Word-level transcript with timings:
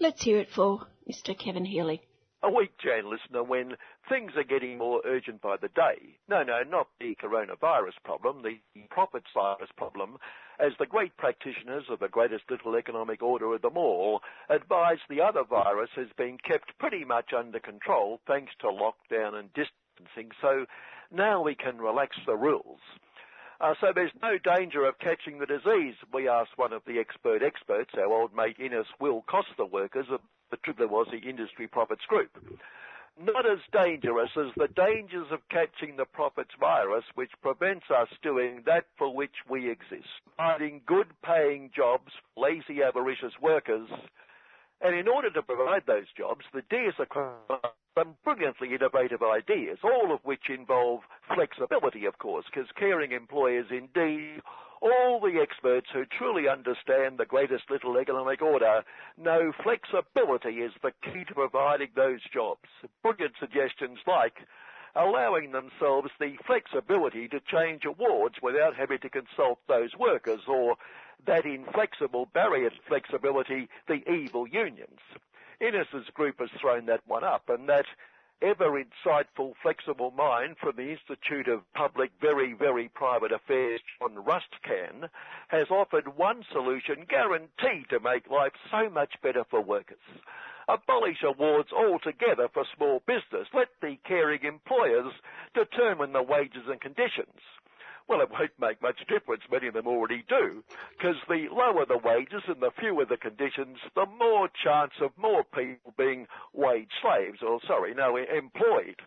Let's 0.00 0.22
hear 0.22 0.38
it 0.38 0.48
for 0.54 0.86
Mr. 1.10 1.36
Kevin 1.36 1.64
Healy. 1.64 2.00
A 2.44 2.48
weak 2.48 2.70
Jan 2.78 3.10
listener 3.10 3.42
when 3.42 3.72
things 4.08 4.30
are 4.36 4.44
getting 4.44 4.78
more 4.78 5.02
urgent 5.04 5.42
by 5.42 5.56
the 5.56 5.66
day. 5.66 6.18
No, 6.28 6.44
no, 6.44 6.62
not 6.62 6.86
the 7.00 7.16
coronavirus 7.20 7.98
problem, 8.04 8.42
the 8.44 8.60
profit 8.90 9.24
virus 9.34 9.70
problem, 9.76 10.18
as 10.60 10.70
the 10.78 10.86
great 10.86 11.16
practitioners 11.16 11.82
of 11.90 11.98
the 11.98 12.06
greatest 12.06 12.44
little 12.48 12.76
economic 12.76 13.24
order 13.24 13.52
of 13.52 13.62
them 13.62 13.76
all 13.76 14.20
advise 14.48 14.98
the 15.10 15.20
other 15.20 15.42
virus 15.42 15.90
has 15.96 16.08
been 16.16 16.38
kept 16.46 16.78
pretty 16.78 17.04
much 17.04 17.32
under 17.36 17.58
control 17.58 18.20
thanks 18.24 18.52
to 18.60 18.68
lockdown 18.68 19.34
and 19.34 19.48
distancing, 19.52 20.30
so 20.40 20.64
now 21.10 21.42
we 21.42 21.56
can 21.56 21.78
relax 21.78 22.16
the 22.24 22.36
rules. 22.36 22.78
Uh, 23.60 23.74
so 23.80 23.88
there's 23.92 24.12
no 24.22 24.38
danger 24.38 24.84
of 24.84 24.98
catching 25.00 25.38
the 25.38 25.46
disease, 25.46 25.94
we 26.12 26.28
asked 26.28 26.56
one 26.56 26.72
of 26.72 26.82
the 26.86 26.98
expert 27.00 27.42
experts, 27.42 27.90
our 27.96 28.06
old 28.06 28.34
mate 28.34 28.56
Innes 28.60 28.86
Will 29.00 29.22
Costa 29.22 29.64
workers 29.64 30.06
of 30.12 30.20
the 30.50 30.56
Tripler 30.58 30.88
Industry 31.28 31.66
Profits 31.66 32.04
Group. 32.06 32.30
Not 33.20 33.50
as 33.50 33.58
dangerous 33.72 34.30
as 34.36 34.52
the 34.56 34.68
dangers 34.68 35.26
of 35.32 35.40
catching 35.48 35.96
the 35.96 36.04
profits 36.04 36.54
virus, 36.60 37.02
which 37.16 37.32
prevents 37.42 37.86
us 37.90 38.08
doing 38.22 38.62
that 38.66 38.84
for 38.96 39.12
which 39.12 39.34
we 39.50 39.68
exist, 39.68 40.06
finding 40.36 40.80
good 40.86 41.08
paying 41.24 41.70
jobs, 41.74 42.12
lazy 42.36 42.80
avaricious 42.80 43.32
workers, 43.42 43.88
and 44.80 44.94
in 44.94 45.08
order 45.08 45.30
to 45.30 45.42
provide 45.42 45.82
those 45.86 46.06
jobs, 46.16 46.44
the 46.52 46.62
D 46.62 46.88
DS 46.88 46.94
are 47.16 47.40
ah. 47.50 47.72
some 47.98 48.14
brilliantly 48.24 48.74
innovative 48.74 49.22
ideas, 49.22 49.78
all 49.82 50.12
of 50.12 50.20
which 50.22 50.50
involve 50.50 51.00
flexibility, 51.34 52.04
of 52.04 52.18
course, 52.18 52.44
because 52.46 52.68
caring 52.76 53.12
employers 53.12 53.66
indeed, 53.70 54.40
all 54.80 55.20
the 55.20 55.40
experts 55.40 55.88
who 55.92 56.04
truly 56.04 56.48
understand 56.48 57.18
the 57.18 57.26
greatest 57.26 57.70
little 57.70 57.98
economic 57.98 58.40
order 58.40 58.84
know 59.16 59.52
flexibility 59.62 60.60
is 60.60 60.72
the 60.82 60.92
key 61.02 61.24
to 61.24 61.34
providing 61.34 61.88
those 61.96 62.20
jobs. 62.32 62.68
Brilliant 63.02 63.34
suggestions 63.40 63.98
like 64.06 64.46
allowing 64.94 65.52
themselves 65.52 66.10
the 66.18 66.36
flexibility 66.46 67.28
to 67.28 67.40
change 67.40 67.84
awards 67.84 68.36
without 68.42 68.74
having 68.76 68.98
to 68.98 69.10
consult 69.10 69.58
those 69.68 69.90
workers 69.98 70.40
or 70.48 70.76
that 71.26 71.44
inflexible 71.44 72.26
barrier 72.32 72.70
to 72.70 72.76
flexibility, 72.86 73.68
the 73.86 74.08
evil 74.10 74.46
unions. 74.46 75.00
Innes's 75.60 76.08
group 76.14 76.38
has 76.38 76.50
thrown 76.60 76.86
that 76.86 77.06
one 77.06 77.24
up, 77.24 77.48
and 77.48 77.68
that 77.68 77.86
ever 78.40 78.82
insightful, 78.82 79.54
flexible 79.62 80.12
mind 80.12 80.56
from 80.60 80.76
the 80.76 80.90
Institute 80.92 81.48
of 81.48 81.62
Public 81.74 82.10
Very, 82.20 82.52
Very 82.52 82.88
Private 82.88 83.32
Affairs, 83.32 83.80
John 83.98 84.14
Rustcan, 84.14 85.08
has 85.48 85.66
offered 85.70 86.16
one 86.16 86.44
solution 86.52 87.04
guaranteed 87.08 87.88
to 87.90 88.00
make 88.00 88.30
life 88.30 88.52
so 88.70 88.88
much 88.88 89.14
better 89.22 89.44
for 89.50 89.60
workers. 89.60 89.98
Abolish 90.68 91.22
awards 91.24 91.70
altogether 91.72 92.48
for 92.52 92.64
small 92.76 93.02
business. 93.06 93.48
Let 93.54 93.68
the 93.80 93.96
caring 94.06 94.44
employers 94.44 95.12
determine 95.54 96.12
the 96.12 96.22
wages 96.22 96.68
and 96.68 96.80
conditions. 96.80 97.40
Well, 98.08 98.22
it 98.22 98.30
won't 98.30 98.58
make 98.58 98.80
much 98.80 99.00
difference. 99.06 99.42
Many 99.50 99.68
of 99.68 99.74
them 99.74 99.86
already 99.86 100.24
do. 100.28 100.64
Because 100.96 101.16
the 101.28 101.48
lower 101.52 101.84
the 101.84 101.98
wages 101.98 102.42
and 102.48 102.60
the 102.60 102.70
fewer 102.78 103.04
the 103.04 103.18
conditions, 103.18 103.78
the 103.94 104.06
more 104.06 104.48
chance 104.48 104.92
of 105.02 105.10
more 105.18 105.44
people 105.44 105.92
being 105.98 106.26
wage 106.54 106.90
slaves, 107.02 107.38
or 107.46 107.60
sorry, 107.66 107.92
no, 107.94 108.16
employed. 108.16 109.02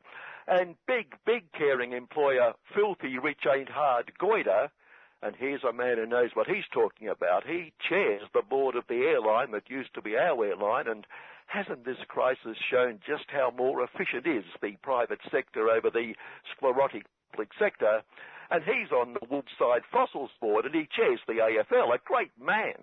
And 0.48 0.76
big, 0.88 1.16
big 1.26 1.52
caring 1.54 1.94
employer, 1.94 2.54
Filthy 2.76 3.18
Rich 3.18 3.46
Ain't 3.52 3.70
Hard 3.70 4.12
Goiter, 4.20 4.70
and 5.24 5.36
here's 5.36 5.64
a 5.64 5.74
man 5.74 5.98
who 5.98 6.06
knows 6.06 6.32
what 6.34 6.48
he's 6.48 6.68
talking 6.72 7.08
about. 7.08 7.46
He 7.46 7.74
chairs 7.88 8.24
the 8.34 8.42
board 8.42 8.76
of 8.76 8.86
the 8.88 9.04
airline 9.06 9.52
that 9.52 9.70
used 9.70 9.94
to 9.96 10.02
be 10.02 10.16
our 10.16 10.44
airline, 10.46 10.88
and 10.88 11.06
hasn't 11.48 11.86
this 11.86 11.98
crisis 12.08 12.58
shown 12.70 13.00
just 13.06 13.26
how 13.30 13.52
more 13.56 13.84
efficient 13.84 14.26
is 14.26 14.46
the 14.62 14.78
private 14.82 15.20
sector 15.32 15.70
over 15.70 15.90
the 15.90 16.14
sclerotic 16.56 17.06
public 17.32 17.50
sector? 17.58 18.02
And 18.52 18.64
he's 18.64 18.92
on 18.92 19.14
the 19.14 19.28
Woodside 19.30 19.84
Fossils 19.92 20.32
Board, 20.40 20.66
and 20.66 20.76
he 20.76 20.88
chairs 20.96 21.20
the 21.26 21.40
AFL, 21.40 21.96
a 21.96 22.00
great 22.04 22.32
man. 22.40 22.76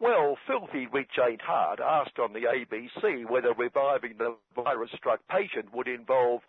Well, 0.00 0.36
Filthy 0.46 0.86
Rich 0.86 1.18
Ain't 1.24 1.42
Hard 1.42 1.78
asked 1.78 2.18
on 2.18 2.32
the 2.32 2.46
ABC 2.48 3.28
whether 3.30 3.52
reviving 3.52 4.14
the 4.18 4.34
virus-struck 4.56 5.20
patient 5.28 5.72
would 5.72 5.86
involve 5.86 6.40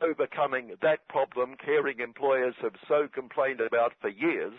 overcoming 0.00 0.72
that 0.80 1.06
problem 1.08 1.54
caring 1.62 2.00
employers 2.00 2.54
have 2.62 2.74
so 2.88 3.08
complained 3.12 3.60
about 3.60 3.92
for 4.00 4.08
years, 4.08 4.54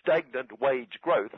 stagnant 0.00 0.60
wage 0.60 0.98
growth, 1.02 1.34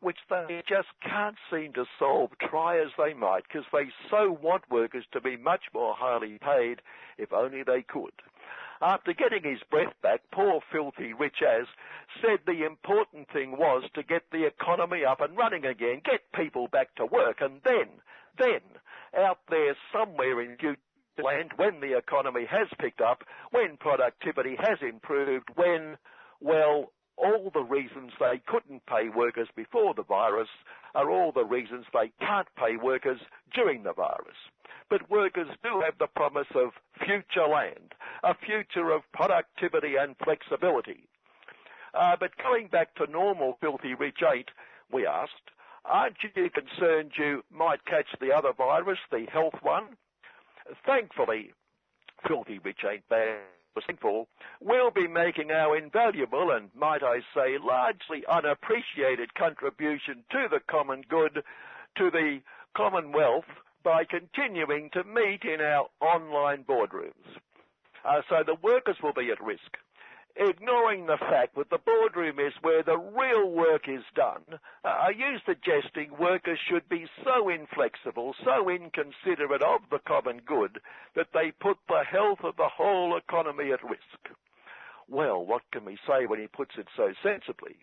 which 0.00 0.18
they 0.28 0.62
just 0.68 0.88
can't 1.02 1.36
seem 1.50 1.72
to 1.72 1.84
solve, 1.98 2.30
try 2.40 2.78
as 2.80 2.90
they 2.98 3.14
might, 3.14 3.44
because 3.44 3.66
they 3.72 3.88
so 4.10 4.30
want 4.42 4.70
workers 4.70 5.04
to 5.12 5.20
be 5.20 5.36
much 5.36 5.62
more 5.72 5.94
highly 5.96 6.38
paid 6.38 6.80
if 7.18 7.32
only 7.32 7.62
they 7.62 7.82
could. 7.82 8.12
After 8.80 9.12
getting 9.12 9.42
his 9.42 9.62
breath 9.70 9.94
back, 10.02 10.20
poor 10.32 10.60
filthy 10.72 11.12
Rich 11.12 11.42
as 11.42 11.66
said 12.20 12.40
the 12.46 12.64
important 12.64 13.28
thing 13.32 13.52
was 13.52 13.84
to 13.94 14.02
get 14.02 14.22
the 14.30 14.46
economy 14.46 15.04
up 15.04 15.20
and 15.20 15.36
running 15.36 15.64
again, 15.64 16.02
get 16.04 16.32
people 16.34 16.68
back 16.68 16.94
to 16.96 17.06
work, 17.06 17.40
and 17.40 17.60
then, 17.64 17.88
then, 18.38 18.60
out 19.16 19.38
there 19.48 19.76
somewhere 19.92 20.40
in 20.40 20.56
future 20.56 20.78
land, 21.22 21.52
when 21.56 21.80
the 21.80 21.96
economy 21.96 22.44
has 22.50 22.68
picked 22.80 23.00
up, 23.00 23.22
when 23.50 23.76
productivity 23.76 24.56
has 24.58 24.78
improved, 24.82 25.48
when, 25.54 25.96
well, 26.40 26.92
all 27.16 27.50
the 27.54 27.62
reasons 27.62 28.12
they 28.18 28.40
couldn't 28.46 28.84
pay 28.86 29.08
workers 29.08 29.48
before 29.54 29.94
the 29.94 30.02
virus 30.02 30.48
are 30.94 31.10
all 31.10 31.30
the 31.32 31.44
reasons 31.44 31.86
they 31.92 32.10
can't 32.18 32.48
pay 32.56 32.76
workers 32.76 33.20
during 33.54 33.84
the 33.84 33.92
virus. 33.92 34.36
But 34.94 35.10
workers 35.10 35.48
do 35.64 35.80
have 35.84 35.98
the 35.98 36.06
promise 36.06 36.46
of 36.54 36.70
future 37.04 37.48
land, 37.48 37.94
a 38.22 38.32
future 38.32 38.92
of 38.92 39.02
productivity 39.12 39.96
and 39.96 40.14
flexibility. 40.22 41.08
Uh, 41.94 42.14
but 42.20 42.30
going 42.40 42.68
back 42.68 42.94
to 42.94 43.10
normal 43.10 43.58
filthy 43.60 43.94
rich 43.94 44.18
ain't, 44.22 44.50
we 44.92 45.04
asked, 45.04 45.50
aren't 45.84 46.14
you 46.22 46.48
concerned 46.48 47.10
you 47.18 47.42
might 47.50 47.84
catch 47.86 48.06
the 48.20 48.30
other 48.30 48.52
virus, 48.52 49.00
the 49.10 49.26
health 49.32 49.56
one? 49.62 49.96
Thankfully, 50.86 51.52
filthy 52.24 52.60
rich 52.60 52.84
ain't 52.88 53.08
bad 53.08 53.40
thankful, 53.88 54.28
we'll 54.60 54.92
be 54.92 55.08
making 55.08 55.50
our 55.50 55.76
invaluable 55.76 56.52
and, 56.52 56.70
might 56.78 57.02
I 57.02 57.18
say, 57.34 57.58
largely 57.60 58.24
unappreciated 58.28 59.34
contribution 59.34 60.22
to 60.30 60.46
the 60.48 60.60
common 60.60 61.02
good, 61.08 61.42
to 61.96 62.10
the 62.12 62.38
Commonwealth, 62.76 63.44
by 63.84 64.04
continuing 64.04 64.90
to 64.94 65.04
meet 65.04 65.42
in 65.44 65.60
our 65.60 65.86
online 66.00 66.64
boardrooms. 66.64 67.12
Uh, 68.04 68.22
so 68.28 68.42
the 68.44 68.56
workers 68.62 68.96
will 69.02 69.12
be 69.12 69.30
at 69.30 69.42
risk 69.42 69.76
ignoring 70.36 71.06
the 71.06 71.16
fact 71.16 71.54
that 71.56 71.70
the 71.70 71.78
boardroom 71.78 72.38
is 72.38 72.52
where 72.62 72.82
the 72.82 72.98
real 72.98 73.50
work 73.50 73.88
is 73.88 74.02
done, 74.14 74.42
uh, 74.84 74.88
are 74.88 75.12
you 75.12 75.38
suggesting 75.46 76.10
workers 76.18 76.58
should 76.68 76.88
be 76.88 77.06
so 77.22 77.48
inflexible, 77.48 78.34
so 78.44 78.68
inconsiderate 78.68 79.62
of 79.62 79.80
the 79.90 80.00
common 80.06 80.40
good, 80.44 80.80
that 81.14 81.28
they 81.32 81.52
put 81.60 81.76
the 81.88 82.02
health 82.10 82.40
of 82.42 82.56
the 82.56 82.68
whole 82.68 83.16
economy 83.16 83.72
at 83.72 83.82
risk? 83.84 84.36
Well, 85.08 85.44
what 85.44 85.62
can 85.72 85.84
we 85.84 85.98
say 86.06 86.26
when 86.26 86.40
he 86.40 86.46
puts 86.46 86.72
it 86.78 86.88
so 86.96 87.12
sensibly? 87.22 87.76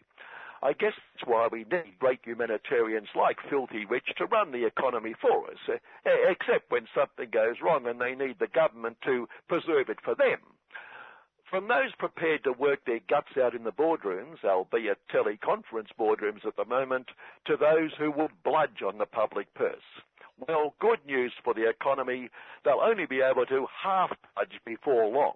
I 0.63 0.73
guess 0.73 0.93
that's 1.13 1.27
why 1.27 1.47
we 1.51 1.65
need 1.71 1.97
great 1.99 2.19
humanitarians 2.23 3.07
like 3.15 3.37
Filthy 3.49 3.85
Rich 3.85 4.13
to 4.17 4.25
run 4.25 4.51
the 4.51 4.65
economy 4.65 5.15
for 5.19 5.49
us, 5.49 5.57
uh, 5.67 5.77
except 6.05 6.69
when 6.69 6.87
something 6.93 7.29
goes 7.31 7.55
wrong 7.63 7.87
and 7.87 7.99
they 7.99 8.13
need 8.13 8.37
the 8.39 8.47
government 8.47 8.97
to 9.05 9.27
preserve 9.47 9.89
it 9.89 9.99
for 10.03 10.13
them. 10.13 10.37
From 11.49 11.67
those 11.67 11.91
prepared 11.97 12.43
to 12.45 12.53
work 12.53 12.85
their 12.85 13.01
guts 13.09 13.35
out 13.41 13.55
in 13.55 13.63
the 13.63 13.73
boardrooms, 13.73 14.43
albeit 14.45 14.99
teleconference 15.13 15.89
boardrooms 15.99 16.45
at 16.45 16.55
the 16.55 16.63
moment, 16.63 17.07
to 17.45 17.57
those 17.57 17.91
who 17.97 18.11
will 18.11 18.29
bludge 18.45 18.81
on 18.85 18.99
the 18.99 19.05
public 19.05 19.53
purse. 19.53 19.81
Well, 20.47 20.75
good 20.79 20.99
news 21.05 21.33
for 21.43 21.53
the 21.53 21.67
economy. 21.67 22.29
They'll 22.63 22.79
only 22.81 23.05
be 23.05 23.21
able 23.21 23.45
to 23.47 23.67
half 23.83 24.11
budge 24.35 24.59
before 24.65 25.07
long. 25.07 25.35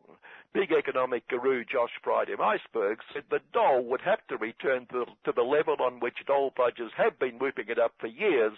Big 0.56 0.72
economic 0.72 1.28
guru 1.28 1.66
Josh 1.66 1.92
Friday 2.02 2.34
Iceberg 2.40 3.00
said 3.13 3.24
the 3.30 3.42
dole 3.52 3.84
would 3.84 4.00
have 4.00 4.25
to 4.30 4.38
return 4.38 4.88
to, 4.90 5.04
to 5.25 5.34
the 5.34 5.42
level 5.42 5.75
on 5.81 6.00
which 6.00 6.25
dole 6.25 6.54
budgers 6.56 6.94
have 6.96 7.19
been 7.19 7.40
whipping 7.40 7.68
it 7.68 7.78
up 7.78 7.92
for 8.00 8.07
years 8.07 8.54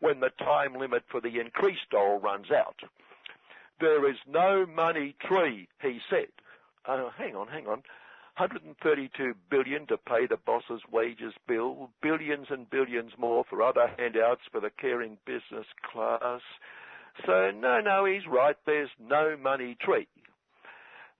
when 0.00 0.18
the 0.18 0.30
time 0.40 0.74
limit 0.74 1.04
for 1.08 1.20
the 1.20 1.38
increased 1.38 1.88
dole 1.92 2.18
runs 2.18 2.50
out. 2.50 2.80
There 3.78 4.10
is 4.10 4.16
no 4.26 4.66
money 4.66 5.14
tree, 5.20 5.68
he 5.80 6.00
said. 6.10 6.32
Oh, 6.84 7.12
hang 7.16 7.36
on, 7.36 7.46
hang 7.46 7.68
on. 7.68 7.84
132 8.38 9.34
billion 9.48 9.86
to 9.86 9.98
pay 9.98 10.26
the 10.26 10.38
boss's 10.44 10.82
wages 10.90 11.32
bill, 11.46 11.90
billions 12.02 12.48
and 12.50 12.68
billions 12.68 13.12
more 13.18 13.44
for 13.48 13.62
other 13.62 13.88
handouts 13.96 14.42
for 14.50 14.58
the 14.58 14.70
caring 14.70 15.16
business 15.24 15.66
class. 15.92 16.40
So 17.24 17.52
no, 17.52 17.80
no, 17.80 18.04
he's 18.04 18.26
right. 18.26 18.56
There's 18.66 18.90
no 19.00 19.36
money 19.40 19.76
tree. 19.80 20.08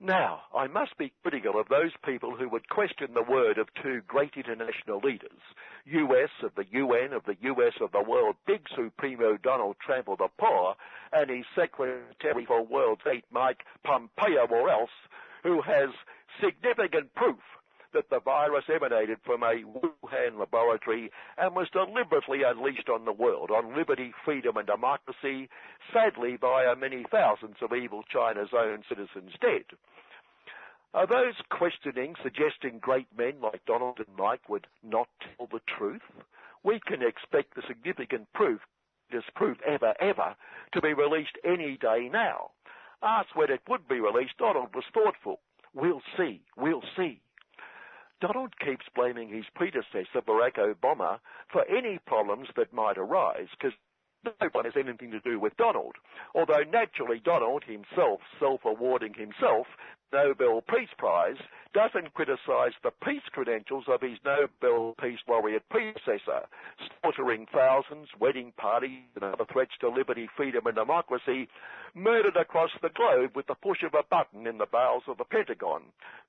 Now, 0.00 0.42
I 0.54 0.66
must 0.66 0.98
be 0.98 1.12
critical 1.22 1.58
of 1.58 1.68
those 1.68 1.92
people 2.04 2.36
who 2.36 2.50
would 2.50 2.68
question 2.68 3.14
the 3.14 3.22
word 3.22 3.56
of 3.56 3.72
two 3.82 4.02
great 4.06 4.34
international 4.36 5.00
leaders, 5.00 5.40
US 5.86 6.28
of 6.42 6.54
the 6.54 6.66
UN, 6.70 7.14
of 7.14 7.24
the 7.24 7.36
US 7.40 7.72
of 7.80 7.92
the 7.92 8.02
world, 8.02 8.36
Big 8.46 8.68
Supremo 8.74 9.38
Donald 9.38 9.76
Trump 9.80 10.08
of 10.08 10.18
the 10.18 10.28
poor, 10.38 10.76
and 11.14 11.30
his 11.30 11.46
Secretary 11.54 12.44
for 12.44 12.62
World 12.62 13.00
State 13.00 13.24
Mike 13.30 13.64
Pompeo 13.84 14.46
or 14.46 14.68
else, 14.68 14.90
who 15.42 15.62
has 15.62 15.88
significant 16.42 17.14
proof 17.14 17.40
that 17.92 18.10
the 18.10 18.20
virus 18.20 18.64
emanated 18.72 19.18
from 19.24 19.42
a 19.42 19.62
Wuhan 19.62 20.38
laboratory 20.38 21.10
and 21.38 21.54
was 21.54 21.68
deliberately 21.72 22.42
unleashed 22.42 22.88
on 22.88 23.04
the 23.04 23.12
world, 23.12 23.50
on 23.50 23.76
liberty, 23.76 24.12
freedom 24.24 24.56
and 24.56 24.66
democracy, 24.66 25.48
sadly 25.92 26.36
via 26.36 26.76
many 26.76 27.04
thousands 27.10 27.56
of 27.62 27.72
evil 27.72 28.02
China's 28.02 28.50
own 28.52 28.82
citizens 28.88 29.32
dead. 29.40 29.64
Are 30.94 31.06
those 31.06 31.34
questioning 31.50 32.14
suggesting 32.22 32.78
great 32.78 33.08
men 33.16 33.34
like 33.42 33.64
Donald 33.66 33.98
and 33.98 34.16
Mike 34.16 34.48
would 34.48 34.66
not 34.82 35.08
tell 35.20 35.46
the 35.46 35.60
truth? 35.76 36.02
We 36.62 36.80
can 36.80 37.02
expect 37.02 37.54
the 37.54 37.62
significant 37.68 38.32
proof, 38.32 38.60
this 39.12 39.24
proof 39.34 39.58
ever, 39.66 39.94
ever, 40.00 40.34
to 40.72 40.80
be 40.80 40.94
released 40.94 41.36
any 41.44 41.76
day 41.76 42.08
now. 42.10 42.50
Asked 43.02 43.36
when 43.36 43.50
it 43.50 43.60
would 43.68 43.86
be 43.86 44.00
released, 44.00 44.38
Donald 44.38 44.74
was 44.74 44.84
thoughtful. 44.92 45.40
We'll 45.74 46.02
see, 46.16 46.40
we'll 46.56 46.82
see. 46.96 47.20
Donald 48.20 48.58
keeps 48.58 48.86
blaming 48.94 49.28
his 49.28 49.44
predecessor, 49.54 50.22
Barack 50.26 50.54
Obama, 50.56 51.18
for 51.52 51.64
any 51.68 51.98
problems 52.06 52.48
that 52.56 52.72
might 52.72 52.96
arise, 52.96 53.48
because 53.50 53.76
no 54.26 54.48
one 54.52 54.64
has 54.64 54.74
anything 54.76 55.10
to 55.10 55.20
do 55.20 55.38
with 55.38 55.56
Donald. 55.56 55.96
Although 56.34 56.64
naturally 56.70 57.20
Donald 57.24 57.64
himself, 57.64 58.20
self-awarding 58.38 59.14
himself 59.14 59.66
Nobel 60.12 60.62
Peace 60.62 60.88
Prize, 60.96 61.36
doesn't 61.74 62.14
criticize 62.14 62.72
the 62.82 62.92
peace 63.04 63.26
credentials 63.32 63.84
of 63.88 64.00
his 64.00 64.18
Nobel 64.24 64.94
Peace 65.00 65.18
Laureate 65.28 65.68
predecessor, 65.68 66.46
slaughtering 67.00 67.46
thousands, 67.52 68.08
wedding 68.18 68.52
parties, 68.56 69.02
and 69.14 69.24
other 69.24 69.44
threats 69.52 69.72
to 69.80 69.88
liberty, 69.88 70.28
freedom, 70.36 70.66
and 70.66 70.76
democracy, 70.76 71.48
murdered 71.94 72.36
across 72.36 72.70
the 72.82 72.90
globe 72.90 73.32
with 73.34 73.46
the 73.46 73.54
push 73.54 73.82
of 73.82 73.94
a 73.94 74.04
button 74.08 74.46
in 74.46 74.58
the 74.58 74.66
bowels 74.66 75.02
of 75.08 75.18
the 75.18 75.24
Pentagon, 75.24 75.82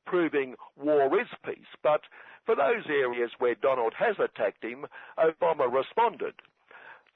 proving 0.06 0.56
war 0.76 1.20
is 1.20 1.28
peace. 1.46 1.72
But 1.84 2.02
for 2.46 2.56
those 2.56 2.86
areas 2.90 3.32
where 3.38 3.56
Donald 3.56 3.94
has 3.98 4.16
attacked 4.20 4.64
him, 4.64 4.86
Obama 5.20 5.72
responded. 5.72 6.34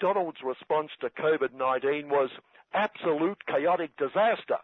Donald's 0.01 0.41
response 0.43 0.89
to 0.99 1.11
COVID-19 1.11 2.09
was 2.09 2.31
absolute 2.73 3.37
chaotic 3.45 3.95
disaster. 3.97 4.57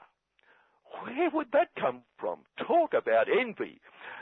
Where 1.04 1.30
would 1.30 1.52
that 1.52 1.70
come 1.80 2.02
from? 2.18 2.40
Talk 2.58 2.96
about 2.96 3.28
envy, 3.30 3.80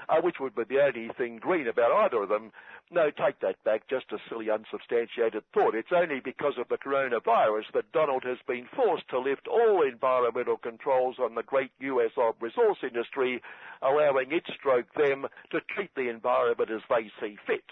uh, 0.09 0.19
which 0.21 0.41
would 0.41 0.55
be 0.55 0.65
the 0.65 0.83
only 0.83 1.09
thing 1.17 1.37
green 1.37 1.69
about 1.69 1.91
either 1.93 2.23
of 2.23 2.29
them. 2.29 2.51
No, 2.91 3.11
take 3.11 3.39
that 3.39 3.63
back, 3.63 3.87
just 3.89 4.11
a 4.11 4.17
silly 4.27 4.49
unsubstantiated 4.49 5.43
thought. 5.53 5.73
It's 5.73 5.93
only 5.95 6.19
because 6.19 6.57
of 6.59 6.67
the 6.67 6.77
coronavirus 6.77 7.71
that 7.73 7.91
Donald 7.93 8.23
has 8.25 8.37
been 8.45 8.67
forced 8.75 9.07
to 9.09 9.19
lift 9.19 9.47
all 9.47 9.83
environmental 9.83 10.57
controls 10.57 11.15
on 11.17 11.35
the 11.35 11.43
great 11.43 11.71
US 11.79 12.11
resource 12.41 12.79
industry, 12.83 13.41
allowing 13.81 14.33
it 14.33 14.43
stroke 14.53 14.93
them 14.95 15.27
to 15.51 15.61
treat 15.61 15.95
the 15.95 16.09
environment 16.09 16.69
as 16.69 16.81
they 16.89 17.09
see 17.21 17.37
fit. 17.47 17.63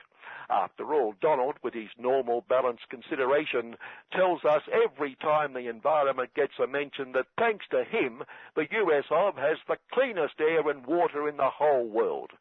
After 0.49 0.93
all, 0.93 1.13
Donald, 1.21 1.55
with 1.63 1.73
his 1.73 1.89
normal 1.97 2.41
balanced 2.41 2.89
consideration, 2.89 3.77
tells 4.11 4.43
us 4.43 4.63
every 4.71 5.15
time 5.15 5.53
the 5.53 5.67
environment 5.67 6.33
gets 6.33 6.59
a 6.59 6.67
mention 6.67 7.13
that 7.13 7.27
thanks 7.37 7.65
to 7.69 7.83
him, 7.83 8.23
the 8.55 8.67
US 8.71 9.05
of 9.09 9.37
has 9.37 9.57
the 9.67 9.77
cleanest 9.91 10.41
air 10.41 10.67
and 10.69 10.85
water 10.85 11.29
in 11.29 11.37
the 11.37 11.49
whole 11.49 11.87
world. 11.87 12.31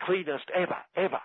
Cleanest 0.00 0.50
ever, 0.50 0.78
ever. 0.96 1.20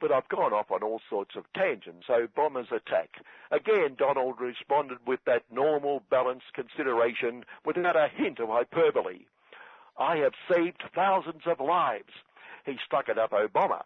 But 0.00 0.12
I've 0.12 0.28
gone 0.28 0.52
off 0.52 0.70
on 0.70 0.84
all 0.84 1.00
sorts 1.10 1.34
of 1.34 1.52
tangents. 1.54 2.06
So 2.06 2.26
Obama's 2.26 2.70
attack. 2.70 3.20
Again, 3.50 3.96
Donald 3.96 4.40
responded 4.40 4.98
with 5.06 5.24
that 5.24 5.42
normal 5.50 6.04
balanced 6.08 6.52
consideration 6.54 7.44
without 7.64 7.96
a 7.96 8.08
hint 8.08 8.38
of 8.38 8.48
hyperbole. 8.48 9.26
I 9.98 10.18
have 10.18 10.34
saved 10.48 10.84
thousands 10.94 11.42
of 11.46 11.58
lives. 11.58 12.12
He 12.64 12.78
stuck 12.86 13.08
it 13.08 13.18
up 13.18 13.32
Obama 13.32 13.82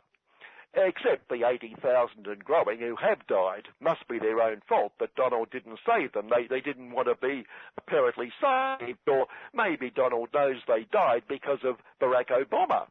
except 0.75 1.29
the 1.29 1.47
80,000 1.47 2.27
and 2.27 2.45
growing 2.45 2.79
who 2.79 2.97
have 2.97 3.27
died. 3.27 3.69
Must 3.81 4.07
be 4.09 4.19
their 4.19 4.41
own 4.41 4.63
fault 4.69 4.93
that 5.01 5.15
Donald 5.15 5.51
didn't 5.51 5.81
save 5.87 6.13
them. 6.13 6.29
They, 6.29 6.47
they 6.47 6.61
didn't 6.61 6.93
want 6.93 7.09
to 7.09 7.15
be 7.15 7.45
apparently 7.77 8.33
saved, 8.41 8.99
or 9.07 9.27
maybe 9.55 9.91
Donald 9.91 10.31
knows 10.33 10.57
they 10.67 10.87
died 10.93 11.25
because 11.29 11.61
of 11.65 11.77
Barack 12.01 12.29
Obama. 12.29 12.87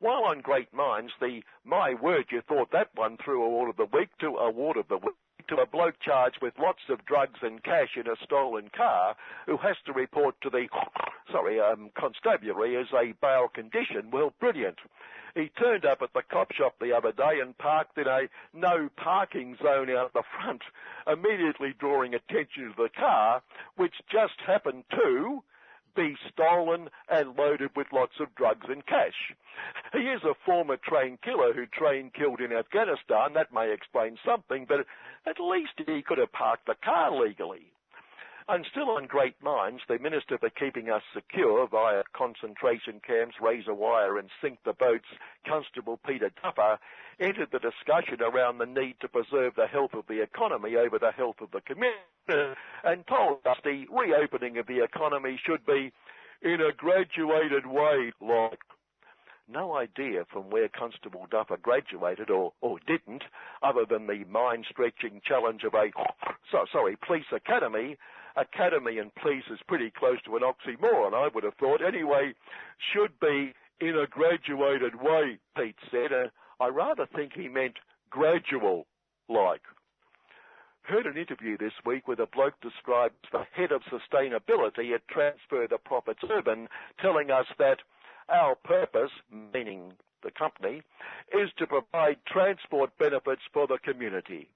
While 0.00 0.24
on 0.24 0.40
Great 0.40 0.72
Minds, 0.72 1.12
the 1.20 1.42
My 1.64 1.94
Word 1.94 2.26
You 2.30 2.40
Thought 2.42 2.70
That 2.70 2.90
One 2.94 3.16
through 3.16 3.42
Award 3.42 3.70
of 3.70 3.76
the 3.76 3.96
Week 3.96 4.10
to 4.20 4.36
Award 4.36 4.76
of 4.76 4.88
the 4.88 4.98
Week 4.98 5.16
to 5.48 5.56
a 5.56 5.66
bloke 5.66 5.98
charged 6.00 6.38
with 6.40 6.58
lots 6.58 6.82
of 6.88 7.04
drugs 7.06 7.40
and 7.42 7.62
cash 7.62 7.96
in 7.96 8.06
a 8.06 8.16
stolen 8.22 8.70
car 8.76 9.16
who 9.46 9.56
has 9.56 9.76
to 9.86 9.92
report 9.92 10.34
to 10.42 10.50
the, 10.50 10.68
sorry, 11.30 11.60
um, 11.60 11.90
constabulary 11.98 12.76
as 12.76 12.86
a 12.92 13.14
bail 13.20 13.48
condition. 13.48 14.10
Well, 14.10 14.32
brilliant. 14.40 14.78
He 15.34 15.50
turned 15.58 15.84
up 15.84 16.02
at 16.02 16.12
the 16.14 16.22
cop 16.22 16.52
shop 16.52 16.76
the 16.80 16.92
other 16.92 17.12
day 17.12 17.40
and 17.40 17.56
parked 17.58 17.96
in 17.98 18.06
a 18.06 18.28
no 18.54 18.88
parking 18.96 19.56
zone 19.62 19.90
out 19.90 20.12
the 20.12 20.22
front, 20.40 20.62
immediately 21.06 21.74
drawing 21.78 22.14
attention 22.14 22.68
to 22.70 22.74
the 22.76 22.88
car, 22.88 23.42
which 23.76 23.94
just 24.10 24.40
happened 24.46 24.84
to 24.90 25.42
be 25.94 26.16
stolen 26.32 26.88
and 27.08 27.36
loaded 27.36 27.70
with 27.76 27.88
lots 27.92 28.14
of 28.20 28.34
drugs 28.36 28.66
and 28.68 28.86
cash. 28.86 29.34
He 29.92 29.98
is 29.98 30.22
a 30.22 30.34
former 30.46 30.76
trained 30.76 31.20
killer 31.22 31.52
who 31.52 31.66
trained 31.66 32.14
killed 32.14 32.40
in 32.40 32.52
Afghanistan. 32.52 33.34
That 33.34 33.52
may 33.52 33.72
explain 33.72 34.16
something, 34.24 34.66
but 34.68 34.86
at 35.26 35.40
least 35.40 35.72
he 35.86 36.02
could 36.02 36.18
have 36.18 36.32
parked 36.32 36.66
the 36.66 36.76
car 36.82 37.10
legally. 37.10 37.72
And 38.50 38.64
still 38.70 38.88
on 38.88 39.06
Great 39.06 39.34
Minds, 39.42 39.82
the 39.88 39.98
Minister 39.98 40.38
for 40.38 40.48
Keeping 40.48 40.88
Us 40.88 41.02
Secure 41.12 41.68
via 41.68 42.02
concentration 42.16 42.98
camps, 43.06 43.34
razor 43.42 43.74
wire 43.74 44.16
and 44.16 44.30
sink 44.40 44.58
the 44.64 44.72
boats, 44.72 45.04
Constable 45.46 46.00
Peter 46.06 46.30
Duffer, 46.42 46.78
entered 47.20 47.50
the 47.52 47.58
discussion 47.58 48.22
around 48.22 48.56
the 48.56 48.64
need 48.64 48.96
to 49.00 49.08
preserve 49.08 49.52
the 49.54 49.66
health 49.66 49.92
of 49.92 50.06
the 50.08 50.22
economy 50.22 50.76
over 50.76 50.98
the 50.98 51.12
health 51.12 51.36
of 51.42 51.50
the 51.50 51.60
community 51.60 52.56
and 52.84 53.06
told 53.06 53.40
us 53.44 53.58
the 53.64 53.84
reopening 53.92 54.56
of 54.56 54.66
the 54.66 54.82
economy 54.82 55.38
should 55.44 55.66
be 55.66 55.92
in 56.40 56.62
a 56.62 56.72
graduated 56.72 57.66
way 57.66 58.12
like 58.22 58.60
no 59.46 59.76
idea 59.76 60.24
from 60.32 60.50
where 60.50 60.68
Constable 60.68 61.26
Duffer 61.30 61.58
graduated 61.58 62.30
or, 62.30 62.52
or 62.60 62.78
didn't, 62.86 63.24
other 63.62 63.84
than 63.88 64.06
the 64.06 64.24
mind-stretching 64.30 65.20
challenge 65.24 65.64
of 65.64 65.74
a, 65.74 65.90
so, 66.50 66.64
sorry, 66.72 66.96
police 67.06 67.24
academy. 67.32 67.96
Academy 68.38 68.98
and 68.98 69.14
police 69.16 69.44
is 69.50 69.58
pretty 69.66 69.90
close 69.90 70.18
to 70.24 70.36
an 70.36 70.42
oxymoron, 70.42 71.14
I 71.14 71.28
would 71.34 71.44
have 71.44 71.54
thought. 71.54 71.80
Anyway, 71.84 72.34
should 72.92 73.18
be 73.20 73.52
in 73.80 73.96
a 73.96 74.06
graduated 74.06 74.94
way, 75.00 75.38
Pete 75.56 75.76
said. 75.90 76.12
Uh, 76.12 76.28
I 76.60 76.68
rather 76.68 77.06
think 77.06 77.32
he 77.34 77.48
meant 77.48 77.76
gradual 78.10 78.86
like. 79.28 79.62
Heard 80.82 81.06
an 81.06 81.18
interview 81.18 81.58
this 81.58 81.74
week 81.84 82.08
where 82.08 82.16
the 82.16 82.26
bloke 82.26 82.58
describes 82.62 83.14
the 83.30 83.44
head 83.52 83.72
of 83.72 83.82
sustainability 83.82 84.94
at 84.94 85.06
Transfer 85.08 85.66
the 85.68 85.78
Profits 85.84 86.22
Urban, 86.30 86.68
telling 87.00 87.30
us 87.30 87.46
that 87.58 87.78
our 88.28 88.54
purpose, 88.54 89.10
meaning 89.52 89.92
the 90.22 90.30
company, 90.30 90.82
is 91.32 91.50
to 91.58 91.66
provide 91.66 92.16
transport 92.26 92.90
benefits 92.98 93.42
for 93.52 93.66
the 93.66 93.78
community. 93.84 94.48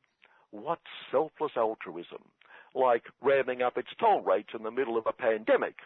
What 0.51 0.81
selfless 1.11 1.53
altruism 1.57 2.23
like 2.75 3.05
ramming 3.21 3.63
up 3.63 3.77
its 3.77 3.89
toll 3.99 4.21
rates 4.23 4.51
in 4.55 4.63
the 4.63 4.71
middle 4.71 4.97
of 4.97 5.07
a 5.07 5.13
pandemic. 5.13 5.77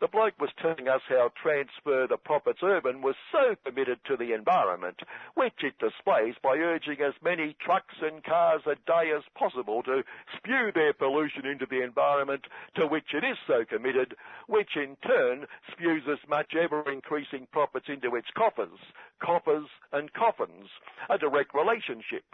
The 0.00 0.08
bloke 0.08 0.40
was 0.40 0.50
telling 0.56 0.88
us 0.88 1.02
how 1.08 1.30
Transfer 1.40 2.06
the 2.08 2.16
Profits 2.16 2.60
Urban 2.62 3.02
was 3.02 3.16
so 3.30 3.54
committed 3.66 4.00
to 4.06 4.16
the 4.16 4.32
environment, 4.32 5.00
which 5.34 5.62
it 5.62 5.78
displays 5.78 6.36
by 6.42 6.56
urging 6.56 7.02
as 7.02 7.12
many 7.22 7.54
trucks 7.60 7.94
and 8.00 8.24
cars 8.24 8.62
a 8.66 8.76
day 8.86 9.12
as 9.14 9.22
possible 9.34 9.82
to 9.82 10.02
spew 10.36 10.72
their 10.74 10.94
pollution 10.94 11.44
into 11.44 11.66
the 11.66 11.82
environment 11.82 12.46
to 12.76 12.86
which 12.86 13.12
it 13.12 13.24
is 13.24 13.36
so 13.46 13.66
committed, 13.66 14.16
which 14.46 14.74
in 14.74 14.96
turn 15.06 15.46
spews 15.70 16.04
as 16.10 16.26
much 16.26 16.54
ever-increasing 16.54 17.46
profits 17.52 17.86
into 17.88 18.16
its 18.16 18.28
coffers, 18.34 18.80
coffers 19.22 19.68
and 19.92 20.14
coffins, 20.14 20.70
a 21.10 21.18
direct 21.18 21.54
relationship. 21.54 22.24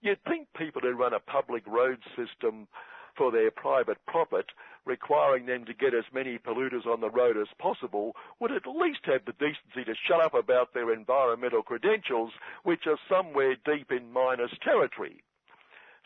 You'd 0.00 0.22
think 0.22 0.46
people 0.56 0.82
who 0.82 0.92
run 0.92 1.12
a 1.12 1.18
public 1.18 1.66
road 1.66 1.98
system 2.14 2.68
for 3.16 3.30
their 3.30 3.50
private 3.50 3.98
profit, 4.06 4.46
requiring 4.84 5.46
them 5.46 5.64
to 5.64 5.74
get 5.74 5.94
as 5.94 6.04
many 6.12 6.38
polluters 6.38 6.86
on 6.86 7.00
the 7.00 7.10
road 7.10 7.36
as 7.36 7.48
possible, 7.58 8.14
would 8.40 8.52
at 8.52 8.66
least 8.66 9.00
have 9.04 9.24
the 9.24 9.32
decency 9.32 9.84
to 9.84 9.94
shut 10.06 10.20
up 10.20 10.34
about 10.34 10.74
their 10.74 10.92
environmental 10.92 11.62
credentials, 11.62 12.32
which 12.62 12.86
are 12.86 12.98
somewhere 13.08 13.56
deep 13.64 13.90
in 13.90 14.12
miners 14.12 14.56
territory. 14.62 15.22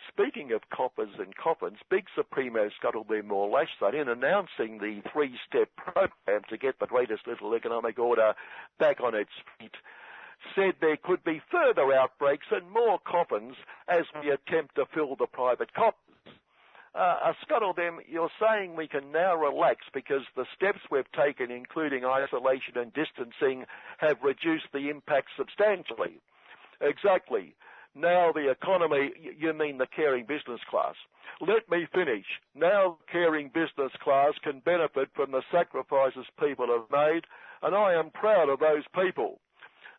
speaking 0.09 0.53
of 0.53 0.69
coppers 0.71 1.11
and 1.19 1.37
coffins, 1.37 1.79
Big 1.91 2.07
Supremo 2.15 2.71
Scuttlebur 2.81 3.51
Lashton, 3.53 4.01
in 4.01 4.09
announcing 4.09 4.79
the 4.79 5.03
three-step 5.13 5.69
program 5.77 6.43
to 6.49 6.57
get 6.57 6.79
the 6.79 6.87
greatest 6.87 7.27
little 7.27 7.55
economic 7.55 7.99
order 7.99 8.35
back 8.79 9.01
on 9.01 9.15
its 9.15 9.31
feet, 9.59 9.75
said 10.55 10.75
there 10.81 10.97
could 10.97 11.23
be 11.25 11.43
further 11.51 11.93
outbreaks 11.93 12.47
and 12.51 12.71
more 12.71 12.99
coffins 13.01 13.57
as 13.89 14.05
we 14.21 14.31
attempt 14.31 14.77
to 14.77 14.87
fill 14.95 15.17
the 15.17 15.27
private 15.27 15.75
coffers. 15.75 16.08
Uh, 16.95 17.33
Scuttle, 17.43 17.75
then, 17.77 17.99
you're 18.09 18.31
saying 18.41 18.75
we 18.75 18.89
can 18.89 19.13
now 19.13 19.37
relax 19.37 19.87
because 19.93 20.23
the 20.37 20.47
steps 20.57 20.81
we've 20.91 21.11
taken, 21.13 21.51
including 21.51 22.05
isolation 22.05 22.77
and 22.77 22.93
distancing, 22.93 23.67
have 23.99 24.17
reduced 24.23 24.67
the 24.73 24.89
impact 24.89 25.29
substantially. 25.37 26.21
Exactly. 26.81 27.55
Now 27.95 28.33
the 28.33 28.51
economy, 28.51 29.13
you 29.39 29.53
mean 29.53 29.79
the 29.79 29.87
caring 29.87 30.25
business 30.25 30.61
class. 30.71 30.95
Let 31.41 31.69
me 31.71 31.87
finish. 31.93 32.27
Now 32.55 32.99
caring 33.11 33.49
business 33.49 33.93
class 34.03 34.35
can 34.43 34.61
benefit 34.61 35.09
from 35.15 35.31
the 35.33 35.43
sacrifices 35.51 36.27
people 36.39 36.67
have 36.67 36.91
made, 36.91 37.23
and 37.63 37.75
I 37.75 37.95
am 37.95 38.11
proud 38.11 38.49
of 38.49 38.61
those 38.61 38.85
people. 38.95 39.41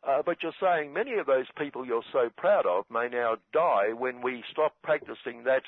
Uh, 0.07 0.21
but 0.25 0.41
you're 0.41 0.53
saying 0.61 0.93
many 0.93 1.15
of 1.15 1.25
those 1.25 1.47
people 1.57 1.85
you're 1.85 2.03
so 2.13 2.29
proud 2.37 2.65
of 2.65 2.85
may 2.89 3.09
now 3.09 3.35
die 3.51 3.91
when 3.91 4.21
we 4.21 4.43
stop 4.49 4.73
practicing 4.81 5.43
that 5.43 5.63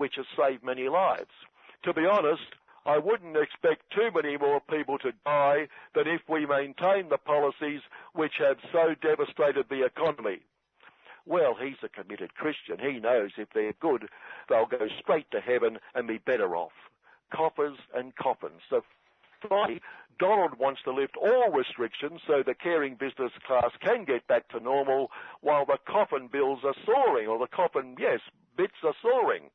which 0.00 0.14
has 0.16 0.24
saved 0.34 0.64
many 0.64 0.88
lives. 0.88 1.28
To 1.82 1.92
be 1.92 2.06
honest, 2.06 2.56
I 2.86 2.96
wouldn't 2.96 3.36
expect 3.36 3.90
too 3.90 4.08
many 4.14 4.38
more 4.38 4.62
people 4.62 4.96
to 5.00 5.12
die 5.26 5.68
than 5.94 6.08
if 6.08 6.22
we 6.26 6.46
maintain 6.46 7.10
the 7.10 7.18
policies 7.18 7.82
which 8.14 8.32
have 8.38 8.56
so 8.72 8.94
devastated 9.02 9.66
the 9.68 9.84
economy. 9.84 10.38
Well, 11.26 11.54
he's 11.54 11.76
a 11.82 11.90
committed 11.90 12.34
Christian. 12.34 12.78
He 12.80 12.98
knows 12.98 13.32
if 13.36 13.48
they're 13.54 13.74
good, 13.74 14.08
they'll 14.48 14.64
go 14.64 14.88
straight 15.02 15.30
to 15.32 15.40
heaven 15.42 15.78
and 15.94 16.08
be 16.08 16.16
better 16.16 16.56
off. 16.56 16.72
Coffers 17.30 17.76
and 17.94 18.16
coffins. 18.16 18.62
So 18.70 18.82
finally, 19.46 19.82
Donald 20.18 20.58
wants 20.58 20.80
to 20.84 20.94
lift 20.94 21.18
all 21.18 21.50
restrictions 21.52 22.22
so 22.26 22.42
the 22.42 22.54
caring 22.54 22.94
business 22.94 23.32
class 23.46 23.72
can 23.82 24.06
get 24.06 24.26
back 24.28 24.48
to 24.48 24.60
normal 24.60 25.10
while 25.42 25.66
the 25.66 25.78
coffin 25.86 26.28
bills 26.32 26.60
are 26.64 26.74
soaring, 26.86 27.28
or 27.28 27.38
the 27.38 27.46
coffin, 27.46 27.96
yes, 27.98 28.20
bits 28.56 28.82
are 28.82 28.94
soaring. 29.02 29.50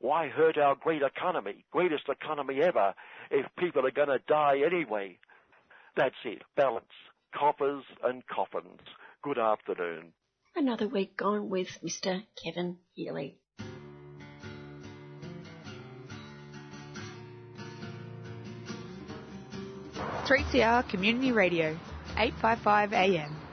Why 0.00 0.28
hurt 0.28 0.58
our 0.58 0.74
great 0.74 1.02
economy, 1.02 1.64
greatest 1.70 2.08
economy 2.08 2.60
ever, 2.62 2.94
if 3.30 3.46
people 3.58 3.86
are 3.86 3.90
going 3.90 4.08
to 4.08 4.20
die 4.28 4.60
anyway? 4.64 5.18
That's 5.96 6.14
it. 6.24 6.42
Balance. 6.56 6.84
Coffers 7.34 7.84
and 8.02 8.26
coffins. 8.26 8.80
Good 9.22 9.38
afternoon. 9.38 10.12
Another 10.54 10.88
week 10.88 11.16
gone 11.16 11.50
with 11.50 11.68
Mr. 11.82 12.22
Kevin 12.42 12.78
Healy. 12.94 13.38
Three 20.26 20.44
CR 20.50 20.82
Community 20.88 21.30
Radio, 21.32 21.78
855 22.16 22.92
AM. 22.92 23.45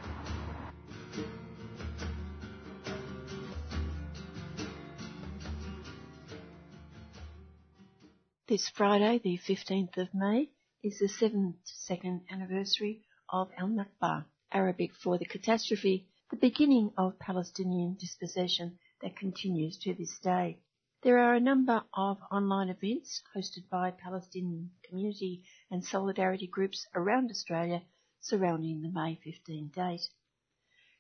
This 8.54 8.70
Friday, 8.70 9.18
the 9.18 9.40
15th 9.40 9.98
of 9.98 10.14
May, 10.14 10.52
is 10.84 11.00
the 11.00 11.08
72nd 11.08 12.22
anniversary 12.30 13.02
of 13.28 13.50
Al 13.58 13.68
Nakba, 13.68 14.26
Arabic 14.52 14.94
for 14.94 15.18
the 15.18 15.26
catastrophe, 15.26 16.08
the 16.30 16.36
beginning 16.36 16.94
of 16.96 17.18
Palestinian 17.18 17.96
dispossession 18.00 18.78
that 19.02 19.16
continues 19.16 19.80
to 19.80 19.96
this 19.96 20.20
day. 20.20 20.60
There 21.02 21.18
are 21.18 21.34
a 21.34 21.40
number 21.40 21.84
of 21.96 22.20
online 22.32 22.70
events 22.70 23.24
hosted 23.36 23.68
by 23.72 23.90
Palestinian 23.90 24.70
community 24.84 25.42
and 25.72 25.84
solidarity 25.84 26.46
groups 26.46 26.86
around 26.94 27.32
Australia 27.32 27.82
surrounding 28.22 28.84
the 28.84 28.90
May 28.90 29.16
15 29.24 29.70
date. 29.70 30.08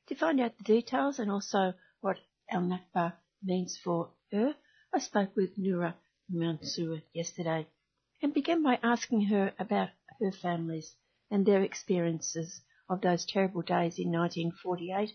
To 0.07 0.15
find 0.15 0.41
out 0.41 0.57
the 0.57 0.63
details 0.63 1.19
and 1.19 1.29
also 1.29 1.75
what 2.01 2.17
Al 2.49 2.63
Nakba 2.63 3.13
means 3.43 3.77
for 3.77 4.09
her, 4.31 4.55
I 4.91 4.97
spoke 4.97 5.35
with 5.35 5.55
Noura 5.55 5.95
Mansour 6.29 7.01
yesterday 7.13 7.67
and 8.21 8.33
began 8.33 8.63
by 8.63 8.79
asking 8.81 9.25
her 9.25 9.53
about 9.59 9.89
her 10.19 10.31
families 10.31 10.95
and 11.29 11.45
their 11.45 11.61
experiences 11.61 12.61
of 12.89 13.01
those 13.01 13.25
terrible 13.25 13.61
days 13.61 13.99
in 13.99 14.11
1948 14.11 15.11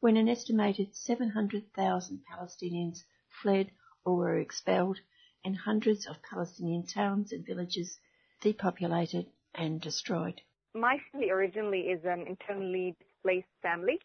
when 0.00 0.16
an 0.16 0.28
estimated 0.28 0.94
700,000 0.94 2.24
Palestinians 2.24 3.04
fled 3.42 3.70
or 4.04 4.16
were 4.16 4.38
expelled 4.38 4.98
and 5.44 5.56
hundreds 5.56 6.06
of 6.06 6.22
Palestinian 6.22 6.86
towns 6.86 7.32
and 7.32 7.44
villages 7.44 7.98
depopulated 8.40 9.26
and 9.54 9.80
destroyed. 9.80 10.40
My 10.74 10.98
family 11.10 11.30
originally 11.30 11.90
is 11.90 12.04
an 12.04 12.26
internally 12.26 12.96
displaced 12.98 13.48
family 13.60 13.98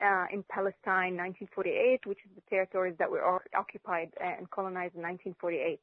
uh, 0.00 0.26
in 0.32 0.42
Palestine 0.44 1.16
1948, 1.16 2.06
which 2.06 2.18
is 2.24 2.34
the 2.34 2.42
territories 2.48 2.96
that 2.98 3.10
were 3.10 3.42
occupied 3.54 4.12
and 4.20 4.50
colonized 4.50 4.94
in 4.94 5.02
1948. 5.02 5.80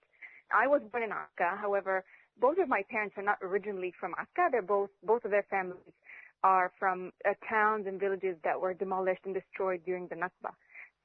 I 0.53 0.67
was 0.67 0.81
born 0.91 1.03
in 1.03 1.11
Akka. 1.11 1.57
However, 1.59 2.03
both 2.39 2.57
of 2.57 2.69
my 2.69 2.83
parents 2.89 3.15
are 3.17 3.23
not 3.23 3.37
originally 3.41 3.93
from 3.99 4.13
Akka. 4.17 4.49
They're 4.51 4.61
both 4.61 4.89
both 5.03 5.25
of 5.25 5.31
their 5.31 5.45
families 5.49 5.93
are 6.43 6.71
from 6.77 7.11
uh, 7.27 7.33
towns 7.49 7.87
and 7.87 7.99
villages 7.99 8.35
that 8.43 8.59
were 8.59 8.73
demolished 8.73 9.21
and 9.25 9.33
destroyed 9.33 9.81
during 9.85 10.07
the 10.07 10.15
Nakba. 10.15 10.51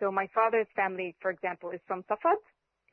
So 0.00 0.10
my 0.10 0.28
father's 0.34 0.66
family, 0.74 1.14
for 1.20 1.30
example, 1.30 1.70
is 1.70 1.80
from 1.86 2.02
Safad. 2.10 2.36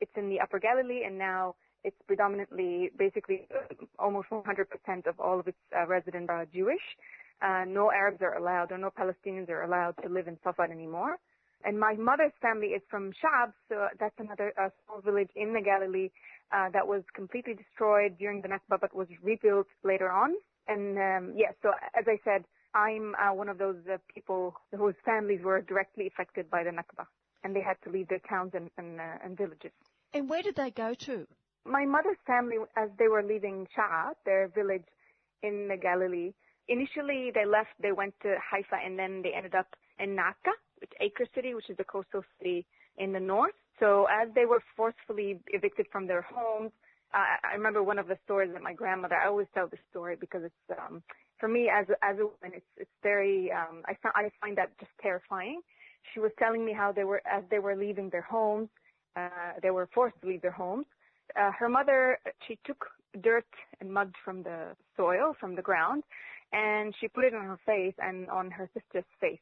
It's 0.00 0.12
in 0.16 0.28
the 0.28 0.40
Upper 0.40 0.58
Galilee, 0.58 1.02
and 1.04 1.18
now 1.18 1.56
it's 1.84 1.96
predominantly, 2.06 2.90
basically, 2.98 3.46
uh, 3.54 3.74
almost 3.98 4.28
100% 4.30 5.06
of 5.06 5.18
all 5.20 5.40
of 5.40 5.48
its 5.48 5.58
uh, 5.76 5.86
residents 5.86 6.28
are 6.30 6.46
Jewish. 6.46 6.82
Uh, 7.42 7.64
no 7.66 7.90
Arabs 7.90 8.22
are 8.22 8.36
allowed, 8.36 8.72
or 8.72 8.78
no 8.78 8.90
Palestinians 8.90 9.48
are 9.48 9.62
allowed 9.62 9.94
to 10.02 10.08
live 10.08 10.26
in 10.28 10.36
Safad 10.44 10.70
anymore. 10.70 11.16
And 11.64 11.80
my 11.80 11.94
mother's 11.94 12.32
family 12.40 12.68
is 12.68 12.82
from 12.88 13.12
Shab, 13.12 13.52
so 13.68 13.88
that's 13.98 14.14
another 14.18 14.52
uh, 14.60 14.68
small 14.84 15.00
village 15.00 15.30
in 15.34 15.52
the 15.52 15.60
Galilee 15.60 16.10
uh, 16.52 16.68
that 16.70 16.86
was 16.86 17.02
completely 17.14 17.54
destroyed 17.54 18.18
during 18.18 18.40
the 18.42 18.48
Nakba, 18.48 18.80
but 18.80 18.94
was 18.94 19.08
rebuilt 19.22 19.66
later 19.82 20.10
on. 20.10 20.34
And 20.68 20.98
um, 20.98 21.34
yeah, 21.36 21.52
so 21.62 21.70
as 21.98 22.04
I 22.06 22.18
said, 22.24 22.44
I'm 22.74 23.14
uh, 23.14 23.32
one 23.32 23.48
of 23.48 23.58
those 23.58 23.76
uh, 23.90 23.96
people 24.14 24.54
whose 24.76 24.94
families 25.04 25.40
were 25.42 25.62
directly 25.62 26.06
affected 26.06 26.50
by 26.50 26.62
the 26.62 26.70
Nakba, 26.70 27.06
and 27.42 27.56
they 27.56 27.62
had 27.62 27.76
to 27.84 27.90
leave 27.90 28.08
their 28.08 28.20
towns 28.28 28.52
and, 28.54 28.70
and, 28.76 29.00
uh, 29.00 29.24
and 29.24 29.36
villages. 29.36 29.72
And 30.12 30.28
where 30.28 30.42
did 30.42 30.56
they 30.56 30.70
go 30.70 30.94
to? 30.94 31.26
My 31.64 31.84
mother's 31.84 32.18
family, 32.26 32.56
as 32.76 32.90
they 32.98 33.08
were 33.08 33.22
leaving 33.22 33.66
Sha'a, 33.76 34.12
their 34.24 34.48
village 34.48 34.84
in 35.42 35.68
the 35.68 35.76
Galilee, 35.76 36.32
initially 36.68 37.32
they 37.34 37.44
left, 37.44 37.70
they 37.80 37.92
went 37.92 38.14
to 38.22 38.36
Haifa, 38.50 38.76
and 38.84 38.98
then 38.98 39.22
they 39.22 39.32
ended 39.32 39.54
up 39.54 39.74
in 39.98 40.14
Naka, 40.14 40.52
Acre 41.00 41.26
City, 41.34 41.54
which 41.54 41.70
is 41.70 41.76
the 41.76 41.84
coastal 41.84 42.22
city 42.38 42.66
in 42.98 43.12
the 43.12 43.20
north. 43.20 43.54
So 43.78 44.06
as 44.10 44.28
they 44.34 44.46
were 44.46 44.62
forcefully 44.76 45.40
evicted 45.48 45.86
from 45.92 46.06
their 46.06 46.22
homes, 46.22 46.72
uh, 47.14 47.36
I 47.44 47.54
remember 47.54 47.82
one 47.82 47.98
of 47.98 48.08
the 48.08 48.18
stories 48.24 48.50
that 48.52 48.62
my 48.62 48.72
grandmother. 48.72 49.16
I 49.16 49.26
always 49.26 49.46
tell 49.54 49.68
this 49.68 49.80
story 49.90 50.16
because 50.18 50.42
it's 50.44 50.78
um, 50.78 51.02
for 51.38 51.48
me 51.48 51.70
as 51.72 51.86
as 52.02 52.16
a 52.18 52.26
woman, 52.26 52.52
it's 52.54 52.66
it's 52.76 52.90
very. 53.02 53.50
Um, 53.52 53.82
I 53.86 53.96
I 54.14 54.30
find 54.40 54.56
that 54.58 54.76
just 54.78 54.92
terrifying. 55.00 55.60
She 56.12 56.20
was 56.20 56.30
telling 56.38 56.64
me 56.64 56.72
how 56.72 56.92
they 56.92 57.04
were 57.04 57.22
as 57.26 57.44
they 57.50 57.58
were 57.58 57.76
leaving 57.76 58.10
their 58.10 58.22
homes. 58.22 58.68
Uh, 59.14 59.28
they 59.62 59.70
were 59.70 59.88
forced 59.94 60.20
to 60.22 60.28
leave 60.28 60.42
their 60.42 60.50
homes. 60.50 60.86
Uh, 61.38 61.50
her 61.52 61.68
mother, 61.68 62.18
she 62.46 62.58
took 62.64 62.86
dirt 63.22 63.46
and 63.80 63.92
mud 63.92 64.12
from 64.24 64.42
the 64.42 64.76
soil, 64.96 65.34
from 65.40 65.54
the 65.56 65.62
ground, 65.62 66.02
and 66.52 66.94
she 67.00 67.08
put 67.08 67.24
it 67.24 67.34
on 67.34 67.44
her 67.44 67.58
face 67.66 67.94
and 67.98 68.28
on 68.28 68.50
her 68.50 68.68
sister's 68.74 69.04
face. 69.20 69.40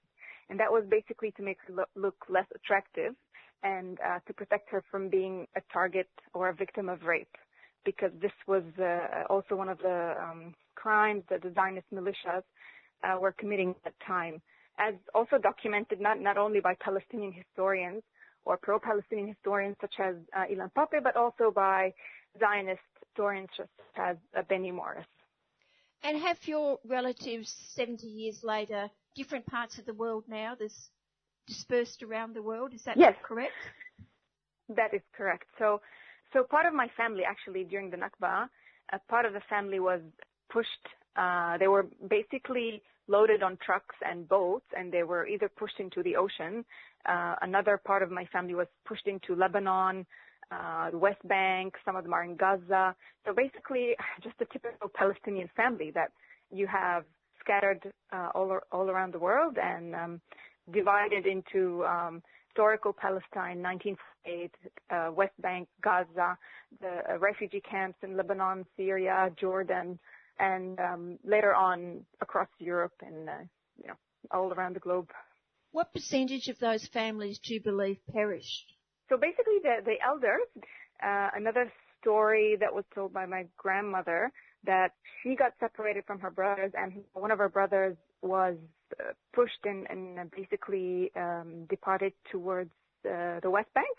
And 0.50 0.60
that 0.60 0.70
was 0.70 0.84
basically 0.88 1.32
to 1.32 1.42
make 1.42 1.58
her 1.66 1.86
look, 1.96 2.16
less 2.28 2.46
attractive 2.54 3.14
and 3.62 3.98
uh, 4.00 4.18
to 4.26 4.34
protect 4.34 4.70
her 4.70 4.82
from 4.90 5.08
being 5.08 5.46
a 5.56 5.62
target 5.72 6.08
or 6.34 6.50
a 6.50 6.54
victim 6.54 6.88
of 6.88 7.02
rape, 7.04 7.34
because 7.84 8.10
this 8.20 8.32
was 8.46 8.62
uh, 8.78 9.24
also 9.30 9.54
one 9.56 9.68
of 9.70 9.78
the 9.78 10.14
um, 10.20 10.54
crimes 10.74 11.22
that 11.30 11.42
the 11.42 11.50
Zionist 11.54 11.86
militias 11.92 12.42
uh, 13.02 13.18
were 13.18 13.32
committing 13.32 13.70
at 13.70 13.84
that 13.84 13.94
time, 14.06 14.42
as 14.78 14.94
also 15.14 15.38
documented 15.38 16.00
not, 16.00 16.20
not 16.20 16.36
only 16.36 16.60
by 16.60 16.74
Palestinian 16.80 17.32
historians 17.32 18.02
or 18.44 18.58
pro-Palestinian 18.58 19.28
historians 19.28 19.76
such 19.80 19.94
as 19.98 20.16
uh, 20.36 20.44
Ilan 20.52 20.70
Pappé, 20.76 21.02
but 21.02 21.16
also 21.16 21.50
by 21.50 21.92
Zionist 22.38 22.82
historians 23.08 23.48
such 23.56 23.68
as 23.96 24.16
uh, 24.36 24.42
Benny 24.48 24.70
Morris. 24.70 25.06
And 26.02 26.18
have 26.18 26.36
your 26.46 26.78
relatives 26.86 27.54
70 27.74 28.06
years 28.06 28.44
later, 28.44 28.90
different 29.14 29.46
parts 29.46 29.78
of 29.78 29.86
the 29.86 29.94
world 29.94 30.24
now? 30.28 30.54
There's 30.58 30.90
dispersed 31.46 32.02
around 32.02 32.34
the 32.34 32.42
world. 32.42 32.74
Is 32.74 32.82
that 32.84 32.96
yes. 32.96 33.14
correct? 33.22 33.52
That 34.68 34.94
is 34.94 35.02
correct. 35.16 35.44
So, 35.58 35.80
so 36.32 36.42
part 36.42 36.66
of 36.66 36.74
my 36.74 36.88
family 36.96 37.22
actually 37.24 37.64
during 37.64 37.90
the 37.90 37.96
Nakba, 37.98 38.48
a 38.92 38.98
part 39.08 39.26
of 39.26 39.32
the 39.32 39.42
family 39.48 39.80
was 39.80 40.00
pushed. 40.50 40.68
Uh, 41.16 41.58
they 41.58 41.68
were 41.68 41.86
basically 42.08 42.82
loaded 43.06 43.42
on 43.42 43.58
trucks 43.64 43.94
and 44.04 44.28
boats, 44.28 44.64
and 44.76 44.90
they 44.90 45.02
were 45.02 45.26
either 45.26 45.48
pushed 45.48 45.78
into 45.78 46.02
the 46.02 46.16
ocean. 46.16 46.64
Uh, 47.06 47.34
another 47.42 47.76
part 47.84 48.02
of 48.02 48.10
my 48.10 48.24
family 48.26 48.54
was 48.54 48.66
pushed 48.86 49.06
into 49.06 49.34
Lebanon, 49.34 50.06
uh, 50.50 50.90
the 50.90 50.98
West 50.98 51.26
Bank. 51.28 51.74
Some 51.84 51.96
of 51.96 52.04
them 52.04 52.14
are 52.14 52.24
in 52.24 52.36
Gaza. 52.36 52.94
So 53.26 53.34
basically, 53.34 53.94
just 54.22 54.36
a 54.40 54.46
typical 54.46 54.88
Palestinian 54.88 55.50
family 55.54 55.90
that 55.94 56.10
you 56.50 56.66
have 56.66 57.04
scattered 57.44 57.92
uh, 58.12 58.30
all 58.34 58.58
all 58.72 58.90
around 58.90 59.12
the 59.12 59.18
world 59.18 59.58
and 59.62 59.94
um, 59.94 60.20
divided 60.72 61.26
into 61.26 61.84
um, 61.84 62.22
historical 62.48 62.92
Palestine, 62.92 63.60
1948, 63.62 64.54
uh, 64.90 65.10
West 65.12 65.32
Bank, 65.40 65.68
Gaza, 65.82 66.38
the 66.80 67.02
uh, 67.10 67.18
refugee 67.18 67.60
camps 67.60 67.98
in 68.02 68.16
Lebanon, 68.16 68.64
Syria, 68.76 69.30
Jordan, 69.40 69.98
and 70.38 70.78
um, 70.78 71.18
later 71.24 71.54
on 71.54 72.04
across 72.20 72.48
Europe 72.58 72.94
and 73.04 73.28
uh, 73.28 73.32
you 73.80 73.88
know 73.88 73.94
all 74.30 74.52
around 74.52 74.76
the 74.76 74.80
globe. 74.80 75.10
What 75.72 75.92
percentage 75.92 76.48
of 76.48 76.58
those 76.60 76.86
families 76.86 77.38
do 77.40 77.54
you 77.54 77.60
believe 77.60 77.98
perished? 78.12 78.72
So 79.08 79.16
basically, 79.16 79.58
the 79.62 79.76
the 79.84 79.96
elders. 80.04 80.48
Uh, 81.02 81.28
another 81.34 81.70
story 82.00 82.56
that 82.60 82.72
was 82.72 82.84
told 82.94 83.12
by 83.12 83.26
my 83.26 83.46
grandmother 83.56 84.30
that 84.66 84.92
she 85.22 85.34
got 85.36 85.52
separated 85.60 86.04
from 86.06 86.18
her 86.20 86.30
brothers, 86.30 86.72
and 86.76 86.92
one 87.12 87.30
of 87.30 87.38
her 87.38 87.48
brothers 87.48 87.96
was 88.22 88.56
uh, 89.00 89.12
pushed 89.32 89.64
and, 89.64 89.86
and 89.90 90.30
basically 90.30 91.10
um, 91.16 91.66
departed 91.68 92.12
towards 92.30 92.70
uh, 93.06 93.40
the 93.40 93.50
West 93.50 93.72
Bank, 93.74 93.98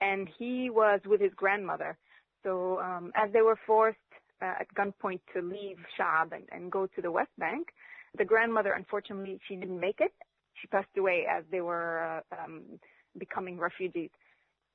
and 0.00 0.28
he 0.38 0.70
was 0.70 1.00
with 1.06 1.20
his 1.20 1.32
grandmother. 1.34 1.96
So 2.42 2.80
um, 2.80 3.12
as 3.14 3.32
they 3.32 3.42
were 3.42 3.58
forced 3.66 3.98
uh, 4.42 4.54
at 4.60 4.74
gunpoint 4.74 5.20
to 5.34 5.42
leave 5.42 5.76
Shab 5.98 6.32
and, 6.32 6.44
and 6.50 6.72
go 6.72 6.86
to 6.86 7.02
the 7.02 7.10
West 7.10 7.30
Bank, 7.38 7.68
the 8.16 8.24
grandmother, 8.24 8.72
unfortunately, 8.72 9.38
she 9.46 9.56
didn't 9.56 9.78
make 9.78 10.00
it. 10.00 10.12
She 10.60 10.66
passed 10.68 10.88
away 10.98 11.26
as 11.30 11.44
they 11.50 11.60
were 11.60 12.22
uh, 12.32 12.44
um, 12.44 12.62
becoming 13.18 13.58
refugees. 13.58 14.10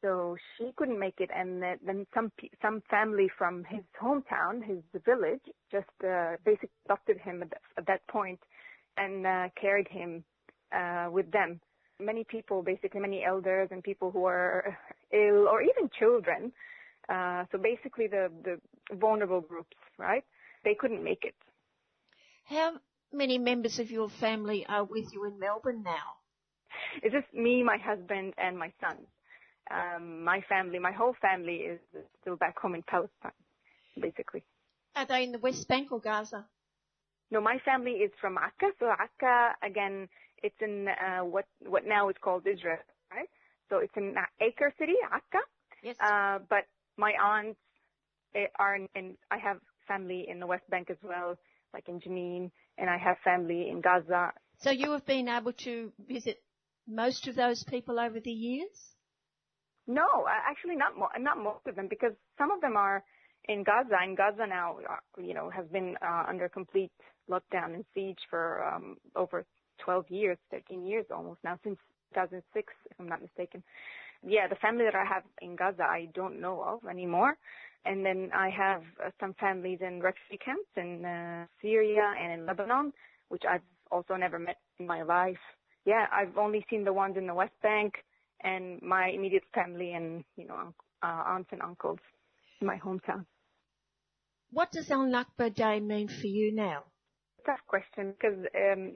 So 0.06 0.38
she 0.56 0.72
couldn't 0.76 1.00
make 1.00 1.20
it, 1.20 1.32
and 1.36 1.64
then 1.64 2.06
some 2.14 2.32
some 2.62 2.84
family 2.92 3.28
from 3.40 3.64
his 3.64 3.82
hometown, 4.00 4.64
his 4.64 4.84
village, 5.04 5.42
just 5.72 5.90
uh, 6.08 6.36
basically 6.46 6.70
adopted 6.86 7.18
him 7.18 7.42
at 7.42 7.50
that, 7.50 7.62
at 7.80 7.88
that 7.88 8.08
point 8.08 8.40
and 8.98 9.26
uh, 9.26 9.50
carried 9.60 9.88
him 9.88 10.24
uh, 10.72 11.08
with 11.12 11.32
them. 11.32 11.60
Many 12.00 12.24
people, 12.24 12.62
basically 12.62 13.00
many 13.00 13.24
elders 13.24 13.70
and 13.72 13.84
people 13.84 14.12
who 14.12 14.26
are 14.26 14.78
ill 15.12 15.48
or 15.48 15.64
even 15.64 15.90
children. 15.98 16.52
Uh, 17.10 17.46
so 17.52 17.58
basically 17.58 18.08
the, 18.08 18.30
the 18.44 18.60
vulnerable 18.96 19.42
groups, 19.42 19.78
right? 19.98 20.24
They 20.64 20.76
couldn't 20.76 21.04
make 21.04 21.24
it. 21.24 21.36
How 22.46 22.74
many 23.12 23.38
members 23.38 23.80
of 23.80 23.90
your 23.90 24.10
family 24.10 24.66
are 24.68 24.84
with 24.84 25.06
you 25.14 25.26
in 25.26 25.40
Melbourne 25.40 25.84
now? 25.84 26.18
It's 27.02 27.14
just 27.14 27.34
me, 27.34 27.64
my 27.64 27.78
husband, 27.78 28.34
and 28.38 28.58
my 28.58 28.72
son. 28.82 28.98
Um, 29.72 30.24
my 30.24 30.42
family, 30.48 30.80
my 30.80 30.92
whole 30.92 31.16
family 31.22 31.56
is 31.56 31.80
still 32.22 32.36
back 32.36 32.58
home 32.60 32.76
in 32.76 32.84
Palestine, 32.84 33.32
basically. 34.00 34.44
Are 34.96 35.06
they 35.06 35.24
in 35.24 35.32
the 35.32 35.40
West 35.40 35.68
Bank 35.68 35.92
or 35.92 36.00
Gaza? 36.00 36.46
No, 37.32 37.42
my 37.42 37.58
family 37.66 37.92
is 37.94 38.12
from 38.22 38.38
Akka. 38.38 38.72
So 38.80 38.88
Akka, 38.88 39.56
again, 39.64 40.08
it's 40.44 40.56
in 40.62 40.88
uh, 40.88 41.24
what 41.24 41.46
what 41.66 41.86
now 41.86 42.10
is 42.10 42.16
called 42.22 42.46
Israel, 42.48 42.78
right? 43.12 43.30
So 43.70 43.78
it's 43.80 43.96
in 43.98 44.16
Acre 44.40 44.74
City, 44.78 44.94
Akka. 45.12 45.40
Yes. 45.82 45.96
Uh, 46.00 46.40
but 46.50 46.66
my 46.98 47.14
aunts 47.22 47.60
eh, 48.36 48.46
are 48.60 48.76
in, 48.76 49.18
I 49.32 49.38
have 49.38 49.58
family 49.88 50.26
in 50.30 50.40
the 50.40 50.48
West 50.48 50.70
Bank 50.70 50.90
as 50.90 50.98
well, 51.04 51.38
like 51.74 51.90
in 51.90 52.00
Jenin, 52.00 52.52
and 52.78 52.90
I 52.90 52.98
have 52.98 53.18
family 53.24 53.70
in 53.70 53.82
Gaza. 53.82 54.32
So 54.62 54.72
you 54.72 54.92
have 54.92 55.06
been 55.06 55.28
able 55.28 55.54
to 55.54 55.92
visit 56.08 56.42
most 56.88 57.28
of 57.28 57.36
those 57.36 57.64
people 57.64 58.00
over 58.00 58.20
the 58.20 58.32
years? 58.32 58.95
No, 59.88 60.26
actually 60.28 60.76
not 60.76 60.98
mo- 60.98 61.10
not 61.20 61.38
most 61.38 61.66
of 61.68 61.76
them 61.76 61.88
because 61.88 62.14
some 62.38 62.52
of 62.52 62.62
them 62.62 62.76
are 62.78 63.04
in 63.48 63.64
Gaza. 63.64 63.96
And 64.02 64.18
Gaza 64.18 64.46
now, 64.48 64.78
uh, 64.90 65.22
you 65.22 65.34
know, 65.34 65.50
has 65.50 65.66
been 65.68 65.96
uh, 66.02 66.26
under 66.28 66.50
complete 66.50 66.92
lockdown 67.30 67.76
and 67.76 67.86
siege 67.94 68.20
for 68.30 68.64
um, 68.66 68.98
over 69.16 69.46
12 69.84 70.06
years, 70.10 70.38
13 70.52 70.86
years 70.86 71.06
almost 71.14 71.40
now, 71.44 71.60
since 71.64 71.78
2006, 72.14 72.74
if 72.90 73.00
I'm 73.00 73.08
not 73.08 73.22
mistaken. 73.22 73.64
Yeah, 74.26 74.48
the 74.48 74.56
family 74.56 74.86
that 74.86 74.96
I 74.96 75.06
have 75.06 75.24
in 75.42 75.56
Gaza, 75.56 75.84
I 75.84 76.08
don't 76.14 76.42
know 76.42 76.62
of 76.62 76.90
anymore. 76.90 77.38
And 77.86 78.04
then 78.04 78.32
I 78.34 78.50
have 78.50 78.82
uh, 79.06 79.12
some 79.20 79.36
families 79.40 79.80
in 79.82 80.02
refugee 80.02 80.40
camps 80.44 80.70
in 80.76 81.06
uh, 81.06 81.46
Syria 81.62 82.14
and 82.20 82.32
in 82.34 82.46
Lebanon, 82.48 82.92
which 83.30 83.44
I've 83.48 83.62
also 83.92 84.16
never 84.16 84.40
met 84.40 84.58
in 84.80 84.88
my 84.88 85.04
life. 85.04 85.38
Yeah, 85.86 86.08
I've 86.12 86.36
only 86.38 86.66
seen 86.70 86.84
the 86.84 86.94
ones 86.94 87.16
in 87.18 87.28
the 87.28 87.36
West 87.36 87.54
Bank 87.62 87.94
and 88.46 88.82
my 88.82 89.10
immediate 89.10 89.44
family 89.54 89.94
and, 89.94 90.24
you 90.38 90.48
know, 90.48 90.74
uh, 91.04 91.24
aunts 91.28 91.50
and 91.52 91.62
uncles 91.62 92.00
in 92.62 92.68
my 92.68 92.78
hometown. 92.78 93.26
What 94.52 94.72
does 94.72 94.90
Al 94.92 95.06
Nakba 95.06 95.54
Day 95.54 95.80
mean 95.80 96.08
for 96.08 96.28
you 96.28 96.54
now? 96.54 96.84
Tough 97.46 97.60
question 97.68 98.14
because 98.14 98.38
um, 98.56 98.94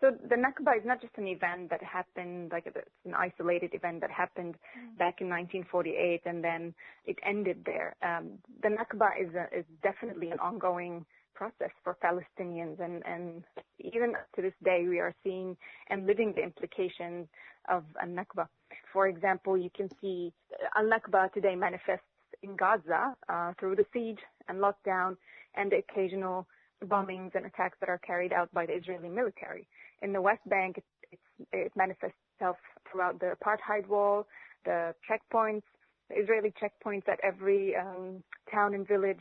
so 0.00 0.10
the 0.28 0.36
Nakba 0.36 0.76
is 0.76 0.84
not 0.84 1.00
just 1.00 1.14
an 1.16 1.26
event 1.26 1.70
that 1.70 1.82
happened, 1.82 2.52
like 2.52 2.66
it's 2.66 2.76
an 3.06 3.14
isolated 3.14 3.72
event 3.72 4.02
that 4.02 4.10
happened 4.10 4.54
mm. 4.54 4.98
back 4.98 5.20
in 5.20 5.28
1948 5.28 6.20
and 6.26 6.44
then 6.44 6.74
it 7.06 7.16
ended 7.24 7.62
there. 7.64 7.96
Um, 8.02 8.32
the 8.62 8.68
Nakba 8.68 9.08
is, 9.18 9.34
a, 9.34 9.58
is 9.58 9.64
definitely 9.82 10.30
an 10.30 10.38
ongoing 10.38 11.06
process 11.34 11.70
for 11.82 11.96
Palestinians 12.02 12.80
and, 12.80 13.02
and 13.06 13.44
even 13.78 14.14
to 14.34 14.42
this 14.42 14.54
day 14.64 14.84
we 14.88 14.98
are 14.98 15.14
seeing 15.24 15.56
and 15.88 16.06
living 16.06 16.32
the 16.36 16.42
implications 16.42 17.28
of 17.70 17.84
a 18.02 18.06
Nakba. 18.06 18.48
For 18.96 19.08
example, 19.08 19.58
you 19.58 19.68
can 19.76 19.90
see 20.00 20.32
Al-Nakba 20.74 21.30
today 21.34 21.54
manifests 21.54 22.06
in 22.42 22.56
Gaza 22.56 23.14
uh, 23.28 23.52
through 23.60 23.76
the 23.76 23.84
siege 23.92 24.20
and 24.48 24.58
lockdown 24.58 25.18
and 25.54 25.70
the 25.70 25.76
occasional 25.84 26.46
bombings 26.82 27.34
and 27.34 27.44
attacks 27.44 27.76
that 27.80 27.90
are 27.90 27.98
carried 27.98 28.32
out 28.32 28.50
by 28.54 28.64
the 28.64 28.72
Israeli 28.72 29.10
military. 29.10 29.68
In 30.00 30.14
the 30.14 30.22
West 30.22 30.40
Bank, 30.48 30.82
it, 31.12 31.18
it 31.52 31.72
manifests 31.76 32.16
itself 32.34 32.56
throughout 32.90 33.20
the 33.20 33.36
apartheid 33.36 33.86
wall, 33.86 34.26
the 34.64 34.94
checkpoints, 35.06 35.64
the 36.08 36.18
Israeli 36.18 36.54
checkpoints 36.58 37.06
at 37.06 37.20
every 37.22 37.76
um, 37.76 38.22
town 38.50 38.72
and 38.72 38.88
village, 38.88 39.20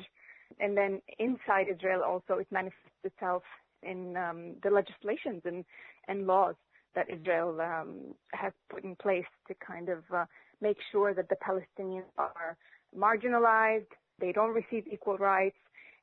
and 0.62 0.78
then 0.78 1.02
inside 1.20 1.66
Israel 1.70 2.02
also 2.02 2.40
it 2.40 2.48
manifests 2.50 3.04
itself 3.04 3.44
in 3.84 4.16
um, 4.16 4.56
the 4.64 4.70
legislations 4.70 5.42
and, 5.44 5.66
and 6.08 6.28
laws 6.28 6.56
that 6.96 7.10
Israel 7.10 7.60
um, 7.62 8.16
has 8.32 8.54
put 8.70 8.84
in 8.84 8.96
place 8.96 9.26
to 9.48 9.54
kind 9.56 9.90
of 9.90 10.00
uh, 10.14 10.26
make 10.62 10.78
sure 10.92 11.14
that 11.14 11.30
the 11.30 11.36
Palestinians 11.36 12.04
are 12.18 12.58
marginalized, 12.98 13.88
they 14.20 14.32
don't 14.32 14.54
receive 14.54 14.86
equal 14.92 15.18
rights, 15.18 15.58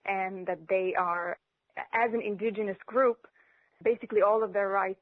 and 0.05 0.47
that 0.47 0.59
they 0.69 0.95
are, 0.99 1.39
as 1.93 2.13
an 2.13 2.21
indigenous 2.21 2.77
group, 2.87 3.27
basically 3.83 4.23
all 4.23 4.43
of 4.43 4.53
their 4.53 4.69
rights, 4.69 5.01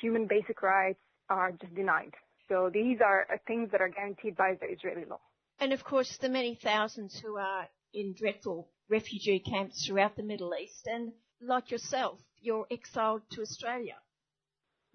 human 0.00 0.26
basic 0.26 0.62
rights, 0.62 0.98
are 1.28 1.52
just 1.52 1.74
denied. 1.74 2.14
So 2.48 2.70
these 2.72 2.98
are 3.04 3.26
things 3.46 3.70
that 3.72 3.80
are 3.80 3.88
guaranteed 3.88 4.36
by 4.36 4.56
the 4.60 4.72
Israeli 4.72 5.04
law. 5.04 5.20
And 5.58 5.72
of 5.72 5.82
course, 5.84 6.16
the 6.20 6.28
many 6.28 6.54
thousands 6.54 7.18
who 7.18 7.36
are 7.36 7.66
in 7.92 8.14
dreadful 8.14 8.68
refugee 8.88 9.40
camps 9.40 9.86
throughout 9.86 10.16
the 10.16 10.22
Middle 10.22 10.54
East, 10.54 10.86
and 10.86 11.12
like 11.40 11.70
yourself, 11.70 12.20
you're 12.40 12.66
exiled 12.70 13.22
to 13.32 13.42
Australia. 13.42 13.96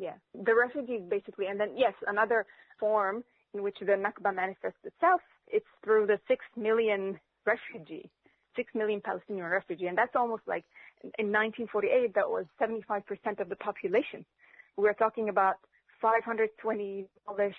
Yeah, 0.02 0.16
the 0.34 0.56
refugees 0.56 1.02
basically, 1.08 1.46
and 1.46 1.60
then 1.60 1.78
yes, 1.78 1.94
another 2.08 2.48
form 2.80 3.24
in 3.54 3.62
which 3.62 3.78
the 3.80 3.86
Nakba 3.86 4.34
manifests 4.34 4.84
itself, 4.84 5.22
it's 5.48 5.68
through 5.84 6.08
the 6.08 6.18
six 6.28 6.44
million 6.58 7.20
refugee, 7.46 8.10
six 8.56 8.74
million 8.74 9.00
Palestinian 9.00 9.46
refugee, 9.46 9.86
and 9.86 9.96
that's 9.96 10.16
almost 10.16 10.42
like 10.48 10.66
in 11.20 11.28
1948 11.28 12.16
that 12.16 12.28
was 12.28 12.46
75% 12.60 13.40
of 13.40 13.50
the 13.50 13.56
population. 13.58 14.26
We're 14.76 14.94
talking 14.96 15.30
about 15.30 15.58
520 16.02 17.06
demolished 17.28 17.58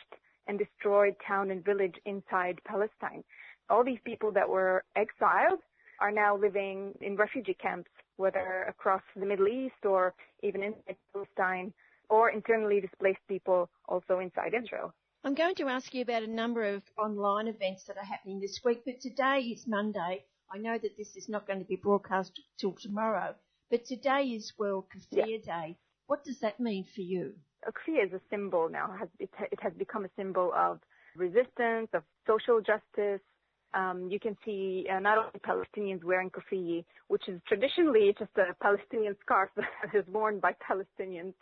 and 0.49 0.59
destroyed 0.59 1.15
town 1.25 1.53
and 1.53 1.65
village 1.65 1.95
inside 2.07 2.59
Palestine. 2.67 3.23
All 3.71 3.85
these 3.85 4.01
people 4.05 4.33
that 4.33 4.49
were 4.49 4.83
exiled 4.97 5.61
are 6.01 6.11
now 6.11 6.37
living 6.37 6.93
in 7.01 7.15
refugee 7.15 7.55
camps, 7.55 7.91
whether 8.17 8.65
across 8.69 9.03
the 9.15 9.27
Middle 9.27 9.47
East 9.47 9.85
or 9.85 10.13
even 10.43 10.65
inside 10.65 10.97
Palestine, 11.13 11.73
or 12.13 12.29
internally 12.29 12.79
displaced 12.79 13.27
people 13.27 13.71
also 13.89 14.19
inside 14.19 14.53
Israel. 14.53 14.93
I'm 15.25 15.35
going 15.35 15.55
to 15.55 15.69
ask 15.69 15.95
you 15.95 16.03
about 16.03 16.23
a 16.23 16.27
number 16.43 16.63
of 16.75 16.83
online 16.99 17.49
events 17.49 17.85
that 17.85 17.97
are 17.97 18.05
happening 18.05 18.39
this 18.39 18.61
week, 18.63 18.83
but 18.85 19.01
today 19.01 19.39
is 19.55 19.67
Monday. 19.67 20.25
I 20.53 20.59
know 20.59 20.77
that 20.77 20.99
this 20.99 21.17
is 21.17 21.31
not 21.31 21.47
going 21.47 21.61
to 21.61 21.65
be 21.65 21.77
broadcast 21.77 22.39
till 22.59 22.73
tomorrow, 22.73 23.35
but 23.71 23.87
today 23.87 24.25
is 24.25 24.53
World 24.59 24.85
Kafir 24.93 25.27
yeah. 25.27 25.39
Day. 25.39 25.79
What 26.07 26.23
does 26.23 26.39
that 26.41 26.61
mean 26.61 26.85
for 26.95 27.01
you? 27.01 27.33
Kafir 27.65 28.05
is 28.05 28.13
a 28.13 28.21
symbol 28.29 28.69
now. 28.69 28.95
It 29.19 29.31
has, 29.63 29.73
become 29.73 30.05
a 30.05 30.11
symbol 30.15 30.53
of 30.55 30.81
resistance, 31.17 31.89
of 31.95 32.03
social 32.27 32.61
justice, 32.61 33.23
you 34.11 34.21
can 34.21 34.37
see 34.45 34.87
uh, 34.93 35.01
not 35.01 35.19
only 35.19 35.41
Palestinians 35.41 36.05
wearing 36.05 36.31
kufiyi, 36.31 36.85
which 37.09 37.29
is 37.29 37.41
traditionally 37.47 38.15
just 38.19 38.31
a 38.37 38.55
Palestinian 38.63 39.17
scarf 39.25 39.51
that 39.57 39.95
is 39.95 40.05
worn 40.09 40.41
by 40.41 40.53
Palestinians, 40.71 41.33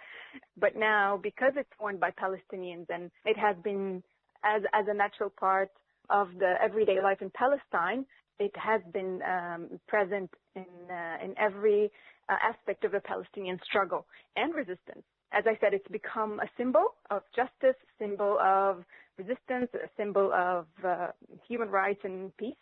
but 0.58 0.76
now 0.76 1.18
because 1.22 1.52
it's 1.56 1.70
worn 1.80 1.96
by 1.98 2.10
Palestinians 2.10 2.86
and 2.88 3.10
it 3.24 3.36
has 3.36 3.56
been 3.62 4.02
as 4.44 4.62
as 4.72 4.86
a 4.88 4.94
natural 4.94 5.30
part 5.30 5.70
of 6.08 6.28
the 6.38 6.54
everyday 6.62 7.00
life 7.00 7.22
in 7.22 7.30
Palestine, 7.30 8.04
it 8.38 8.54
has 8.56 8.80
been 8.92 9.20
um, 9.22 9.80
present 9.86 10.30
in 10.54 10.66
uh, 10.90 11.24
in 11.24 11.34
every 11.38 11.90
uh, 12.28 12.36
aspect 12.42 12.84
of 12.84 12.92
the 12.92 13.00
Palestinian 13.00 13.58
struggle 13.64 14.06
and 14.36 14.54
resistance. 14.54 15.04
As 15.32 15.44
I 15.46 15.56
said, 15.60 15.74
it's 15.74 15.86
become 15.88 16.40
a 16.40 16.48
symbol 16.56 16.94
of 17.10 17.22
justice, 17.34 17.76
symbol 17.98 18.38
of 18.40 18.84
resistance, 19.22 19.70
a 19.74 19.88
symbol 19.96 20.32
of 20.32 20.66
uh, 20.84 21.08
human 21.48 21.68
rights 21.68 22.00
and 22.04 22.36
peace. 22.36 22.56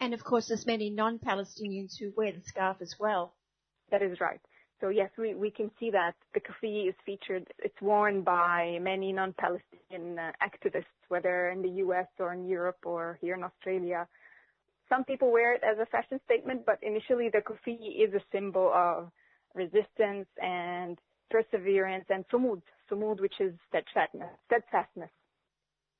And 0.00 0.12
of 0.14 0.22
course, 0.22 0.48
there's 0.48 0.66
many 0.66 0.90
non-Palestinians 0.90 1.98
who 1.98 2.12
wear 2.16 2.32
the 2.32 2.42
scarf 2.42 2.76
as 2.80 2.94
well. 2.98 3.34
That 3.90 4.02
is 4.02 4.20
right. 4.20 4.40
So 4.80 4.88
yes, 4.88 5.10
we, 5.16 5.34
we 5.34 5.50
can 5.50 5.70
see 5.80 5.90
that 5.90 6.14
the 6.34 6.40
kufi 6.40 6.88
is 6.88 6.94
featured. 7.06 7.46
It's 7.58 7.80
worn 7.80 8.22
by 8.22 8.78
many 8.80 9.12
non-Palestinian 9.12 10.18
uh, 10.18 10.32
activists, 10.42 10.84
whether 11.08 11.48
in 11.50 11.62
the 11.62 11.70
U.S. 11.84 12.08
or 12.18 12.34
in 12.34 12.46
Europe 12.46 12.80
or 12.84 13.18
here 13.22 13.34
in 13.34 13.42
Australia. 13.42 14.06
Some 14.88 15.04
people 15.04 15.32
wear 15.32 15.54
it 15.54 15.62
as 15.64 15.78
a 15.78 15.86
fashion 15.86 16.20
statement, 16.26 16.66
but 16.66 16.78
initially 16.82 17.30
the 17.30 17.40
kufi 17.40 18.04
is 18.04 18.12
a 18.14 18.20
symbol 18.30 18.70
of 18.74 19.10
resistance 19.54 20.28
and 20.42 20.98
perseverance 21.30 22.04
and 22.10 22.24
sumud, 22.28 22.62
sumud 22.90 23.20
which 23.20 23.40
is 23.40 23.54
steadfastness. 23.68 24.28
steadfastness. 24.46 25.10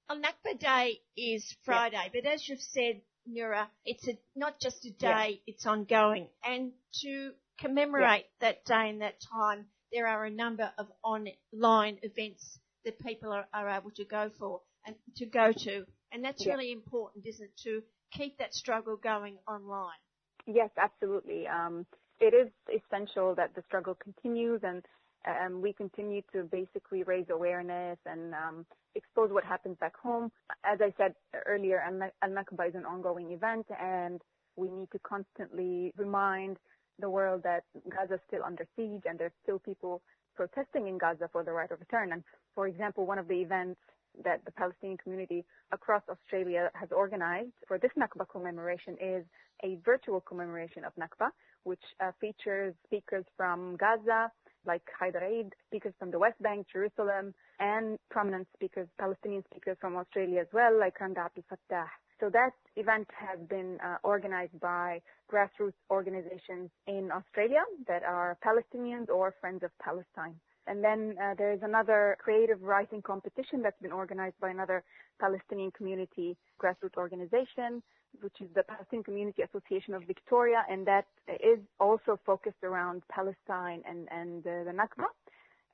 Al 0.08 0.18
Nakba 0.18 0.58
Day 0.58 1.00
is 1.16 1.56
Friday, 1.64 2.10
but 2.12 2.26
as 2.26 2.48
you've 2.48 2.60
said, 2.60 3.00
Nura, 3.28 3.66
it's 3.84 4.06
a, 4.06 4.16
not 4.36 4.60
just 4.60 4.84
a 4.86 4.90
day, 4.90 5.40
it's 5.48 5.66
ongoing. 5.66 6.28
And 6.44 6.72
to 7.02 7.32
commemorate 7.58 8.26
that 8.40 8.64
day 8.64 8.88
and 8.88 9.00
that 9.02 9.16
time, 9.32 9.66
there 9.92 10.06
are 10.06 10.24
a 10.24 10.30
number 10.30 10.70
of 10.78 10.86
online 11.02 11.98
events 12.02 12.58
that 12.84 13.00
people 13.00 13.32
are, 13.32 13.46
are 13.52 13.68
able 13.68 13.90
to 13.96 14.04
go 14.04 14.30
for 14.38 14.60
and 14.86 14.94
to 15.16 15.26
go 15.26 15.52
to. 15.52 15.84
And 16.12 16.22
that's 16.24 16.46
really 16.46 16.70
important, 16.70 17.26
isn't 17.26 17.44
it, 17.44 17.60
to 17.64 17.82
keep 18.12 18.38
that 18.38 18.54
struggle 18.54 18.96
going 18.96 19.38
online? 19.48 19.98
Yes, 20.46 20.70
absolutely. 20.78 21.48
Um, 21.48 21.84
it 22.20 22.32
is 22.32 22.52
essential 22.72 23.34
that 23.34 23.56
the 23.56 23.62
struggle 23.66 23.96
continues 23.96 24.60
and 24.62 24.84
um, 25.26 25.60
we 25.60 25.72
continue 25.72 26.22
to 26.32 26.44
basically 26.44 27.02
raise 27.02 27.26
awareness 27.30 27.98
and 28.06 28.34
um, 28.34 28.66
expose 28.94 29.30
what 29.30 29.44
happens 29.44 29.76
back 29.78 29.96
home. 29.96 30.30
As 30.64 30.78
I 30.80 30.92
said 30.96 31.14
earlier, 31.46 31.80
Al 31.80 32.30
Nakba 32.30 32.68
is 32.68 32.74
an 32.74 32.84
ongoing 32.84 33.32
event, 33.32 33.66
and 33.80 34.20
we 34.56 34.70
need 34.70 34.90
to 34.92 34.98
constantly 35.00 35.92
remind 35.96 36.56
the 36.98 37.10
world 37.10 37.42
that 37.44 37.64
Gaza 37.90 38.14
is 38.14 38.20
still 38.26 38.42
under 38.44 38.66
siege 38.74 39.02
and 39.04 39.18
there's 39.18 39.32
still 39.42 39.58
people 39.58 40.00
protesting 40.34 40.88
in 40.88 40.98
Gaza 40.98 41.28
for 41.30 41.44
the 41.44 41.52
right 41.52 41.70
of 41.70 41.80
return. 41.80 42.12
And 42.12 42.22
for 42.54 42.66
example, 42.66 43.06
one 43.06 43.18
of 43.18 43.28
the 43.28 43.34
events 43.34 43.80
that 44.24 44.42
the 44.46 44.52
Palestinian 44.52 44.96
community 44.96 45.44
across 45.72 46.02
Australia 46.08 46.70
has 46.74 46.88
organized 46.90 47.52
for 47.68 47.78
this 47.78 47.90
Nakba 47.98 48.26
commemoration 48.30 48.96
is 49.00 49.24
a 49.62 49.78
virtual 49.84 50.20
commemoration 50.20 50.84
of 50.84 50.92
Nakba, 50.96 51.30
which 51.64 51.82
uh, 52.00 52.12
features 52.20 52.74
speakers 52.86 53.24
from 53.36 53.76
Gaza, 53.76 54.30
like 54.66 54.82
Haider 55.00 55.22
Eid, 55.22 55.52
speakers 55.68 55.94
from 55.98 56.10
the 56.10 56.18
West 56.18 56.40
Bank, 56.42 56.66
Jerusalem, 56.72 57.34
and 57.60 57.98
prominent 58.10 58.48
speakers, 58.54 58.88
Palestinian 58.98 59.44
speakers 59.50 59.76
from 59.80 59.96
Australia 59.96 60.40
as 60.40 60.48
well, 60.52 60.78
like 60.78 61.00
Randa 61.00 61.20
Abdel 61.20 61.44
Fattah. 61.50 61.86
So 62.18 62.30
that 62.30 62.52
event 62.76 63.08
has 63.14 63.38
been 63.48 63.78
uh, 63.84 63.96
organized 64.02 64.58
by 64.60 65.02
grassroots 65.30 65.74
organizations 65.90 66.70
in 66.86 67.10
Australia 67.12 67.62
that 67.88 68.02
are 68.04 68.38
Palestinians 68.44 69.08
or 69.10 69.34
Friends 69.40 69.62
of 69.62 69.70
Palestine. 69.82 70.36
And 70.66 70.82
then 70.82 71.16
uh, 71.22 71.34
there 71.38 71.52
is 71.52 71.60
another 71.62 72.16
creative 72.20 72.62
writing 72.62 73.02
competition 73.02 73.62
that's 73.62 73.80
been 73.80 73.92
organized 73.92 74.34
by 74.40 74.50
another 74.50 74.82
Palestinian 75.20 75.70
community 75.70 76.36
grassroots 76.60 76.96
organization, 76.96 77.82
which 78.20 78.40
is 78.40 78.48
the 78.54 78.62
Palestinian 78.64 79.04
Community 79.04 79.42
Association 79.42 79.94
of 79.94 80.02
Victoria, 80.04 80.64
and 80.68 80.86
that 80.86 81.06
is 81.28 81.58
also 81.78 82.18
focused 82.24 82.62
around 82.64 83.02
Palestine 83.08 83.82
and, 83.88 84.08
and 84.10 84.46
uh, 84.46 84.64
the 84.64 84.72
Nakba. 84.72 85.06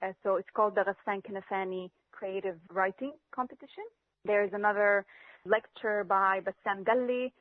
Uh, 0.03 0.13
so 0.23 0.37
it's 0.37 0.49
called 0.55 0.75
the 0.75 0.83
Ghassan 0.83 1.23
Kanafani 1.25 1.91
Creative 2.11 2.57
Writing 2.71 3.13
Competition. 3.35 3.85
There 4.25 4.45
is 4.45 4.51
another 4.53 5.07
lecture 5.47 6.05
by 6.05 6.41
Bassam 6.41 6.85
Galli, 6.85 7.33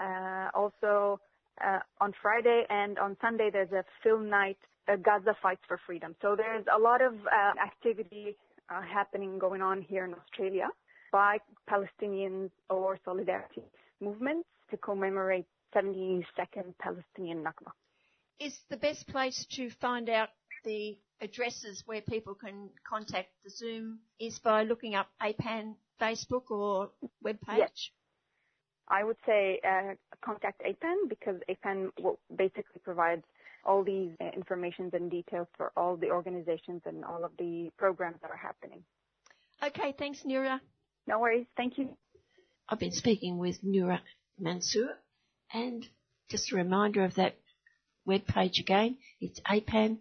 uh, 0.00 0.48
also 0.54 1.20
uh, 1.64 1.78
on 2.00 2.12
Friday, 2.20 2.64
and 2.68 2.98
on 2.98 3.16
Sunday 3.20 3.50
there's 3.52 3.72
a 3.72 3.84
film 4.02 4.28
night 4.28 4.58
Gaza 5.02 5.34
Fights 5.42 5.62
for 5.66 5.78
Freedom. 5.86 6.14
So 6.22 6.36
there's 6.36 6.64
a 6.72 6.78
lot 6.78 7.02
of 7.02 7.14
uh, 7.14 7.52
activity 7.60 8.36
uh, 8.70 8.82
happening 8.82 9.38
going 9.38 9.62
on 9.62 9.82
here 9.82 10.04
in 10.04 10.14
Australia 10.14 10.68
by 11.12 11.38
Palestinians 11.68 12.50
or 12.70 12.98
solidarity 13.04 13.62
movements 14.00 14.48
to 14.70 14.76
commemorate 14.76 15.46
72nd 15.74 16.74
Palestinian 16.78 17.42
Nakba. 17.42 17.72
Is 18.38 18.58
the 18.70 18.76
best 18.76 19.06
place 19.08 19.46
to 19.52 19.70
find 19.70 20.08
out 20.08 20.28
the 20.64 20.98
addresses 21.20 21.82
where 21.86 22.02
people 22.02 22.34
can 22.34 22.68
contact 22.88 23.28
the 23.44 23.50
Zoom 23.50 23.98
is 24.20 24.38
by 24.38 24.64
looking 24.64 24.94
up 24.94 25.08
APAN 25.22 25.74
Facebook 26.00 26.50
or 26.50 26.90
webpage? 27.24 27.58
Yes. 27.58 27.90
I 28.88 29.02
would 29.02 29.16
say 29.26 29.60
uh, 29.66 29.94
contact 30.22 30.62
APAN 30.62 31.08
because 31.08 31.40
APAN 31.48 31.90
basically 32.36 32.80
provides 32.84 33.24
all 33.66 33.84
these 33.84 34.12
uh, 34.20 34.30
informations 34.34 34.94
and 34.94 35.10
details 35.10 35.48
for 35.56 35.72
all 35.76 35.96
the 35.96 36.10
organizations 36.10 36.82
and 36.86 37.04
all 37.04 37.24
of 37.24 37.32
the 37.38 37.70
programs 37.76 38.16
that 38.22 38.30
are 38.30 38.36
happening. 38.36 38.82
Okay, 39.62 39.94
thanks, 39.98 40.22
Nura. 40.26 40.60
No 41.06 41.18
worries. 41.18 41.46
Thank 41.56 41.78
you. 41.78 41.90
I've 42.68 42.78
been 42.78 42.92
speaking 42.92 43.38
with 43.38 43.62
Nura 43.62 44.00
Mansour, 44.38 44.88
and 45.52 45.86
just 46.28 46.52
a 46.52 46.56
reminder 46.56 47.04
of 47.04 47.14
that 47.14 47.36
web 48.04 48.26
page 48.26 48.58
again. 48.58 48.96
It's 49.20 49.40
apan.org.au. 49.40 49.98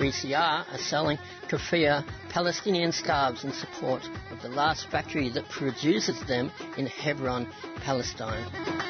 3CR 0.00 0.72
are 0.72 0.78
selling 0.78 1.18
kafia 1.48 2.04
Palestinian 2.30 2.92
scarves 2.92 3.44
in 3.44 3.52
support 3.52 4.02
of 4.30 4.40
the 4.40 4.48
last 4.48 4.88
factory 4.88 5.28
that 5.28 5.46
produces 5.50 6.18
them 6.26 6.50
in 6.78 6.86
Hebron, 6.86 7.46
Palestine. 7.82 8.89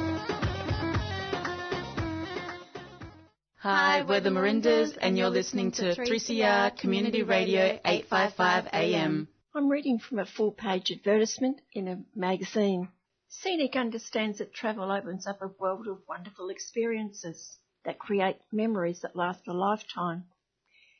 Hi, 3.63 4.01
we're 4.01 4.21
the 4.21 4.31
Marindas, 4.31 4.97
and 4.99 5.15
you're 5.15 5.29
listening 5.29 5.69
to 5.73 5.93
3CR 5.93 6.79
Community 6.79 7.21
Radio 7.21 7.79
855 7.85 8.65
AM. 8.73 9.27
I'm 9.53 9.69
reading 9.69 9.99
from 9.99 10.17
a 10.17 10.25
full 10.25 10.51
page 10.51 10.89
advertisement 10.89 11.61
in 11.71 11.87
a 11.87 12.03
magazine. 12.15 12.89
Scenic 13.29 13.75
understands 13.75 14.39
that 14.39 14.51
travel 14.51 14.91
opens 14.91 15.27
up 15.27 15.43
a 15.43 15.51
world 15.59 15.87
of 15.87 15.99
wonderful 16.09 16.49
experiences 16.49 17.59
that 17.85 17.99
create 17.99 18.37
memories 18.51 19.01
that 19.01 19.15
last 19.15 19.47
a 19.47 19.53
lifetime. 19.53 20.23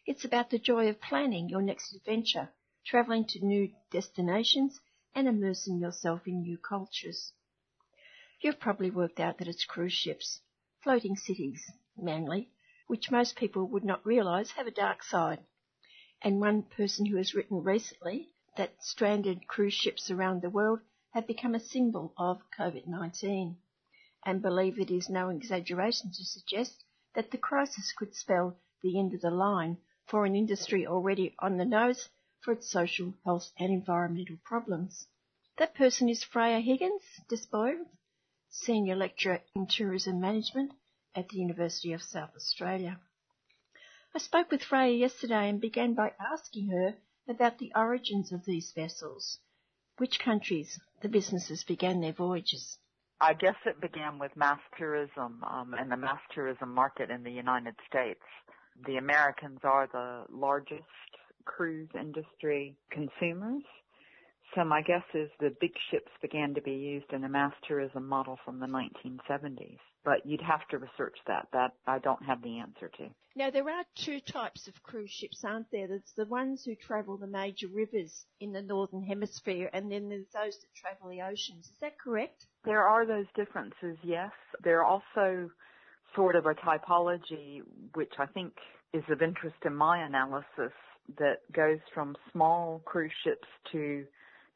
It's 0.05 0.23
about 0.23 0.51
the 0.51 0.59
joy 0.59 0.87
of 0.87 1.01
planning 1.01 1.49
your 1.49 1.63
next 1.63 1.95
adventure, 1.95 2.49
travelling 2.85 3.25
to 3.29 3.43
new 3.43 3.71
destinations 3.89 4.79
and 5.15 5.27
immersing 5.27 5.79
yourself 5.79 6.27
in 6.27 6.43
new 6.43 6.59
cultures. 6.59 7.33
You've 8.39 8.59
probably 8.59 8.91
worked 8.91 9.19
out 9.19 9.39
that 9.39 9.47
it's 9.47 9.65
cruise 9.65 9.93
ships, 9.93 10.41
floating 10.83 11.15
cities, 11.15 11.63
Manly, 12.01 12.51
which 12.87 13.11
most 13.11 13.35
people 13.35 13.67
would 13.67 13.83
not 13.83 14.05
realise 14.05 14.51
have 14.51 14.67
a 14.67 14.71
dark 14.71 15.03
side. 15.03 15.45
And 16.21 16.39
one 16.39 16.63
person 16.63 17.05
who 17.05 17.17
has 17.17 17.33
written 17.33 17.63
recently 17.63 18.33
that 18.57 18.83
stranded 18.83 19.47
cruise 19.47 19.73
ships 19.73 20.11
around 20.11 20.41
the 20.41 20.49
world 20.49 20.81
have 21.13 21.27
become 21.27 21.55
a 21.55 21.59
symbol 21.59 22.13
of 22.17 22.41
COVID-19 22.57 23.55
and 24.25 24.41
believe 24.41 24.79
it 24.79 24.91
is 24.91 25.09
no 25.09 25.29
exaggeration 25.29 26.11
to 26.11 26.23
suggest 26.23 26.83
that 27.15 27.31
the 27.31 27.37
crisis 27.37 27.91
could 27.97 28.15
spell 28.15 28.57
the 28.81 28.99
end 28.99 29.13
of 29.13 29.21
the 29.21 29.31
line 29.31 29.77
for 30.05 30.25
an 30.25 30.35
industry 30.35 30.85
already 30.85 31.35
on 31.39 31.57
the 31.57 31.65
nose 31.65 32.09
for 32.41 32.51
its 32.51 32.69
social, 32.69 33.13
health 33.23 33.51
and 33.57 33.71
environmental 33.71 34.37
problems. 34.43 35.07
That 35.57 35.75
person 35.75 36.09
is 36.09 36.23
Freya 36.23 36.59
Higgins, 36.59 37.03
Desbiolles, 37.29 37.87
Senior 38.49 38.95
Lecturer 38.95 39.41
in 39.55 39.67
Tourism 39.67 40.19
Management 40.19 40.71
at 41.15 41.29
the 41.29 41.37
University 41.37 41.93
of 41.93 42.01
South 42.01 42.31
Australia. 42.35 42.99
I 44.13 44.19
spoke 44.19 44.51
with 44.51 44.63
Freya 44.63 44.93
yesterday 44.97 45.49
and 45.49 45.61
began 45.61 45.93
by 45.93 46.13
asking 46.19 46.69
her 46.69 46.95
about 47.27 47.59
the 47.59 47.71
origins 47.75 48.31
of 48.31 48.45
these 48.45 48.71
vessels. 48.75 49.39
Which 49.97 50.19
countries 50.19 50.79
the 51.01 51.09
businesses 51.09 51.63
began 51.63 52.01
their 52.01 52.13
voyages? 52.13 52.77
I 53.19 53.33
guess 53.33 53.55
it 53.65 53.79
began 53.79 54.17
with 54.17 54.35
mass 54.35 54.59
tourism 54.77 55.43
um, 55.43 55.75
and 55.77 55.91
the 55.91 55.97
mass 55.97 56.19
tourism 56.33 56.73
market 56.73 57.11
in 57.11 57.23
the 57.23 57.31
United 57.31 57.75
States. 57.87 58.21
The 58.85 58.97
Americans 58.97 59.59
are 59.63 59.87
the 59.87 60.25
largest 60.29 60.83
cruise 61.45 61.89
industry 61.93 62.75
consumers. 62.91 63.63
So 64.55 64.63
my 64.63 64.81
guess 64.81 65.03
is 65.13 65.29
the 65.39 65.55
big 65.61 65.73
ships 65.89 66.11
began 66.21 66.53
to 66.55 66.61
be 66.61 66.73
used 66.73 67.13
in 67.13 67.23
a 67.23 67.29
mass 67.29 67.53
tourism 67.67 68.07
model 68.07 68.37
from 68.43 68.59
the 68.59 68.67
1970s 68.67 69.79
but 70.03 70.25
you'd 70.25 70.41
have 70.41 70.67
to 70.69 70.77
research 70.77 71.17
that. 71.27 71.47
That 71.53 71.73
I 71.85 71.99
don't 71.99 72.23
have 72.23 72.41
the 72.41 72.59
answer 72.59 72.89
to. 72.97 73.09
Now 73.35 73.49
there 73.49 73.69
are 73.69 73.83
two 73.95 74.19
types 74.19 74.67
of 74.67 74.81
cruise 74.83 75.11
ships, 75.11 75.43
aren't 75.43 75.71
there? 75.71 75.87
There's 75.87 76.13
the 76.17 76.25
ones 76.25 76.63
who 76.65 76.75
travel 76.75 77.17
the 77.17 77.27
major 77.27 77.67
rivers 77.67 78.25
in 78.39 78.51
the 78.51 78.61
northern 78.61 79.03
hemisphere, 79.03 79.69
and 79.73 79.91
then 79.91 80.09
there's 80.09 80.27
those 80.33 80.57
that 80.59 80.75
travel 80.75 81.09
the 81.09 81.21
oceans. 81.21 81.65
Is 81.65 81.77
that 81.81 81.99
correct? 81.99 82.45
There 82.65 82.83
are 82.83 83.05
those 83.05 83.27
differences, 83.35 83.97
yes. 84.03 84.31
There 84.63 84.81
are 84.81 84.85
also 84.85 85.49
sort 86.15 86.35
of 86.35 86.45
a 86.45 86.53
typology 86.55 87.61
which 87.93 88.13
I 88.19 88.25
think 88.25 88.53
is 88.93 89.03
of 89.09 89.21
interest 89.21 89.55
in 89.65 89.75
my 89.75 90.03
analysis 90.03 90.73
that 91.17 91.39
goes 91.53 91.79
from 91.93 92.15
small 92.31 92.81
cruise 92.85 93.11
ships 93.23 93.47
to 93.71 94.05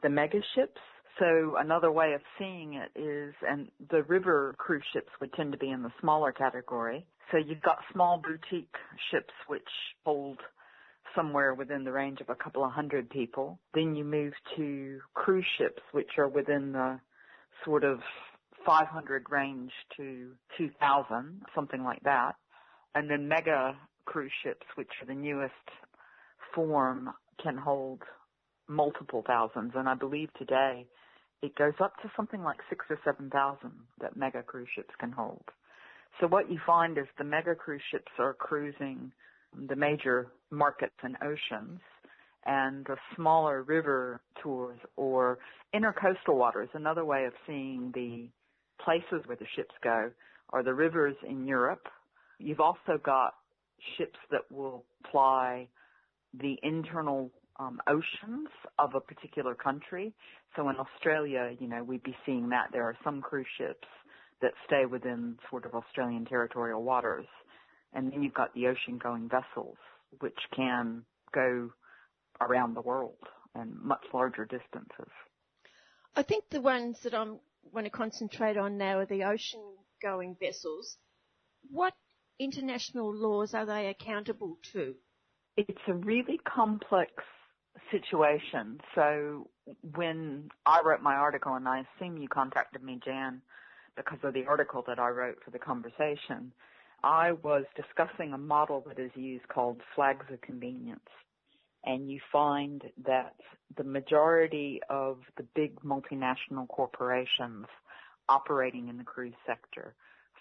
the 0.03 0.09
mega 0.09 0.39
ships 0.55 0.81
so 1.19 1.55
another 1.57 1.91
way 1.91 2.13
of 2.13 2.21
seeing 2.37 2.73
it 2.73 2.99
is, 2.99 3.33
and 3.47 3.69
the 3.89 4.03
river 4.03 4.53
cruise 4.57 4.83
ships 4.91 5.09
would 5.21 5.31
tend 5.33 5.53
to 5.53 5.57
be 5.57 5.69
in 5.69 5.81
the 5.81 5.91
smaller 6.01 6.31
category. 6.31 7.05
So 7.31 7.37
you've 7.37 7.61
got 7.61 7.77
small 7.93 8.21
boutique 8.21 8.75
ships 9.11 9.33
which 9.47 9.63
hold 10.05 10.39
somewhere 11.15 11.53
within 11.53 11.85
the 11.85 11.91
range 11.93 12.19
of 12.19 12.29
a 12.29 12.35
couple 12.35 12.65
of 12.65 12.71
hundred 12.71 13.09
people. 13.09 13.59
Then 13.73 13.95
you 13.95 14.03
move 14.03 14.33
to 14.57 14.99
cruise 15.13 15.45
ships 15.57 15.81
which 15.93 16.09
are 16.17 16.27
within 16.27 16.73
the 16.73 16.99
sort 17.63 17.85
of 17.85 17.99
500 18.65 19.25
range 19.29 19.71
to 19.95 20.31
2000, 20.57 21.43
something 21.55 21.83
like 21.83 22.01
that. 22.03 22.33
And 22.93 23.09
then 23.09 23.27
mega 23.29 23.77
cruise 24.03 24.31
ships, 24.43 24.65
which 24.75 24.89
are 25.01 25.07
the 25.07 25.13
newest 25.13 25.53
form, 26.53 27.09
can 27.41 27.57
hold 27.57 28.01
multiple 28.67 29.23
thousands. 29.25 29.73
And 29.75 29.87
I 29.87 29.93
believe 29.95 30.29
today 30.37 30.85
it 31.41 31.55
goes 31.55 31.73
up 31.79 31.95
to 32.01 32.11
something 32.15 32.43
like 32.43 32.57
six 32.69 32.85
or 32.89 32.99
seven 33.05 33.29
thousand 33.29 33.71
that 34.01 34.15
mega 34.17 34.41
cruise 34.43 34.69
ships 34.75 34.93
can 34.99 35.11
hold. 35.11 35.43
So 36.19 36.27
what 36.27 36.49
you 36.49 36.59
find 36.65 36.97
is 36.97 37.05
the 37.17 37.23
mega 37.23 37.55
cruise 37.55 37.81
ships 37.91 38.11
are 38.19 38.33
cruising 38.33 39.11
the 39.67 39.75
major 39.75 40.27
markets 40.49 40.95
and 41.03 41.17
oceans 41.21 41.79
and 42.45 42.85
the 42.85 42.95
smaller 43.15 43.63
river 43.63 44.21
tours 44.41 44.79
or 44.95 45.39
intercoastal 45.73 46.35
waters, 46.35 46.69
another 46.73 47.03
way 47.03 47.25
of 47.25 47.33
seeing 47.47 47.91
the 47.93 48.29
places 48.83 49.25
where 49.25 49.37
the 49.37 49.47
ships 49.55 49.73
go 49.83 50.11
are 50.51 50.63
the 50.63 50.73
rivers 50.73 51.15
in 51.27 51.45
Europe. 51.45 51.87
You've 52.39 52.59
also 52.59 52.99
got 53.03 53.33
ships 53.97 54.19
that 54.31 54.49
will 54.51 54.85
ply 55.09 55.67
the 56.39 56.55
internal 56.63 57.31
um, 57.59 57.79
oceans 57.87 58.49
of 58.79 58.95
a 58.95 58.99
particular 58.99 59.55
country. 59.55 60.13
So 60.55 60.69
in 60.69 60.75
Australia, 60.77 61.51
you 61.59 61.67
know, 61.67 61.83
we'd 61.83 62.03
be 62.03 62.15
seeing 62.25 62.49
that 62.49 62.69
there 62.71 62.83
are 62.83 62.97
some 63.03 63.21
cruise 63.21 63.47
ships 63.57 63.87
that 64.41 64.51
stay 64.65 64.85
within 64.85 65.37
sort 65.49 65.65
of 65.65 65.73
Australian 65.73 66.25
territorial 66.25 66.83
waters. 66.83 67.25
And 67.93 68.11
then 68.11 68.23
you've 68.23 68.33
got 68.33 68.53
the 68.53 68.67
ocean 68.67 68.97
going 69.01 69.29
vessels, 69.29 69.77
which 70.19 70.37
can 70.55 71.03
go 71.33 71.71
around 72.41 72.75
the 72.75 72.81
world 72.81 73.17
and 73.55 73.73
much 73.81 74.03
larger 74.13 74.43
distances. 74.45 75.11
I 76.15 76.23
think 76.23 76.45
the 76.49 76.61
ones 76.61 76.99
that 77.03 77.13
I 77.13 77.25
want 77.71 77.85
to 77.85 77.89
concentrate 77.89 78.57
on 78.57 78.77
now 78.77 78.99
are 78.99 79.05
the 79.05 79.23
ocean 79.23 79.61
going 80.01 80.35
vessels. 80.39 80.97
What 81.71 81.93
international 82.39 83.13
laws 83.13 83.53
are 83.53 83.65
they 83.65 83.87
accountable 83.87 84.57
to? 84.73 84.95
It's 85.57 85.81
a 85.87 85.93
really 85.93 86.39
complex 86.45 87.11
situation. 87.91 88.79
So 88.93 89.47
when 89.95 90.49
I 90.65 90.81
wrote 90.83 91.01
my 91.01 91.15
article, 91.15 91.55
and 91.55 91.67
I 91.67 91.83
assume 91.83 92.17
you 92.17 92.27
contacted 92.27 92.83
me, 92.83 92.99
Jan, 93.03 93.41
because 93.95 94.19
of 94.23 94.33
the 94.33 94.45
article 94.45 94.83
that 94.87 94.99
I 94.99 95.09
wrote 95.09 95.37
for 95.43 95.51
the 95.51 95.59
conversation, 95.59 96.51
I 97.03 97.33
was 97.33 97.65
discussing 97.75 98.33
a 98.33 98.37
model 98.37 98.83
that 98.87 98.99
is 98.99 99.11
used 99.15 99.47
called 99.47 99.81
flags 99.95 100.25
of 100.31 100.41
convenience. 100.41 100.99
And 101.85 102.09
you 102.09 102.19
find 102.31 102.81
that 103.05 103.35
the 103.77 103.83
majority 103.83 104.81
of 104.89 105.19
the 105.37 105.45
big 105.55 105.79
multinational 105.81 106.67
corporations 106.67 107.67
operating 108.27 108.89
in 108.89 108.97
the 108.97 109.03
cruise 109.03 109.35
sector 109.45 109.93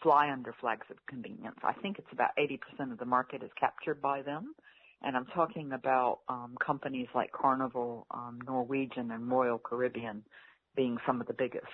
fly 0.03 0.31
under 0.31 0.55
flags 0.61 0.87
of 0.91 0.97
convenience. 1.07 1.57
I 1.63 1.75
think 1.75 1.99
it's 1.99 2.13
about 2.13 2.31
80% 2.39 2.93
of 2.93 2.99
the 2.99 3.05
market 3.05 3.43
is 3.43 3.51
captured 3.59 4.01
by 4.01 4.23
them 4.23 4.55
and 5.05 5.17
I'm 5.17 5.27
talking 5.27 5.73
about 5.73 6.21
um, 6.29 6.55
companies 6.65 7.09
like 7.15 7.33
Carnival, 7.33 8.07
um, 8.11 8.39
Norwegian, 8.47 9.11
and 9.11 9.31
Royal 9.31 9.59
Caribbean 9.59 10.23
being 10.77 10.97
some 11.07 11.21
of 11.21 11.27
the 11.27 11.35
biggest. 11.35 11.67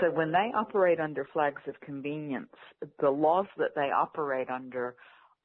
So 0.00 0.10
when 0.10 0.32
they 0.32 0.50
operate 0.54 1.00
under 1.00 1.26
flags 1.32 1.62
of 1.66 1.74
convenience, 1.80 2.54
the 3.00 3.10
laws 3.10 3.46
that 3.58 3.74
they 3.74 3.90
operate 3.90 4.48
under 4.48 4.94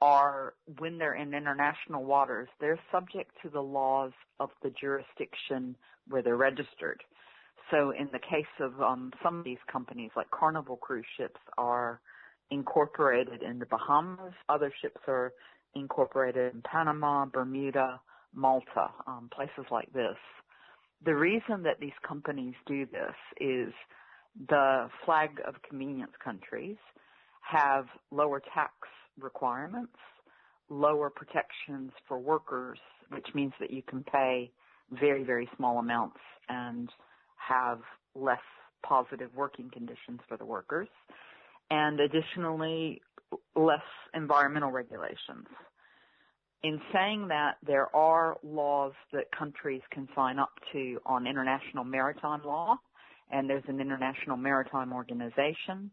are 0.01 0.53
when 0.77 0.97
they're 0.97 1.15
in 1.15 1.33
international 1.33 2.03
waters, 2.03 2.47
they're 2.59 2.79
subject 2.91 3.31
to 3.41 3.49
the 3.49 3.61
laws 3.61 4.11
of 4.39 4.49
the 4.61 4.71
jurisdiction 4.79 5.75
where 6.09 6.21
they're 6.21 6.37
registered. 6.37 7.01
So 7.71 7.91
in 7.91 8.09
the 8.11 8.19
case 8.19 8.45
of 8.59 8.79
um, 8.81 9.11
some 9.23 9.39
of 9.39 9.45
these 9.45 9.57
companies, 9.71 10.11
like 10.15 10.29
Carnival 10.29 10.77
cruise 10.77 11.05
ships, 11.17 11.39
are 11.57 11.99
incorporated 12.51 13.41
in 13.41 13.57
the 13.57 13.65
Bahamas. 13.65 14.33
Other 14.49 14.71
ships 14.81 15.01
are 15.07 15.33
incorporated 15.75 16.53
in 16.53 16.61
Panama, 16.61 17.25
Bermuda, 17.25 17.99
Malta, 18.33 18.89
um, 19.07 19.29
places 19.33 19.65
like 19.71 19.91
this. 19.93 20.17
The 21.05 21.15
reason 21.15 21.63
that 21.63 21.79
these 21.79 21.91
companies 22.07 22.53
do 22.65 22.85
this 22.85 23.15
is 23.39 23.73
the 24.49 24.89
flag 25.05 25.41
of 25.47 25.55
convenience 25.67 26.11
countries 26.23 26.77
have 27.41 27.85
lower 28.11 28.41
tax 28.53 28.73
requirements, 29.19 29.95
lower 30.69 31.09
protections 31.09 31.91
for 32.07 32.17
workers, 32.17 32.79
which 33.11 33.27
means 33.33 33.53
that 33.59 33.71
you 33.71 33.83
can 33.83 34.03
pay 34.03 34.51
very, 34.91 35.23
very 35.23 35.47
small 35.55 35.77
amounts 35.79 36.17
and 36.49 36.89
have 37.37 37.79
less 38.15 38.39
positive 38.83 39.29
working 39.35 39.69
conditions 39.71 40.19
for 40.27 40.37
the 40.37 40.45
workers. 40.45 40.87
And 41.69 41.99
additionally, 41.99 43.01
less 43.55 43.79
environmental 44.13 44.71
regulations. 44.71 45.47
In 46.63 46.81
saying 46.91 47.27
that, 47.27 47.57
there 47.65 47.95
are 47.95 48.37
laws 48.43 48.93
that 49.13 49.25
countries 49.37 49.81
can 49.91 50.07
sign 50.15 50.39
up 50.39 50.51
to 50.73 50.99
on 51.05 51.27
international 51.27 51.83
maritime 51.83 52.43
law, 52.43 52.77
and 53.31 53.49
there's 53.49 53.63
an 53.67 53.79
International 53.79 54.37
Maritime 54.37 54.91
Organization, 54.91 55.91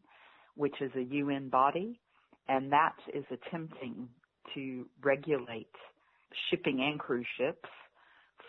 which 0.54 0.74
is 0.80 0.90
a 0.96 1.02
UN 1.02 1.48
body, 1.48 2.00
and 2.48 2.72
that 2.72 2.94
is 3.12 3.24
attempting 3.30 4.08
to 4.54 4.86
regulate 5.02 5.68
shipping 6.50 6.80
and 6.80 6.98
cruise 6.98 7.26
ships 7.36 7.68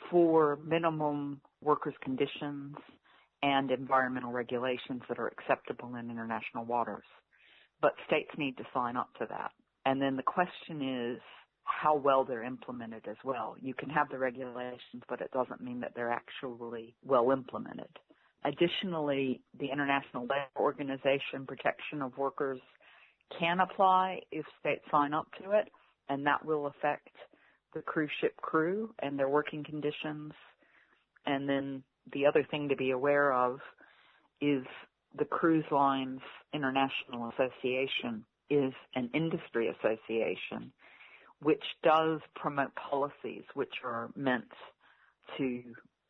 for 0.10 0.60
minimum 0.64 1.42
workers' 1.62 1.94
conditions 2.02 2.76
and 3.42 3.72
environmental 3.72 4.32
regulations 4.32 5.02
that 5.10 5.20
are 5.20 5.28
acceptable 5.28 5.96
in 5.96 6.10
international 6.10 6.64
waters 6.66 7.04
but 7.84 7.94
states 8.08 8.32
need 8.38 8.56
to 8.58 8.64
sign 8.74 8.96
up 8.96 9.10
to 9.20 9.28
that. 9.30 9.52
And 9.86 10.02
then 10.02 10.16
the 10.16 10.24
question 10.24 11.12
is 11.12 11.20
how 11.66 11.96
well 11.96 12.24
they're 12.24 12.44
implemented 12.44 13.06
as 13.10 13.18
well. 13.26 13.58
You 13.62 13.74
can 13.74 13.90
have 13.90 14.08
the 14.10 14.18
regulations, 14.18 15.04
but 15.10 15.20
it 15.20 15.30
doesn't 15.34 15.62
mean 15.62 15.82
that 15.82 15.92
they're 15.94 16.10
actually 16.10 16.96
well 17.06 17.32
implemented. 17.32 17.90
Additionally, 18.46 19.42
the 19.60 19.70
International 19.70 20.24
Labour 20.24 20.48
Organization 20.58 21.46
protection 21.46 22.02
of 22.02 22.18
workers 22.18 22.62
can 23.38 23.60
apply 23.60 24.22
if 24.32 24.46
states 24.62 24.84
sign 24.90 25.14
up 25.14 25.28
to 25.44 25.52
it, 25.52 25.68
and 26.08 26.26
that 26.26 26.44
will 26.46 26.68
affect 26.68 27.10
the 27.74 27.82
cruise 27.82 28.12
ship 28.22 28.36
crew 28.38 28.94
and 29.00 29.20
their 29.20 29.30
working 29.30 29.64
conditions. 29.64 30.32
And 31.26 31.50
then 31.50 31.84
the 32.14 32.26
other 32.26 32.46
thing 32.50 32.70
to 32.70 32.78
be 32.78 32.92
aware 32.92 33.34
of 33.34 33.60
is 34.40 34.64
the 35.18 35.26
Cruise 35.26 35.66
Lines 35.72 36.22
International 36.54 37.32
Association 37.32 38.26
is 38.50 38.74
an 38.96 39.10
industry 39.14 39.70
association 39.70 40.72
which 41.42 41.64
does 41.84 42.20
promote 42.36 42.74
policies 42.76 43.44
which 43.54 43.74
are 43.84 44.10
meant 44.16 44.52
to 45.38 45.62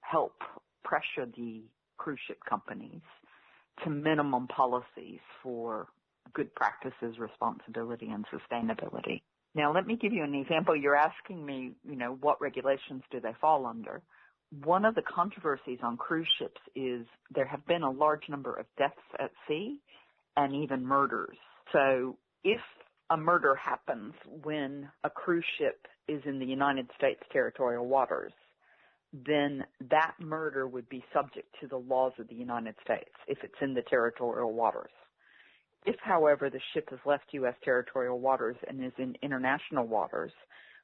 help 0.02 0.36
pressure 0.84 1.26
the 1.36 1.64
cruise 1.98 2.20
ship 2.28 2.38
companies 2.48 3.02
to 3.84 3.90
minimum 3.90 4.48
policies 4.48 5.20
for 5.42 5.88
good 6.34 6.54
practices, 6.56 7.18
responsibility, 7.18 8.10
and 8.10 8.26
sustainability. 8.28 9.22
Now, 9.56 9.74
let 9.74 9.86
me 9.86 9.96
give 9.96 10.14
you 10.14 10.24
an 10.24 10.34
example. 10.34 10.76
You're 10.76 10.96
asking 10.96 11.46
me, 11.46 11.74
you 11.88 11.96
know, 11.96 12.18
what 12.22 12.42
regulations 12.42 13.04
do 13.12 13.20
they 13.20 13.34
fall 13.40 13.66
under? 13.66 14.02
One 14.62 14.86
of 14.86 14.94
the 14.94 15.02
controversies 15.02 15.80
on 15.82 15.98
cruise 15.98 16.28
ships 16.38 16.62
is 16.76 17.08
there 17.34 17.46
have 17.46 17.66
been 17.66 17.82
a 17.82 17.90
large 17.90 18.30
number 18.30 18.54
of 18.54 18.66
deaths 18.78 18.96
at 19.20 19.32
sea 19.48 19.80
and 20.38 20.54
even 20.54 20.86
murders. 20.86 21.38
So 21.72 22.18
if 22.44 22.62
a 23.10 23.18
murder 23.18 23.56
happens 23.56 24.14
when 24.44 24.90
a 25.04 25.10
cruise 25.10 25.46
ship 25.58 25.88
is 26.08 26.22
in 26.26 26.40
the 26.40 26.46
United 26.46 26.88
States 26.98 27.22
territorial 27.32 27.88
waters, 27.88 28.34
then 29.14 29.64
that 29.90 30.14
murder 30.20 30.68
would 30.68 30.90
be 30.90 31.04
subject 31.14 31.48
to 31.62 31.68
the 31.68 31.78
laws 31.78 32.14
of 32.20 32.28
the 32.28 32.36
United 32.36 32.76
States 32.84 33.12
if 33.28 33.40
it's 33.44 33.54
in 33.62 33.74
the 33.74 33.84
territorial 33.84 34.54
waters. 34.54 34.92
If, 35.86 35.96
however, 36.02 36.50
the 36.50 36.62
ship 36.74 36.90
has 36.92 37.00
left 37.06 37.26
U.S. 37.32 37.56
territorial 37.64 38.20
waters 38.20 38.56
and 38.68 38.84
is 38.84 38.94
in 38.98 39.16
international 39.22 39.86
waters, 39.86 40.32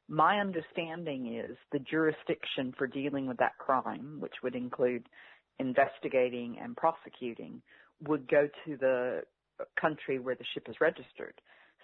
my 0.10 0.40
understanding 0.40 1.38
is 1.38 1.56
the 1.72 1.80
jurisdiction 1.80 2.74
for 2.78 2.88
dealing 2.88 3.28
with 3.28 3.38
that 3.38 3.58
crime, 3.60 4.18
which 4.20 4.34
would 4.44 4.56
include 4.56 5.08
investigating 5.60 6.58
and 6.62 6.76
prosecuting, 6.76 7.62
would 8.08 8.28
go 8.28 8.50
to 8.66 8.78
the 8.78 9.22
country 9.80 10.20
where 10.20 10.36
the 10.36 10.46
ship 10.54 10.68
is 10.68 10.76
registered. 10.82 11.36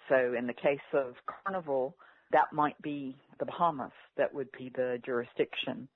So 0.08 0.34
in 0.36 0.46
the 0.46 0.52
case 0.52 0.78
of 0.92 1.14
Carnival, 1.44 1.96
that 2.32 2.52
might 2.52 2.80
be 2.82 3.16
the 3.38 3.46
Bahamas 3.46 3.92
that 4.16 4.34
would 4.34 4.50
be 4.58 4.72
the 4.74 4.98
jurisdiction 5.04 5.88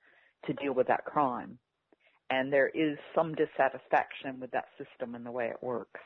to 0.45 0.53
deal 0.53 0.73
with 0.73 0.87
that 0.87 1.05
crime. 1.05 1.57
And 2.29 2.51
there 2.51 2.69
is 2.69 2.97
some 3.13 3.35
dissatisfaction 3.35 4.39
with 4.39 4.51
that 4.51 4.67
system 4.77 5.15
and 5.15 5.25
the 5.25 5.31
way 5.31 5.47
it 5.47 5.61
works. 5.61 5.99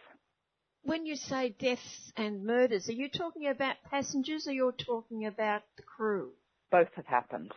When 0.85 1.07
you 1.07 1.15
say 1.15 1.55
deaths 1.57 2.13
and 2.15 2.45
murders, 2.45 2.87
are 2.89 2.93
you 2.93 3.09
talking 3.09 3.47
about 3.47 3.77
passengers 3.89 4.45
or 4.47 4.51
you're 4.51 4.71
talking 4.71 5.25
about 5.25 5.63
the 5.77 5.81
crew? 5.81 6.29
Both 6.71 6.89
have 6.95 7.07
happened. 7.07 7.51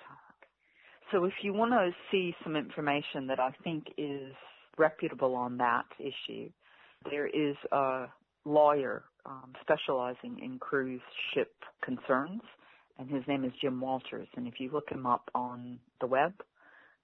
So 1.12 1.26
if 1.26 1.34
you 1.42 1.52
want 1.52 1.72
to 1.72 1.90
see 2.10 2.34
some 2.42 2.56
information 2.56 3.26
that 3.26 3.38
I 3.38 3.50
think 3.62 3.92
is 3.98 4.32
reputable 4.78 5.34
on 5.34 5.58
that 5.58 5.84
issue, 5.98 6.48
there 7.10 7.26
is 7.26 7.54
a 7.70 8.06
lawyer 8.46 9.04
um, 9.26 9.52
specializing 9.60 10.38
in 10.42 10.58
cruise 10.58 11.02
ship 11.34 11.52
concerns, 11.84 12.40
and 12.98 13.10
his 13.10 13.24
name 13.28 13.44
is 13.44 13.52
Jim 13.60 13.78
Walker. 13.78 14.24
And 14.36 14.48
if 14.48 14.54
you 14.58 14.70
look 14.72 14.88
him 14.90 15.04
up 15.04 15.30
on 15.34 15.78
the 16.00 16.06
web, 16.06 16.32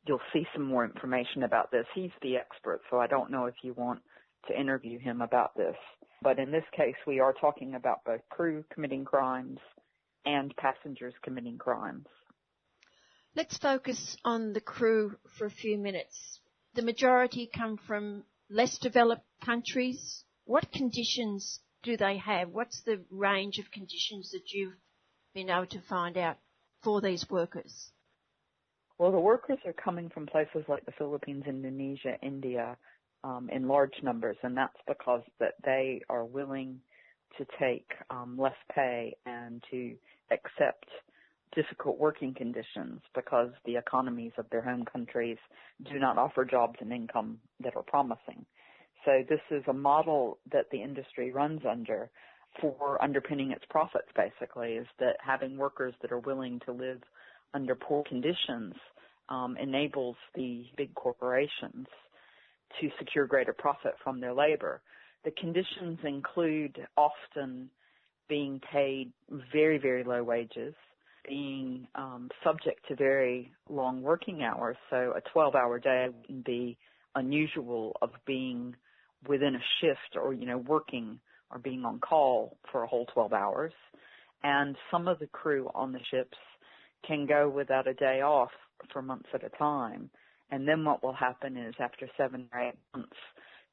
you'll 0.07 0.21
see 0.33 0.47
some 0.55 0.65
more 0.65 0.87
information 0.87 1.43
about 1.43 1.71
this. 1.71 1.85
He's 1.95 2.13
the 2.23 2.37
expert, 2.37 2.81
so 2.91 2.99
I 2.99 3.09
don't 3.09 3.31
know 3.31 3.45
if 3.45 3.57
you 3.63 3.75
want 3.75 4.01
to 4.49 4.59
interview 4.59 4.99
him 4.99 5.21
about 5.21 5.55
this. 5.55 5.77
But 6.25 6.39
in 6.39 6.51
this 6.51 6.65
case, 6.75 6.97
we 7.07 7.21
are 7.21 7.35
talking 7.35 7.75
about 7.75 8.03
both 8.07 8.23
crew 8.31 8.65
committing 8.73 9.05
crimes 9.05 9.59
and 10.25 10.57
passengers 10.57 11.13
committing 11.23 11.59
crimes. 11.59 12.07
Let's 13.37 13.59
focus 13.59 14.17
on 14.25 14.55
the 14.55 14.63
crew 14.63 15.19
for 15.37 15.45
a 15.45 15.51
few 15.51 15.77
minutes. 15.77 16.41
The 16.73 16.83
majority 16.83 17.51
come 17.55 17.77
from 17.77 18.25
less 18.49 18.79
developed 18.79 19.27
countries. 19.45 20.25
What 20.47 20.73
conditions 20.73 21.61
do 21.83 21.99
they 21.99 22.17
have? 22.17 22.49
What's 22.49 22.81
the 22.85 23.05
range 23.11 23.59
of 23.59 23.71
conditions 23.71 24.31
that 24.31 24.51
you've 24.51 24.79
been 25.35 25.51
able 25.51 25.67
to 25.67 25.81
find 25.83 26.17
out 26.17 26.39
for 26.83 27.03
these 27.03 27.29
workers? 27.29 27.91
Well, 28.97 29.13
the 29.13 29.19
workers 29.19 29.59
are 29.67 29.75
coming 29.75 30.09
from 30.09 30.27
places 30.27 30.65
like 30.69 30.87
the 30.87 30.93
Philippines, 30.93 31.45
Indonesia, 31.47 32.17
India, 32.23 32.79
um, 33.25 33.49
in 33.51 33.67
large 33.67 33.95
numbers, 34.03 34.37
and 34.43 34.57
that's 34.57 34.77
because 34.87 35.23
that 35.41 35.55
they 35.65 36.03
are 36.09 36.25
willing 36.25 36.79
to 37.39 37.47
take 37.59 37.91
um, 38.11 38.37
less 38.39 38.55
pay 38.73 39.17
and 39.27 39.65
to 39.71 39.95
accept 40.31 40.87
difficult 41.57 41.99
working 41.99 42.35
conditions 42.35 43.01
because 43.15 43.51
the 43.65 43.77
economies 43.77 44.33
of 44.39 44.47
their 44.51 44.61
home 44.61 44.85
countries 44.85 45.39
do 45.91 45.99
not 45.99 46.19
offer 46.19 46.45
jobs 46.45 46.77
and 46.81 46.93
income 46.93 47.39
that 47.61 47.75
are 47.77 47.83
promising. 47.83 48.45
So 49.05 49.23
this 49.29 49.41
is 49.51 49.63
a 49.69 49.73
model 49.73 50.39
that 50.53 50.67
the 50.71 50.83
industry 50.83 51.33
runs 51.33 51.63
under 51.69 52.11
for 52.61 53.03
underpinning 53.03 53.51
its 53.51 53.65
profits 53.69 54.09
basically 54.15 54.75
is 54.75 54.87
that 55.01 55.17
having 55.25 55.57
workers 55.57 55.95
that 56.03 56.13
are 56.13 56.21
willing 56.21 56.61
to 56.67 56.73
live 56.73 57.01
under 57.53 57.75
poor 57.75 58.05
conditions 58.05 58.75
um, 59.29 59.57
enables 59.61 60.17
the 60.35 60.65
big 60.77 60.95
corporations 60.95 61.87
to 62.81 62.91
secure 62.99 63.27
greater 63.27 63.53
profit 63.53 63.95
from 64.03 64.21
their 64.21 64.35
labor. 64.35 64.81
The 65.25 65.31
conditions 65.33 65.99
include 66.05 66.87
often 66.97 67.71
being 68.29 68.61
paid 68.73 69.13
very, 69.53 69.79
very 69.79 70.05
low 70.05 70.23
wages, 70.23 70.75
being 71.27 71.87
um, 71.95 72.31
subject 72.43 72.87
to 72.89 72.97
very 72.97 73.53
long 73.69 74.03
working 74.03 74.43
hours. 74.43 74.77
So 74.91 75.15
a 75.17 75.21
12 75.33 75.55
hour 75.55 75.79
day 75.79 76.09
wouldn't 76.09 76.45
be 76.45 76.77
unusual 77.15 77.97
of 78.03 78.11
being 78.27 78.75
within 79.27 79.55
a 79.55 79.63
shift 79.81 80.17
or, 80.17 80.33
you 80.33 80.47
know, 80.47 80.59
working 80.59 81.19
or 81.51 81.59
being 81.59 81.85
on 81.85 81.99
call 82.01 82.57
for 82.71 82.83
a 82.83 82.87
whole 82.87 83.07
12 83.15 83.33
hours. 83.33 83.73
And 84.43 84.77
some 84.91 85.09
of 85.09 85.19
the 85.19 85.27
crew 85.27 85.71
on 85.75 85.93
the 85.93 86.01
ships 86.11 86.37
can 87.07 87.27
go 87.27 87.49
without 87.49 87.87
a 87.87 87.95
day 87.95 88.21
off 88.21 88.51
for 88.93 89.01
months 89.01 89.29
at 89.33 89.45
a 89.45 89.49
time. 89.51 90.11
And 90.55 90.69
then 90.69 90.85
what 90.85 91.03
will 91.03 91.12
happen 91.12 91.57
is 91.57 91.75
after 91.81 92.09
seven 92.17 92.49
or 92.53 92.61
eight 92.61 92.79
months, 92.95 93.17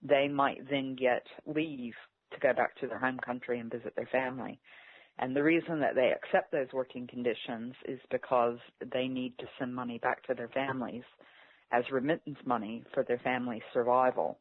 they 0.01 0.27
might 0.27 0.67
then 0.67 0.95
get 0.95 1.21
leave 1.45 1.93
to 2.33 2.39
go 2.39 2.53
back 2.53 2.75
to 2.77 2.87
their 2.87 2.97
home 2.97 3.19
country 3.23 3.59
and 3.59 3.71
visit 3.71 3.95
their 3.95 4.09
family. 4.11 4.59
And 5.19 5.35
the 5.35 5.43
reason 5.43 5.79
that 5.81 5.93
they 5.93 6.11
accept 6.11 6.51
those 6.51 6.73
working 6.73 7.05
conditions 7.05 7.75
is 7.87 7.99
because 8.09 8.57
they 8.91 9.07
need 9.07 9.37
to 9.37 9.45
send 9.59 9.75
money 9.75 9.99
back 9.99 10.25
to 10.25 10.33
their 10.33 10.47
families 10.47 11.03
as 11.71 11.83
remittance 11.91 12.39
money 12.45 12.83
for 12.95 13.03
their 13.03 13.21
family's 13.23 13.61
survival. 13.75 14.39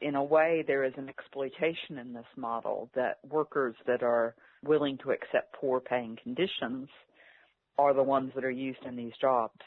In 0.00 0.16
a 0.16 0.24
way, 0.24 0.64
there 0.66 0.82
is 0.82 0.94
an 0.96 1.08
exploitation 1.08 1.98
in 2.00 2.12
this 2.12 2.26
model 2.36 2.90
that 2.96 3.18
workers 3.30 3.76
that 3.86 4.02
are 4.02 4.34
willing 4.64 4.98
to 5.04 5.12
accept 5.12 5.54
poor 5.54 5.78
paying 5.78 6.18
conditions 6.20 6.88
are 7.78 7.94
the 7.94 8.02
ones 8.02 8.32
that 8.34 8.44
are 8.44 8.50
used 8.50 8.84
in 8.84 8.96
these 8.96 9.16
jobs. 9.20 9.60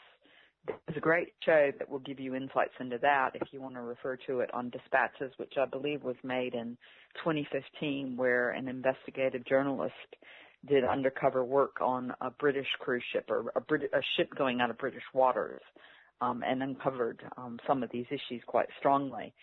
There's 0.66 0.96
a 0.96 1.00
great 1.00 1.32
show 1.44 1.72
that 1.78 1.88
will 1.88 1.98
give 1.98 2.20
you 2.20 2.34
insights 2.34 2.74
into 2.78 2.98
that 2.98 3.30
if 3.34 3.48
you 3.50 3.60
want 3.60 3.74
to 3.74 3.80
refer 3.80 4.16
to 4.28 4.40
it 4.40 4.54
on 4.54 4.70
Dispatches, 4.70 5.32
which 5.36 5.54
I 5.60 5.64
believe 5.64 6.04
was 6.04 6.16
made 6.22 6.54
in 6.54 6.76
2015, 7.24 8.16
where 8.16 8.50
an 8.50 8.68
investigative 8.68 9.44
journalist 9.44 9.94
did 10.68 10.84
undercover 10.84 11.44
work 11.44 11.80
on 11.80 12.14
a 12.20 12.30
British 12.30 12.68
cruise 12.78 13.02
ship 13.12 13.28
or 13.28 13.52
a, 13.56 13.60
Brit- 13.60 13.90
a 13.92 14.00
ship 14.16 14.32
going 14.36 14.60
out 14.60 14.70
of 14.70 14.78
British 14.78 15.02
waters 15.12 15.62
um, 16.20 16.44
and 16.46 16.62
uncovered 16.62 17.22
um, 17.36 17.58
some 17.66 17.82
of 17.82 17.90
these 17.90 18.06
issues 18.10 18.42
quite 18.46 18.68
strongly. 18.78 19.34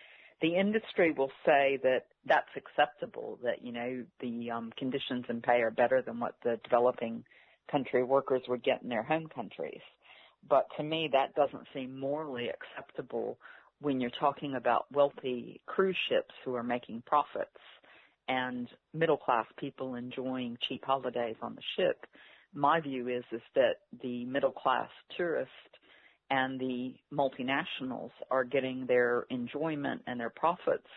The 0.42 0.56
industry 0.56 1.12
will 1.12 1.32
say 1.46 1.80
that 1.84 2.06
that's 2.26 2.48
acceptable, 2.56 3.38
that, 3.44 3.62
you 3.62 3.74
know, 3.74 4.06
the 4.22 4.52
um, 4.52 4.72
conditions 4.78 5.26
and 5.28 5.44
pay 5.44 5.62
are 5.62 5.72
better 5.72 6.02
than 6.02 6.22
what 6.22 6.36
the 6.46 6.58
developing 6.64 7.26
country 7.70 8.04
workers 8.04 8.44
would 8.48 8.64
get 8.64 8.82
in 8.82 8.88
their 8.88 9.04
home 9.04 9.28
countries. 9.28 9.82
But 10.48 10.68
to 10.78 10.84
me, 10.84 11.10
that 11.12 11.36
doesn't 11.36 11.68
seem 11.74 12.00
morally 12.00 12.50
acceptable 12.50 13.38
when 13.82 14.00
you're 14.00 14.12
talking 14.20 14.56
about 14.56 14.86
wealthy 14.92 15.62
cruise 15.66 15.98
ships 16.10 16.34
who 16.44 16.56
are 16.56 16.64
making 16.64 17.04
profits 17.06 17.50
and 18.28 18.68
middle 18.94 19.18
class 19.18 19.46
people 19.58 19.96
enjoying 19.96 20.58
cheap 20.68 20.84
holidays 20.86 21.36
on 21.42 21.56
the 21.56 21.62
ship. 21.76 22.06
My 22.54 22.80
view 22.80 23.08
is, 23.08 23.24
is 23.32 23.42
that 23.56 23.78
the 24.02 24.26
middle 24.26 24.52
class 24.52 24.90
tourist 25.18 25.50
and 26.30 26.60
the 26.60 26.94
multinationals 27.12 28.12
are 28.30 28.44
getting 28.44 28.86
their 28.86 29.26
enjoyment 29.30 30.02
and 30.08 30.20
their 30.20 30.30
profits 30.30 30.88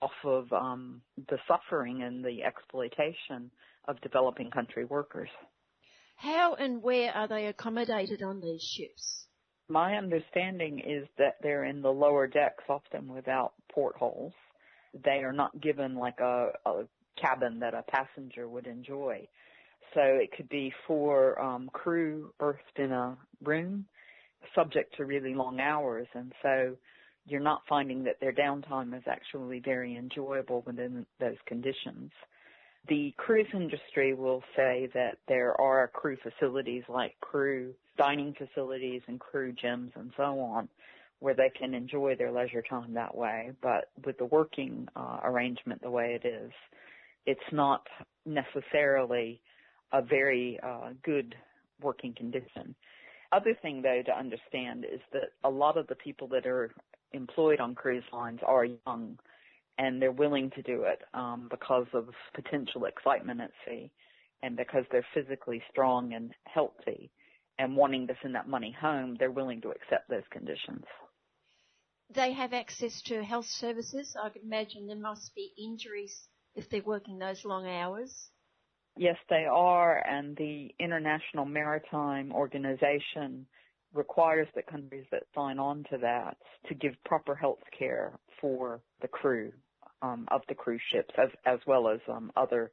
off 0.00 0.10
of 0.24 0.52
um, 0.52 1.00
the 1.28 1.38
suffering 1.46 2.02
and 2.02 2.24
the 2.24 2.42
exploitation 2.42 3.50
of 3.86 4.00
developing 4.00 4.50
country 4.50 4.84
workers. 4.84 5.30
How 6.18 6.54
and 6.54 6.82
where 6.82 7.12
are 7.12 7.28
they 7.28 7.46
accommodated 7.46 8.22
on 8.22 8.40
these 8.40 8.62
ships? 8.62 9.28
My 9.68 9.94
understanding 9.94 10.80
is 10.80 11.06
that 11.16 11.36
they're 11.42 11.64
in 11.64 11.80
the 11.80 11.92
lower 11.92 12.26
decks, 12.26 12.64
often 12.68 13.06
without 13.14 13.52
portholes. 13.72 14.32
They 15.04 15.22
are 15.22 15.32
not 15.32 15.60
given 15.60 15.94
like 15.94 16.18
a, 16.18 16.48
a 16.66 16.84
cabin 17.20 17.60
that 17.60 17.74
a 17.74 17.84
passenger 17.88 18.48
would 18.48 18.66
enjoy. 18.66 19.28
So 19.94 20.00
it 20.00 20.32
could 20.36 20.48
be 20.48 20.72
for 20.88 21.40
um, 21.40 21.70
crew 21.72 22.32
berthed 22.40 22.78
in 22.78 22.90
a 22.90 23.16
room, 23.44 23.86
subject 24.56 24.96
to 24.96 25.04
really 25.04 25.34
long 25.34 25.60
hours, 25.60 26.08
and 26.14 26.32
so 26.42 26.76
you're 27.26 27.40
not 27.40 27.62
finding 27.68 28.02
that 28.04 28.16
their 28.20 28.32
downtime 28.32 28.96
is 28.96 29.04
actually 29.06 29.60
very 29.60 29.96
enjoyable 29.96 30.62
within 30.66 31.06
those 31.20 31.36
conditions. 31.46 32.10
The 32.88 33.12
cruise 33.16 33.48
industry 33.52 34.14
will 34.14 34.42
say 34.56 34.88
that 34.94 35.18
there 35.26 35.58
are 35.60 35.88
crew 35.88 36.16
facilities 36.22 36.84
like 36.88 37.14
crew 37.20 37.74
dining 37.98 38.34
facilities 38.34 39.02
and 39.08 39.20
crew 39.20 39.52
gyms 39.52 39.90
and 39.96 40.12
so 40.16 40.40
on, 40.40 40.68
where 41.18 41.34
they 41.34 41.50
can 41.50 41.74
enjoy 41.74 42.14
their 42.14 42.30
leisure 42.30 42.62
time 42.62 42.94
that 42.94 43.14
way. 43.14 43.50
But 43.60 43.90
with 44.06 44.16
the 44.18 44.24
working 44.24 44.88
uh, 44.96 45.18
arrangement 45.24 45.82
the 45.82 45.90
way 45.90 46.18
it 46.22 46.26
is, 46.26 46.50
it's 47.26 47.40
not 47.52 47.86
necessarily 48.24 49.40
a 49.92 50.00
very 50.00 50.58
uh, 50.62 50.90
good 51.04 51.34
working 51.82 52.14
condition. 52.14 52.74
Other 53.32 53.54
thing 53.60 53.82
though 53.82 54.02
to 54.06 54.18
understand 54.18 54.86
is 54.90 55.00
that 55.12 55.32
a 55.44 55.50
lot 55.50 55.76
of 55.76 55.86
the 55.88 55.94
people 55.94 56.28
that 56.28 56.46
are 56.46 56.70
employed 57.12 57.60
on 57.60 57.74
cruise 57.74 58.04
lines 58.12 58.40
are 58.46 58.64
young 58.64 59.18
and 59.78 60.02
they're 60.02 60.12
willing 60.12 60.50
to 60.50 60.62
do 60.62 60.82
it 60.82 61.00
um, 61.14 61.48
because 61.50 61.86
of 61.94 62.08
potential 62.34 62.84
excitement 62.84 63.40
at 63.40 63.50
sea 63.66 63.90
and 64.42 64.56
because 64.56 64.84
they're 64.90 65.06
physically 65.14 65.62
strong 65.70 66.12
and 66.14 66.32
healthy 66.44 67.10
and 67.58 67.76
wanting 67.76 68.06
to 68.06 68.14
send 68.22 68.34
that 68.34 68.48
money 68.48 68.74
home, 68.78 69.16
they're 69.18 69.30
willing 69.30 69.60
to 69.60 69.70
accept 69.70 70.08
those 70.08 70.22
conditions. 70.30 70.84
They 72.14 72.32
have 72.32 72.52
access 72.52 73.02
to 73.02 73.22
health 73.22 73.46
services. 73.46 74.16
I 74.20 74.30
can 74.30 74.42
imagine 74.42 74.86
there 74.86 74.96
must 74.96 75.34
be 75.34 75.52
injuries 75.58 76.28
if 76.54 76.68
they're 76.70 76.82
working 76.82 77.18
those 77.18 77.44
long 77.44 77.66
hours. 77.66 78.30
Yes, 78.96 79.16
they 79.28 79.44
are, 79.44 79.98
and 80.08 80.36
the 80.36 80.74
International 80.80 81.44
Maritime 81.44 82.32
Organization 82.32 83.46
requires 83.92 84.48
that 84.54 84.66
countries 84.66 85.06
that 85.12 85.22
sign 85.34 85.58
on 85.58 85.84
to 85.90 85.98
that 85.98 86.36
to 86.68 86.74
give 86.74 86.94
proper 87.04 87.34
health 87.34 87.62
care 87.78 88.18
for 88.40 88.80
the 89.00 89.08
crew 89.08 89.52
um, 90.02 90.26
of 90.30 90.42
the 90.48 90.54
cruise 90.54 90.82
ships, 90.92 91.14
as 91.18 91.28
as 91.46 91.58
well 91.66 91.88
as 91.88 92.00
um, 92.08 92.32
other 92.36 92.70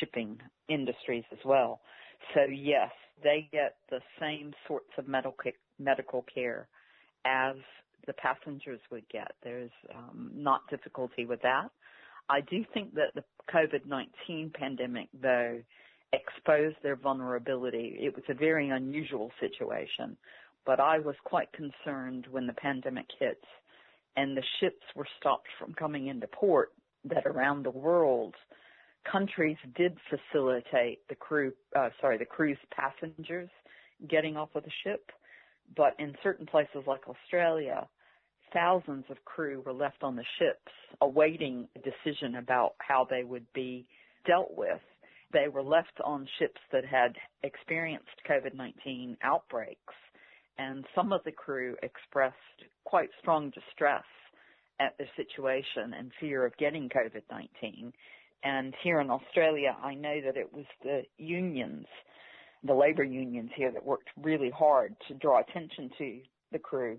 shipping 0.00 0.38
industries 0.68 1.24
as 1.32 1.38
well. 1.44 1.80
So 2.34 2.40
yes, 2.42 2.90
they 3.22 3.48
get 3.52 3.76
the 3.90 4.00
same 4.20 4.52
sorts 4.66 4.90
of 4.98 5.08
medical 5.08 5.34
medical 5.78 6.24
care 6.32 6.68
as 7.24 7.56
the 8.06 8.12
passengers 8.14 8.80
would 8.90 9.08
get. 9.08 9.32
There's 9.42 9.70
um, 9.94 10.30
not 10.34 10.60
difficulty 10.70 11.26
with 11.26 11.42
that. 11.42 11.68
I 12.28 12.40
do 12.40 12.64
think 12.74 12.94
that 12.94 13.14
the 13.14 13.24
COVID-19 13.52 14.52
pandemic, 14.54 15.08
though, 15.20 15.60
exposed 16.12 16.76
their 16.82 16.96
vulnerability. 16.96 17.98
It 18.00 18.14
was 18.14 18.24
a 18.28 18.34
very 18.34 18.70
unusual 18.70 19.30
situation, 19.40 20.16
but 20.64 20.80
I 20.80 20.98
was 20.98 21.14
quite 21.24 21.48
concerned 21.52 22.26
when 22.30 22.46
the 22.46 22.52
pandemic 22.54 23.06
hit 23.18 23.40
and 24.16 24.36
the 24.36 24.42
ships 24.60 24.84
were 24.94 25.06
stopped 25.18 25.48
from 25.58 25.74
coming 25.74 26.08
into 26.08 26.26
port 26.26 26.72
that 27.04 27.26
around 27.26 27.64
the 27.64 27.70
world 27.70 28.34
countries 29.10 29.56
did 29.76 29.96
facilitate 30.10 31.00
the 31.08 31.14
crew, 31.14 31.52
uh, 31.76 31.90
sorry, 32.00 32.18
the 32.18 32.24
cruise 32.24 32.58
passengers 32.74 33.48
getting 34.08 34.36
off 34.36 34.48
of 34.54 34.64
the 34.64 34.70
ship. 34.84 35.10
But 35.76 35.94
in 35.98 36.14
certain 36.22 36.46
places 36.46 36.82
like 36.86 37.02
Australia, 37.08 37.86
thousands 38.52 39.04
of 39.10 39.24
crew 39.24 39.62
were 39.64 39.72
left 39.72 40.02
on 40.02 40.16
the 40.16 40.24
ships 40.38 40.72
awaiting 41.00 41.68
a 41.76 41.78
decision 41.80 42.36
about 42.36 42.74
how 42.78 43.06
they 43.08 43.24
would 43.24 43.46
be 43.52 43.86
dealt 44.26 44.56
with. 44.56 44.80
They 45.32 45.48
were 45.48 45.62
left 45.62 46.00
on 46.04 46.26
ships 46.38 46.60
that 46.72 46.84
had 46.84 47.16
experienced 47.42 48.08
COVID-19 48.28 49.16
outbreaks 49.22 49.94
and 50.58 50.84
some 50.94 51.12
of 51.12 51.22
the 51.24 51.32
crew 51.32 51.76
expressed 51.82 52.36
quite 52.84 53.10
strong 53.20 53.50
distress 53.50 54.04
at 54.80 54.96
the 54.98 55.06
situation 55.16 55.94
and 55.98 56.12
fear 56.20 56.44
of 56.44 56.56
getting 56.56 56.88
COVID-19. 56.88 57.92
And 58.44 58.74
here 58.82 59.00
in 59.00 59.10
Australia, 59.10 59.76
I 59.82 59.94
know 59.94 60.20
that 60.24 60.36
it 60.36 60.52
was 60.52 60.66
the 60.82 61.02
unions, 61.18 61.86
the 62.62 62.74
labor 62.74 63.04
unions 63.04 63.50
here 63.56 63.72
that 63.72 63.84
worked 63.84 64.08
really 64.22 64.50
hard 64.50 64.94
to 65.08 65.14
draw 65.14 65.40
attention 65.40 65.90
to 65.98 66.20
the 66.52 66.58
crew 66.58 66.98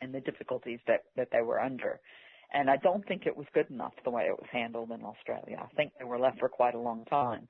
and 0.00 0.14
the 0.14 0.20
difficulties 0.20 0.80
that, 0.86 1.04
that 1.16 1.28
they 1.32 1.42
were 1.42 1.60
under. 1.60 2.00
And 2.52 2.70
I 2.70 2.76
don't 2.76 3.06
think 3.06 3.26
it 3.26 3.36
was 3.36 3.46
good 3.54 3.70
enough 3.70 3.94
the 4.04 4.10
way 4.10 4.24
it 4.24 4.38
was 4.38 4.48
handled 4.52 4.90
in 4.90 5.04
Australia. 5.04 5.58
I 5.60 5.74
think 5.74 5.92
they 5.98 6.04
were 6.04 6.18
left 6.18 6.38
for 6.38 6.48
quite 6.48 6.74
a 6.74 6.78
long 6.78 7.04
time. 7.06 7.48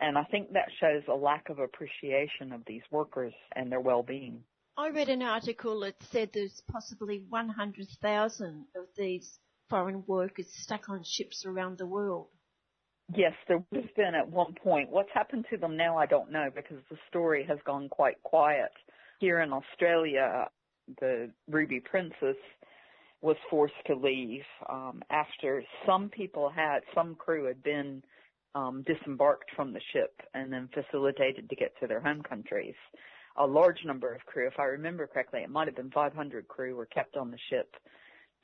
And 0.00 0.16
I 0.16 0.24
think 0.24 0.52
that 0.52 0.68
shows 0.80 1.02
a 1.08 1.14
lack 1.14 1.48
of 1.48 1.58
appreciation 1.58 2.52
of 2.52 2.62
these 2.66 2.82
workers 2.90 3.34
and 3.56 3.70
their 3.70 3.80
well-being. 3.80 4.42
I 4.78 4.90
read 4.90 5.08
an 5.08 5.22
article 5.22 5.80
that 5.80 5.96
said 6.12 6.30
there's 6.32 6.62
possibly 6.70 7.24
100,000 7.30 8.64
of 8.76 8.84
these 8.96 9.40
foreign 9.68 10.04
workers 10.06 10.46
stuck 10.52 10.88
on 10.88 11.02
ships 11.02 11.44
around 11.44 11.78
the 11.78 11.86
world. 11.86 12.28
Yes, 13.12 13.32
there 13.48 13.64
would 13.72 13.82
have 13.82 13.96
been 13.96 14.14
at 14.14 14.30
one 14.30 14.54
point. 14.62 14.88
What's 14.88 15.10
happened 15.12 15.46
to 15.50 15.56
them 15.56 15.76
now, 15.76 15.98
I 15.98 16.06
don't 16.06 16.30
know 16.30 16.50
because 16.54 16.76
the 16.90 16.96
story 17.08 17.44
has 17.48 17.58
gone 17.66 17.88
quite 17.88 18.22
quiet. 18.22 18.70
Here 19.18 19.40
in 19.40 19.52
Australia, 19.52 20.46
the 21.00 21.32
Ruby 21.50 21.80
Princess 21.80 22.36
was 23.20 23.36
forced 23.50 23.74
to 23.88 23.96
leave 23.96 24.44
um, 24.70 25.02
after 25.10 25.64
some 25.86 26.08
people 26.08 26.50
had, 26.54 26.82
some 26.94 27.16
crew 27.16 27.46
had 27.46 27.64
been 27.64 28.00
um, 28.54 28.84
disembarked 28.86 29.50
from 29.56 29.72
the 29.72 29.80
ship 29.92 30.14
and 30.34 30.52
then 30.52 30.68
facilitated 30.72 31.50
to 31.50 31.56
get 31.56 31.72
to 31.80 31.88
their 31.88 32.00
home 32.00 32.22
countries 32.22 32.76
a 33.38 33.46
large 33.46 33.78
number 33.84 34.12
of 34.12 34.24
crew. 34.26 34.46
If 34.46 34.58
I 34.58 34.64
remember 34.64 35.06
correctly, 35.06 35.40
it 35.40 35.50
might 35.50 35.68
have 35.68 35.76
been 35.76 35.90
500 35.90 36.48
crew 36.48 36.74
were 36.76 36.86
kept 36.86 37.16
on 37.16 37.30
the 37.30 37.38
ship 37.50 37.74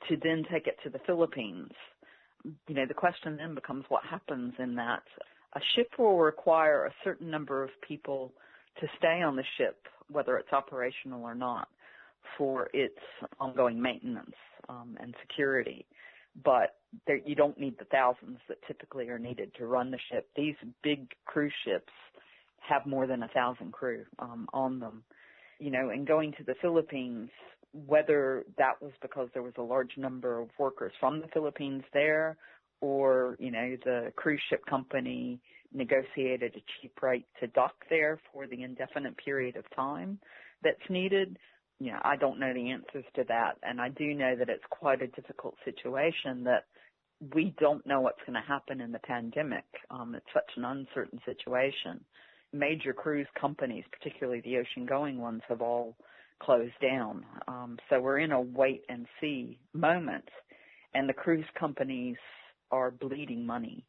to 0.09 0.17
then 0.23 0.43
take 0.51 0.67
it 0.67 0.77
to 0.83 0.89
the 0.89 0.99
Philippines. 1.05 1.71
You 2.67 2.75
know, 2.75 2.85
the 2.85 2.93
question 2.93 3.37
then 3.37 3.55
becomes 3.55 3.85
what 3.89 4.03
happens 4.03 4.53
in 4.59 4.75
that. 4.75 5.03
A 5.53 5.59
ship 5.75 5.89
will 5.97 6.17
require 6.17 6.85
a 6.85 6.93
certain 7.03 7.29
number 7.29 7.63
of 7.63 7.69
people 7.87 8.33
to 8.79 8.87
stay 8.97 9.21
on 9.21 9.35
the 9.35 9.43
ship, 9.57 9.77
whether 10.09 10.37
it's 10.37 10.51
operational 10.51 11.23
or 11.23 11.35
not, 11.35 11.67
for 12.37 12.69
its 12.73 12.99
ongoing 13.39 13.81
maintenance 13.81 14.35
um, 14.69 14.97
and 14.99 15.15
security. 15.21 15.85
But 16.43 16.75
there, 17.07 17.19
you 17.25 17.35
don't 17.35 17.57
need 17.57 17.79
the 17.79 17.85
thousands 17.85 18.39
that 18.49 18.57
typically 18.67 19.07
are 19.09 19.19
needed 19.19 19.53
to 19.57 19.65
run 19.65 19.91
the 19.91 19.99
ship. 20.11 20.27
These 20.35 20.55
big 20.83 21.07
cruise 21.25 21.53
ships 21.63 21.91
have 22.67 22.85
more 22.85 23.07
than 23.07 23.23
a 23.23 23.27
thousand 23.29 23.71
crew 23.71 24.05
um, 24.19 24.47
on 24.53 24.79
them. 24.79 25.03
You 25.59 25.71
know, 25.71 25.89
and 25.89 26.05
going 26.05 26.33
to 26.33 26.43
the 26.43 26.55
Philippines, 26.61 27.29
whether 27.71 28.43
that 28.57 28.81
was 28.81 28.91
because 29.01 29.29
there 29.33 29.43
was 29.43 29.53
a 29.57 29.61
large 29.61 29.97
number 29.97 30.39
of 30.39 30.49
workers 30.57 30.91
from 30.99 31.21
the 31.21 31.27
Philippines 31.33 31.83
there, 31.93 32.37
or 32.81 33.37
you 33.39 33.51
know, 33.51 33.77
the 33.85 34.11
cruise 34.15 34.41
ship 34.49 34.65
company 34.65 35.39
negotiated 35.73 36.55
a 36.55 36.63
cheap 36.81 37.01
rate 37.01 37.25
to 37.39 37.47
dock 37.47 37.73
there 37.89 38.19
for 38.31 38.47
the 38.47 38.63
indefinite 38.63 39.15
period 39.17 39.55
of 39.55 39.65
time 39.75 40.19
that's 40.63 40.89
needed. 40.89 41.37
You 41.79 41.91
know, 41.91 41.99
I 42.03 42.15
don't 42.15 42.39
know 42.39 42.53
the 42.53 42.71
answers 42.71 43.05
to 43.15 43.25
that, 43.27 43.57
and 43.63 43.81
I 43.81 43.89
do 43.89 44.13
know 44.13 44.35
that 44.35 44.49
it's 44.49 44.63
quite 44.69 45.01
a 45.01 45.07
difficult 45.07 45.55
situation 45.65 46.43
that 46.45 46.65
we 47.33 47.53
don't 47.59 47.85
know 47.85 48.01
what's 48.01 48.21
going 48.25 48.41
to 48.41 48.47
happen 48.47 48.81
in 48.81 48.91
the 48.91 48.99
pandemic. 48.99 49.65
Um, 49.89 50.15
it's 50.15 50.25
such 50.33 50.49
an 50.55 50.65
uncertain 50.65 51.19
situation 51.25 52.01
major 52.55 52.93
cruise 52.93 53.27
companies, 53.39 53.83
particularly 53.91 54.41
the 54.41 54.57
ocean 54.57 54.85
going 54.85 55.19
ones, 55.19 55.41
have 55.49 55.61
all 55.61 55.95
closed 56.41 56.73
down. 56.81 57.25
Um, 57.47 57.77
so 57.89 57.99
we're 57.99 58.19
in 58.19 58.31
a 58.31 58.41
wait 58.41 58.83
and 58.89 59.05
see 59.21 59.59
moment 59.73 60.27
and 60.93 61.07
the 61.07 61.13
cruise 61.13 61.45
companies 61.59 62.17
are 62.71 62.91
bleeding 62.91 63.45
money 63.45 63.85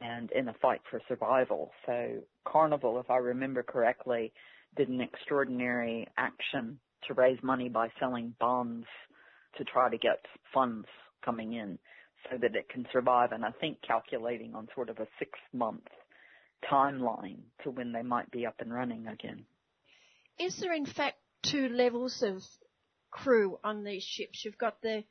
and 0.00 0.30
in 0.32 0.48
a 0.48 0.54
fight 0.60 0.80
for 0.90 1.00
survival. 1.08 1.70
So 1.86 2.18
Carnival, 2.46 3.00
if 3.00 3.10
I 3.10 3.16
remember 3.16 3.62
correctly, 3.62 4.32
did 4.76 4.88
an 4.88 5.00
extraordinary 5.00 6.06
action 6.16 6.78
to 7.06 7.14
raise 7.14 7.38
money 7.42 7.68
by 7.68 7.88
selling 7.98 8.34
bonds 8.38 8.86
to 9.56 9.64
try 9.64 9.90
to 9.90 9.98
get 9.98 10.24
funds 10.52 10.86
coming 11.24 11.54
in 11.54 11.78
so 12.30 12.36
that 12.38 12.54
it 12.54 12.68
can 12.68 12.86
survive 12.92 13.32
and 13.32 13.44
I 13.44 13.50
think 13.60 13.78
calculating 13.86 14.54
on 14.54 14.68
sort 14.74 14.90
of 14.90 14.98
a 14.98 15.06
six 15.18 15.30
month 15.52 15.86
timeline 16.64 17.40
to 17.62 17.70
when 17.70 17.92
they 17.92 18.02
might 18.02 18.30
be 18.30 18.46
up 18.46 18.60
and 18.60 18.72
running 18.72 19.06
again. 19.06 19.44
Is 20.38 20.58
there 20.58 20.72
in 20.72 20.86
fact 20.86 21.18
two 21.42 21.68
levels 21.68 22.22
of 22.22 22.42
crew 23.10 23.58
on 23.62 23.84
these 23.84 24.02
ships? 24.02 24.44
You've 24.44 24.58
got 24.58 24.80
the 24.82 25.04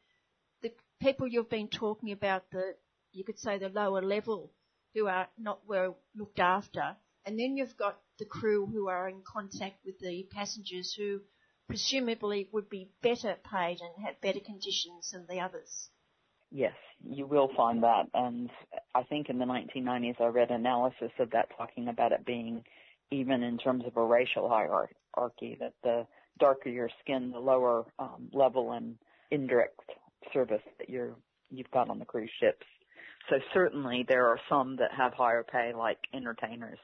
the 0.62 0.72
people 1.02 1.28
you've 1.28 1.50
been 1.50 1.68
talking 1.68 2.12
about, 2.12 2.50
the 2.52 2.76
you 3.12 3.24
could 3.24 3.39
say 3.39 3.58
the 3.58 3.70
lower 3.70 4.02
level 4.02 4.52
who 4.93 5.08
are 5.08 5.28
not 5.38 5.60
well 5.68 5.97
looked 6.16 6.39
after, 6.39 6.95
and 7.26 7.39
then 7.39 7.58
you've 7.58 7.78
got 7.78 8.00
the 8.18 8.26
crew 8.26 8.66
who 8.66 8.88
are 8.88 9.08
in 9.08 9.22
contact 9.22 9.86
with 9.86 10.00
the 10.00 10.28
passengers 10.32 10.93
who 10.93 11.22
presumably 11.68 12.50
would 12.52 12.70
be 12.70 12.91
better 13.02 13.38
paid 13.52 13.80
and 13.80 14.06
have 14.06 14.20
better 14.22 14.39
conditions 14.39 15.12
than 15.12 15.26
the 15.28 15.39
others. 15.39 15.89
Yes, 16.52 16.74
you 17.04 17.26
will 17.28 17.50
find 17.56 17.84
that. 17.84 18.08
And 18.14 18.50
I 18.95 19.04
think 19.04 19.30
in 19.30 19.38
the 19.38 19.45
1990s 19.45 20.20
I 20.20 20.26
read 20.28 20.52
analysis 20.52 21.12
of 21.20 21.30
that 21.32 21.50
talking 21.58 21.88
about 21.88 22.12
it 22.12 22.26
being 22.26 22.64
even 23.12 23.43
in 23.43 23.58
terms 23.58 23.84
of 23.86 23.97
a 23.97 24.04
racial 24.04 24.50
hierarchy, 24.50 25.58
that 25.60 25.74
the 25.84 26.06
darker 26.39 26.70
your 26.70 26.89
skin, 27.02 27.32
the 27.32 27.39
lower 27.39 27.86
um, 27.97 28.30
level 28.32 28.72
and 28.74 28.95
indirect 29.32 29.80
service 30.34 30.62
that 30.78 30.89
you're, 30.89 31.16
you've 31.50 31.72
got 31.72 31.89
on 31.89 32.00
the 32.00 32.06
cruise 32.06 32.30
ships. 32.39 32.66
So 33.30 33.38
certainly 33.54 34.06
there 34.08 34.28
are 34.28 34.39
some 34.47 34.76
that 34.78 34.91
have 34.95 35.14
higher 35.14 35.43
pay 35.43 35.74
like 35.76 35.97
entertainers, 36.14 36.80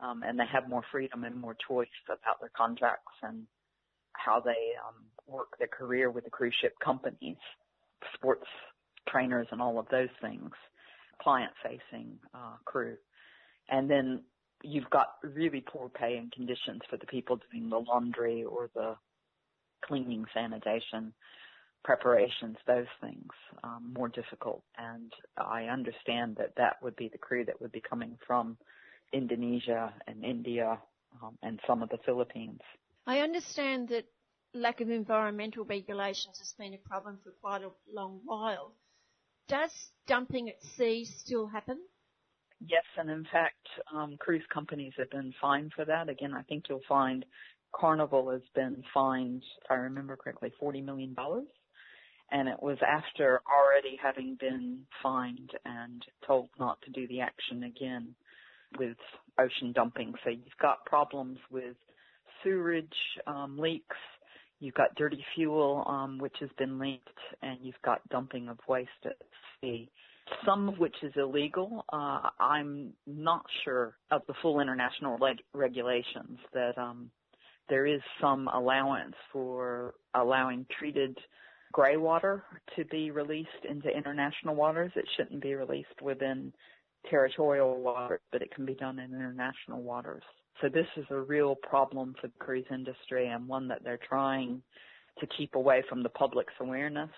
um, 0.00 0.22
and 0.24 0.38
they 0.38 0.46
have 0.52 0.68
more 0.68 0.82
freedom 0.90 1.24
and 1.24 1.40
more 1.40 1.56
choice 1.68 1.88
about 2.06 2.40
their 2.40 2.50
contracts 2.56 3.12
and 3.22 3.46
how 4.12 4.40
they 4.40 4.72
um, 4.86 4.94
work 5.26 5.58
their 5.58 5.68
career 5.68 6.10
with 6.10 6.24
the 6.24 6.30
cruise 6.30 6.54
ship 6.60 6.74
companies, 6.82 7.36
sports 8.14 8.46
trainers 9.08 9.46
and 9.50 9.60
all 9.60 9.78
of 9.78 9.86
those 9.90 10.08
things, 10.20 10.50
client 11.20 11.52
facing 11.62 12.18
uh, 12.34 12.56
crew. 12.64 12.96
And 13.68 13.90
then 13.90 14.22
you've 14.62 14.90
got 14.90 15.14
really 15.22 15.62
poor 15.66 15.88
pay 15.88 16.16
and 16.16 16.32
conditions 16.32 16.80
for 16.88 16.96
the 16.96 17.06
people 17.06 17.38
doing 17.50 17.68
the 17.68 17.78
laundry 17.78 18.44
or 18.44 18.70
the 18.74 18.96
cleaning, 19.84 20.24
sanitation, 20.32 21.12
preparations, 21.84 22.56
those 22.66 22.86
things, 23.00 23.28
um, 23.62 23.92
more 23.94 24.08
difficult. 24.08 24.62
And 24.78 25.12
I 25.36 25.64
understand 25.64 26.36
that 26.36 26.54
that 26.56 26.82
would 26.82 26.96
be 26.96 27.08
the 27.08 27.18
crew 27.18 27.44
that 27.44 27.60
would 27.60 27.72
be 27.72 27.82
coming 27.82 28.16
from 28.26 28.56
Indonesia 29.12 29.92
and 30.06 30.24
India 30.24 30.78
um, 31.22 31.38
and 31.42 31.60
some 31.66 31.82
of 31.82 31.90
the 31.90 31.98
Philippines. 32.04 32.60
I 33.06 33.20
understand 33.20 33.90
that 33.90 34.06
lack 34.54 34.80
of 34.80 34.88
environmental 34.88 35.64
regulations 35.64 36.38
has 36.38 36.54
been 36.58 36.72
a 36.74 36.88
problem 36.88 37.18
for 37.22 37.32
quite 37.42 37.62
a 37.62 37.70
long 37.92 38.20
while. 38.24 38.72
Does 39.48 39.70
dumping 40.06 40.48
at 40.48 40.62
sea 40.62 41.04
still 41.04 41.46
happen? 41.46 41.78
Yes, 42.66 42.84
and 42.96 43.10
in 43.10 43.26
fact, 43.30 43.66
um, 43.94 44.16
cruise 44.18 44.44
companies 44.52 44.92
have 44.96 45.10
been 45.10 45.34
fined 45.40 45.72
for 45.74 45.84
that. 45.84 46.08
Again, 46.08 46.32
I 46.34 46.42
think 46.42 46.64
you'll 46.68 46.80
find 46.88 47.24
Carnival 47.74 48.30
has 48.30 48.42
been 48.54 48.82
fined, 48.92 49.42
if 49.64 49.70
I 49.70 49.74
remember 49.74 50.16
correctly, 50.16 50.52
$40 50.62 50.84
million. 50.84 51.14
And 52.30 52.48
it 52.48 52.62
was 52.62 52.78
after 52.86 53.42
already 53.46 53.98
having 54.02 54.36
been 54.40 54.86
fined 55.02 55.50
and 55.64 56.02
told 56.26 56.48
not 56.58 56.80
to 56.82 56.90
do 56.90 57.06
the 57.08 57.20
action 57.20 57.64
again 57.64 58.14
with 58.78 58.96
ocean 59.38 59.72
dumping. 59.72 60.14
So 60.24 60.30
you've 60.30 60.58
got 60.60 60.84
problems 60.86 61.38
with 61.50 61.76
sewerage 62.42 62.88
um, 63.26 63.58
leaks, 63.58 63.96
you've 64.60 64.74
got 64.74 64.94
dirty 64.96 65.24
fuel 65.34 65.84
um, 65.86 66.18
which 66.18 66.36
has 66.40 66.50
been 66.58 66.78
leaked, 66.78 67.08
and 67.42 67.58
you've 67.62 67.80
got 67.84 68.06
dumping 68.08 68.48
of 68.48 68.58
waste 68.68 68.90
at 69.04 69.16
sea. 69.60 69.90
Some 70.46 70.68
of 70.68 70.78
which 70.78 70.96
is 71.02 71.12
illegal. 71.16 71.84
Uh, 71.92 72.30
I'm 72.40 72.94
not 73.06 73.44
sure 73.64 73.96
of 74.10 74.22
the 74.26 74.34
full 74.40 74.60
international 74.60 75.18
leg- 75.18 75.42
regulations 75.52 76.38
that 76.54 76.78
um, 76.78 77.10
there 77.68 77.86
is 77.86 78.00
some 78.20 78.48
allowance 78.48 79.14
for 79.32 79.94
allowing 80.14 80.66
treated 80.78 81.18
gray 81.72 81.96
water 81.96 82.44
to 82.76 82.84
be 82.86 83.10
released 83.10 83.50
into 83.68 83.88
international 83.88 84.54
waters. 84.54 84.92
It 84.96 85.06
shouldn't 85.16 85.42
be 85.42 85.54
released 85.54 86.00
within 86.00 86.52
territorial 87.10 87.80
waters, 87.82 88.20
but 88.32 88.42
it 88.42 88.54
can 88.54 88.64
be 88.64 88.74
done 88.74 88.98
in 88.98 89.12
international 89.12 89.82
waters. 89.82 90.22
So 90.60 90.68
this 90.68 90.86
is 90.96 91.04
a 91.10 91.18
real 91.18 91.56
problem 91.56 92.14
for 92.20 92.28
the 92.28 92.38
cruise 92.38 92.66
industry 92.70 93.28
and 93.28 93.48
one 93.48 93.68
that 93.68 93.82
they're 93.84 93.98
trying 94.08 94.62
to 95.18 95.26
keep 95.36 95.54
away 95.54 95.82
from 95.88 96.02
the 96.02 96.08
public's 96.08 96.54
awareness. 96.60 97.10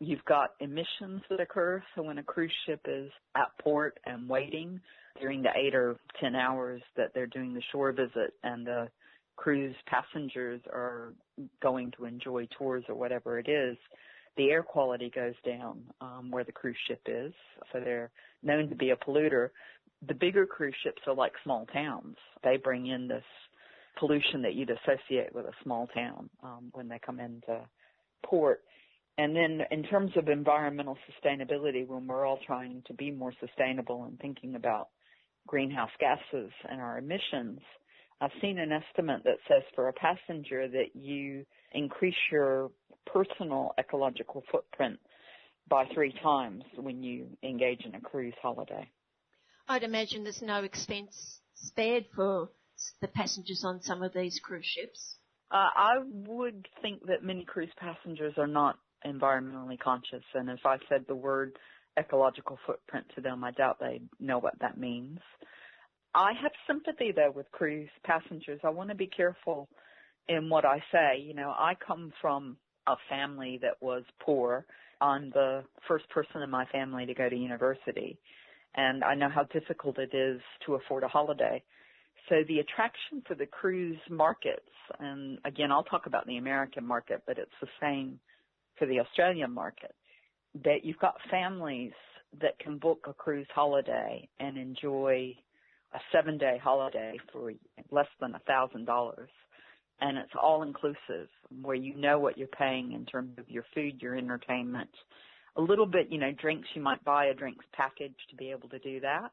You've 0.00 0.24
got 0.24 0.50
emissions 0.60 1.22
that 1.30 1.40
occur. 1.40 1.82
So 1.94 2.02
when 2.02 2.18
a 2.18 2.22
cruise 2.22 2.52
ship 2.66 2.80
is 2.86 3.10
at 3.36 3.48
port 3.62 3.98
and 4.06 4.28
waiting 4.28 4.80
during 5.20 5.42
the 5.42 5.50
eight 5.56 5.74
or 5.74 5.96
ten 6.20 6.34
hours 6.34 6.82
that 6.96 7.12
they're 7.14 7.26
doing 7.26 7.54
the 7.54 7.62
shore 7.70 7.92
visit 7.92 8.34
and 8.42 8.66
the 8.66 8.88
cruise 9.36 9.76
passengers 9.86 10.60
are 10.72 11.14
going 11.62 11.92
to 11.96 12.04
enjoy 12.06 12.46
tours 12.58 12.84
or 12.88 12.94
whatever 12.94 13.38
it 13.38 13.48
is, 13.48 13.76
the 14.36 14.50
air 14.50 14.62
quality 14.62 15.10
goes 15.14 15.34
down 15.46 15.80
um, 16.00 16.30
where 16.30 16.44
the 16.44 16.52
cruise 16.52 16.76
ship 16.88 17.00
is. 17.06 17.32
So 17.72 17.80
they're 17.80 18.10
known 18.42 18.68
to 18.68 18.74
be 18.74 18.90
a 18.90 18.96
polluter. 18.96 19.50
The 20.06 20.14
bigger 20.14 20.46
cruise 20.46 20.74
ships 20.82 21.02
are 21.06 21.14
like 21.14 21.32
small 21.42 21.66
towns. 21.66 22.16
They 22.42 22.56
bring 22.56 22.86
in 22.86 23.08
this 23.08 23.24
pollution 23.98 24.42
that 24.42 24.54
you'd 24.54 24.70
associate 24.70 25.34
with 25.34 25.46
a 25.46 25.52
small 25.62 25.86
town 25.94 26.28
um, 26.42 26.70
when 26.72 26.88
they 26.88 26.98
come 27.04 27.20
into 27.20 27.60
port. 28.24 28.62
And 29.16 29.36
then 29.36 29.60
in 29.70 29.84
terms 29.84 30.10
of 30.16 30.28
environmental 30.28 30.98
sustainability, 31.08 31.86
when 31.86 32.06
we're 32.06 32.26
all 32.26 32.40
trying 32.46 32.82
to 32.86 32.94
be 32.94 33.10
more 33.10 33.32
sustainable 33.38 34.04
and 34.04 34.18
thinking 34.18 34.56
about 34.56 34.88
greenhouse 35.46 35.90
gases 36.00 36.50
and 36.68 36.80
our 36.80 36.98
emissions, 36.98 37.60
I've 38.20 38.30
seen 38.40 38.58
an 38.58 38.72
estimate 38.72 39.22
that 39.24 39.38
says 39.48 39.62
for 39.74 39.88
a 39.88 39.92
passenger 39.92 40.66
that 40.68 40.94
you 40.94 41.44
increase 41.72 42.14
your 42.32 42.70
personal 43.06 43.72
ecological 43.78 44.42
footprint 44.50 44.98
by 45.68 45.84
three 45.94 46.14
times 46.22 46.64
when 46.76 47.02
you 47.02 47.26
engage 47.42 47.82
in 47.84 47.94
a 47.94 48.00
cruise 48.00 48.34
holiday. 48.42 48.88
I'd 49.68 49.82
imagine 49.82 50.24
there's 50.24 50.42
no 50.42 50.62
expense 50.62 51.40
spared 51.54 52.06
for 52.14 52.50
the 53.00 53.08
passengers 53.08 53.64
on 53.64 53.80
some 53.80 54.02
of 54.02 54.12
these 54.12 54.38
cruise 54.40 54.66
ships. 54.66 55.16
Uh, 55.50 55.68
I 55.74 55.94
would 56.10 56.68
think 56.82 57.06
that 57.06 57.22
many 57.22 57.44
cruise 57.44 57.72
passengers 57.78 58.34
are 58.36 58.46
not 58.46 58.78
environmentally 59.06 59.78
conscious, 59.78 60.24
and 60.34 60.50
if 60.50 60.60
I 60.64 60.78
said 60.88 61.04
the 61.06 61.14
word 61.14 61.56
ecological 61.98 62.58
footprint 62.66 63.06
to 63.14 63.20
them, 63.20 63.44
I 63.44 63.52
doubt 63.52 63.78
they 63.78 64.02
know 64.18 64.38
what 64.38 64.58
that 64.60 64.78
means. 64.78 65.20
I 66.14 66.32
have 66.40 66.52
sympathy 66.66 67.12
though 67.14 67.30
with 67.30 67.50
cruise 67.52 67.88
passengers. 68.04 68.60
I 68.64 68.70
want 68.70 68.90
to 68.90 68.94
be 68.94 69.06
careful 69.06 69.68
in 70.28 70.48
what 70.48 70.64
I 70.64 70.82
say. 70.92 71.20
You 71.20 71.34
know, 71.34 71.50
I 71.50 71.74
come 71.86 72.12
from 72.20 72.56
a 72.86 72.96
family 73.08 73.58
that 73.62 73.80
was 73.80 74.04
poor. 74.20 74.66
I'm 75.00 75.30
the 75.30 75.64
first 75.88 76.08
person 76.10 76.42
in 76.42 76.50
my 76.50 76.66
family 76.66 77.06
to 77.06 77.14
go 77.14 77.28
to 77.28 77.36
university. 77.36 78.18
And 78.76 79.04
I 79.04 79.14
know 79.14 79.28
how 79.28 79.44
difficult 79.44 79.98
it 79.98 80.14
is 80.14 80.40
to 80.66 80.74
afford 80.74 81.04
a 81.04 81.08
holiday. 81.08 81.62
So 82.28 82.36
the 82.48 82.60
attraction 82.60 83.22
for 83.26 83.34
the 83.34 83.46
cruise 83.46 83.98
markets, 84.10 84.70
and 84.98 85.38
again, 85.44 85.70
I'll 85.70 85.84
talk 85.84 86.06
about 86.06 86.26
the 86.26 86.38
American 86.38 86.86
market, 86.86 87.22
but 87.26 87.38
it's 87.38 87.50
the 87.60 87.68
same 87.80 88.18
for 88.78 88.86
the 88.86 89.00
Australian 89.00 89.52
market, 89.52 89.94
that 90.64 90.84
you've 90.84 90.98
got 90.98 91.14
families 91.30 91.92
that 92.40 92.58
can 92.58 92.78
book 92.78 93.06
a 93.08 93.12
cruise 93.12 93.46
holiday 93.54 94.28
and 94.40 94.56
enjoy 94.56 95.34
a 95.92 95.98
seven 96.10 96.38
day 96.38 96.58
holiday 96.62 97.16
for 97.32 97.52
less 97.90 98.08
than 98.20 98.34
a 98.34 98.40
thousand 98.40 98.86
dollars 98.86 99.30
and 100.00 100.18
it's 100.18 100.32
all 100.40 100.62
inclusive 100.62 101.28
where 101.62 101.76
you 101.76 101.94
know 101.96 102.18
what 102.18 102.36
you're 102.36 102.48
paying 102.48 102.92
in 102.92 103.04
terms 103.06 103.38
of 103.38 103.48
your 103.48 103.64
food, 103.74 104.00
your 104.02 104.16
entertainment. 104.16 104.90
A 105.56 105.60
little 105.60 105.86
bit, 105.86 106.08
you 106.10 106.18
know, 106.18 106.32
drinks, 106.32 106.68
you 106.74 106.82
might 106.82 107.02
buy 107.04 107.26
a 107.26 107.34
drinks 107.34 107.64
package 107.72 108.16
to 108.30 108.36
be 108.36 108.50
able 108.50 108.68
to 108.70 108.78
do 108.80 109.00
that. 109.00 109.30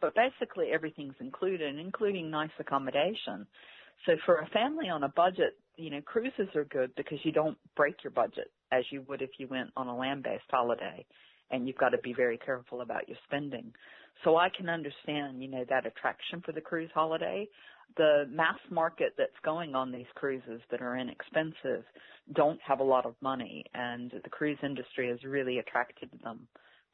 But 0.00 0.14
basically 0.14 0.68
everything's 0.72 1.14
included, 1.20 1.78
including 1.78 2.30
nice 2.30 2.50
accommodation. 2.58 3.46
So 4.06 4.16
for 4.24 4.36
a 4.36 4.46
family 4.48 4.88
on 4.88 5.04
a 5.04 5.08
budget, 5.08 5.58
you 5.76 5.90
know, 5.90 6.00
cruises 6.00 6.48
are 6.54 6.64
good 6.64 6.90
because 6.96 7.18
you 7.22 7.32
don't 7.32 7.58
break 7.76 8.02
your 8.02 8.10
budget 8.10 8.50
as 8.72 8.84
you 8.90 9.02
would 9.08 9.22
if 9.22 9.30
you 9.38 9.46
went 9.46 9.70
on 9.76 9.88
a 9.88 9.96
land-based 9.96 10.44
holiday 10.50 11.04
and 11.50 11.66
you've 11.66 11.76
got 11.76 11.90
to 11.90 11.98
be 11.98 12.12
very 12.12 12.38
careful 12.38 12.80
about 12.80 13.08
your 13.08 13.18
spending. 13.26 13.72
So 14.24 14.36
I 14.36 14.48
can 14.48 14.68
understand, 14.68 15.42
you 15.42 15.48
know, 15.48 15.64
that 15.68 15.86
attraction 15.86 16.42
for 16.44 16.52
the 16.52 16.60
cruise 16.60 16.90
holiday 16.94 17.48
the 17.96 18.24
mass 18.30 18.58
market 18.70 19.14
that's 19.18 19.32
going 19.44 19.74
on 19.74 19.92
these 19.92 20.06
cruises 20.14 20.60
that 20.70 20.80
are 20.80 20.96
inexpensive 20.96 21.84
don't 22.34 22.60
have 22.66 22.80
a 22.80 22.84
lot 22.84 23.06
of 23.06 23.14
money 23.20 23.64
and 23.74 24.12
the 24.22 24.30
cruise 24.30 24.58
industry 24.62 25.08
has 25.08 25.22
really 25.24 25.58
attracted 25.58 26.10
them 26.22 26.46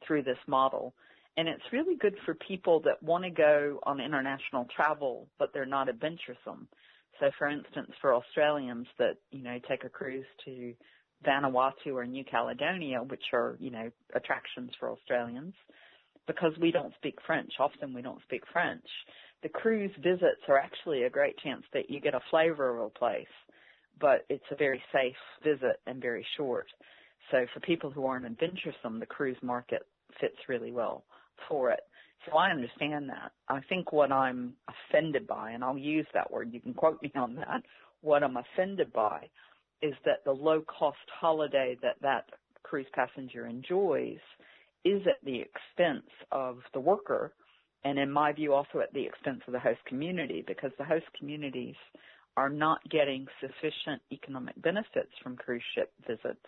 through 0.05 0.23
this 0.23 0.37
model. 0.47 0.93
And 1.37 1.47
it's 1.47 1.63
really 1.71 1.95
good 1.95 2.15
for 2.25 2.33
people 2.33 2.81
that 2.81 3.01
want 3.03 3.23
to 3.23 3.29
go 3.29 3.79
on 3.83 3.99
international 3.99 4.67
travel, 4.75 5.27
but 5.37 5.53
they're 5.53 5.65
not 5.65 5.89
adventuresome. 5.89 6.67
So 7.19 7.29
for 7.37 7.47
instance, 7.47 7.91
for 8.01 8.15
Australians 8.15 8.87
that, 8.97 9.17
you 9.31 9.43
know, 9.43 9.59
take 9.67 9.83
a 9.83 9.89
cruise 9.89 10.25
to 10.45 10.73
Vanuatu 11.25 11.93
or 11.93 12.05
New 12.05 12.23
Caledonia, 12.23 12.99
which 13.03 13.23
are, 13.33 13.55
you 13.59 13.71
know, 13.71 13.91
attractions 14.15 14.71
for 14.79 14.91
Australians, 14.91 15.53
because 16.27 16.51
we 16.59 16.71
don't 16.71 16.93
speak 16.95 17.15
French, 17.25 17.51
often 17.59 17.93
we 17.93 18.01
don't 18.01 18.21
speak 18.23 18.43
French, 18.51 18.85
the 19.43 19.49
cruise 19.49 19.91
visits 20.01 20.41
are 20.47 20.57
actually 20.57 21.03
a 21.03 21.09
great 21.09 21.37
chance 21.39 21.63
that 21.73 21.89
you 21.89 21.99
get 21.99 22.15
a 22.15 22.21
flavor 22.29 22.77
of 22.77 22.85
a 22.85 22.89
place, 22.89 23.25
but 23.99 24.25
it's 24.29 24.43
a 24.51 24.55
very 24.55 24.81
safe 24.91 25.15
visit 25.43 25.79
and 25.85 26.01
very 26.01 26.25
short. 26.35 26.67
So 27.31 27.45
for 27.53 27.59
people 27.59 27.91
who 27.91 28.05
aren't 28.05 28.25
adventuresome, 28.25 28.99
the 28.99 29.05
cruise 29.05 29.37
market 29.41 29.85
fits 30.19 30.37
really 30.47 30.71
well 30.71 31.03
for 31.47 31.71
it. 31.71 31.81
So 32.25 32.37
I 32.37 32.49
understand 32.49 33.09
that. 33.09 33.31
I 33.47 33.61
think 33.69 33.91
what 33.91 34.11
I'm 34.11 34.53
offended 34.67 35.27
by, 35.27 35.51
and 35.51 35.63
I'll 35.63 35.77
use 35.77 36.07
that 36.13 36.31
word, 36.31 36.51
you 36.51 36.59
can 36.59 36.73
quote 36.73 37.01
me 37.01 37.11
on 37.15 37.35
that, 37.35 37.63
what 38.01 38.23
I'm 38.23 38.37
offended 38.37 38.91
by 38.91 39.29
is 39.81 39.93
that 40.05 40.23
the 40.25 40.31
low 40.31 40.61
cost 40.61 40.97
holiday 41.19 41.77
that 41.81 41.97
that 42.01 42.25
cruise 42.63 42.87
passenger 42.93 43.45
enjoys 43.45 44.17
is 44.83 45.01
at 45.05 45.23
the 45.23 45.39
expense 45.39 46.09
of 46.31 46.57
the 46.73 46.79
worker 46.79 47.33
and 47.83 47.97
in 47.99 48.11
my 48.11 48.31
view 48.33 48.53
also 48.53 48.79
at 48.79 48.93
the 48.93 49.05
expense 49.05 49.41
of 49.47 49.53
the 49.53 49.59
host 49.59 49.79
community 49.85 50.43
because 50.45 50.71
the 50.77 50.83
host 50.83 51.05
communities 51.17 51.75
are 52.35 52.49
not 52.49 52.79
getting 52.89 53.25
sufficient 53.41 54.01
economic 54.11 54.59
benefits 54.61 55.11
from 55.23 55.35
cruise 55.35 55.63
ship 55.73 55.91
visits 56.07 56.45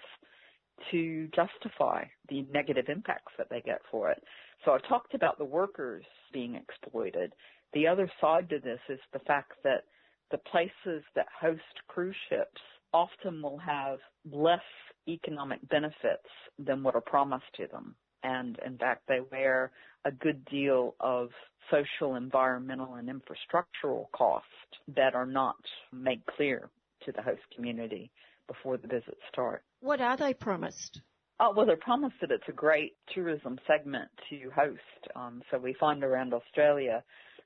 to 0.91 1.27
justify 1.35 2.03
the 2.29 2.45
negative 2.53 2.85
impacts 2.87 3.33
that 3.37 3.47
they 3.49 3.61
get 3.61 3.81
for 3.91 4.09
it. 4.09 4.23
So 4.63 4.71
I've 4.71 4.87
talked 4.87 5.13
about 5.13 5.37
the 5.37 5.45
workers 5.45 6.05
being 6.31 6.55
exploited. 6.55 7.33
The 7.73 7.87
other 7.87 8.09
side 8.21 8.49
to 8.49 8.59
this 8.59 8.79
is 8.87 8.99
the 9.13 9.19
fact 9.19 9.53
that 9.63 9.83
the 10.31 10.37
places 10.37 11.03
that 11.15 11.27
host 11.39 11.61
cruise 11.87 12.15
ships 12.29 12.61
often 12.93 13.41
will 13.41 13.57
have 13.57 13.99
less 14.31 14.59
economic 15.07 15.59
benefits 15.69 16.29
than 16.57 16.83
what 16.83 16.95
are 16.95 17.01
promised 17.01 17.45
to 17.57 17.67
them. 17.67 17.95
And 18.23 18.59
in 18.65 18.77
fact, 18.77 19.03
they 19.07 19.19
wear 19.31 19.71
a 20.05 20.11
good 20.11 20.45
deal 20.45 20.95
of 20.99 21.29
social, 21.71 22.15
environmental, 22.15 22.95
and 22.95 23.09
infrastructural 23.09 24.05
costs 24.11 24.47
that 24.95 25.13
are 25.15 25.25
not 25.25 25.57
made 25.91 26.25
clear 26.25 26.69
to 27.05 27.11
the 27.11 27.21
host 27.21 27.41
community 27.55 28.11
before 28.47 28.77
the 28.77 28.87
visits 28.87 29.21
start. 29.31 29.63
What 29.81 30.01
are 30.01 30.17
they 30.17 30.33
promised? 30.33 31.01
Oh, 31.39 31.53
well, 31.55 31.65
they're 31.65 31.77
promised 31.77 32.15
that 32.21 32.31
it's 32.31 32.49
a 32.49 32.53
great 32.53 32.95
tourism 33.13 33.59
segment 33.65 34.09
to 34.29 34.49
host. 34.53 34.79
Um, 35.15 35.41
so 35.49 35.57
we 35.57 35.73
find 35.79 36.03
around 36.03 36.33
Australia 36.33 37.03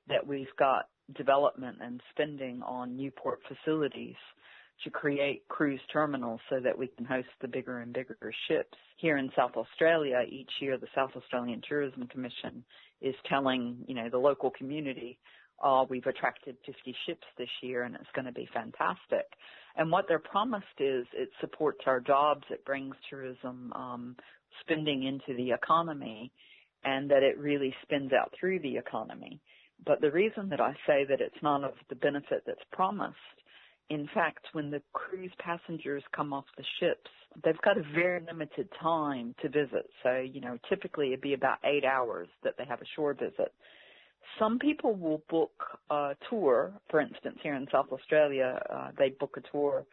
that 0.08 0.26
we've 0.26 0.54
got 0.58 0.88
development 1.16 1.78
and 1.80 2.00
spending 2.10 2.62
on 2.62 2.96
Newport 2.96 3.40
facilities 3.46 4.16
to 4.82 4.90
create 4.90 5.46
cruise 5.48 5.80
terminals 5.92 6.40
so 6.50 6.60
that 6.60 6.76
we 6.76 6.88
can 6.88 7.04
host 7.04 7.28
the 7.40 7.48
bigger 7.48 7.78
and 7.78 7.92
bigger 7.92 8.16
ships. 8.48 8.76
Here 8.96 9.16
in 9.18 9.30
South 9.36 9.52
Australia, 9.56 10.22
each 10.28 10.50
year 10.60 10.76
the 10.76 10.88
South 10.94 11.10
Australian 11.16 11.62
Tourism 11.66 12.06
Commission 12.08 12.64
is 13.00 13.14
telling, 13.28 13.76
you 13.86 13.94
know, 13.94 14.08
the 14.10 14.18
local 14.18 14.50
community, 14.50 15.18
oh, 15.62 15.86
we've 15.88 16.06
attracted 16.06 16.56
50 16.66 16.94
ships 17.06 17.26
this 17.38 17.48
year 17.62 17.84
and 17.84 17.94
it's 17.94 18.10
going 18.14 18.26
to 18.26 18.32
be 18.32 18.48
fantastic. 18.52 19.26
And 19.76 19.90
what 19.90 20.06
they're 20.08 20.18
promised 20.18 20.66
is 20.78 21.06
it 21.12 21.30
supports 21.40 21.80
our 21.86 22.00
jobs, 22.00 22.44
it 22.50 22.64
brings 22.64 22.94
tourism 23.08 23.72
um, 23.74 24.16
spending 24.60 25.04
into 25.04 25.36
the 25.36 25.52
economy, 25.52 26.30
and 26.84 27.10
that 27.10 27.22
it 27.22 27.38
really 27.38 27.74
spins 27.82 28.12
out 28.12 28.32
through 28.38 28.60
the 28.60 28.76
economy. 28.76 29.40
But 29.84 30.00
the 30.00 30.10
reason 30.10 30.48
that 30.50 30.60
I 30.60 30.72
say 30.86 31.04
that 31.08 31.20
it's 31.20 31.42
not 31.42 31.64
of 31.64 31.74
the 31.88 31.96
benefit 31.96 32.42
that's 32.46 32.62
promised 32.72 33.16
in 33.90 34.08
fact, 34.14 34.46
when 34.52 34.70
the 34.70 34.82
cruise 34.92 35.32
passengers 35.38 36.02
come 36.14 36.32
off 36.32 36.44
the 36.56 36.64
ships, 36.80 37.10
they've 37.44 37.60
got 37.62 37.76
a 37.76 37.82
very 37.94 38.20
limited 38.20 38.68
time 38.80 39.34
to 39.42 39.48
visit. 39.48 39.88
So, 40.02 40.18
you 40.18 40.40
know, 40.40 40.58
typically 40.68 41.08
it'd 41.08 41.20
be 41.20 41.34
about 41.34 41.58
eight 41.64 41.84
hours 41.84 42.28
that 42.42 42.54
they 42.56 42.64
have 42.64 42.80
a 42.80 42.86
shore 42.96 43.14
visit. 43.14 43.52
Some 44.38 44.58
people 44.58 44.94
will 44.94 45.22
book 45.28 45.52
a 45.90 46.16
tour. 46.30 46.72
For 46.90 47.00
instance, 47.00 47.38
here 47.42 47.54
in 47.54 47.66
South 47.70 47.86
Australia, 47.92 48.60
uh, 48.72 48.90
they 48.98 49.10
book 49.10 49.36
a 49.36 49.52
tour 49.52 49.84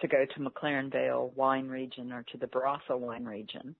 to 0.00 0.08
go 0.08 0.26
to 0.34 0.40
McLaren 0.40 0.90
Vale 0.92 1.32
wine 1.36 1.68
region 1.68 2.12
or 2.12 2.24
to 2.32 2.38
the 2.38 2.46
Barossa 2.46 2.98
wine 2.98 3.24
region. 3.24 3.74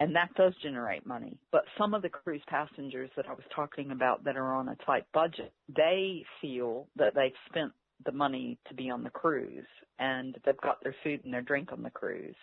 And 0.00 0.16
that 0.16 0.30
does 0.34 0.54
generate 0.62 1.04
money. 1.04 1.36
But 1.52 1.64
some 1.76 1.92
of 1.92 2.00
the 2.00 2.08
cruise 2.08 2.42
passengers 2.48 3.10
that 3.16 3.28
I 3.28 3.32
was 3.32 3.44
talking 3.54 3.90
about 3.90 4.24
that 4.24 4.36
are 4.38 4.54
on 4.54 4.70
a 4.70 4.76
tight 4.86 5.04
budget, 5.12 5.52
they 5.76 6.24
feel 6.40 6.88
that 6.96 7.14
they've 7.14 7.32
spent 7.50 7.72
the 8.04 8.12
money 8.12 8.58
to 8.68 8.74
be 8.74 8.90
on 8.90 9.02
the 9.02 9.10
cruise 9.10 9.66
and 9.98 10.36
they've 10.44 10.60
got 10.60 10.82
their 10.82 10.94
food 11.04 11.20
and 11.24 11.32
their 11.32 11.42
drink 11.42 11.72
on 11.72 11.82
the 11.82 11.90
cruise. 11.90 12.34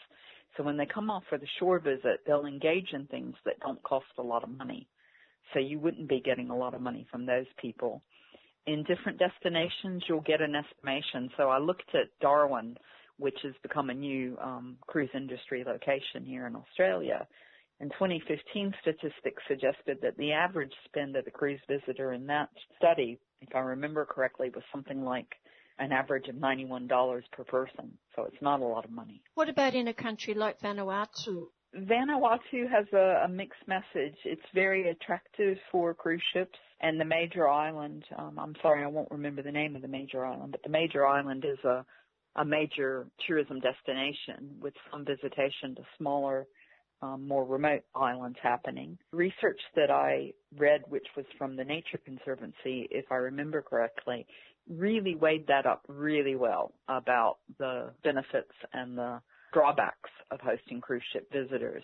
So 0.56 0.64
when 0.64 0.78
they 0.78 0.86
come 0.86 1.10
off 1.10 1.24
for 1.30 1.38
the 1.38 1.48
shore 1.60 1.80
visit, 1.80 2.22
they'll 2.26 2.46
engage 2.46 2.94
in 2.94 3.06
things 3.08 3.36
that 3.46 3.60
don't 3.60 3.82
cost 3.84 4.06
a 4.18 4.24
lot 4.24 4.44
of 4.44 4.50
money. 4.50 4.88
So 5.54 5.60
you 5.60 5.80
wouldn't 5.80 6.10
be 6.10 6.22
getting 6.22 6.50
a 6.50 6.58
lot 6.58 6.74
of 6.74 6.82
money 6.82 7.06
from 7.12 7.26
those 7.26 7.46
people. 7.62 8.02
In 8.66 8.84
different 8.84 9.20
destinations, 9.20 10.04
you'll 10.08 10.22
get 10.22 10.42
an 10.42 10.56
estimation. 10.56 11.30
So 11.38 11.50
I 11.50 11.58
looked 11.58 11.90
at 11.94 12.10
Darwin, 12.22 12.78
which 13.18 13.38
has 13.44 13.54
become 13.64 13.90
a 13.90 13.94
new 13.94 14.38
um, 14.42 14.78
cruise 14.88 15.10
industry 15.14 15.64
location 15.66 16.26
here 16.26 16.48
in 16.48 16.56
Australia. 16.56 17.28
In 17.80 17.90
2015, 17.90 18.74
statistics 18.82 19.44
suggested 19.48 20.00
that 20.02 20.18
the 20.18 20.32
average 20.32 20.74
spend 20.86 21.16
of 21.16 21.26
the 21.26 21.32
cruise 21.32 21.62
visitor 21.70 22.14
in 22.14 22.26
that 22.28 22.50
study, 22.76 23.20
if 23.42 23.56
I 23.56 23.60
remember 23.60 24.06
correctly, 24.06 24.50
was 24.54 24.64
something 24.72 25.04
like 25.04 25.28
an 25.80 25.92
average 25.92 26.28
of 26.28 26.36
$91 26.36 27.22
per 27.32 27.44
person. 27.44 27.98
So 28.16 28.24
it's 28.24 28.42
not 28.42 28.62
a 28.62 28.66
lot 28.66 28.86
of 28.86 28.92
money. 28.92 29.22
What 29.36 29.50
about 29.50 29.76
in 29.76 29.88
a 29.88 29.94
country 29.94 30.34
like 30.34 30.60
Vanuatu? 30.60 31.48
Vanuatu 31.76 32.70
has 32.70 32.86
a, 32.94 33.24
a 33.26 33.28
mixed 33.28 33.68
message. 33.68 34.16
It's 34.26 34.42
very 34.54 34.90
attractive 34.90 35.58
for 35.72 35.94
cruise 35.94 36.24
ships 36.34 36.58
and 36.82 37.00
the 37.00 37.06
major 37.06 37.50
island, 37.50 38.04
um, 38.18 38.38
I'm 38.38 38.54
sorry, 38.62 38.84
I 38.84 38.88
won't 38.88 39.10
remember 39.10 39.42
the 39.42 39.52
name 39.52 39.76
of 39.76 39.82
the 39.82 39.88
major 39.88 40.26
island, 40.26 40.52
but 40.52 40.64
the 40.64 40.70
major 40.70 41.06
island 41.06 41.44
is 41.46 41.58
a, 41.64 41.84
a 42.36 42.46
major 42.46 43.08
tourism 43.26 43.60
destination 43.60 44.58
with 44.62 44.74
some 44.92 45.04
visitation 45.04 45.76
to 45.76 45.82
smaller 45.98 46.46
um, 47.02 47.28
more 47.28 47.46
remote 47.46 47.84
islands 47.96 48.38
happening. 48.42 48.98
Research 49.12 49.60
that 49.76 49.92
I 49.92 50.34
read, 50.58 50.82
which 50.88 51.08
was 51.16 51.26
from 51.38 51.56
the 51.56 51.64
Nature 51.64 52.00
Conservancy, 52.04 52.88
if 52.92 53.06
I 53.12 53.16
remember 53.16 53.62
correctly, 53.62 54.26
really 54.70 55.16
weighed 55.16 55.48
that 55.48 55.66
up 55.66 55.84
really 55.88 56.36
well 56.36 56.74
about 56.88 57.38
the 57.58 57.92
benefits 58.04 58.52
and 58.74 58.98
the 58.98 59.22
drawbacks 59.54 60.10
of 60.32 60.40
hosting 60.42 60.82
cruise 60.82 61.04
ship 61.14 61.32
visitors. 61.32 61.84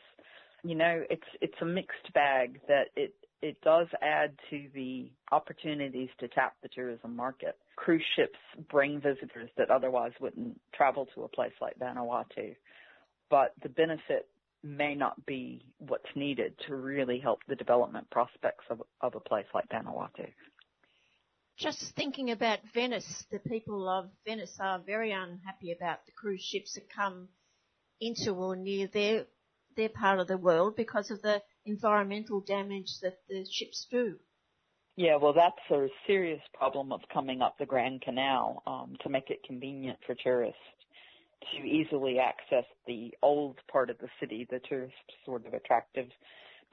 You 0.63 0.75
know, 0.75 1.03
it's 1.09 1.27
it's 1.41 1.55
a 1.61 1.65
mixed 1.65 2.13
bag 2.13 2.59
that 2.67 2.87
it 2.95 3.13
it 3.41 3.59
does 3.61 3.87
add 4.01 4.31
to 4.49 4.67
the 4.73 5.11
opportunities 5.33 6.09
to 6.19 6.29
tap 6.29 6.55
the 6.63 6.69
tourism 6.69 7.15
market. 7.15 7.57
Cruise 7.75 8.05
ships 8.15 8.39
bring 8.71 9.01
visitors 9.01 9.49
that 9.57 9.69
otherwise 9.69 10.13
wouldn't 10.21 10.59
travel 10.73 11.07
to 11.13 11.23
a 11.23 11.27
place 11.27 11.51
like 11.59 11.77
Vanuatu. 11.77 12.55
But 13.29 13.53
the 13.61 13.67
benefit 13.67 14.29
may 14.63 14.95
not 14.95 15.25
be 15.25 15.65
what's 15.79 16.09
needed 16.15 16.53
to 16.67 16.75
really 16.75 17.19
help 17.19 17.39
the 17.49 17.55
development 17.55 18.09
prospects 18.11 18.63
of, 18.69 18.81
of 19.01 19.15
a 19.15 19.19
place 19.19 19.45
like 19.53 19.67
Vanuatu. 19.67 20.29
Just 21.57 21.95
thinking 21.95 22.31
about 22.31 22.59
Venice, 22.73 23.25
the 23.31 23.39
people 23.39 23.87
of 23.87 24.09
Venice 24.25 24.57
are 24.59 24.79
very 24.79 25.11
unhappy 25.11 25.71
about 25.71 26.05
the 26.05 26.11
cruise 26.11 26.41
ships 26.41 26.73
that 26.73 26.89
come 26.89 27.29
into 28.01 28.31
or 28.31 28.55
near 28.55 28.87
their 28.87 29.25
their 29.75 29.89
part 29.89 30.19
of 30.19 30.27
the 30.27 30.37
world 30.37 30.75
because 30.75 31.09
of 31.09 31.21
the 31.21 31.41
environmental 31.65 32.41
damage 32.41 32.99
that 33.01 33.17
the 33.27 33.45
ships 33.49 33.87
do. 33.89 34.19
Yeah, 34.95 35.15
well, 35.15 35.33
that's 35.33 35.55
a 35.71 35.87
serious 36.05 36.41
problem 36.53 36.91
of 36.91 37.01
coming 37.11 37.41
up 37.41 37.57
the 37.57 37.65
Grand 37.65 38.01
Canal 38.01 38.61
um, 38.67 38.95
to 39.01 39.09
make 39.09 39.31
it 39.31 39.43
convenient 39.43 39.97
for 40.05 40.13
tourists 40.13 40.59
to 41.51 41.63
easily 41.63 42.19
access 42.19 42.65
the 42.85 43.13
old 43.23 43.57
part 43.71 43.89
of 43.89 43.97
the 43.97 44.07
city, 44.19 44.47
the 44.49 44.59
tourist 44.69 44.93
sort 45.25 45.45
of 45.47 45.53
attractive 45.53 46.07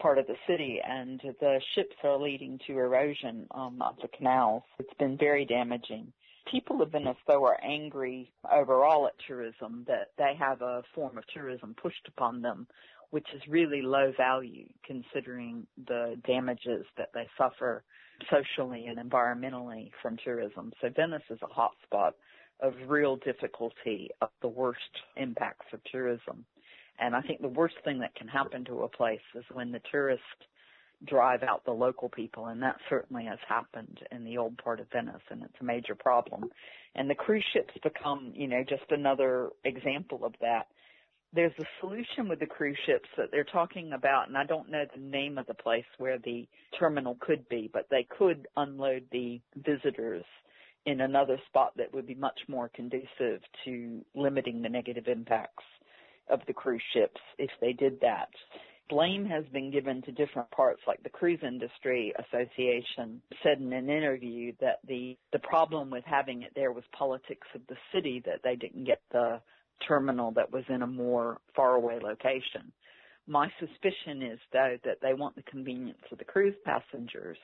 part 0.00 0.18
of 0.18 0.26
the 0.26 0.36
city, 0.46 0.80
and 0.84 1.20
the 1.40 1.60
ships 1.74 1.96
are 2.02 2.18
leading 2.18 2.58
to 2.66 2.78
erosion 2.78 3.46
um, 3.52 3.80
of 3.82 3.96
the 4.02 4.08
canals. 4.08 4.62
It's 4.78 4.94
been 4.98 5.16
very 5.16 5.44
damaging. 5.44 6.12
People 6.50 6.82
of 6.82 6.90
Venice, 6.92 7.16
though, 7.28 7.44
are 7.44 7.60
angry 7.62 8.32
overall 8.50 9.06
at 9.06 9.12
tourism 9.26 9.84
that 9.86 10.08
they 10.18 10.34
have 10.38 10.62
a 10.62 10.82
form 10.94 11.18
of 11.18 11.24
tourism 11.32 11.74
pushed 11.80 12.08
upon 12.08 12.42
them, 12.42 12.66
which 13.10 13.26
is 13.34 13.42
really 13.48 13.82
low 13.82 14.12
value 14.16 14.66
considering 14.84 15.66
the 15.86 16.16
damages 16.26 16.86
that 16.96 17.10
they 17.14 17.28
suffer 17.38 17.84
socially 18.28 18.86
and 18.86 18.98
environmentally 18.98 19.90
from 20.02 20.16
tourism. 20.24 20.72
So 20.80 20.88
Venice 20.94 21.22
is 21.30 21.38
a 21.42 21.46
hotspot 21.46 22.12
of 22.60 22.74
real 22.88 23.16
difficulty 23.16 24.10
of 24.20 24.28
the 24.42 24.48
worst 24.48 24.80
impacts 25.16 25.66
of 25.72 25.80
tourism. 25.84 26.44
And 27.00 27.16
I 27.16 27.22
think 27.22 27.40
the 27.40 27.48
worst 27.48 27.76
thing 27.82 28.00
that 28.00 28.14
can 28.14 28.28
happen 28.28 28.64
to 28.66 28.82
a 28.82 28.88
place 28.88 29.20
is 29.34 29.44
when 29.52 29.72
the 29.72 29.80
tourists 29.90 30.24
drive 31.06 31.42
out 31.42 31.64
the 31.64 31.72
local 31.72 32.10
people, 32.10 32.46
and 32.46 32.62
that 32.62 32.76
certainly 32.90 33.24
has 33.24 33.38
happened 33.48 33.98
in 34.12 34.22
the 34.24 34.36
old 34.36 34.58
part 34.58 34.80
of 34.80 34.86
Venice, 34.92 35.22
and 35.30 35.42
it's 35.42 35.60
a 35.60 35.64
major 35.64 35.94
problem. 35.94 36.44
And 36.94 37.08
the 37.08 37.14
cruise 37.14 37.44
ships 37.54 37.72
become, 37.82 38.32
you 38.34 38.46
know, 38.46 38.62
just 38.68 38.84
another 38.90 39.48
example 39.64 40.26
of 40.26 40.34
that. 40.42 40.66
There's 41.32 41.52
a 41.58 41.64
solution 41.80 42.28
with 42.28 42.40
the 42.40 42.46
cruise 42.46 42.76
ships 42.84 43.08
that 43.16 43.28
they're 43.30 43.44
talking 43.44 43.92
about, 43.94 44.28
and 44.28 44.36
I 44.36 44.44
don't 44.44 44.70
know 44.70 44.84
the 44.92 45.00
name 45.00 45.38
of 45.38 45.46
the 45.46 45.54
place 45.54 45.84
where 45.96 46.18
the 46.18 46.46
terminal 46.78 47.16
could 47.20 47.48
be, 47.48 47.70
but 47.72 47.86
they 47.88 48.06
could 48.18 48.46
unload 48.56 49.04
the 49.10 49.40
visitors 49.56 50.24
in 50.84 51.00
another 51.00 51.38
spot 51.46 51.72
that 51.76 51.94
would 51.94 52.06
be 52.06 52.14
much 52.14 52.40
more 52.48 52.68
conducive 52.74 53.40
to 53.64 54.04
limiting 54.14 54.60
the 54.60 54.68
negative 54.68 55.06
impacts 55.06 55.64
of 56.28 56.40
the 56.46 56.52
cruise 56.52 56.82
ships 56.92 57.20
if 57.38 57.50
they 57.60 57.72
did 57.72 58.00
that. 58.00 58.28
Blame 58.88 59.24
has 59.24 59.44
been 59.52 59.70
given 59.70 60.02
to 60.02 60.12
different 60.12 60.50
parts, 60.50 60.82
like 60.88 61.00
the 61.04 61.08
Cruise 61.08 61.38
Industry 61.46 62.12
Association 62.18 63.22
said 63.40 63.58
in 63.60 63.72
an 63.72 63.88
interview 63.88 64.52
that 64.60 64.80
the, 64.86 65.16
the 65.32 65.38
problem 65.38 65.90
with 65.90 66.02
having 66.04 66.42
it 66.42 66.50
there 66.56 66.72
was 66.72 66.82
politics 66.92 67.46
of 67.54 67.60
the 67.68 67.76
city, 67.94 68.20
that 68.26 68.40
they 68.42 68.56
didn't 68.56 68.84
get 68.84 69.00
the 69.12 69.40
terminal 69.86 70.32
that 70.32 70.52
was 70.52 70.64
in 70.68 70.82
a 70.82 70.86
more 70.86 71.38
faraway 71.54 72.00
location. 72.02 72.72
My 73.28 73.48
suspicion 73.60 74.22
is 74.22 74.40
though 74.52 74.76
that 74.84 74.98
they 75.00 75.14
want 75.14 75.36
the 75.36 75.42
convenience 75.42 76.02
of 76.10 76.18
the 76.18 76.24
cruise 76.24 76.56
passengers 76.64 77.38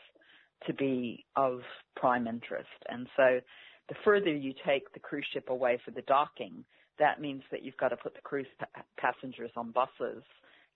to 0.67 0.75
be 0.75 1.25
of 1.37 1.61
prime 1.95 2.27
interest. 2.27 2.69
And 2.89 3.07
so 3.17 3.41
the 3.89 3.95
further 4.05 4.35
you 4.35 4.53
take 4.67 4.93
the 4.93 5.01
cruise 5.01 5.27
ship 5.33 5.49
away 5.49 5.79
for 5.85 5.93
the 5.93 6.03
docking, 6.03 6.65
that 6.99 7.21
means 7.21 7.43
that 7.51 7.63
you've 7.63 7.77
got 7.77 7.89
to 7.89 7.97
put 7.97 8.15
the 8.15 8.21
cruise 8.21 8.47
pa- 8.59 8.83
passengers 8.97 9.51
on 9.57 9.71
buses 9.71 10.23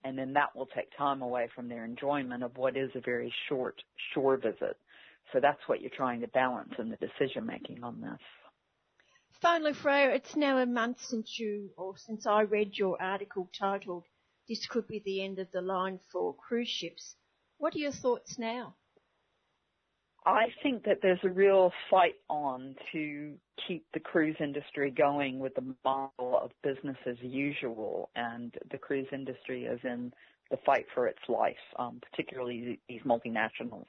and 0.03 0.17
then 0.17 0.33
that 0.33 0.55
will 0.55 0.67
take 0.67 0.95
time 0.97 1.21
away 1.21 1.47
from 1.53 1.69
their 1.69 1.85
enjoyment 1.85 2.43
of 2.43 2.57
what 2.57 2.75
is 2.75 2.89
a 2.95 3.01
very 3.01 3.33
short 3.47 3.81
shore 4.13 4.37
visit. 4.37 4.77
So 5.31 5.39
that's 5.39 5.59
what 5.67 5.81
you're 5.81 5.91
trying 5.95 6.21
to 6.21 6.27
balance 6.27 6.73
in 6.79 6.89
the 6.89 6.97
decision 6.97 7.45
making 7.45 7.83
on 7.83 8.01
this. 8.01 8.19
finally, 9.41 9.73
Freya, 9.73 10.09
it's 10.09 10.35
now 10.35 10.57
a 10.57 10.65
month 10.65 10.97
since 11.01 11.39
you, 11.39 11.69
or 11.77 11.97
since 11.97 12.25
I 12.25 12.41
read 12.41 12.77
your 12.77 13.01
article 13.01 13.49
titled 13.57 14.05
"This 14.47 14.65
Could 14.65 14.87
Be 14.87 14.99
the 14.99 15.23
End 15.23 15.39
of 15.39 15.51
the 15.51 15.61
Line 15.61 15.99
for 16.11 16.35
Cruise 16.35 16.67
Ships." 16.67 17.15
What 17.57 17.75
are 17.75 17.79
your 17.79 17.91
thoughts 17.91 18.39
now? 18.39 18.75
I 20.25 20.47
think 20.61 20.83
that 20.83 20.99
there's 21.01 21.19
a 21.23 21.29
real 21.29 21.71
fight 21.89 22.15
on 22.29 22.75
to 22.91 23.33
keep 23.67 23.85
the 23.93 23.99
cruise 23.99 24.35
industry 24.39 24.91
going 24.91 25.39
with 25.39 25.55
the 25.55 25.73
model 25.83 26.39
of 26.39 26.51
business 26.63 26.97
as 27.07 27.15
usual, 27.21 28.09
and 28.15 28.53
the 28.71 28.77
cruise 28.77 29.07
industry 29.11 29.65
is 29.65 29.79
in 29.83 30.13
the 30.51 30.57
fight 30.65 30.85
for 30.93 31.07
its 31.07 31.19
life, 31.27 31.55
um, 31.79 31.99
particularly 32.11 32.79
these 32.87 33.01
multinationals 33.01 33.87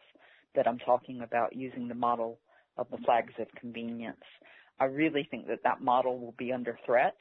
that 0.55 0.67
I'm 0.67 0.79
talking 0.79 1.21
about 1.21 1.55
using 1.55 1.89
the 1.89 1.95
model 1.95 2.39
of 2.79 2.87
the 2.91 2.99
flags 2.99 3.35
of 3.39 3.49
convenience. 3.61 4.23
I 4.81 4.87
really 4.87 5.29
think 5.31 5.47
that 5.49 5.63
that 5.65 5.83
model 5.83 6.19
will 6.19 6.35
be 6.39 6.53
under 6.53 6.79
threat. 6.87 7.17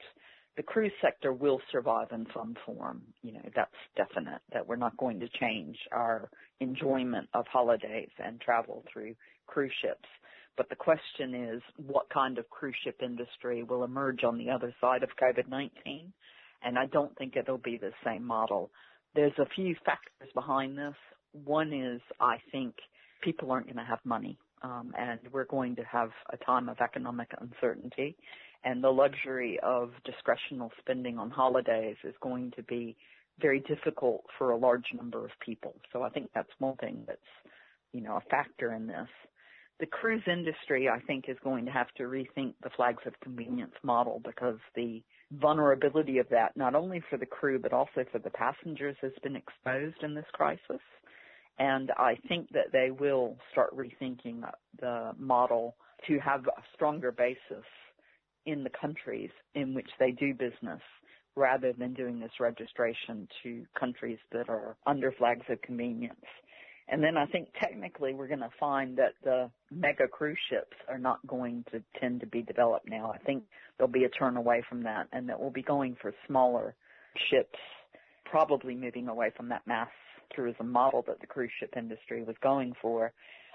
The 0.58 0.64
cruise 0.64 0.92
sector 1.02 1.32
will 1.32 1.62
survive 1.72 2.08
in 2.12 2.28
some 2.36 2.56
form. 2.66 3.02
You 3.24 3.34
know, 3.34 3.50
that's 3.56 3.72
definite 3.96 4.42
that 4.52 4.68
we're 4.68 4.76
not 4.76 4.98
going 4.98 5.20
to 5.22 5.30
change 5.40 5.78
our 5.92 6.30
enjoyment 6.60 7.30
of 7.34 7.46
holidays 7.48 8.10
and 8.24 8.40
travel 8.42 8.84
through 8.92 9.16
cruise 9.48 9.72
ships. 9.82 10.08
But 10.58 10.70
the 10.70 10.76
question 10.76 11.34
is 11.34 11.62
what 11.78 12.10
kind 12.10 12.38
of 12.38 12.50
cruise 12.50 12.76
ship 12.84 13.00
industry 13.02 13.64
will 13.64 13.84
emerge 13.84 14.24
on 14.24 14.38
the 14.38 14.50
other 14.50 14.76
side 14.82 15.04
of 15.04 15.10
COVID-19? 15.22 16.12
And 16.64 16.78
I 16.78 16.86
don't 16.88 17.18
think 17.18 17.36
it'll 17.36 17.58
be 17.58 17.78
the 17.78 17.94
same 18.06 18.26
model. 18.26 18.72
There's 19.16 19.38
a 19.40 19.48
few 19.56 19.76
factors 19.86 20.30
behind 20.34 20.78
this. 20.78 20.94
One 21.32 21.74
is 21.74 22.02
I 22.20 22.38
think 22.52 22.76
people 23.22 23.52
aren't 23.52 23.68
going 23.68 23.78
to 23.78 23.90
have 23.90 24.00
money. 24.04 24.38
Um, 24.64 24.94
and 24.98 25.20
we're 25.32 25.46
going 25.46 25.76
to 25.78 25.84
have 25.84 26.12
a 26.32 26.38
time 26.38 26.70
of 26.70 26.78
economic 26.82 27.30
uncertainty 27.40 28.16
and 28.64 28.84
the 28.84 28.90
luxury 28.90 29.60
of 29.64 29.92
discretional 30.06 30.70
spending 30.80 31.18
on 31.18 31.30
holidays 31.30 31.98
is 32.04 32.14
going 32.22 32.52
to 32.56 32.64
be 32.64 32.96
very 33.40 33.60
difficult 33.62 34.24
for 34.38 34.52
a 34.52 34.58
large 34.58 34.86
number 34.96 35.26
of 35.26 35.32
people. 35.44 35.76
So 35.92 36.04
I 36.04 36.10
think 36.10 36.30
that's 36.36 36.50
one 36.60 36.76
thing 36.78 37.04
that's, 37.08 37.20
you 37.92 38.02
know, 38.02 38.18
a 38.18 38.30
factor 38.30 38.74
in 38.74 38.88
this. 38.88 39.08
The 39.80 39.88
cruise 39.88 40.22
industry, 40.28 40.88
I 40.88 41.00
think, 41.00 41.26
is 41.28 41.38
going 41.44 41.66
to 41.66 41.72
have 41.72 41.88
to 41.98 42.04
rethink 42.04 42.54
the 42.62 42.70
flags 42.76 43.02
of 43.08 43.20
convenience 43.22 43.74
model 43.84 44.22
because 44.24 44.60
the 44.76 45.02
vulnerability 45.32 46.20
of 46.20 46.30
that, 46.30 46.56
not 46.56 46.76
only 46.76 47.02
for 47.10 47.18
the 47.18 47.26
crew, 47.26 47.58
but 47.58 47.74
also 47.74 48.06
for 48.12 48.20
the 48.20 48.30
passengers 48.30 48.96
has 49.02 49.12
been 49.24 49.36
exposed 49.36 50.04
in 50.04 50.14
this 50.14 50.26
crisis. 50.34 50.82
And 51.58 51.92
I 51.98 52.18
think 52.28 52.50
that 52.52 52.72
they 52.72 52.92
will 52.92 53.38
start 53.52 53.76
rethinking 53.76 54.44
the 54.80 55.14
model 55.18 55.76
to 56.08 56.20
have 56.20 56.46
a 56.46 56.62
stronger 56.76 57.12
basis 57.12 57.66
in 58.46 58.64
the 58.64 58.70
countries 58.70 59.30
in 59.56 59.74
which 59.74 59.90
they 60.00 60.12
do 60.12 60.34
business 60.34 60.82
rather 61.36 61.74
than 61.74 61.94
doing 61.94 62.20
this 62.20 62.32
registration 62.40 63.28
to 63.44 63.64
countries 63.80 64.18
that 64.32 64.50
are 64.50 64.76
under 64.86 65.12
flags 65.12 65.46
of 65.50 65.62
convenience. 65.62 66.26
And 66.90 67.02
then 67.02 67.16
I 67.16 67.26
think 67.26 67.48
technically 67.62 68.14
we're 68.14 68.28
going 68.28 68.40
to 68.42 68.50
find 68.60 68.98
that 68.98 69.14
the 69.24 69.50
mega 69.72 70.08
cruise 70.08 70.38
ships 70.50 70.76
are 70.90 70.98
not 70.98 71.26
going 71.26 71.64
to 71.72 71.82
tend 72.00 72.20
to 72.20 72.28
be 72.28 72.42
developed 72.42 72.90
now. 72.90 73.12
I 73.12 73.18
think 73.20 73.44
there'll 73.78 73.92
be 73.92 74.04
a 74.04 74.10
turn 74.10 74.36
away 74.36 74.62
from 74.68 74.84
that 74.84 75.08
and 75.14 75.30
that 75.30 75.40
we'll 75.40 75.52
be 75.52 75.62
going 75.62 75.96
for 76.02 76.14
smaller 76.28 76.76
ships, 77.30 77.60
probably 78.26 78.76
moving 78.76 79.08
away 79.08 79.32
from 79.36 79.48
that 79.50 79.66
mass 79.66 79.88
tourism 80.36 80.70
model 80.70 81.04
that 81.08 81.22
the 81.22 81.28
cruise 81.28 81.52
ship 81.60 81.74
industry 81.78 82.24
was 82.24 82.36
going 82.44 82.74
for. 82.82 83.14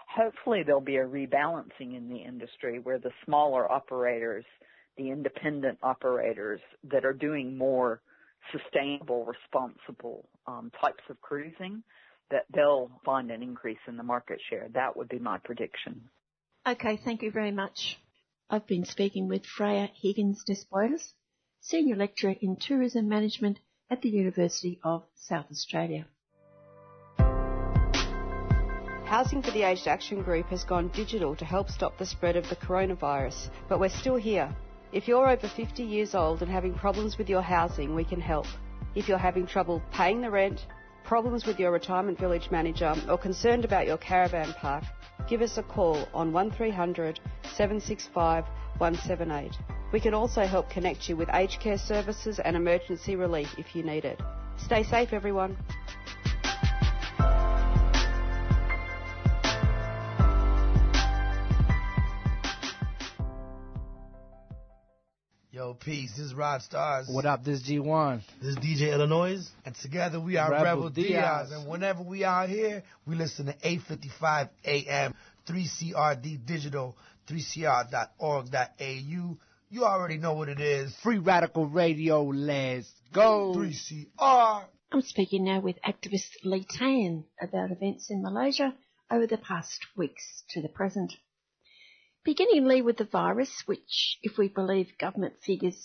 Hopefully 0.08 0.62
there'll 0.64 0.80
be 0.80 0.96
a 0.96 1.06
rebalancing 1.06 1.96
in 1.96 2.08
the 2.08 2.16
industry 2.16 2.78
where 2.78 2.98
the 2.98 3.10
smaller 3.24 3.70
operators 3.70 4.44
the 4.96 5.10
independent 5.10 5.78
operators 5.82 6.60
that 6.90 7.04
are 7.04 7.12
doing 7.12 7.56
more 7.56 8.00
sustainable, 8.52 9.24
responsible 9.24 10.28
um, 10.46 10.70
types 10.80 11.02
of 11.10 11.20
cruising, 11.20 11.82
that 12.30 12.44
they'll 12.54 12.90
find 13.04 13.30
an 13.30 13.42
increase 13.42 13.78
in 13.86 13.96
the 13.96 14.02
market 14.02 14.40
share. 14.50 14.68
That 14.74 14.96
would 14.96 15.08
be 15.08 15.18
my 15.18 15.38
prediction. 15.38 16.08
Okay, 16.66 16.98
thank 17.04 17.22
you 17.22 17.30
very 17.30 17.52
much. 17.52 17.98
I've 18.50 18.66
been 18.66 18.84
speaking 18.84 19.28
with 19.28 19.44
Freya 19.44 19.90
Higgins 20.00 20.44
Desbiolles, 20.44 21.12
Senior 21.60 21.96
Lecturer 21.96 22.34
in 22.40 22.56
Tourism 22.56 23.08
Management 23.08 23.58
at 23.90 24.02
the 24.02 24.08
University 24.08 24.78
of 24.82 25.04
South 25.14 25.46
Australia. 25.50 26.06
Housing 29.06 29.40
for 29.40 29.52
the 29.52 29.62
Aged 29.62 29.86
Action 29.86 30.22
Group 30.22 30.46
has 30.46 30.64
gone 30.64 30.88
digital 30.88 31.36
to 31.36 31.44
help 31.44 31.70
stop 31.70 31.96
the 31.96 32.06
spread 32.06 32.36
of 32.36 32.48
the 32.48 32.56
coronavirus, 32.56 33.50
but 33.68 33.78
we're 33.78 33.88
still 33.88 34.16
here. 34.16 34.52
If 34.92 35.08
you're 35.08 35.28
over 35.28 35.48
50 35.48 35.82
years 35.82 36.14
old 36.14 36.42
and 36.42 36.50
having 36.50 36.72
problems 36.74 37.18
with 37.18 37.28
your 37.28 37.42
housing, 37.42 37.94
we 37.94 38.04
can 38.04 38.20
help. 38.20 38.46
If 38.94 39.08
you're 39.08 39.18
having 39.18 39.46
trouble 39.46 39.82
paying 39.92 40.20
the 40.20 40.30
rent, 40.30 40.66
problems 41.04 41.44
with 41.44 41.58
your 41.58 41.72
retirement 41.72 42.18
village 42.18 42.50
manager, 42.50 42.94
or 43.08 43.18
concerned 43.18 43.64
about 43.64 43.86
your 43.86 43.98
caravan 43.98 44.52
park, 44.54 44.84
give 45.28 45.42
us 45.42 45.58
a 45.58 45.62
call 45.62 46.08
on 46.14 46.32
1300 46.32 47.18
765 47.42 48.44
178. 48.78 49.52
We 49.92 50.00
can 50.00 50.14
also 50.14 50.42
help 50.46 50.70
connect 50.70 51.08
you 51.08 51.16
with 51.16 51.30
aged 51.32 51.60
care 51.60 51.78
services 51.78 52.38
and 52.38 52.56
emergency 52.56 53.16
relief 53.16 53.48
if 53.58 53.74
you 53.74 53.82
need 53.82 54.04
it. 54.04 54.20
Stay 54.56 54.82
safe, 54.84 55.12
everyone. 55.12 55.56
Peace. 65.80 66.12
This 66.12 66.26
is 66.26 66.34
RodStarz. 66.34 67.12
What 67.12 67.26
up? 67.26 67.44
This 67.44 67.60
is 67.60 67.68
G1. 67.68 68.22
This 68.40 68.50
is 68.50 68.56
DJ 68.56 68.92
Illanoise. 68.92 69.48
And 69.64 69.74
together 69.76 70.20
we 70.20 70.36
are 70.36 70.50
Rebel, 70.50 70.64
Rebel 70.64 70.90
Diaz. 70.90 71.08
Diaz. 71.08 71.52
And 71.52 71.68
whenever 71.68 72.02
we 72.02 72.24
are 72.24 72.46
here, 72.46 72.82
we 73.06 73.16
listen 73.16 73.46
to 73.46 73.54
855 73.62 74.48
AM, 74.64 75.14
3CRD 75.48 76.46
Digital, 76.46 76.96
3cr.org.au. 77.28 79.36
You 79.68 79.84
already 79.84 80.18
know 80.18 80.34
what 80.34 80.48
it 80.48 80.60
is. 80.60 80.94
Free 81.02 81.18
Radical 81.18 81.66
Radio. 81.66 82.22
Let's 82.22 82.90
go. 83.12 83.54
3CR. 83.56 84.64
I'm 84.92 85.02
speaking 85.02 85.44
now 85.44 85.60
with 85.60 85.76
activist 85.82 86.30
Lee 86.44 86.66
Tan 86.68 87.24
about 87.40 87.70
events 87.70 88.10
in 88.10 88.22
Malaysia 88.22 88.74
over 89.10 89.26
the 89.26 89.38
past 89.38 89.80
weeks 89.96 90.44
to 90.50 90.62
the 90.62 90.68
present. 90.68 91.14
Beginningly 92.26 92.82
with 92.82 92.96
the 92.96 93.04
virus, 93.04 93.62
which, 93.66 94.18
if 94.20 94.36
we 94.36 94.48
believe 94.48 94.98
government 94.98 95.34
figures 95.44 95.78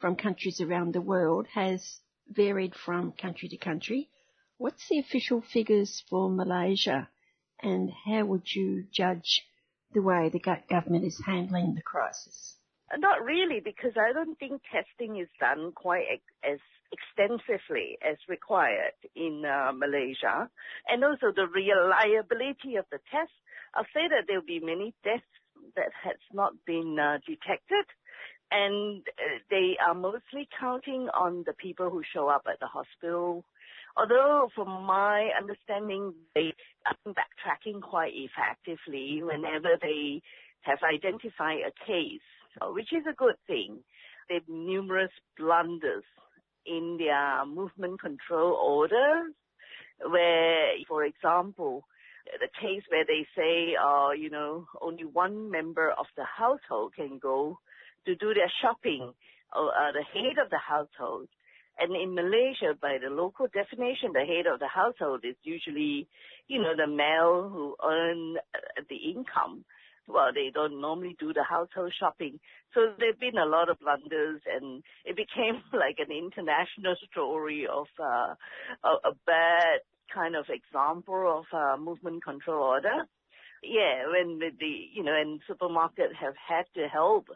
from 0.00 0.16
countries 0.16 0.60
around 0.60 0.92
the 0.92 1.00
world, 1.00 1.46
has 1.54 2.00
varied 2.26 2.74
from 2.74 3.12
country 3.12 3.48
to 3.48 3.56
country, 3.56 4.10
what's 4.58 4.88
the 4.88 4.98
official 4.98 5.40
figures 5.40 6.02
for 6.10 6.28
Malaysia 6.28 7.08
and 7.60 7.92
how 8.04 8.24
would 8.24 8.52
you 8.52 8.88
judge 8.90 9.46
the 9.92 10.02
way 10.02 10.28
the 10.28 10.40
government 10.68 11.04
is 11.04 11.22
handling 11.24 11.76
the 11.76 11.82
crisis? 11.82 12.56
Not 12.98 13.22
really, 13.22 13.60
because 13.64 13.92
I 13.96 14.12
don't 14.12 14.36
think 14.40 14.62
testing 14.64 15.20
is 15.20 15.28
done 15.38 15.70
quite 15.76 16.22
as 16.42 16.58
extensively 16.90 17.98
as 18.02 18.16
required 18.28 18.98
in 19.14 19.44
uh, 19.46 19.70
Malaysia. 19.72 20.50
And 20.88 21.04
also 21.04 21.30
the 21.30 21.46
reliability 21.46 22.74
of 22.76 22.84
the 22.90 22.98
test. 23.12 23.30
I'll 23.74 23.88
say 23.94 24.08
that 24.10 24.24
there 24.26 24.40
will 24.40 24.46
be 24.46 24.60
many 24.60 24.92
deaths 25.04 25.22
that 25.76 25.92
has 26.04 26.16
not 26.32 26.52
been 26.66 26.98
uh, 26.98 27.18
detected. 27.26 27.86
And 28.50 29.02
uh, 29.18 29.38
they 29.50 29.76
are 29.84 29.94
mostly 29.94 30.48
counting 30.60 31.08
on 31.14 31.44
the 31.46 31.54
people 31.54 31.88
who 31.90 32.02
show 32.14 32.28
up 32.28 32.42
at 32.50 32.60
the 32.60 32.66
hospital. 32.66 33.44
Although, 33.96 34.48
from 34.54 34.68
my 34.84 35.30
understanding, 35.38 36.14
they 36.34 36.52
are 36.86 37.12
backtracking 37.12 37.80
quite 37.82 38.12
effectively 38.14 39.22
whenever 39.22 39.76
they 39.80 40.22
have 40.62 40.78
identified 40.82 41.58
a 41.66 41.86
case, 41.86 42.20
which 42.72 42.92
is 42.92 43.04
a 43.08 43.14
good 43.14 43.36
thing. 43.46 43.78
There 44.28 44.38
are 44.38 44.52
numerous 44.52 45.10
blunders 45.38 46.04
in 46.64 46.96
their 46.98 47.44
movement 47.44 48.00
control 48.00 48.52
orders 48.54 49.34
where, 50.08 50.72
for 50.88 51.04
example, 51.04 51.84
the 52.40 52.48
case 52.60 52.82
where 52.88 53.04
they 53.04 53.26
say, 53.36 53.74
uh, 53.76 54.10
you 54.10 54.30
know, 54.30 54.66
only 54.80 55.04
one 55.04 55.50
member 55.50 55.90
of 55.90 56.06
the 56.16 56.24
household 56.24 56.94
can 56.94 57.18
go 57.18 57.58
to 58.06 58.14
do 58.16 58.34
their 58.34 58.50
shopping, 58.60 59.12
or 59.54 59.68
uh, 59.68 59.92
the 59.92 60.04
head 60.12 60.38
of 60.42 60.50
the 60.50 60.58
household. 60.58 61.28
And 61.78 61.96
in 61.96 62.14
Malaysia, 62.14 62.76
by 62.80 62.98
the 63.02 63.10
local 63.10 63.46
definition, 63.52 64.12
the 64.12 64.24
head 64.26 64.46
of 64.46 64.60
the 64.60 64.68
household 64.68 65.24
is 65.24 65.36
usually, 65.42 66.06
you 66.46 66.60
know, 66.60 66.74
the 66.76 66.86
male 66.86 67.48
who 67.48 67.76
earn 67.82 68.36
uh, 68.54 68.82
the 68.88 68.96
income. 68.96 69.64
Well, 70.06 70.32
they 70.34 70.50
don't 70.52 70.80
normally 70.80 71.16
do 71.18 71.32
the 71.32 71.44
household 71.44 71.92
shopping. 71.98 72.40
So 72.74 72.92
there've 72.98 73.18
been 73.18 73.38
a 73.38 73.46
lot 73.46 73.70
of 73.70 73.78
blunders 73.78 74.42
and 74.46 74.82
it 75.04 75.16
became 75.16 75.62
like 75.72 75.96
an 75.98 76.10
international 76.10 76.96
story 77.10 77.66
of 77.66 77.86
uh, 77.98 78.34
a, 78.84 78.88
a 79.08 79.12
bad 79.26 79.80
kind 80.14 80.36
of 80.36 80.46
example 80.48 81.42
of 81.42 81.58
a 81.58 81.78
movement 81.78 82.24
control 82.24 82.62
order. 82.62 83.06
Yeah, 83.62 84.08
when 84.10 84.38
the, 84.38 84.50
the 84.58 84.74
you 84.92 85.02
know, 85.02 85.14
and 85.14 85.40
supermarket 85.46 86.10
have 86.20 86.34
had 86.36 86.64
to 86.74 86.88
help 86.88 87.28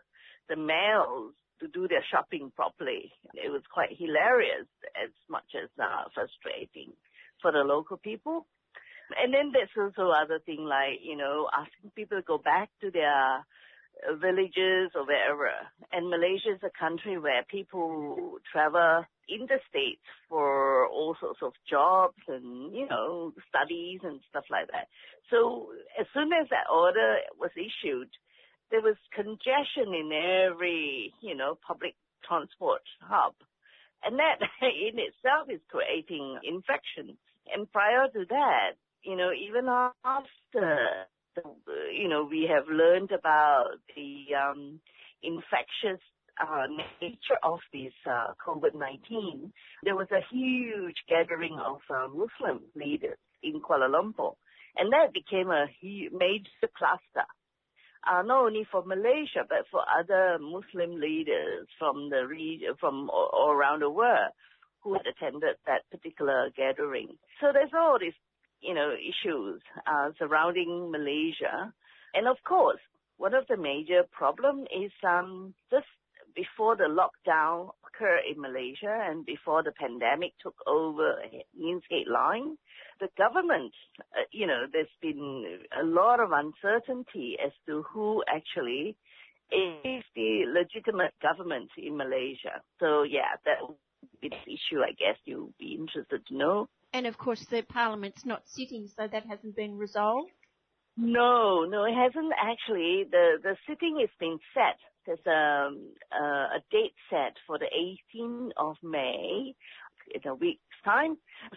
the 0.48 0.56
males 0.56 1.34
to 1.60 1.68
do 1.68 1.88
their 1.88 2.04
shopping 2.10 2.52
properly. 2.54 3.12
It 3.34 3.50
was 3.50 3.62
quite 3.72 3.96
hilarious 3.96 4.66
as 5.02 5.10
much 5.30 5.54
as 5.54 5.70
uh, 5.80 6.04
frustrating 6.14 6.92
for 7.40 7.52
the 7.52 7.64
local 7.64 7.96
people. 7.96 8.46
And 9.22 9.32
then 9.32 9.52
there's 9.52 9.70
also 9.78 10.10
other 10.10 10.40
thing 10.44 10.64
like, 10.64 10.98
you 11.02 11.16
know, 11.16 11.48
asking 11.52 11.92
people 11.94 12.18
to 12.18 12.22
go 12.22 12.38
back 12.38 12.70
to 12.80 12.90
their 12.90 13.46
villages 14.20 14.92
or 14.94 15.06
wherever. 15.06 15.50
And 15.92 16.10
Malaysia 16.10 16.54
is 16.54 16.62
a 16.62 16.78
country 16.78 17.18
where 17.18 17.44
people 17.48 18.38
travel 18.50 19.04
interstate 19.28 19.98
for 20.28 20.86
all 20.86 21.16
sorts 21.20 21.40
of 21.42 21.52
jobs 21.68 22.18
and, 22.28 22.74
you 22.74 22.86
know, 22.88 23.32
studies 23.48 24.00
and 24.04 24.20
stuff 24.30 24.44
like 24.50 24.68
that. 24.68 24.86
So 25.30 25.68
as 25.98 26.06
soon 26.14 26.30
as 26.32 26.48
that 26.50 26.70
order 26.72 27.18
was 27.38 27.50
issued, 27.56 28.08
there 28.70 28.80
was 28.80 28.96
congestion 29.14 29.94
in 29.94 30.10
every, 30.12 31.12
you 31.20 31.34
know, 31.34 31.58
public 31.66 31.94
transport 32.26 32.82
hub. 33.00 33.34
And 34.04 34.18
that 34.18 34.38
in 34.62 34.98
itself 34.98 35.48
is 35.50 35.60
creating 35.68 36.38
infections. 36.44 37.18
And 37.52 37.70
prior 37.70 38.08
to 38.08 38.24
that, 38.28 38.74
you 39.02 39.16
know, 39.16 39.30
even 39.32 39.68
after, 39.68 41.06
you 41.92 42.08
know, 42.08 42.26
we 42.28 42.48
have 42.52 42.64
learned 42.68 43.10
about 43.12 43.78
the 43.94 44.34
um, 44.34 44.80
infectious 45.22 46.00
uh, 46.40 46.66
nature 47.00 47.38
of 47.42 47.60
this 47.72 47.92
uh, 48.06 48.32
COVID-19, 48.46 49.50
there 49.82 49.96
was 49.96 50.08
a 50.12 50.24
huge 50.30 50.96
gathering 51.08 51.58
of 51.64 51.80
uh, 51.90 52.08
Muslim 52.08 52.62
leaders 52.74 53.18
in 53.42 53.60
Kuala 53.60 53.88
Lumpur, 53.88 54.34
and 54.76 54.92
that 54.92 55.12
became 55.12 55.50
a 55.50 55.66
major 55.82 56.68
cluster. 56.76 57.26
Uh, 58.06 58.22
not 58.22 58.44
only 58.44 58.66
for 58.70 58.84
Malaysia, 58.84 59.42
but 59.48 59.66
for 59.70 59.82
other 59.98 60.38
Muslim 60.38 61.00
leaders 61.00 61.66
from 61.78 62.08
the 62.10 62.26
region, 62.26 62.74
from 62.78 63.10
all 63.10 63.50
around 63.50 63.80
the 63.80 63.90
world 63.90 64.30
who 64.80 64.94
had 64.94 65.06
attended 65.06 65.56
that 65.66 65.82
particular 65.90 66.48
gathering. 66.56 67.08
So 67.40 67.48
there's 67.52 67.74
all 67.74 67.98
these, 68.00 68.14
you 68.60 68.74
know, 68.74 68.92
issues 68.92 69.60
uh, 69.86 70.10
surrounding 70.18 70.90
Malaysia. 70.90 71.72
And 72.14 72.26
of 72.26 72.36
course, 72.46 72.80
one 73.18 73.34
of 73.34 73.46
the 73.48 73.56
major 73.56 74.02
problem 74.10 74.64
is 74.64 74.90
um, 75.06 75.54
just 75.70 75.86
before 76.34 76.76
the 76.76 76.84
lockdown 76.84 77.70
occurred 77.86 78.20
in 78.30 78.40
Malaysia 78.40 79.08
and 79.08 79.24
before 79.24 79.62
the 79.62 79.72
pandemic 79.72 80.32
took 80.42 80.54
over 80.66 81.16
Queensgate 81.58 82.08
line, 82.08 82.56
the 83.00 83.08
government, 83.16 83.72
uh, 84.00 84.24
you 84.32 84.46
know, 84.46 84.64
there's 84.70 84.86
been 85.00 85.60
a 85.80 85.84
lot 85.84 86.20
of 86.20 86.30
uncertainty 86.32 87.36
as 87.44 87.52
to 87.66 87.82
who 87.90 88.22
actually 88.28 88.96
is 89.50 90.02
the 90.14 90.44
legitimate 90.52 91.14
government 91.22 91.70
in 91.78 91.96
Malaysia. 91.96 92.62
So 92.80 93.02
yeah, 93.02 93.36
that 93.44 93.62
would 93.62 93.76
be 94.20 94.28
the 94.28 94.52
issue 94.52 94.82
I 94.82 94.92
guess 94.92 95.16
you'll 95.24 95.52
be 95.58 95.76
interested 95.78 96.26
to 96.26 96.36
know. 96.36 96.68
And 96.96 97.06
of 97.06 97.18
course 97.18 97.44
the 97.50 97.62
parliament's 97.62 98.24
not 98.24 98.48
sitting, 98.48 98.88
so 98.88 99.06
that 99.06 99.24
hasn't 99.26 99.54
been 99.54 99.76
resolved? 99.76 100.30
No, 100.96 101.64
no, 101.64 101.84
it 101.84 101.94
hasn't 101.94 102.32
actually. 102.40 103.04
The 103.10 103.38
the 103.42 103.56
sitting 103.66 104.00
is 104.02 104.10
being 104.18 104.38
set 104.54 104.78
there's 105.06 105.26
a, 105.26 105.70
a 106.20 106.60
date 106.70 106.94
set 107.10 107.34
for 107.46 107.58
the 107.58 107.66
18th 108.16 108.50
of 108.56 108.76
May 108.82 109.54
in 110.14 110.28
a 110.28 110.34
week's 110.34 110.60
time. 110.84 111.16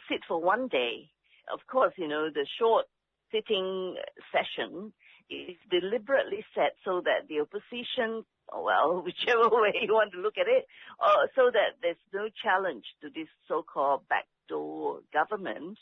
Sit 0.09 0.21
for 0.27 0.41
one 0.41 0.67
day. 0.67 1.09
Of 1.51 1.59
course, 1.67 1.93
you 1.97 2.07
know, 2.07 2.29
the 2.29 2.45
short 2.59 2.85
sitting 3.31 3.95
session 4.31 4.93
is 5.29 5.57
deliberately 5.69 6.45
set 6.55 6.75
so 6.85 7.01
that 7.05 7.27
the 7.27 7.41
opposition, 7.41 8.23
well, 8.53 9.01
whichever 9.05 9.49
way 9.49 9.73
you 9.81 9.93
want 9.93 10.11
to 10.13 10.19
look 10.19 10.37
at 10.37 10.47
it, 10.47 10.65
uh, 11.03 11.25
so 11.35 11.49
that 11.51 11.77
there's 11.81 11.97
no 12.13 12.29
challenge 12.43 12.85
to 13.01 13.09
this 13.09 13.27
so-called 13.47 14.01
backdoor 14.49 14.99
government, 15.13 15.77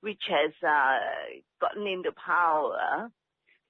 which 0.00 0.22
has 0.28 0.52
uh, 0.66 0.98
gotten 1.60 1.86
into 1.86 2.10
power 2.12 3.10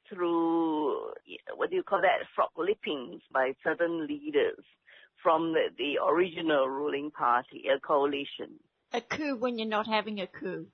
through 0.08 1.12
what 1.56 1.70
do 1.70 1.76
you 1.76 1.82
call 1.82 2.00
that 2.02 2.26
frog 2.34 2.50
lippings 2.56 3.22
by 3.32 3.52
certain 3.64 4.06
leaders 4.06 4.64
from 5.22 5.52
the, 5.52 5.68
the 5.78 5.94
original 6.04 6.68
ruling 6.68 7.10
party, 7.10 7.64
a 7.74 7.78
coalition. 7.80 8.58
A 8.92 9.00
coup 9.00 9.36
when 9.36 9.58
you're 9.58 9.68
not 9.68 9.86
having 9.86 10.20
a 10.20 10.26
coup. 10.26 10.66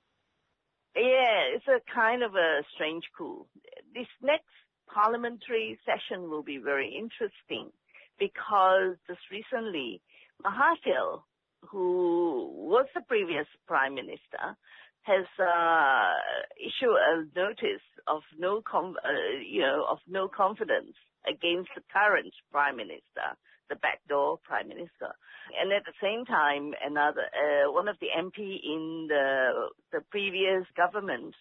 Yeah, 0.96 1.54
it's 1.54 1.66
a 1.68 1.80
kind 1.94 2.22
of 2.22 2.34
a 2.34 2.62
strange 2.74 3.04
coup. 3.16 3.46
This 3.94 4.08
next 4.22 4.46
parliamentary 4.92 5.78
session 5.84 6.30
will 6.30 6.42
be 6.42 6.58
very 6.58 6.88
interesting 6.88 7.70
because 8.18 8.96
just 9.06 9.20
recently 9.30 10.00
Mahathir, 10.44 11.20
who 11.62 12.50
was 12.54 12.86
the 12.94 13.02
previous 13.02 13.46
prime 13.66 13.94
minister, 13.94 14.56
has 15.02 15.26
uh, 15.40 16.12
issued 16.60 16.94
a 16.94 17.24
notice 17.38 17.84
of 18.06 18.22
no, 18.38 18.60
com- 18.60 18.96
uh, 19.02 19.38
you 19.46 19.62
know, 19.62 19.86
of 19.88 19.98
no 20.06 20.28
confidence 20.28 20.94
against 21.26 21.70
the 21.74 21.82
current 21.92 22.32
prime 22.52 22.76
minister, 22.76 23.36
the 23.68 23.76
backdoor 23.76 24.38
prime 24.44 24.68
minister, 24.68 25.12
and 25.60 25.72
at 25.72 25.84
the 25.84 25.96
same 26.02 26.24
time, 26.24 26.72
another 26.84 27.22
uh, 27.32 27.72
one 27.72 27.88
of 27.88 27.96
the 28.00 28.08
MP 28.16 28.58
in 28.62 29.06
the 29.08 29.68
the 29.92 30.00
previous 30.10 30.64
government 30.76 31.34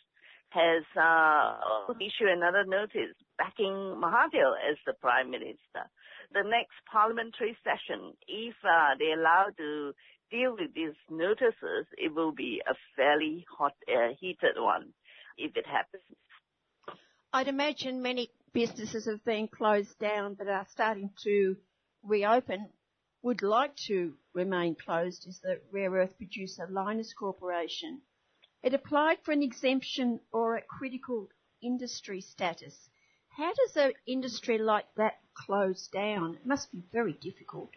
has 0.50 0.84
uh, 1.00 1.94
issued 2.00 2.30
another 2.30 2.64
notice 2.66 3.16
backing 3.38 3.74
Mahathir 4.02 4.54
as 4.70 4.78
the 4.86 4.94
prime 4.94 5.30
minister. 5.32 5.86
The 6.34 6.44
next 6.44 6.76
parliamentary 6.92 7.58
session, 7.64 8.14
if 8.28 8.56
uh, 8.64 8.96
they 9.00 9.12
allow 9.12 9.48
to 9.58 9.94
deal 10.32 10.56
with 10.60 10.74
these 10.74 10.96
notices, 11.10 11.86
it 11.98 12.14
will 12.14 12.32
be 12.32 12.62
a 12.68 12.74
fairly 12.96 13.46
hot, 13.58 13.74
uh, 13.88 14.14
heated 14.20 14.56
one 14.58 14.94
if 15.38 15.56
it 15.56 15.66
happens. 15.66 16.04
I'd 17.34 17.48
imagine 17.48 18.02
many 18.02 18.30
businesses 18.54 19.06
have 19.06 19.24
been 19.24 19.48
closed 19.48 20.00
down 20.00 20.34
but 20.34 20.48
are 20.48 20.66
starting 20.72 21.12
to 21.24 21.58
reopen. 22.04 22.70
Would 23.22 23.42
like 23.42 23.76
to 23.88 24.14
remain 24.34 24.76
closed 24.76 25.28
is 25.28 25.40
the 25.40 25.60
rare 25.72 25.92
earth 25.92 26.18
producer 26.18 26.68
Lynas 26.72 27.14
Corporation. 27.18 28.02
It 28.64 28.74
applied 28.74 29.20
for 29.24 29.32
an 29.32 29.44
exemption 29.44 30.20
or 30.32 30.56
a 30.58 30.62
critical 30.62 31.30
industry 31.62 32.22
status. 32.22 32.90
How 33.30 33.54
does 33.54 33.78
an 33.78 33.94
industry 34.08 34.58
like 34.58 34.88
that 34.96 35.20
close 35.34 35.88
down? 35.88 36.36
It 36.36 36.46
must 36.46 36.72
be 36.72 36.82
very 36.92 37.14
difficult. 37.14 37.72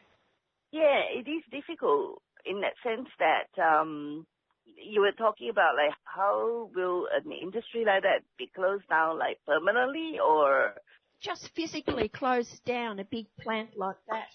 Yeah, 0.72 1.02
it 1.10 1.28
is 1.28 1.42
difficult 1.50 2.22
in 2.44 2.62
that 2.62 2.74
sense 2.82 3.08
that 3.18 3.62
um, 3.62 4.26
you 4.64 5.00
were 5.00 5.12
talking 5.12 5.50
about 5.50 5.76
like 5.76 5.94
how 6.04 6.70
will 6.74 7.06
an 7.12 7.30
industry 7.32 7.84
like 7.84 8.02
that 8.02 8.22
be 8.38 8.50
closed 8.54 8.88
down 8.88 9.18
like 9.18 9.38
permanently 9.46 10.18
or 10.18 10.74
just 11.20 11.50
physically 11.54 12.08
closed 12.08 12.64
down 12.64 12.98
a 12.98 13.04
big 13.04 13.26
plant 13.40 13.76
like 13.76 13.96
that? 14.08 14.28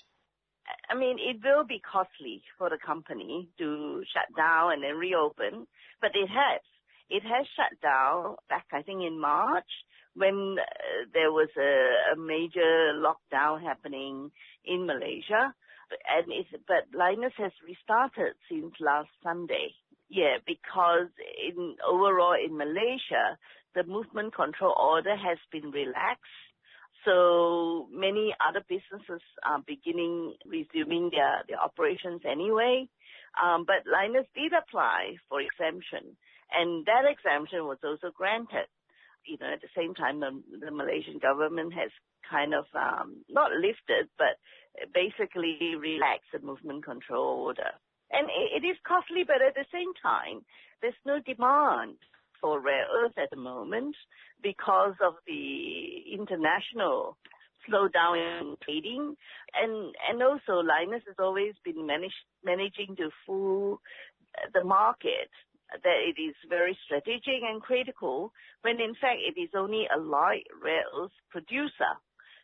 I 0.89 0.95
mean, 0.95 1.17
it 1.19 1.37
will 1.43 1.63
be 1.63 1.79
costly 1.79 2.41
for 2.57 2.69
the 2.69 2.77
company 2.83 3.49
to 3.57 4.03
shut 4.13 4.35
down 4.35 4.73
and 4.73 4.83
then 4.83 4.95
reopen, 4.95 5.67
but 6.01 6.11
it 6.13 6.27
has. 6.29 6.61
It 7.09 7.23
has 7.23 7.45
shut 7.55 7.79
down 7.81 8.35
back, 8.49 8.65
I 8.73 8.81
think, 8.81 9.01
in 9.03 9.19
March 9.19 9.69
when 10.15 10.57
uh, 10.57 11.05
there 11.13 11.31
was 11.31 11.49
a, 11.57 12.13
a 12.13 12.15
major 12.17 12.93
lockdown 12.95 13.61
happening 13.61 14.31
in 14.63 14.85
Malaysia 14.87 15.53
and 15.91 16.31
it's, 16.31 16.49
but 16.67 16.89
Lynas 16.97 17.35
has 17.37 17.51
restarted 17.65 18.33
since 18.49 18.73
last 18.79 19.09
Sunday. 19.23 19.73
Yeah, 20.09 20.37
because 20.45 21.09
in 21.41 21.75
overall 21.85 22.35
in 22.35 22.57
Malaysia, 22.57 23.37
the 23.73 23.83
movement 23.83 24.35
control 24.35 24.73
order 24.77 25.15
has 25.15 25.37
been 25.51 25.71
relaxed. 25.71 26.44
So 27.05 27.87
many 27.91 28.35
other 28.41 28.63
businesses 28.67 29.21
are 29.45 29.61
beginning 29.65 30.35
resuming 30.45 31.11
their, 31.11 31.45
operations 31.59 32.21
anyway. 32.29 32.87
Um, 33.41 33.65
but 33.65 33.85
Lynas 33.85 34.27
did 34.33 34.53
apply 34.53 35.17
for 35.29 35.39
exemption, 35.41 36.15
and 36.51 36.85
that 36.85 37.03
exemption 37.05 37.65
was 37.65 37.77
also 37.83 38.11
granted. 38.15 38.67
You 39.25 39.37
know, 39.39 39.51
at 39.53 39.61
the 39.61 39.73
same 39.75 39.93
time, 39.93 40.19
the, 40.19 40.71
Malaysian 40.71 41.19
government 41.19 41.73
has 41.73 41.91
kind 42.29 42.53
of 42.53 42.65
um, 42.73 43.25
not 43.29 43.51
lifted, 43.51 44.07
but 44.17 44.37
basically 44.93 45.75
relaxed 45.75 46.31
the 46.31 46.39
movement 46.39 46.85
control 46.85 47.45
order. 47.45 47.73
And 48.11 48.29
it 48.29 48.65
is 48.65 48.77
costly, 48.87 49.23
but 49.25 49.41
at 49.41 49.55
the 49.55 49.65
same 49.73 49.91
time, 50.01 50.45
there's 50.81 50.97
no 51.05 51.19
demand 51.19 51.97
for 52.45 52.59
rare 52.61 52.85
earth 53.01 53.17
at 53.17 53.31
the 53.31 53.37
moment 53.37 53.95
because 54.43 54.93
of 55.03 55.15
the 55.25 56.13
international 56.13 57.17
slowdown 57.67 58.17
in 58.21 58.55
trading. 58.63 59.15
And, 59.59 59.95
and 60.07 60.21
also 60.21 60.61
Lynas 60.61 61.01
has 61.07 61.15
always 61.17 61.55
been 61.63 61.87
manage, 61.87 62.13
managing 62.43 62.95
to 62.97 63.09
fool 63.25 63.81
the 64.53 64.63
market 64.63 65.31
that 65.71 65.99
it 66.05 66.21
is 66.21 66.35
very 66.47 66.77
strategic 66.85 67.41
and 67.41 67.59
critical 67.63 68.31
when 68.61 68.79
in 68.79 68.93
fact 68.93 69.17
it 69.25 69.39
is 69.41 69.49
only 69.57 69.87
a 69.89 69.99
light 69.99 70.45
rare 70.63 70.83
earth 71.01 71.17
producer 71.31 71.97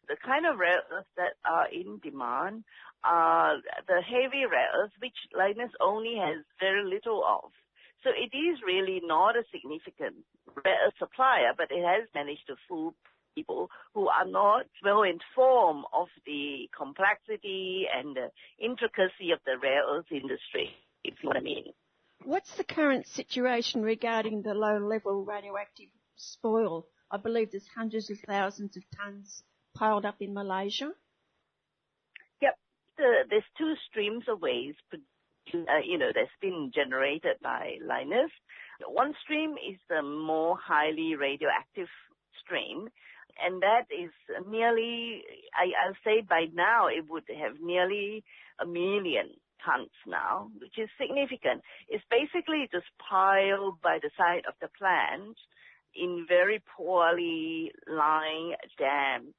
the 0.07 0.15
kind 0.25 0.47
of 0.47 0.57
rare 0.57 0.81
earths 0.91 1.07
that 1.15 1.37
are 1.45 1.67
in 1.71 1.99
demand 1.99 2.63
are 3.03 3.57
the 3.87 4.01
heavy 4.01 4.45
rare 4.49 4.69
earths, 4.75 4.93
which 4.99 5.15
Lynas 5.37 5.71
only 5.79 6.15
has 6.17 6.43
very 6.59 6.83
little 6.83 7.23
of. 7.23 7.51
So 8.03 8.09
it 8.09 8.35
is 8.35 8.59
really 8.65 9.01
not 9.03 9.35
a 9.37 9.43
significant 9.51 10.25
supplier, 10.97 11.53
but 11.55 11.67
it 11.69 11.83
has 11.85 12.07
managed 12.15 12.47
to 12.47 12.55
fool 12.67 12.95
people 13.35 13.69
who 13.93 14.07
are 14.07 14.25
not 14.25 14.65
well 14.83 15.03
informed 15.03 15.85
of 15.93 16.07
the 16.25 16.69
complexity 16.75 17.85
and 17.93 18.15
the 18.15 18.29
intricacy 18.59 19.31
of 19.31 19.39
the 19.45 19.57
rare 19.61 19.83
earth 19.87 20.11
industry, 20.11 20.69
if 21.03 21.13
you 21.21 21.23
know 21.23 21.29
what 21.29 21.37
I 21.37 21.41
mean. 21.41 21.65
What's 22.23 22.55
the 22.55 22.63
current 22.63 23.07
situation 23.07 23.81
regarding 23.81 24.41
the 24.41 24.53
low 24.53 24.77
level 24.77 25.23
radioactive 25.23 25.89
spoil? 26.15 26.85
I 27.09 27.17
believe 27.17 27.51
there's 27.51 27.67
hundreds 27.75 28.09
of 28.09 28.19
thousands 28.19 28.77
of 28.77 28.83
tons 28.95 29.43
piled 29.73 30.05
up 30.05 30.21
in 30.21 30.33
Malaysia. 30.33 30.91
Yep. 32.41 32.57
The, 32.97 33.11
there's 33.29 33.43
two 33.57 33.73
streams 33.89 34.25
of 34.27 34.41
waste, 34.41 34.77
Uh, 35.53 35.83
you 35.85 35.97
know, 35.97 36.11
that's 36.13 36.29
been 36.41 36.71
generated 36.73 37.37
by 37.41 37.77
Lynas. 37.85 38.31
One 38.87 39.13
stream 39.23 39.53
is 39.53 39.77
the 39.89 40.01
more 40.01 40.57
highly 40.57 41.15
radioactive 41.15 41.89
stream, 42.43 42.89
and 43.43 43.61
that 43.61 43.85
is 43.91 44.11
nearly, 44.47 45.23
I, 45.53 45.71
I'll 45.85 45.97
say 46.03 46.21
by 46.27 46.45
now 46.53 46.87
it 46.87 47.09
would 47.09 47.23
have 47.29 47.61
nearly 47.61 48.23
a 48.59 48.65
million 48.65 49.29
tons 49.65 49.89
now, 50.07 50.49
which 50.59 50.77
is 50.77 50.89
significant. 50.99 51.61
It's 51.87 52.03
basically 52.09 52.67
just 52.71 52.87
piled 52.97 53.81
by 53.81 53.99
the 54.01 54.09
side 54.17 54.43
of 54.47 54.55
the 54.61 54.69
plant 54.77 55.37
in 55.95 56.25
very 56.27 56.61
poorly 56.75 57.71
lined 57.87 58.55
dams 58.77 59.35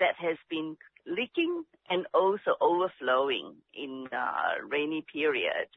that 0.00 0.14
has 0.18 0.36
been 0.50 0.76
leaking 1.06 1.64
and 1.90 2.06
also 2.14 2.56
overflowing 2.60 3.54
in 3.74 4.06
uh, 4.12 4.66
rainy 4.68 5.04
period 5.12 5.68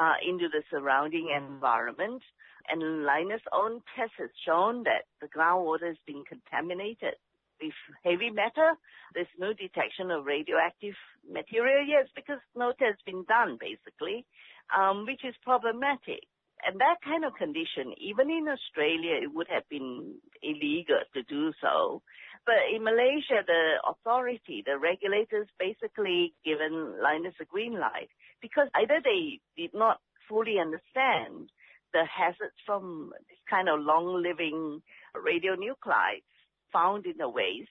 uh, 0.00 0.14
into 0.26 0.48
the 0.48 0.62
surrounding 0.70 1.28
environment. 1.36 2.22
And 2.68 2.80
Lynas' 2.80 3.40
own 3.52 3.82
test 3.96 4.12
has 4.18 4.30
shown 4.46 4.84
that 4.84 5.04
the 5.20 5.26
groundwater 5.26 5.88
has 5.88 5.96
been 6.06 6.24
contaminated 6.24 7.14
with 7.60 7.72
heavy 8.04 8.30
matter. 8.30 8.74
There's 9.14 9.26
no 9.38 9.52
detection 9.52 10.10
of 10.10 10.24
radioactive 10.24 10.94
material 11.30 11.86
yet 11.86 12.08
because 12.14 12.38
no 12.56 12.70
test 12.72 13.02
has 13.02 13.04
been 13.04 13.24
done, 13.24 13.58
basically, 13.60 14.24
um, 14.76 15.04
which 15.06 15.24
is 15.24 15.34
problematic. 15.42 16.24
And 16.64 16.80
that 16.80 17.02
kind 17.04 17.24
of 17.24 17.34
condition, 17.34 17.92
even 17.98 18.30
in 18.30 18.46
Australia, 18.46 19.18
it 19.22 19.34
would 19.34 19.48
have 19.50 19.68
been 19.68 20.14
illegal 20.42 21.02
to 21.14 21.22
do 21.24 21.52
so. 21.60 22.02
But 22.44 22.74
in 22.74 22.82
Malaysia, 22.82 23.46
the 23.46 23.78
authority, 23.86 24.64
the 24.66 24.78
regulators 24.78 25.46
basically 25.58 26.34
given 26.44 26.98
Lynas 26.98 27.38
a 27.40 27.44
green 27.44 27.78
light 27.78 28.10
because 28.40 28.68
either 28.74 29.00
they 29.02 29.40
did 29.56 29.70
not 29.74 30.00
fully 30.28 30.58
understand 30.58 31.50
the 31.92 32.04
hazards 32.04 32.56
from 32.66 33.12
this 33.28 33.38
kind 33.48 33.68
of 33.68 33.80
long-living 33.80 34.82
radionuclides 35.14 36.26
found 36.72 37.06
in 37.06 37.16
the 37.18 37.28
waste, 37.28 37.68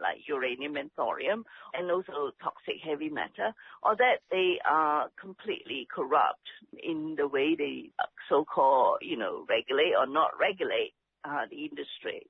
like 0.00 0.18
uranium 0.28 0.76
and 0.76 0.90
thorium, 0.92 1.44
and 1.74 1.90
also 1.90 2.30
toxic 2.42 2.76
heavy 2.82 3.08
matter, 3.08 3.52
or 3.82 3.96
that 3.96 4.20
they 4.30 4.58
are 4.64 5.10
completely 5.20 5.86
corrupt 5.94 6.46
in 6.82 7.16
the 7.18 7.26
way 7.26 7.54
they 7.54 7.90
so-called, 8.28 8.98
you 9.02 9.16
know, 9.16 9.44
regulate 9.48 9.94
or 9.98 10.06
not 10.06 10.30
regulate 10.40 10.92
uh, 11.24 11.44
the 11.50 11.64
industry. 11.64 12.26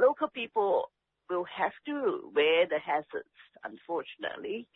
Local 0.00 0.28
people 0.28 0.90
will 1.28 1.44
have 1.44 1.72
to 1.86 2.30
wear 2.34 2.66
the 2.66 2.78
hazards, 2.78 3.28
unfortunately, 3.64 4.68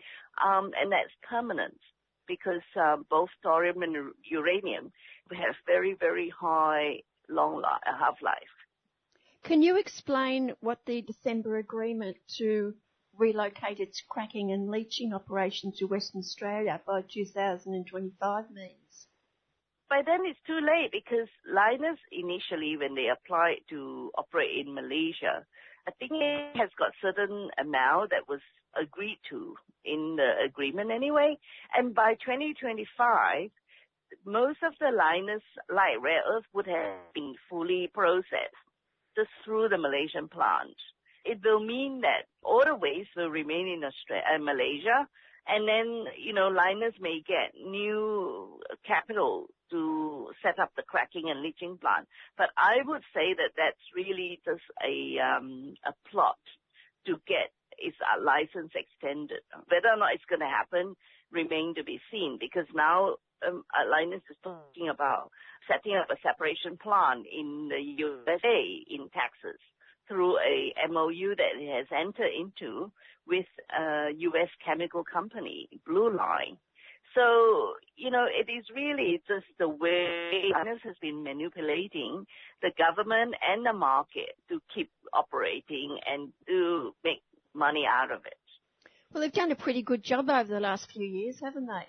um, 0.45 0.71
and 0.81 0.93
that's 0.93 1.15
permanent 1.29 1.79
because 2.27 2.63
um, 2.77 3.05
both 3.11 3.29
thorium 3.43 3.83
and 3.83 4.13
uranium 4.25 4.93
have 5.33 5.55
very, 5.67 5.95
very 5.99 6.33
high 6.39 7.01
long 7.29 7.63
half-life. 7.85 8.55
Can 9.43 9.63
you 9.63 9.77
explain 9.79 10.55
what 10.61 10.79
the 10.87 11.03
December 11.03 11.57
agreement 11.57 12.17
to 12.39 12.75
relocate 13.17 13.81
its 13.81 14.03
cracking 14.09 14.53
and 14.53 14.71
leaching 14.71 15.13
operation 15.13 15.73
to 15.77 15.87
Western 15.87 16.21
Australia 16.21 16.81
by 16.87 17.03
2025 17.03 18.51
means? 18.51 19.07
By 19.89 20.03
then 20.07 20.21
it's 20.25 20.39
too 20.47 20.61
late 20.61 20.93
because 20.93 21.29
Lynas 21.53 21.99
initially, 22.13 22.77
when 22.77 22.95
they 22.95 23.09
applied 23.09 23.63
to 23.71 24.13
operate 24.17 24.67
in 24.67 24.73
Malaysia, 24.73 25.45
I 25.87 25.91
think 25.93 26.13
it 26.15 26.57
has 26.57 26.71
got 26.79 26.93
certain 27.01 27.51
amount 27.59 28.11
that 28.11 28.29
was 28.29 28.41
agreed 28.81 29.19
to 29.31 29.57
in 29.85 30.17
the 30.17 30.45
agreement 30.45 30.91
anyway. 30.91 31.39
And 31.77 31.95
by 31.95 32.15
2025, 32.15 33.51
most 34.25 34.59
of 34.63 34.75
the 34.79 34.87
Lynas, 34.87 35.43
light 35.69 36.01
rare 36.01 36.23
earth 36.29 36.45
would 36.53 36.67
have 36.67 36.97
been 37.15 37.35
fully 37.49 37.91
processed 37.93 38.61
just 39.17 39.31
through 39.45 39.69
the 39.69 39.79
Malaysian 39.79 40.29
plant. 40.29 40.77
It 41.25 41.41
will 41.45 41.61
mean 41.65 42.01
that 42.03 42.27
all 42.43 42.63
the 42.65 42.75
waste 42.75 43.11
will 43.17 43.31
remain 43.31 43.69
in 43.69 43.85
Australia, 43.85 44.25
uh, 44.35 44.39
Malaysia, 44.39 45.09
and 45.47 45.67
then, 45.67 46.05
you 46.19 46.33
know, 46.33 46.51
Lynas 46.51 47.01
may 47.01 47.23
get 47.27 47.55
new 47.61 48.61
capital 48.87 49.49
to 49.71 50.31
set 50.43 50.59
up 50.59 50.73
the 50.77 50.83
cracking 50.83 51.31
and 51.31 51.43
leaching 51.43 51.79
plant. 51.79 52.07
But 52.37 52.51
I 52.57 52.79
would 52.85 53.03
say 53.15 53.35
that 53.35 53.53
that's 53.57 53.81
really 53.95 54.41
just 54.45 54.63
a, 54.85 55.19
um, 55.19 55.75
a 55.87 55.93
plot 56.11 56.39
to 57.07 57.21
get 57.27 57.51
its 57.79 57.97
uh, 58.03 58.23
license 58.23 58.73
extended. 58.75 59.41
Whether 59.69 59.89
or 59.89 59.97
not 59.97 60.15
it's 60.15 60.29
going 60.29 60.41
to 60.41 60.47
happen 60.47 60.95
remain 61.33 61.75
to 61.77 61.85
be 61.85 62.01
seen 62.11 62.39
because 62.41 62.67
now 62.75 63.17
um, 63.47 63.65
Lynas 63.89 64.27
is 64.29 64.37
talking 64.43 64.89
about 64.89 65.31
setting 65.71 65.97
up 65.97 66.11
a 66.11 66.21
separation 66.23 66.77
plant 66.77 67.27
in 67.31 67.69
the 67.71 67.81
USA, 67.81 68.61
in 68.91 69.09
Texas, 69.15 69.61
through 70.11 70.37
a 70.39 70.75
MOU 70.91 71.37
that 71.37 71.55
it 71.55 71.71
has 71.71 71.87
entered 71.97 72.33
into 72.37 72.91
with 73.27 73.47
a 73.79 74.09
U.S. 74.17 74.49
chemical 74.65 75.05
company, 75.05 75.69
Blue 75.87 76.15
Line. 76.15 76.57
So, 77.15 77.75
you 77.97 78.11
know, 78.11 78.27
it 78.27 78.51
is 78.51 78.65
really 78.75 79.23
just 79.27 79.47
the 79.59 79.69
way 79.69 80.51
Lynas 80.55 80.81
has 80.83 80.97
been 81.01 81.23
manipulating 81.23 82.25
the 82.63 82.71
government 82.77 83.35
and 83.49 83.65
the 83.67 83.73
market 83.73 84.37
to 84.49 84.61
keep 84.75 84.91
operating 85.13 85.99
and 86.07 86.33
to 86.47 86.93
make 87.05 87.23
money 87.55 87.85
out 87.89 88.13
of 88.13 88.27
it. 88.27 88.35
Well, 89.13 89.23
they've 89.23 89.33
done 89.33 89.51
a 89.51 89.57
pretty 89.57 89.83
good 89.83 90.05
job 90.05 90.31
over 90.31 90.53
the 90.53 90.61
last 90.61 90.91
few 90.93 91.05
years, 91.05 91.41
haven't 91.41 91.67
they? 91.67 91.87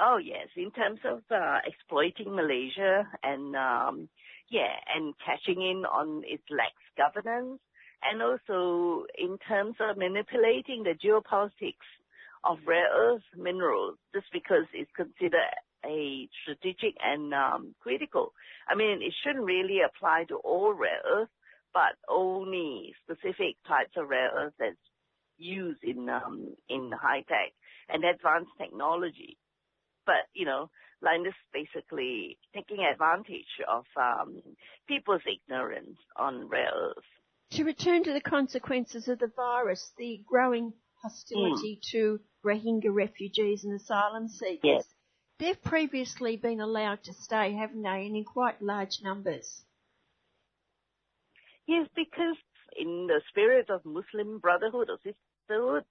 Oh 0.00 0.16
yes, 0.16 0.48
in 0.56 0.70
terms 0.70 1.00
of 1.04 1.22
uh, 1.30 1.58
exploiting 1.66 2.34
Malaysia 2.34 3.06
and 3.22 3.56
um, 3.56 4.08
yeah, 4.50 4.72
and 4.94 5.14
cashing 5.24 5.62
in 5.62 5.84
on 5.84 6.22
its 6.26 6.42
lax 6.50 6.72
governance, 6.96 7.60
and 8.02 8.22
also 8.22 9.04
in 9.18 9.38
terms 9.46 9.76
of 9.80 9.96
manipulating 9.96 10.84
the 10.84 10.94
geopolitics 10.94 11.88
of 12.44 12.58
rare 12.66 12.88
earth 12.94 13.22
minerals, 13.36 13.96
just 14.14 14.26
because 14.32 14.64
it's 14.72 14.90
considered 14.96 15.40
a 15.84 16.28
strategic 16.42 16.94
and 17.02 17.34
um, 17.34 17.74
critical. 17.80 18.32
I 18.68 18.74
mean, 18.74 19.00
it 19.02 19.14
shouldn't 19.22 19.44
really 19.44 19.80
apply 19.84 20.24
to 20.28 20.36
all 20.36 20.72
rare 20.72 21.02
earth, 21.10 21.28
but 21.74 21.96
only 22.08 22.94
specific 23.04 23.56
types 23.66 23.92
of 23.96 24.08
rare 24.08 24.30
earth 24.34 24.54
that's 24.58 24.76
used 25.36 25.84
in 25.84 26.08
um, 26.08 26.54
in 26.68 26.90
high 26.92 27.24
tech 27.28 27.52
and 27.88 28.04
advanced 28.04 28.50
technology 28.58 29.36
but 30.08 30.24
you 30.32 30.46
know, 30.46 30.70
Lynas 31.04 31.34
basically 31.52 32.38
taking 32.54 32.80
advantage 32.80 33.60
of 33.68 33.84
um, 33.96 34.42
people's 34.86 35.22
ignorance 35.26 35.98
on 36.16 36.48
rare 36.48 36.72
earths. 36.74 37.06
To 37.52 37.64
return 37.64 38.04
to 38.04 38.12
the 38.12 38.20
consequences 38.20 39.08
of 39.08 39.18
the 39.18 39.30
virus, 39.34 39.92
the 39.96 40.20
growing 40.26 40.72
hostility 41.02 41.78
mm. 41.78 41.90
to 41.92 42.20
Rohingya 42.44 42.92
refugees 42.92 43.64
and 43.64 43.74
asylum 43.74 44.28
seekers. 44.28 44.60
Yes. 44.62 44.84
They've 45.38 45.62
previously 45.62 46.36
been 46.36 46.60
allowed 46.60 47.04
to 47.04 47.14
stay, 47.14 47.54
haven't 47.54 47.82
they, 47.82 48.06
and 48.06 48.16
in 48.16 48.24
quite 48.24 48.60
large 48.60 48.98
numbers? 49.02 49.62
Yes, 51.66 51.86
because 51.94 52.36
in 52.76 53.06
the 53.06 53.20
spirit 53.28 53.70
of 53.70 53.84
Muslim 53.84 54.38
brotherhood 54.40 54.88
or 54.90 54.98
sisterhood, 54.98 55.84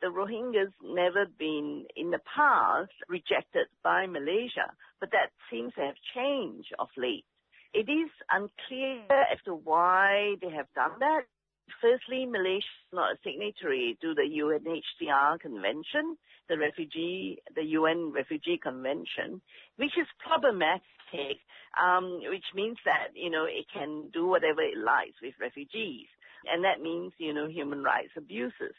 the 0.00 0.08
Rohingyas 0.08 0.72
never 0.82 1.26
been 1.38 1.86
in 1.96 2.10
the 2.10 2.20
past 2.34 2.92
rejected 3.08 3.66
by 3.82 4.06
Malaysia, 4.06 4.72
but 5.00 5.10
that 5.12 5.30
seems 5.50 5.72
to 5.74 5.80
have 5.80 5.96
changed 6.14 6.72
of 6.78 6.88
late. 6.96 7.24
It 7.72 7.90
is 7.90 8.10
unclear 8.30 9.04
as 9.10 9.38
to 9.44 9.54
why 9.54 10.36
they 10.40 10.50
have 10.50 10.72
done 10.74 10.98
that. 11.00 11.22
Firstly, 11.80 12.26
Malaysia 12.26 12.64
is 12.64 12.92
not 12.92 13.12
a 13.12 13.18
signatory 13.24 13.98
to 14.00 14.14
the 14.14 14.22
UNHCR 14.22 15.40
convention, 15.40 16.16
the 16.48 16.56
refugee, 16.56 17.38
the 17.54 17.64
UN 17.76 18.12
Refugee 18.12 18.58
Convention, 18.62 19.42
which 19.76 19.98
is 19.98 20.06
problematic, 20.24 21.42
um, 21.76 22.20
which 22.30 22.46
means 22.54 22.78
that, 22.84 23.08
you 23.14 23.30
know, 23.30 23.44
it 23.44 23.66
can 23.72 24.10
do 24.12 24.26
whatever 24.26 24.62
it 24.62 24.78
likes 24.78 25.20
with 25.20 25.34
refugees. 25.40 26.06
And 26.50 26.64
that 26.64 26.80
means, 26.80 27.12
you 27.18 27.34
know, 27.34 27.48
human 27.48 27.82
rights 27.82 28.12
abuses. 28.16 28.76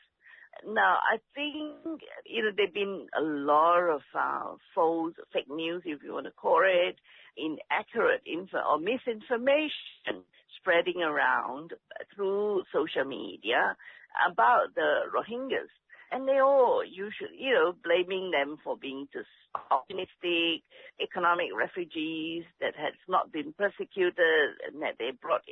Now, 0.66 0.98
I 1.04 1.18
think, 1.36 2.02
you 2.26 2.44
know, 2.44 2.52
there've 2.56 2.74
been 2.74 3.08
a 3.18 3.22
lot 3.22 3.90
of 3.90 4.02
uh, 4.18 4.56
false, 4.74 5.14
fake 5.34 5.50
news, 5.50 5.84
if 5.86 6.02
you 6.04 6.14
want 6.14 6.26
to 6.26 6.32
call 6.32 6.62
it, 6.64 6.96
inaccurate 7.38 8.22
info 8.26 8.58
or 8.58 8.80
misinformation 8.80 10.24
spreading 10.60 11.02
around 11.04 11.74
through 12.16 12.64
social 12.74 13.06
media 13.06 13.76
about 14.30 14.74
the 14.76 15.02
Rohingyas. 15.14 15.70
And 16.12 16.28
they 16.28 16.40
all 16.40 16.84
usually, 16.86 17.38
you 17.38 17.54
know, 17.54 17.74
blaming 17.84 18.32
them 18.32 18.58
for 18.64 18.78
being 18.78 19.08
just 19.12 19.28
optimistic, 19.72 20.64
economic 21.02 21.48
refugees 21.56 22.46
that 22.62 22.76
has 22.78 22.94
not 23.10 23.32
been 23.32 23.54
persecuted 23.54 24.56
and 24.66 24.82
that 24.82 24.96
they 25.00 25.12
brought 25.12 25.44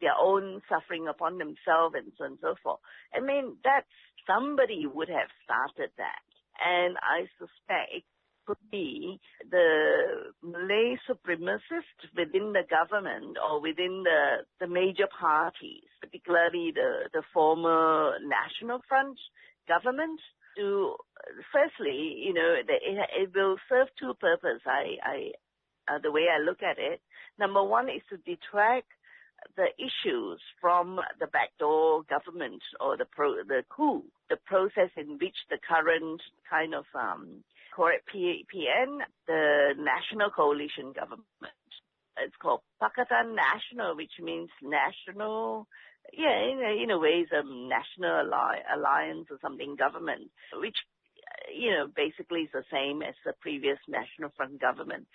their 0.00 0.14
own 0.18 0.62
suffering 0.68 1.08
upon 1.08 1.38
themselves 1.38 1.96
and 1.96 2.12
so 2.16 2.24
on 2.24 2.30
and 2.30 2.38
so 2.40 2.54
forth. 2.62 2.80
I 3.14 3.20
mean, 3.20 3.56
that's 3.64 3.86
somebody 4.26 4.86
would 4.86 5.08
have 5.08 5.28
started 5.44 5.90
that. 5.96 6.24
And 6.64 6.96
I 6.98 7.28
suspect 7.38 8.04
could 8.46 8.56
be 8.70 9.20
the 9.50 10.32
Malay 10.42 10.96
supremacists 11.10 12.06
within 12.16 12.52
the 12.52 12.62
government 12.70 13.36
or 13.42 13.60
within 13.60 14.04
the, 14.04 14.46
the 14.60 14.68
major 14.68 15.08
parties, 15.18 15.82
particularly 16.00 16.72
the, 16.72 17.10
the 17.12 17.22
former 17.34 18.12
National 18.22 18.80
Front 18.88 19.18
government 19.68 20.20
to, 20.56 20.94
firstly, 21.52 22.22
you 22.24 22.32
know, 22.32 22.54
it, 22.56 22.70
it 22.70 23.30
will 23.34 23.56
serve 23.68 23.88
two 23.98 24.14
purposes. 24.20 24.62
I, 24.64 24.96
I, 25.02 25.32
uh, 25.92 25.98
the 26.02 26.12
way 26.12 26.26
I 26.32 26.42
look 26.42 26.62
at 26.62 26.78
it. 26.78 27.00
Number 27.38 27.62
one 27.62 27.88
is 27.88 28.02
to 28.10 28.16
detract 28.18 28.88
the 29.56 29.68
issues 29.78 30.40
from 30.60 31.00
the 31.20 31.26
backdoor 31.26 32.02
government 32.04 32.62
or 32.80 32.96
the 32.96 33.04
pro, 33.04 33.36
the 33.44 33.62
coup, 33.68 34.02
the 34.28 34.36
process 34.46 34.90
in 34.96 35.18
which 35.18 35.36
the 35.50 35.58
current 35.66 36.20
kind 36.48 36.74
of 36.74 36.84
um, 36.94 37.44
PN, 37.78 38.98
the 39.26 39.74
National 39.78 40.30
Coalition 40.30 40.92
Government. 40.92 41.26
It's 42.18 42.36
called 42.40 42.60
Perikatan 42.80 43.36
Nasional, 43.36 43.96
which 43.96 44.12
means 44.22 44.48
national, 44.62 45.66
yeah, 46.16 46.40
in 46.50 46.60
a, 46.64 46.82
in 46.82 46.90
a 46.90 46.98
way, 46.98 47.24
it's 47.24 47.32
a 47.32 47.42
national 47.44 48.30
alliance 48.74 49.26
or 49.30 49.38
something 49.42 49.76
government, 49.76 50.30
which 50.54 50.76
you 51.54 51.70
know, 51.70 51.86
basically 51.94 52.42
is 52.42 52.50
the 52.52 52.64
same 52.72 53.02
as 53.02 53.14
the 53.24 53.32
previous 53.40 53.78
National 53.88 54.30
Front 54.36 54.60
government. 54.60 55.06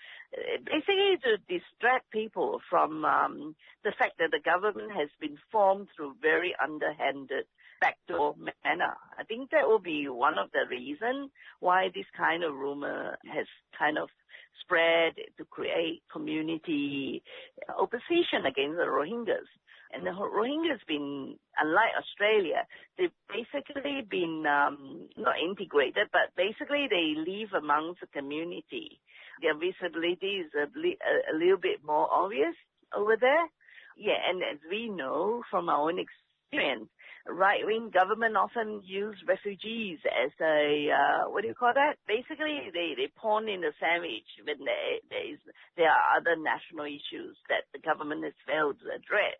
Basically 0.65 1.17
to 1.23 1.37
distract 1.47 2.09
people 2.11 2.61
from 2.69 3.05
um, 3.05 3.55
the 3.83 3.93
fact 3.97 4.13
that 4.19 4.31
the 4.31 4.39
government 4.43 4.91
has 4.91 5.09
been 5.19 5.37
formed 5.51 5.87
through 5.95 6.15
very 6.21 6.55
underhanded 6.61 7.45
backdoor 7.81 8.35
manner. 8.63 8.93
I 9.17 9.23
think 9.23 9.49
that 9.51 9.67
will 9.67 9.79
be 9.79 10.07
one 10.07 10.37
of 10.37 10.51
the 10.51 10.69
reasons 10.69 11.31
why 11.59 11.89
this 11.93 12.05
kind 12.15 12.43
of 12.43 12.53
rumor 12.53 13.17
has 13.25 13.47
kind 13.77 13.97
of 13.97 14.09
spread 14.61 15.13
to 15.37 15.45
create 15.45 16.03
community 16.11 17.23
opposition 17.77 18.45
against 18.47 18.77
the 18.77 18.85
Rohingyas. 18.85 19.49
And 19.93 20.05
the 20.05 20.11
Rohingyas 20.11 20.85
been, 20.87 21.35
unlike 21.59 21.91
Australia, 21.99 22.65
they've 22.97 23.11
basically 23.27 24.01
been 24.09 24.45
um, 24.47 25.09
not 25.17 25.35
integrated, 25.43 26.07
but 26.11 26.31
basically 26.37 26.87
they 26.89 27.13
live 27.17 27.53
amongst 27.53 28.01
the 28.01 28.07
community. 28.07 28.99
Their 29.41 29.55
visibility 29.57 30.45
is 30.45 30.51
a, 30.55 30.65
a, 30.65 31.33
little 31.35 31.57
bit 31.57 31.83
more 31.83 32.07
obvious 32.11 32.55
over 32.95 33.17
there. 33.19 33.47
Yeah, 33.97 34.17
and 34.29 34.41
as 34.41 34.59
we 34.69 34.87
know 34.89 35.43
from 35.49 35.67
our 35.67 35.89
own 35.89 35.99
experience, 35.99 36.89
right-wing 37.27 37.91
government 37.93 38.37
often 38.37 38.81
use 38.83 39.17
refugees 39.27 39.99
as 40.07 40.31
a 40.41 40.89
uh, 40.89 41.29
what 41.29 41.41
do 41.41 41.47
you 41.49 41.53
call 41.53 41.73
that? 41.73 41.97
Basically, 42.07 42.71
they 42.73 42.93
they 42.95 43.09
pawn 43.15 43.49
in 43.49 43.61
the 43.61 43.73
sandwich 43.79 44.25
when 44.45 44.63
there 44.65 44.99
there 45.09 45.33
is 45.33 45.39
there 45.77 45.89
are 45.89 46.17
other 46.17 46.35
national 46.35 46.85
issues 46.85 47.37
that 47.49 47.65
the 47.73 47.79
government 47.79 48.23
has 48.23 48.33
failed 48.47 48.77
to 48.81 48.95
address. 48.95 49.37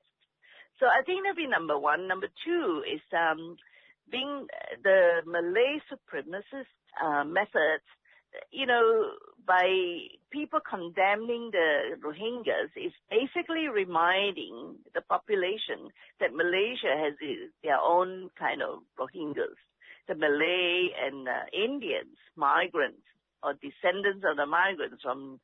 So 0.79 0.85
I 0.87 1.03
think 1.05 1.23
that'd 1.23 1.37
be 1.37 1.47
number 1.47 1.77
one. 1.77 2.07
Number 2.07 2.27
two 2.45 2.83
is 2.91 3.01
um, 3.13 3.57
being 4.11 4.47
the 4.83 5.21
Malay 5.25 5.79
supremacist 5.91 6.71
uh, 7.01 7.23
methods 7.23 7.85
you 8.51 8.65
know, 8.65 9.11
by 9.45 9.67
people 10.31 10.59
condemning 10.67 11.51
the 11.51 11.97
Rohingyas 12.03 12.71
is 12.75 12.93
basically 13.09 13.67
reminding 13.67 14.75
the 14.93 15.01
population 15.01 15.89
that 16.19 16.33
Malaysia 16.33 16.95
has 16.95 17.13
their 17.63 17.79
own 17.79 18.29
kind 18.37 18.61
of 18.61 18.79
Rohingyas. 18.99 19.57
The 20.07 20.15
Malay 20.15 20.89
and 21.05 21.27
uh, 21.27 21.45
Indians, 21.53 22.17
migrants 22.35 23.03
or 23.43 23.53
descendants 23.53 24.23
of 24.29 24.37
the 24.37 24.45
migrants 24.45 25.01
from 25.01 25.39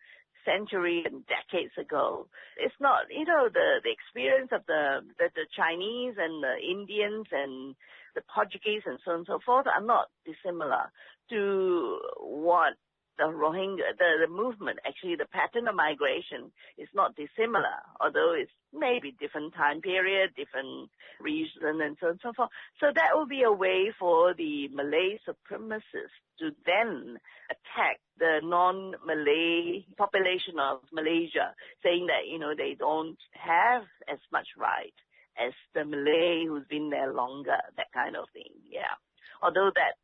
centuries 0.47 1.03
and 1.05 1.23
decades 1.27 1.73
ago. 1.77 2.27
It's 2.55 2.79
not, 2.79 3.11
you 3.11 3.25
know, 3.25 3.49
the, 3.51 3.83
the 3.83 3.91
experience 3.91 4.49
of 4.53 4.63
the, 4.67 5.03
the, 5.19 5.27
the 5.35 5.47
Chinese 5.51 6.15
and 6.17 6.41
the 6.41 6.55
Indians 6.63 7.27
and 7.31 7.75
the 8.15 8.23
Portuguese 8.33 8.83
and 8.85 8.97
so 9.03 9.11
on 9.11 9.17
and 9.17 9.27
so 9.27 9.39
forth 9.45 9.67
are 9.67 9.83
not 9.83 10.07
dissimilar 10.25 10.89
to 11.29 11.99
what 12.19 12.73
the 13.17 13.25
Rohingya, 13.25 13.97
the, 13.97 14.27
the 14.27 14.31
movement, 14.31 14.79
actually 14.85 15.15
the 15.15 15.25
pattern 15.25 15.67
of 15.67 15.75
migration 15.75 16.51
is 16.77 16.87
not 16.93 17.15
dissimilar, 17.15 17.81
although 17.99 18.33
it's 18.37 18.51
maybe 18.73 19.15
different 19.19 19.53
time 19.53 19.81
period, 19.81 20.31
different 20.35 20.89
region 21.19 21.81
and 21.81 21.97
so 21.99 22.07
on 22.07 22.11
and 22.11 22.19
so 22.21 22.33
forth. 22.33 22.49
So 22.79 22.87
that 22.93 23.15
will 23.15 23.25
be 23.25 23.43
a 23.43 23.51
way 23.51 23.91
for 23.97 24.33
the 24.33 24.67
Malay 24.69 25.19
supremacists 25.27 26.17
to 26.39 26.51
then 26.65 27.17
attack 27.49 27.99
the 28.19 28.39
non-Malay 28.43 29.85
population 29.97 30.59
of 30.59 30.81
Malaysia, 30.93 31.53
saying 31.83 32.07
that, 32.07 32.29
you 32.29 32.39
know, 32.39 32.53
they 32.55 32.75
don't 32.77 33.17
have 33.31 33.83
as 34.11 34.19
much 34.31 34.47
right 34.57 34.93
as 35.37 35.53
the 35.73 35.85
Malay 35.85 36.45
who's 36.47 36.65
been 36.69 36.89
there 36.89 37.13
longer, 37.13 37.57
that 37.77 37.91
kind 37.93 38.15
of 38.15 38.25
thing, 38.33 38.53
yeah. 38.69 38.97
Although 39.41 39.71
that 39.75 39.97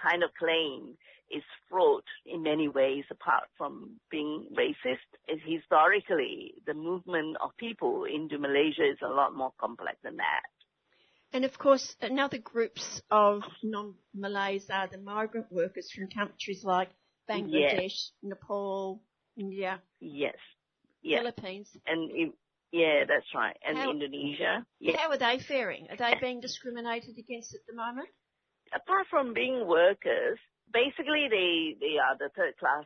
kind 0.00 0.22
of 0.22 0.30
claim 0.38 0.96
is 1.30 1.42
fraught 1.68 2.04
in 2.26 2.42
many 2.42 2.68
ways 2.68 3.04
apart 3.10 3.44
from 3.56 4.00
being 4.10 4.48
racist. 4.56 5.06
Historically, 5.26 6.54
the 6.66 6.74
movement 6.74 7.36
of 7.42 7.50
people 7.56 8.04
into 8.04 8.38
Malaysia 8.38 8.84
is 8.90 8.98
a 9.02 9.08
lot 9.08 9.34
more 9.34 9.52
complex 9.60 9.96
than 10.02 10.16
that. 10.16 10.42
And 11.32 11.44
of 11.44 11.56
course, 11.58 11.94
another 12.00 12.38
groups 12.38 13.00
of 13.10 13.42
non-Malays 13.62 14.68
are 14.70 14.88
the 14.88 14.98
migrant 14.98 15.46
workers 15.52 15.88
from 15.94 16.08
countries 16.08 16.64
like 16.64 16.90
Bangladesh, 17.30 17.82
yes. 17.82 18.12
Nepal, 18.22 19.00
India. 19.36 19.80
Yes. 20.00 20.34
Yes. 21.02 21.20
Philippines. 21.20 21.68
And 21.86 22.32
yeah, 22.72 23.04
that's 23.06 23.26
right. 23.34 23.56
And 23.66 23.78
how, 23.78 23.90
Indonesia. 23.90 24.66
Yeah. 24.80 24.96
How 24.96 25.10
are 25.10 25.18
they 25.18 25.38
faring? 25.38 25.86
Are 25.90 25.96
they 25.96 26.14
being 26.20 26.40
discriminated 26.40 27.16
against 27.18 27.54
at 27.54 27.60
the 27.68 27.74
moment? 27.76 28.08
Apart 28.74 29.06
from 29.08 29.32
being 29.32 29.66
workers, 29.66 30.38
basically 30.72 31.28
they 31.30 31.76
they 31.80 31.98
are 31.98 32.16
the 32.18 32.30
third 32.36 32.56
class 32.58 32.84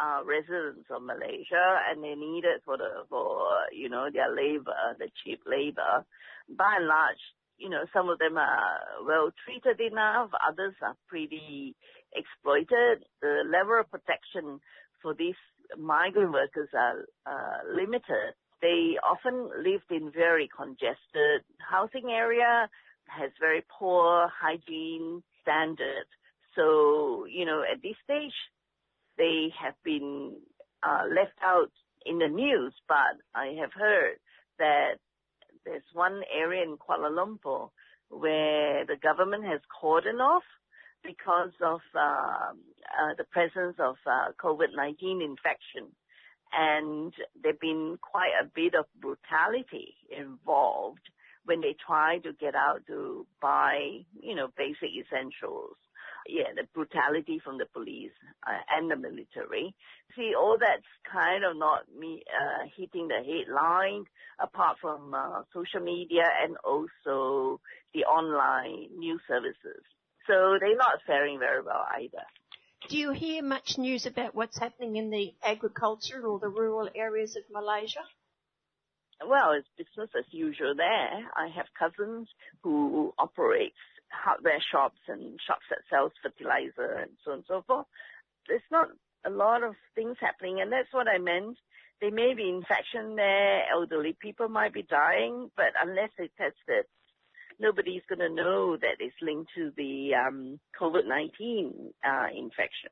uh, 0.00 0.24
residents 0.24 0.88
of 0.90 1.02
Malaysia 1.02 1.82
and 1.90 2.02
they 2.02 2.14
need 2.14 2.44
it 2.44 2.62
for 2.64 2.76
the 2.76 3.04
for 3.08 3.46
you 3.72 3.88
know 3.88 4.08
their 4.12 4.34
labor, 4.34 4.96
the 4.98 5.08
cheap 5.22 5.40
labor. 5.46 6.04
By 6.48 6.76
and 6.78 6.86
large, 6.86 7.22
you 7.58 7.68
know 7.68 7.84
some 7.92 8.08
of 8.08 8.18
them 8.18 8.36
are 8.36 8.78
well 9.06 9.30
treated 9.44 9.80
enough, 9.80 10.30
others 10.46 10.74
are 10.82 10.96
pretty 11.08 11.74
exploited. 12.14 13.04
The 13.20 13.42
level 13.46 13.80
of 13.80 13.90
protection 13.90 14.60
for 15.02 15.14
these 15.14 15.38
migrant 15.78 16.32
workers 16.32 16.68
are 16.74 17.04
uh, 17.26 17.58
limited. 17.74 18.34
They 18.60 18.96
often 19.02 19.50
lived 19.58 19.90
in 19.90 20.12
very 20.12 20.48
congested 20.48 21.42
housing 21.58 22.10
area, 22.10 22.68
has 23.08 23.30
very 23.40 23.64
poor 23.78 24.30
hygiene 24.30 25.22
standards 25.42 26.08
so, 26.54 27.26
you 27.28 27.44
know, 27.44 27.62
at 27.62 27.82
this 27.82 27.96
stage, 28.04 28.34
they 29.18 29.52
have 29.62 29.74
been 29.84 30.36
uh, 30.82 31.04
left 31.08 31.36
out 31.42 31.70
in 32.04 32.18
the 32.18 32.28
news, 32.28 32.74
but 32.88 33.16
I 33.34 33.56
have 33.60 33.72
heard 33.72 34.16
that 34.58 34.94
there's 35.64 35.82
one 35.92 36.22
area 36.34 36.62
in 36.62 36.76
Kuala 36.76 37.10
Lumpur 37.10 37.70
where 38.08 38.84
the 38.84 38.96
government 39.02 39.44
has 39.44 39.60
cordoned 39.82 40.20
off 40.20 40.42
because 41.02 41.52
of 41.64 41.80
uh, 41.94 42.52
uh, 42.52 43.14
the 43.16 43.24
presence 43.30 43.76
of 43.78 43.96
uh, 44.06 44.32
COVID-19 44.42 45.24
infection. 45.24 45.90
And 46.52 47.12
there's 47.42 47.56
been 47.60 47.98
quite 48.02 48.32
a 48.40 48.44
bit 48.44 48.74
of 48.74 48.84
brutality 49.00 49.94
involved 50.10 51.00
when 51.44 51.60
they 51.60 51.74
try 51.84 52.18
to 52.18 52.32
get 52.34 52.54
out 52.54 52.82
to 52.88 53.26
buy, 53.40 54.04
you 54.20 54.34
know, 54.34 54.48
basic 54.56 54.90
essentials 54.94 55.76
yeah, 56.28 56.52
the 56.54 56.64
brutality 56.74 57.40
from 57.42 57.58
the 57.58 57.66
police 57.72 58.12
uh, 58.46 58.58
and 58.76 58.90
the 58.90 58.96
military. 58.96 59.74
See, 60.16 60.32
all 60.36 60.56
that's 60.58 60.86
kind 61.10 61.44
of 61.44 61.56
not 61.56 61.82
me 61.98 62.22
uh, 62.28 62.64
hitting 62.76 63.08
the 63.08 63.22
headline, 63.22 64.04
apart 64.40 64.78
from 64.80 65.14
uh, 65.14 65.42
social 65.52 65.80
media 65.80 66.24
and 66.42 66.56
also 66.64 67.60
the 67.94 68.04
online 68.04 68.88
news 68.98 69.20
services. 69.28 69.82
So 70.26 70.58
they're 70.60 70.76
not 70.76 71.00
faring 71.06 71.38
very 71.38 71.62
well 71.62 71.84
either. 71.98 72.24
Do 72.88 72.98
you 72.98 73.12
hear 73.12 73.42
much 73.42 73.78
news 73.78 74.06
about 74.06 74.34
what's 74.34 74.58
happening 74.58 74.96
in 74.96 75.10
the 75.10 75.32
agriculture 75.42 76.26
or 76.26 76.38
the 76.38 76.48
rural 76.48 76.88
areas 76.94 77.36
of 77.36 77.42
Malaysia? 77.50 78.02
Well, 79.24 79.52
it's 79.52 79.68
business 79.78 80.10
as 80.18 80.24
usual 80.30 80.74
there. 80.76 81.30
I 81.36 81.48
have 81.54 81.66
cousins 81.78 82.28
who 82.62 83.14
operate 83.18 83.72
hardware 84.12 84.62
shops 84.70 85.00
and 85.08 85.38
shops 85.46 85.64
that 85.70 85.80
sells 85.90 86.12
fertilizer 86.22 87.00
and 87.02 87.10
so 87.24 87.32
on 87.32 87.38
and 87.38 87.44
so 87.48 87.64
forth. 87.66 87.86
There's 88.48 88.60
not 88.70 88.88
a 89.24 89.30
lot 89.30 89.62
of 89.62 89.74
things 89.94 90.16
happening, 90.20 90.60
and 90.60 90.72
that's 90.72 90.92
what 90.92 91.08
I 91.08 91.18
meant. 91.18 91.56
There 92.00 92.10
may 92.10 92.34
be 92.34 92.48
infection 92.48 93.16
there, 93.16 93.64
elderly 93.70 94.16
people 94.20 94.48
might 94.48 94.74
be 94.74 94.82
dying, 94.82 95.50
but 95.56 95.72
unless 95.80 96.10
they 96.18 96.28
test 96.36 96.56
it, 96.66 96.88
nobody's 97.60 98.02
going 98.08 98.18
to 98.18 98.28
know 98.28 98.76
that 98.76 98.96
it's 98.98 99.14
linked 99.22 99.52
to 99.54 99.72
the 99.76 100.14
um, 100.14 100.58
COVID-19 100.80 101.92
uh, 102.04 102.26
infection. 102.36 102.90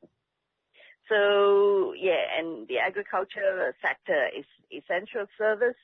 So 1.08 1.92
yeah, 1.98 2.22
and 2.38 2.68
the 2.68 2.78
agriculture 2.78 3.74
sector 3.82 4.28
is 4.36 4.44
essential 4.70 5.26
service, 5.36 5.80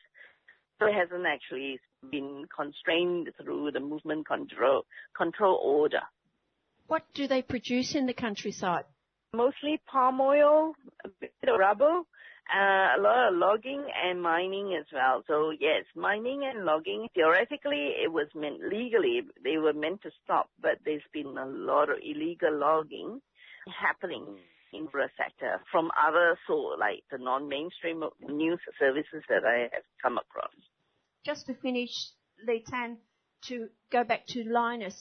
so 0.79 0.87
it 0.87 0.95
hasn't 0.95 1.27
actually 1.27 1.81
been 2.11 2.47
constrained 2.55 3.31
through 3.43 3.73
the 3.73 3.81
movement 3.81 4.27
control 4.27 4.85
control 5.17 5.61
order. 5.63 6.03
What 6.87 7.03
do 7.15 7.27
they 7.27 7.43
produce 7.43 7.95
in 7.95 8.07
the 8.07 8.15
countryside? 8.15 8.85
Mostly 9.35 9.81
palm 9.91 10.21
oil, 10.21 10.75
a 11.05 11.09
bit 11.21 11.33
of 11.43 11.59
rubber, 11.59 12.03
uh, 12.55 12.97
a 12.97 13.01
lot 13.01 13.29
of 13.29 13.35
logging 13.35 13.85
and 14.05 14.23
mining 14.23 14.77
as 14.79 14.87
well. 14.93 15.23
So 15.27 15.51
yes, 15.51 15.85
mining 15.97 16.43
and 16.45 16.65
logging, 16.65 17.09
theoretically 17.15 17.95
it 18.03 18.13
was 18.13 18.29
meant 18.35 18.61
legally, 18.63 19.23
they 19.43 19.59
were 19.59 19.73
meant 19.73 20.03
to 20.03 20.11
stop, 20.23 20.49
but 20.61 20.79
there's 20.85 21.03
been 21.13 21.37
a 21.37 21.47
lot 21.47 21.91
of 21.91 21.97
illegal 22.03 22.57
logging 22.57 23.21
happening 23.67 24.39
in 24.73 24.89
the 24.93 25.09
sector 25.17 25.61
from 25.73 25.91
other 25.97 26.39
sort, 26.47 26.79
like 26.79 27.03
the 27.11 27.19
non-mainstream 27.19 28.05
news 28.29 28.61
services 28.79 29.23
that 29.29 29.45
I 29.45 29.69
have 29.73 29.85
come 30.03 30.19
across. 30.19 30.55
Just 31.27 31.47
to 31.47 31.55
finish, 31.55 31.91
Lee 32.47 32.63
Tan, 32.71 32.99
to 33.49 33.67
go 33.91 34.05
back 34.05 34.29
to 34.29 34.45
Lynas, 34.45 34.95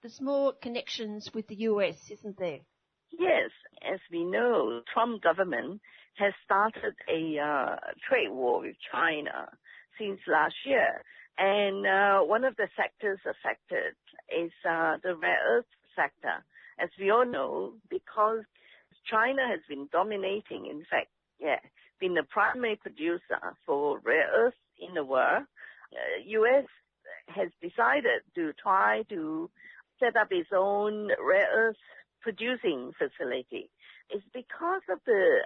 there's 0.00 0.18
more 0.18 0.54
connections 0.62 1.28
with 1.34 1.46
the 1.46 1.56
US, 1.56 2.10
isn't 2.10 2.38
there? 2.38 2.60
Yes, 3.10 3.50
as 3.82 4.00
we 4.10 4.24
know, 4.24 4.80
Trump 4.94 5.22
government 5.22 5.82
has 6.14 6.32
started 6.42 6.94
a 7.06 7.38
uh, 7.38 7.76
trade 8.08 8.30
war 8.30 8.62
with 8.62 8.76
China 8.90 9.50
since 9.98 10.18
last 10.26 10.54
year. 10.64 11.04
And 11.36 11.86
uh, 11.86 12.20
one 12.20 12.44
of 12.44 12.56
the 12.56 12.68
sectors 12.74 13.18
affected 13.28 13.92
is 14.34 14.52
uh, 14.66 14.96
the 15.02 15.16
rare 15.16 15.38
earth 15.50 15.66
sector. 15.94 16.46
As 16.80 16.88
we 16.98 17.10
all 17.10 17.26
know, 17.26 17.74
because 17.90 18.40
China 19.04 19.42
has 19.46 19.60
been 19.68 19.86
dominating, 19.92 20.64
in 20.64 20.86
fact, 20.90 21.08
yeah, 21.38 21.60
been 22.00 22.14
the 22.14 22.22
primary 22.22 22.76
producer 22.76 23.54
for 23.66 23.98
rare 24.02 24.30
earths 24.34 24.56
in 24.78 24.94
the 24.94 25.04
world, 25.04 25.44
U.S. 26.26 26.64
has 27.28 27.48
decided 27.60 28.22
to 28.34 28.52
try 28.62 29.02
to 29.08 29.50
set 30.00 30.16
up 30.16 30.28
its 30.30 30.50
own 30.54 31.10
rare 31.20 31.48
earth 31.52 31.76
producing 32.20 32.92
facility. 32.98 33.70
It's 34.10 34.24
because 34.32 34.82
of 34.90 34.98
the 35.06 35.38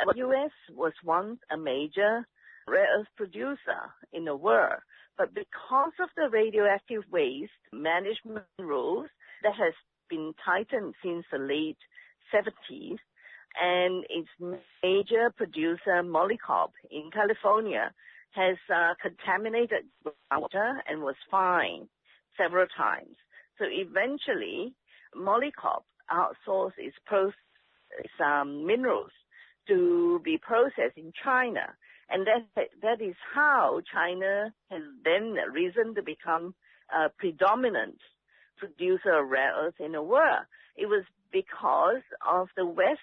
uh, 0.00 0.12
U.S. 0.16 0.50
was 0.74 0.92
once 1.04 1.38
a 1.50 1.56
major 1.56 2.26
rare 2.68 2.88
earth 2.98 3.08
producer 3.16 3.92
in 4.12 4.24
the 4.24 4.36
world, 4.36 4.80
but 5.18 5.34
because 5.34 5.92
of 6.00 6.08
the 6.16 6.28
radioactive 6.30 7.02
waste 7.10 7.50
management 7.72 8.44
rules 8.58 9.06
that 9.42 9.54
has 9.54 9.74
been 10.08 10.34
tightened 10.44 10.94
since 11.02 11.24
the 11.30 11.38
late 11.38 11.78
70s, 12.34 12.98
and 13.60 14.04
its 14.10 14.28
major 14.82 15.32
producer, 15.34 16.02
Molycorp 16.02 16.72
in 16.90 17.10
California, 17.10 17.90
has 18.32 18.56
uh, 18.74 18.94
contaminated 19.00 19.84
water 20.30 20.82
and 20.88 21.02
was 21.02 21.14
fined 21.30 21.88
several 22.36 22.66
times. 22.76 23.16
So 23.58 23.64
eventually, 23.68 24.74
Molycorp 25.16 25.84
outsourced 26.10 26.78
its, 26.78 26.96
pro- 27.06 27.32
its 27.98 28.12
um, 28.24 28.66
minerals 28.66 29.10
to 29.68 30.20
be 30.24 30.38
processed 30.38 30.96
in 30.96 31.12
China. 31.24 31.74
And 32.08 32.26
that, 32.26 32.68
that 32.82 33.00
is 33.00 33.16
how 33.34 33.80
China 33.92 34.52
has 34.70 34.82
then 35.04 35.34
risen 35.52 35.94
to 35.94 36.02
become 36.02 36.54
a 36.94 37.08
predominant 37.18 37.98
producer 38.58 39.18
of 39.18 39.28
rare 39.28 39.52
earths 39.56 39.78
in 39.80 39.92
the 39.92 40.02
world. 40.02 40.44
It 40.76 40.86
was 40.86 41.04
because 41.32 42.02
of 42.26 42.48
the 42.56 42.66
West 42.66 43.00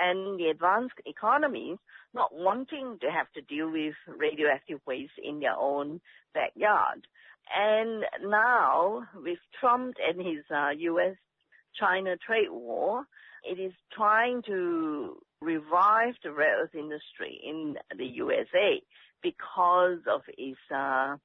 and 0.00 0.38
the 0.38 0.46
advanced 0.46 0.94
economies 1.04 1.78
not 2.14 2.34
wanting 2.34 2.98
to 3.00 3.10
have 3.10 3.30
to 3.32 3.40
deal 3.42 3.70
with 3.70 3.94
radioactive 4.06 4.80
waste 4.86 5.12
in 5.22 5.40
their 5.40 5.56
own 5.56 6.00
backyard. 6.34 7.06
And 7.54 8.04
now, 8.24 9.02
with 9.16 9.38
Trump 9.60 9.96
and 10.06 10.24
his 10.24 10.44
uh, 10.54 10.70
U.S.-China 10.70 12.20
trade 12.20 12.50
war, 12.50 13.04
it 13.44 13.58
is 13.58 13.72
trying 13.94 14.42
to 14.46 15.16
revive 15.40 16.14
the 16.22 16.32
rare 16.32 16.62
earth 16.62 16.74
industry 16.74 17.40
in 17.44 17.76
the 17.96 18.06
USA 18.06 18.80
because 19.22 19.98
of 20.10 20.22
its 20.38 20.58
uh, 20.74 21.16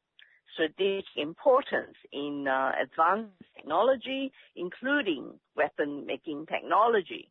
strategic 0.53 1.05
importance 1.15 1.95
in 2.11 2.47
uh, 2.47 2.71
advanced 2.81 3.31
technology, 3.55 4.31
including 4.55 5.33
weapon 5.55 6.05
making 6.05 6.45
technology. 6.47 7.29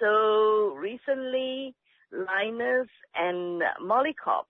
So 0.00 0.74
recently, 0.78 1.74
Lynas 2.12 2.88
and 3.14 3.62
Molycorp, 3.82 4.46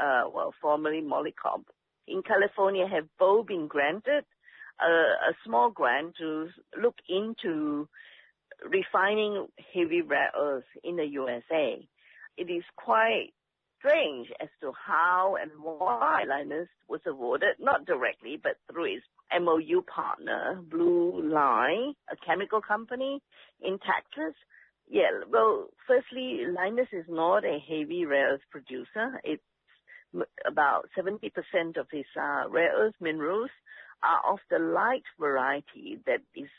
uh, 0.00 0.28
well, 0.34 0.54
formerly 0.60 1.00
Molycorp, 1.00 1.64
in 2.06 2.22
California 2.22 2.86
have 2.86 3.06
both 3.18 3.46
been 3.46 3.66
granted 3.68 4.24
a, 4.80 4.86
a 4.86 5.34
small 5.44 5.70
grant 5.70 6.16
to 6.18 6.48
look 6.80 6.96
into 7.08 7.88
refining 8.68 9.46
heavy 9.72 10.02
rare 10.02 10.30
earths 10.38 10.66
in 10.84 10.96
the 10.96 11.04
USA. 11.04 11.86
It 12.36 12.50
is 12.50 12.64
quite 12.76 13.32
strange 13.78 14.28
as 14.40 14.48
to 14.60 14.72
how 14.72 15.36
and 15.40 15.50
why 15.60 16.24
Lynas 16.28 16.68
was 16.88 17.00
awarded, 17.06 17.56
not 17.58 17.84
directly, 17.84 18.38
but 18.42 18.56
through 18.70 18.96
its 18.96 19.04
MOU 19.40 19.82
partner, 19.82 20.60
Blue 20.70 21.20
Line, 21.22 21.94
a 22.10 22.16
chemical 22.24 22.60
company 22.60 23.20
in 23.60 23.78
Texas, 23.78 24.34
yeah, 24.92 25.08
well, 25.30 25.68
firstly, 25.86 26.40
Lynas 26.46 26.92
is 26.92 27.06
not 27.08 27.46
a 27.46 27.58
heavy 27.66 28.04
rare 28.04 28.34
earth 28.34 28.42
producer. 28.50 29.18
It's 29.24 29.42
about 30.46 30.90
70% 30.96 31.30
of 31.78 31.86
its 31.92 32.08
uh, 32.14 32.44
rare 32.50 32.72
earth 32.76 32.94
minerals 33.00 33.48
are 34.02 34.34
of 34.34 34.38
the 34.50 34.58
light 34.58 35.04
variety 35.18 35.98
that 36.04 36.20
is 36.36 36.50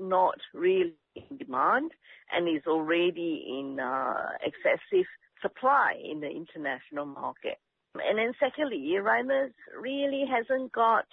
not 0.00 0.38
really 0.52 0.94
in 1.14 1.36
demand 1.38 1.92
and 2.32 2.48
is 2.48 2.66
already 2.66 3.44
in 3.46 3.78
uh, 3.78 4.30
excessive 4.42 5.06
supply 5.40 5.94
in 6.04 6.18
the 6.18 6.30
international 6.30 7.06
market. 7.06 7.58
And 7.94 8.18
then 8.18 8.32
secondly, 8.40 8.96
Lynas 8.98 9.52
really 9.80 10.24
hasn't 10.28 10.72
got 10.72 11.04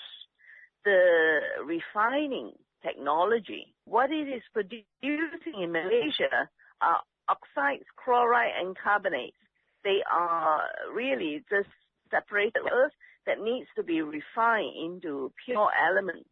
the 0.83 1.39
refining 1.63 2.53
technology. 2.81 3.73
What 3.85 4.11
it 4.11 4.27
is 4.27 4.41
producing 4.53 5.61
in 5.61 5.71
Malaysia 5.71 6.49
are 6.81 7.01
oxides, 7.27 7.85
chloride, 8.03 8.53
and 8.59 8.75
carbonates. 8.77 9.37
They 9.83 9.99
are 10.11 10.61
really 10.93 11.43
just 11.49 11.69
separated 12.11 12.63
earth 12.71 12.93
that 13.25 13.41
needs 13.41 13.67
to 13.75 13.83
be 13.83 14.01
refined 14.01 14.73
into 14.75 15.31
pure 15.45 15.69
elements 15.87 16.29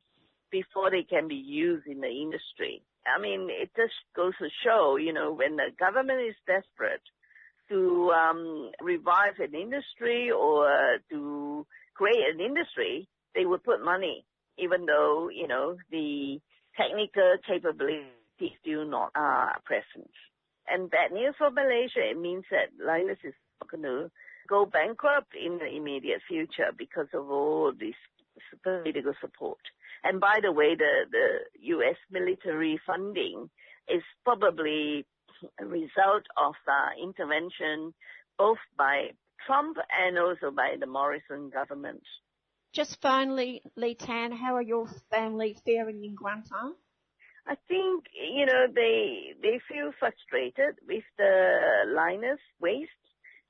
before 0.51 0.89
they 0.89 1.03
can 1.03 1.27
be 1.27 1.35
used 1.35 1.87
in 1.87 2.01
the 2.01 2.09
industry. 2.09 2.81
I 3.05 3.21
mean, 3.21 3.47
it 3.49 3.69
just 3.75 3.93
goes 4.15 4.33
to 4.39 4.49
show, 4.63 4.97
you 4.97 5.13
know, 5.13 5.33
when 5.33 5.55
the 5.55 5.69
government 5.79 6.21
is 6.21 6.35
desperate 6.45 7.01
to 7.69 8.11
um, 8.11 8.71
revive 8.81 9.39
an 9.39 9.53
industry 9.53 10.31
or 10.31 10.97
to 11.11 11.65
create 11.93 12.33
an 12.33 12.39
industry, 12.39 13.07
they 13.35 13.45
would 13.45 13.63
put 13.63 13.83
money 13.83 14.25
even 14.57 14.85
though, 14.85 15.29
you 15.29 15.47
know, 15.47 15.77
the 15.91 16.39
technical 16.75 17.37
capabilities 17.45 18.05
still 18.61 18.85
not 18.85 19.11
are 19.15 19.59
present. 19.65 20.11
And 20.67 20.89
bad 20.89 21.11
news 21.11 21.35
for 21.37 21.49
Malaysia, 21.49 22.09
it 22.11 22.19
means 22.19 22.43
that 22.51 22.75
Lynas 22.83 23.23
is 23.23 23.33
going 23.69 23.83
to 23.83 24.11
go 24.47 24.65
bankrupt 24.65 25.33
in 25.33 25.57
the 25.57 25.67
immediate 25.67 26.21
future 26.27 26.71
because 26.77 27.07
of 27.13 27.29
all 27.29 27.71
this 27.77 27.95
political 28.63 29.13
support. 29.21 29.59
And 30.03 30.19
by 30.19 30.39
the 30.41 30.51
way, 30.51 30.75
the, 30.75 31.05
the 31.11 31.27
U.S. 31.75 31.95
military 32.11 32.79
funding 32.85 33.49
is 33.87 34.03
probably 34.23 35.05
a 35.59 35.65
result 35.65 36.23
of 36.37 36.53
the 36.65 37.03
intervention 37.03 37.93
both 38.37 38.57
by 38.77 39.09
Trump 39.45 39.77
and 39.99 40.17
also 40.17 40.51
by 40.51 40.75
the 40.79 40.85
Morrison 40.85 41.49
government. 41.49 42.03
Just 42.77 43.01
finally, 43.01 43.63
Lee 43.75 43.95
Tan, 43.95 44.31
how 44.31 44.55
are 44.55 44.61
your 44.61 44.85
family 45.09 45.57
faring 45.65 46.03
in 46.03 46.15
Kuantan? 46.15 46.73
I 47.47 47.55
think, 47.67 48.03
you 48.13 48.45
know, 48.45 48.67
they, 48.71 49.33
they 49.41 49.59
feel 49.67 49.93
frustrated 49.97 50.75
with 50.87 51.03
the 51.17 51.57
Lynas 51.87 52.37
waste. 52.61 52.91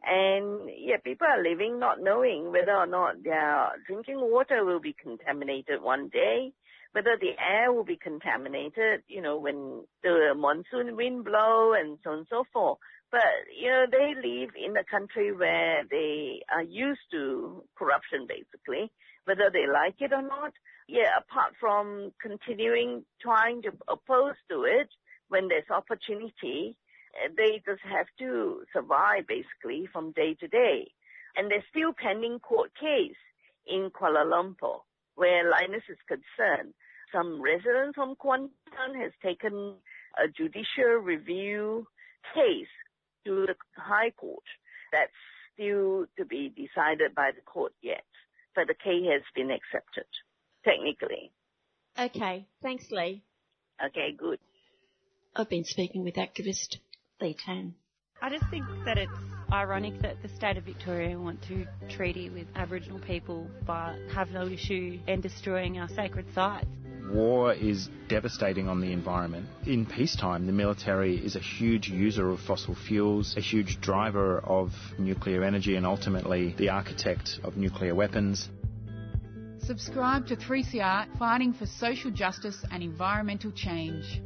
And 0.01 0.69
yeah, 0.79 0.95
people 1.03 1.27
are 1.27 1.43
living 1.43 1.77
not 1.77 1.99
knowing 1.99 2.53
whether 2.53 2.73
or 2.73 2.87
not 2.87 3.21
their 3.21 3.71
drinking 3.85 4.21
water 4.21 4.63
will 4.63 4.79
be 4.79 4.93
contaminated 4.93 5.81
one 5.81 6.07
day, 6.07 6.53
whether 6.93 7.17
the 7.19 7.35
air 7.37 7.73
will 7.73 7.83
be 7.83 7.97
contaminated, 7.97 9.03
you 9.09 9.21
know, 9.21 9.37
when 9.37 9.83
the 10.03 10.35
monsoon 10.37 10.95
wind 10.95 11.25
blow 11.25 11.73
and 11.73 11.97
so 12.01 12.11
on 12.11 12.19
and 12.19 12.27
so 12.29 12.45
forth. 12.53 12.77
But, 13.11 13.23
you 13.53 13.69
know, 13.69 13.85
they 13.91 14.15
live 14.15 14.51
in 14.55 14.77
a 14.77 14.85
country 14.85 15.33
where 15.33 15.83
they 15.91 16.43
are 16.49 16.63
used 16.63 17.11
to 17.11 17.65
corruption 17.77 18.25
basically, 18.25 18.89
whether 19.27 19.51
they 19.51 19.67
like 19.67 19.95
it 19.99 20.13
or 20.13 20.21
not 20.23 20.53
yeah, 20.87 21.09
apart 21.17 21.53
from 21.59 22.13
continuing 22.21 23.03
trying 23.21 23.61
to 23.63 23.71
oppose 23.89 24.35
to 24.49 24.63
it 24.63 24.87
when 25.27 25.49
there's 25.49 25.69
opportunity, 25.69 26.77
eh, 27.13 27.27
they 27.35 27.61
just 27.65 27.81
have 27.83 28.07
to 28.19 28.63
survive 28.71 29.27
basically 29.27 29.87
from 29.91 30.13
day 30.13 30.33
to 30.39 30.47
day. 30.47 30.89
And 31.35 31.51
there's 31.51 31.63
still 31.69 31.91
pending 31.93 32.39
court 32.39 32.71
case 32.79 33.19
in 33.67 33.89
Kuala 33.91 34.23
Lumpur 34.25 34.79
where 35.15 35.51
Lynas 35.51 35.83
is 35.89 35.97
concerned. 36.07 36.73
Some 37.11 37.41
resident 37.41 37.95
from 37.95 38.15
Kuantan 38.15 39.01
has 39.01 39.11
taken 39.21 39.75
a 40.17 40.27
judicial 40.27 41.01
review 41.01 41.87
case 42.33 42.67
to 43.25 43.45
the 43.47 43.55
High 43.75 44.11
Court. 44.11 44.43
That's 44.93 45.11
still 45.53 46.05
to 46.17 46.25
be 46.25 46.49
decided 46.49 47.15
by 47.15 47.31
the 47.35 47.41
court 47.41 47.73
yet, 47.81 48.05
but 48.57 48.67
the 48.67 48.73
key 48.73 49.07
has 49.13 49.21
been 49.35 49.51
accepted 49.51 50.05
technically. 50.65 51.31
Okay, 51.97 52.47
thanks, 52.61 52.91
Lee. 52.91 53.23
Okay, 53.85 54.15
good. 54.17 54.39
I've 55.35 55.47
been 55.47 55.63
speaking 55.63 56.03
with 56.03 56.15
activist 56.15 56.77
Lee 57.21 57.35
Tan. 57.35 57.75
I 58.19 58.31
just 58.31 58.49
think 58.49 58.65
that 58.85 58.97
it's 58.97 59.11
ironic 59.53 60.01
that 60.01 60.23
the 60.23 60.27
state 60.27 60.57
of 60.57 60.63
Victoria 60.63 61.19
want 61.19 61.39
to 61.43 61.67
treaty 61.87 62.31
with 62.31 62.47
Aboriginal 62.55 62.97
people 62.99 63.47
but 63.65 63.95
have 64.11 64.31
no 64.31 64.47
issue 64.47 64.99
in 65.07 65.21
destroying 65.21 65.77
our 65.77 65.87
sacred 65.87 66.25
sites. 66.33 66.65
War 67.09 67.53
is 67.53 67.89
devastating 68.09 68.67
on 68.67 68.81
the 68.81 68.91
environment. 68.91 69.47
In 69.65 69.85
peacetime, 69.85 70.45
the 70.45 70.51
military 70.51 71.15
is 71.15 71.35
a 71.35 71.39
huge 71.39 71.87
user 71.87 72.29
of 72.29 72.39
fossil 72.41 72.75
fuels, 72.75 73.35
a 73.37 73.41
huge 73.41 73.79
driver 73.79 74.39
of 74.39 74.71
nuclear 74.97 75.43
energy, 75.43 75.75
and 75.75 75.85
ultimately 75.85 76.53
the 76.57 76.69
architect 76.69 77.39
of 77.43 77.55
nuclear 77.55 77.95
weapons. 77.95 78.49
Subscribe 79.59 80.27
to 80.27 80.35
3CR 80.35 81.17
fighting 81.17 81.53
for 81.53 81.65
social 81.65 82.11
justice 82.11 82.63
and 82.71 82.83
environmental 82.83 83.51
change. 83.51 84.21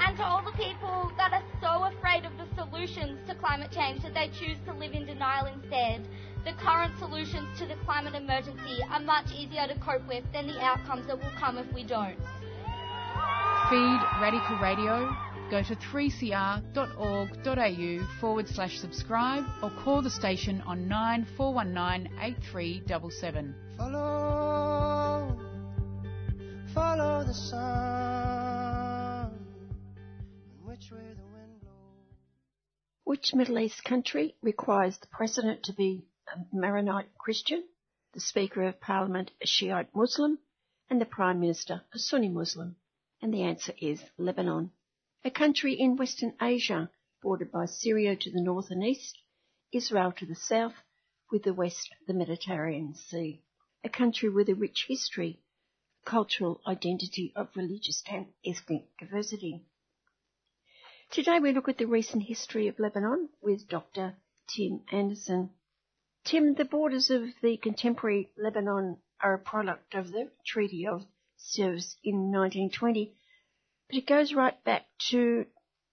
And 0.00 0.16
to 0.16 0.22
all 0.24 0.42
the 0.44 0.52
people 0.52 1.12
that 1.16 1.32
are 1.32 1.44
so 1.60 1.84
afraid 1.84 2.24
of 2.24 2.32
the 2.38 2.46
solutions 2.56 3.18
to 3.28 3.34
climate 3.34 3.70
change 3.70 4.02
that 4.02 4.14
they 4.14 4.28
choose 4.28 4.56
to 4.66 4.72
live 4.72 4.92
in 4.92 5.06
denial 5.06 5.46
instead, 5.46 6.06
the 6.44 6.52
current 6.54 6.98
solutions 6.98 7.58
to 7.58 7.66
the 7.66 7.74
climate 7.84 8.14
emergency 8.14 8.82
are 8.90 9.00
much 9.00 9.32
easier 9.32 9.66
to 9.66 9.78
cope 9.80 10.06
with 10.08 10.24
than 10.32 10.46
the 10.46 10.60
outcomes 10.60 11.06
that 11.06 11.18
will 11.18 11.32
come 11.38 11.58
if 11.58 11.72
we 11.72 11.84
don't. 11.84 12.16
Feed 13.68 14.00
Radical 14.20 14.58
Radio 14.58 15.14
go 15.50 15.62
to 15.62 15.74
3cr.org.au 15.76 16.60
forward 18.20 18.48
slash 18.48 18.78
subscribe 18.78 19.44
or 19.62 19.70
call 19.82 20.00
the 20.00 20.10
station 20.10 20.60
on 20.62 20.88
9419 20.88 22.18
8377. 22.20 23.54
Follow, 23.76 25.38
follow 26.72 27.24
the 27.24 27.34
sun, 27.34 29.30
which 30.64 30.90
way 30.92 31.14
the 31.16 31.24
wind 31.32 31.60
blows. 31.60 32.06
Which 33.04 33.34
Middle 33.34 33.58
East 33.58 33.84
country 33.84 34.36
requires 34.42 34.98
the 34.98 35.08
president 35.08 35.64
to 35.64 35.72
be 35.72 36.06
a 36.06 36.09
Maronite 36.52 37.16
Christian, 37.18 37.64
the 38.14 38.20
Speaker 38.20 38.62
of 38.64 38.80
Parliament 38.80 39.30
a 39.40 39.46
Shiite 39.46 39.94
Muslim, 39.94 40.38
and 40.88 41.00
the 41.00 41.06
Prime 41.06 41.40
Minister 41.40 41.82
a 41.92 41.98
Sunni 41.98 42.28
Muslim? 42.28 42.76
And 43.22 43.32
the 43.32 43.42
answer 43.42 43.74
is 43.80 44.02
Lebanon 44.18 44.72
a 45.22 45.30
country 45.30 45.74
in 45.74 45.96
Western 45.96 46.34
Asia, 46.40 46.90
bordered 47.20 47.52
by 47.52 47.66
Syria 47.66 48.16
to 48.16 48.30
the 48.30 48.40
north 48.40 48.70
and 48.70 48.82
east, 48.82 49.18
Israel 49.70 50.12
to 50.12 50.24
the 50.24 50.34
south, 50.34 50.74
with 51.30 51.42
the 51.42 51.52
west 51.52 51.90
the 52.06 52.14
Mediterranean 52.14 52.94
Sea. 52.94 53.42
A 53.84 53.90
country 53.90 54.30
with 54.30 54.48
a 54.48 54.54
rich 54.54 54.86
history, 54.88 55.42
cultural 56.06 56.62
identity 56.66 57.34
of 57.36 57.54
religious 57.54 58.02
and 58.10 58.32
ethnic 58.46 58.86
diversity. 58.98 59.62
Today 61.10 61.38
we 61.38 61.52
look 61.52 61.68
at 61.68 61.76
the 61.76 61.86
recent 61.86 62.22
history 62.22 62.68
of 62.68 62.78
Lebanon 62.78 63.28
with 63.42 63.68
Dr. 63.68 64.16
Tim 64.48 64.82
Anderson. 64.90 65.50
Tim, 66.24 66.54
the 66.54 66.64
borders 66.64 67.10
of 67.10 67.22
the 67.42 67.56
contemporary 67.56 68.30
Lebanon 68.36 68.98
are 69.20 69.34
a 69.34 69.38
product 69.38 69.94
of 69.94 70.12
the 70.12 70.30
Treaty 70.46 70.86
of 70.86 71.04
Sèvres 71.38 71.96
in 72.04 72.30
1920 72.30 73.14
but 73.90 73.98
it 73.98 74.06
goes 74.06 74.32
right 74.32 74.62
back 74.62 74.86
to 75.10 75.44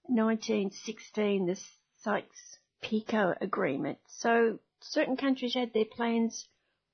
1916, 0.04 1.48
the 1.48 1.60
Sykes-Picot 2.02 3.40
Agreement. 3.42 3.98
So 4.08 4.60
certain 4.82 5.18
countries 5.18 5.56
had 5.56 5.74
their 5.74 5.86
plans 5.86 6.48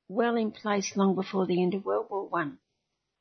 well 0.08 0.38
in 0.38 0.52
place 0.52 0.96
long 0.96 1.14
before 1.14 1.46
the 1.46 1.62
end 1.62 1.74
of 1.74 1.84
World 1.84 2.08
War 2.10 2.30
One. 2.30 2.60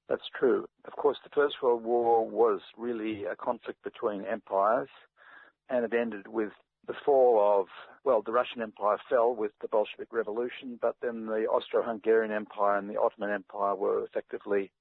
That's 0.08 0.28
true. 0.38 0.66
Of 0.84 0.92
course, 0.92 1.18
the 1.24 1.30
First 1.34 1.56
World 1.60 1.82
War 1.82 2.24
was 2.24 2.60
really 2.78 3.24
a 3.24 3.34
conflict 3.34 3.82
between 3.82 4.24
empires, 4.26 4.88
and 5.68 5.84
it 5.84 5.92
ended 5.92 6.28
with 6.28 6.52
the 6.86 6.94
fall 7.04 7.60
of, 7.60 7.66
well, 8.04 8.22
the 8.22 8.32
Russian 8.32 8.62
Empire 8.62 8.98
fell 9.08 9.34
with 9.34 9.52
the 9.60 9.68
Bolshevik 9.68 10.12
Revolution, 10.12 10.78
but 10.80 10.96
then 11.00 11.26
the 11.26 11.46
Austro-Hungarian 11.46 12.32
Empire 12.32 12.76
and 12.76 12.90
the 12.90 13.00
Ottoman 13.00 13.30
Empire 13.30 13.74
were 13.74 14.04
effectively 14.04 14.72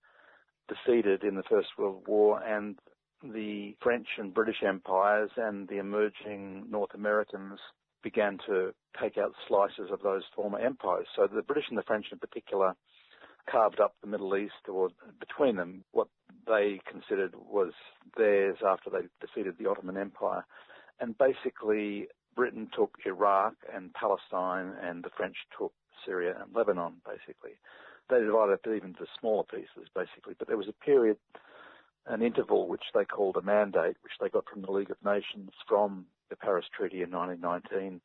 defeated 0.68 1.24
in 1.24 1.36
the 1.36 1.44
First 1.44 1.70
World 1.78 2.04
War, 2.08 2.42
and 2.44 2.78
the 3.24 3.76
French 3.82 4.08
and 4.18 4.34
British 4.34 4.64
empires 4.66 5.30
and 5.38 5.68
the 5.68 5.78
emerging 5.78 6.66
North 6.70 6.94
Americans 6.96 7.60
began 8.04 8.40
to 8.48 8.74
take 9.00 9.18
out 9.18 9.34
slices 9.48 9.92
of 9.92 10.02
those 10.02 10.24
former 10.36 10.58
empires. 10.58 11.06
So 11.16 11.28
the 11.28 11.44
British 11.44 11.66
and 11.70 11.78
the 11.78 11.84
French 11.84 12.08
in 12.12 12.18
particular 12.18 12.74
carved 13.50 13.80
up 13.80 13.96
the 14.02 14.08
Middle 14.08 14.36
East 14.36 14.68
or 14.68 14.90
between 15.20 15.56
them 15.56 15.84
what 15.92 16.08
they 16.48 16.80
considered 16.90 17.36
was 17.36 17.74
theirs 18.18 18.58
after 18.66 18.90
they 18.90 19.08
defeated 19.20 19.56
the 19.60 19.70
Ottoman 19.70 19.98
Empire. 19.98 20.46
And 21.02 21.18
basically 21.18 22.08
Britain 22.36 22.70
took 22.74 22.98
Iraq 23.06 23.56
and 23.74 23.94
Palestine 23.94 24.74
and 24.82 25.04
the 25.04 25.10
French 25.18 25.36
took 25.58 25.74
Syria 26.06 26.38
and 26.42 26.56
Lebanon 26.56 26.94
basically. 27.06 27.58
They 28.10 28.20
divided 28.20 28.60
it 28.64 28.76
even 28.76 28.90
into 28.90 29.06
smaller 29.20 29.44
pieces 29.44 29.90
basically, 29.94 30.36
but 30.38 30.48
there 30.48 30.58
was 30.58 30.70
a 30.70 30.86
period 30.86 31.18
an 32.08 32.22
interval 32.22 32.68
which 32.68 32.84
they 32.94 33.06
called 33.06 33.38
a 33.38 33.42
mandate, 33.42 33.96
which 34.04 34.14
they 34.20 34.30
got 34.30 34.46
from 34.50 34.62
the 34.62 34.72
League 34.72 34.90
of 34.90 34.98
Nations 35.06 35.52
from 35.68 36.06
the 36.30 36.36
Paris 36.36 36.66
Treaty 36.76 37.04
in 37.04 37.12
1919 37.12 38.02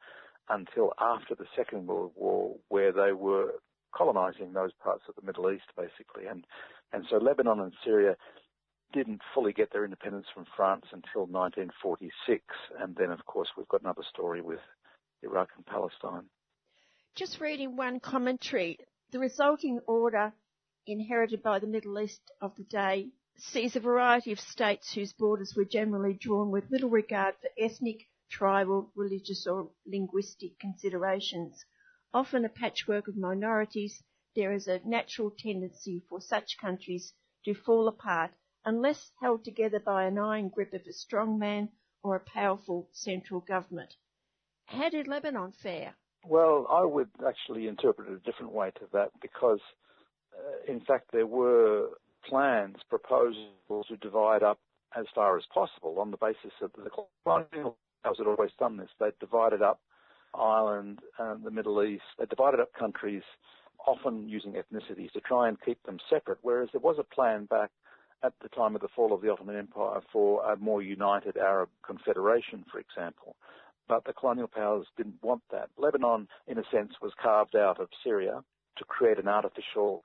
until 0.49 0.93
after 1.01 1.35
the 1.35 1.47
Second 1.57 1.87
World 1.87 2.13
War, 2.15 2.57
where 2.69 2.93
they 2.93 3.13
were 3.13 3.55
colonizing 3.93 4.53
those 4.53 4.73
parts 4.83 5.03
of 5.09 5.15
the 5.15 5.27
Middle 5.27 5.51
East, 5.51 5.65
basically. 5.77 6.27
And, 6.29 6.45
and 6.93 7.05
so 7.11 7.17
Lebanon 7.17 7.61
and 7.61 7.73
Syria 7.85 8.17
didn't 8.93 9.21
fully 9.35 9.53
get 9.53 9.73
their 9.73 9.85
independence 9.85 10.27
from 10.33 10.47
France 10.57 10.87
until 10.93 11.27
1946. 11.27 12.43
And 12.81 12.95
then, 12.97 13.11
of 13.11 13.25
course, 13.27 13.49
we've 13.57 13.69
got 13.69 13.83
another 13.83 14.05
story 14.09 14.41
with 14.41 14.61
Iraq 15.23 15.51
and 15.57 15.67
Palestine. 15.67 16.25
Just 17.15 17.41
reading 17.41 17.77
one 17.77 18.01
commentary, 18.01 18.79
the 19.11 19.19
resulting 19.19 19.81
order 19.87 20.33
inherited 20.87 21.43
by 21.43 21.59
the 21.59 21.67
Middle 21.67 21.99
East 21.99 22.21
of 22.41 22.55
the 22.57 22.65
day 22.65 23.09
sees 23.39 23.77
a 23.77 23.81
variety 23.81 24.33
of 24.33 24.41
states 24.41 24.95
whose 24.95 25.13
borders 25.13 25.55
were 25.57 25.65
generally 25.65 26.15
drawn 26.15 26.51
with 26.51 26.71
little 26.71 26.91
regard 26.91 27.35
for 27.41 27.51
ethnic, 27.59 28.09
tribal, 28.31 28.91
religious 28.95 29.47
or 29.47 29.71
linguistic 29.87 30.59
considerations. 30.59 31.65
Often 32.15 32.45
a 32.45 32.49
patchwork 32.49 33.09
of 33.09 33.17
minorities, 33.17 34.03
there 34.35 34.53
is 34.53 34.69
a 34.69 34.81
natural 34.85 35.31
tendency 35.31 36.03
for 36.09 36.21
such 36.21 36.59
countries 36.59 37.13
to 37.45 37.55
fall 37.55 37.89
apart 37.89 38.31
unless 38.67 39.13
held 39.23 39.45
together 39.45 39.81
by 39.81 40.05
an 40.05 40.19
iron 40.19 40.51
grip 40.51 40.75
of 40.75 40.83
a 40.87 40.93
strong 40.93 41.39
man 41.39 41.71
or 42.03 42.17
a 42.17 42.21
powerful 42.21 42.89
central 42.93 43.41
government. 43.41 43.95
How 44.67 44.91
did 44.91 45.09
Lebanon 45.09 45.53
fare? 45.53 45.95
Well, 46.29 46.67
I 46.69 46.85
would 46.85 47.09
actually 47.27 47.69
interpret 47.69 48.09
it 48.09 48.15
a 48.15 48.31
different 48.31 48.53
way 48.53 48.73
to 48.73 48.87
that 48.93 49.13
because 49.23 49.61
uh, 50.37 50.73
in 50.73 50.81
fact, 50.81 51.11
there 51.13 51.27
were 51.27 51.91
plans, 52.29 52.77
proposals 52.89 53.87
to 53.89 53.97
divide 53.97 54.43
up 54.43 54.59
as 54.97 55.07
far 55.15 55.37
as 55.37 55.45
possible 55.53 55.99
on 55.99 56.11
the 56.11 56.17
basis 56.17 56.53
that 56.61 56.73
the 56.75 56.91
colonial 57.25 57.77
powers 58.03 58.19
had 58.19 58.27
always 58.27 58.51
done 58.59 58.77
this. 58.77 58.91
They 58.99 59.11
divided 59.21 59.63
up 59.63 59.81
Ireland 60.35 61.01
and 61.19 61.45
the 61.45 61.51
Middle 61.51 61.83
East. 61.83 62.05
They 62.19 62.27
divided 62.27 62.61
up 62.61 62.73
countries, 62.73 63.23
often 63.87 64.29
using 64.29 64.53
ethnicities, 64.55 65.13
to 65.13 65.21
try 65.21 65.49
and 65.49 65.61
keep 65.61 65.83
them 65.85 65.99
separate, 66.11 66.39
whereas 66.43 66.69
there 66.73 66.81
was 66.81 66.97
a 66.99 67.15
plan 67.15 67.47
back 67.47 67.71
at 68.27 68.33
the 68.43 68.49
time 68.49 68.75
of 68.75 68.81
the 68.81 68.89
fall 68.89 69.13
of 69.13 69.23
the 69.23 69.31
Ottoman 69.31 69.57
Empire 69.57 70.01
for 70.13 70.45
a 70.51 70.57
more 70.57 70.83
united 70.83 71.37
Arab 71.37 71.69
confederation, 71.85 72.65
for 72.71 72.81
example. 72.81 73.37
But 73.89 74.05
the 74.05 74.13
colonial 74.13 74.49
powers 74.49 74.87
didn't 74.97 75.23
want 75.23 75.43
that. 75.53 75.71
Lebanon, 75.79 76.27
in 76.49 76.59
a 76.59 76.65
sense, 76.73 76.95
was 77.01 77.13
carved 77.23 77.55
out 77.55 77.81
of 77.81 77.89
Syria 78.03 78.43
to 78.79 78.85
create 78.85 79.19
an 79.19 79.29
artificial 79.29 80.03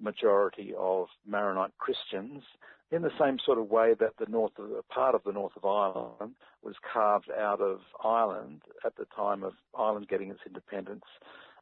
majority 0.00 0.72
of 0.78 1.08
Maronite 1.26 1.76
Christians 1.78 2.44
in 2.92 3.02
the 3.02 3.10
same 3.18 3.38
sort 3.44 3.58
of 3.58 3.68
way 3.68 3.94
that 3.98 4.12
the 4.18 4.30
north 4.30 4.52
of, 4.58 4.88
part 4.88 5.16
of 5.16 5.22
the 5.24 5.32
north 5.32 5.56
of 5.56 5.64
Ireland 5.64 6.36
was 6.62 6.76
carved 6.92 7.30
out 7.36 7.60
of 7.60 7.80
Ireland 8.04 8.62
at 8.84 8.94
the 8.96 9.06
time 9.16 9.42
of 9.42 9.54
Ireland 9.76 10.08
getting 10.08 10.30
its 10.30 10.40
independence 10.46 11.04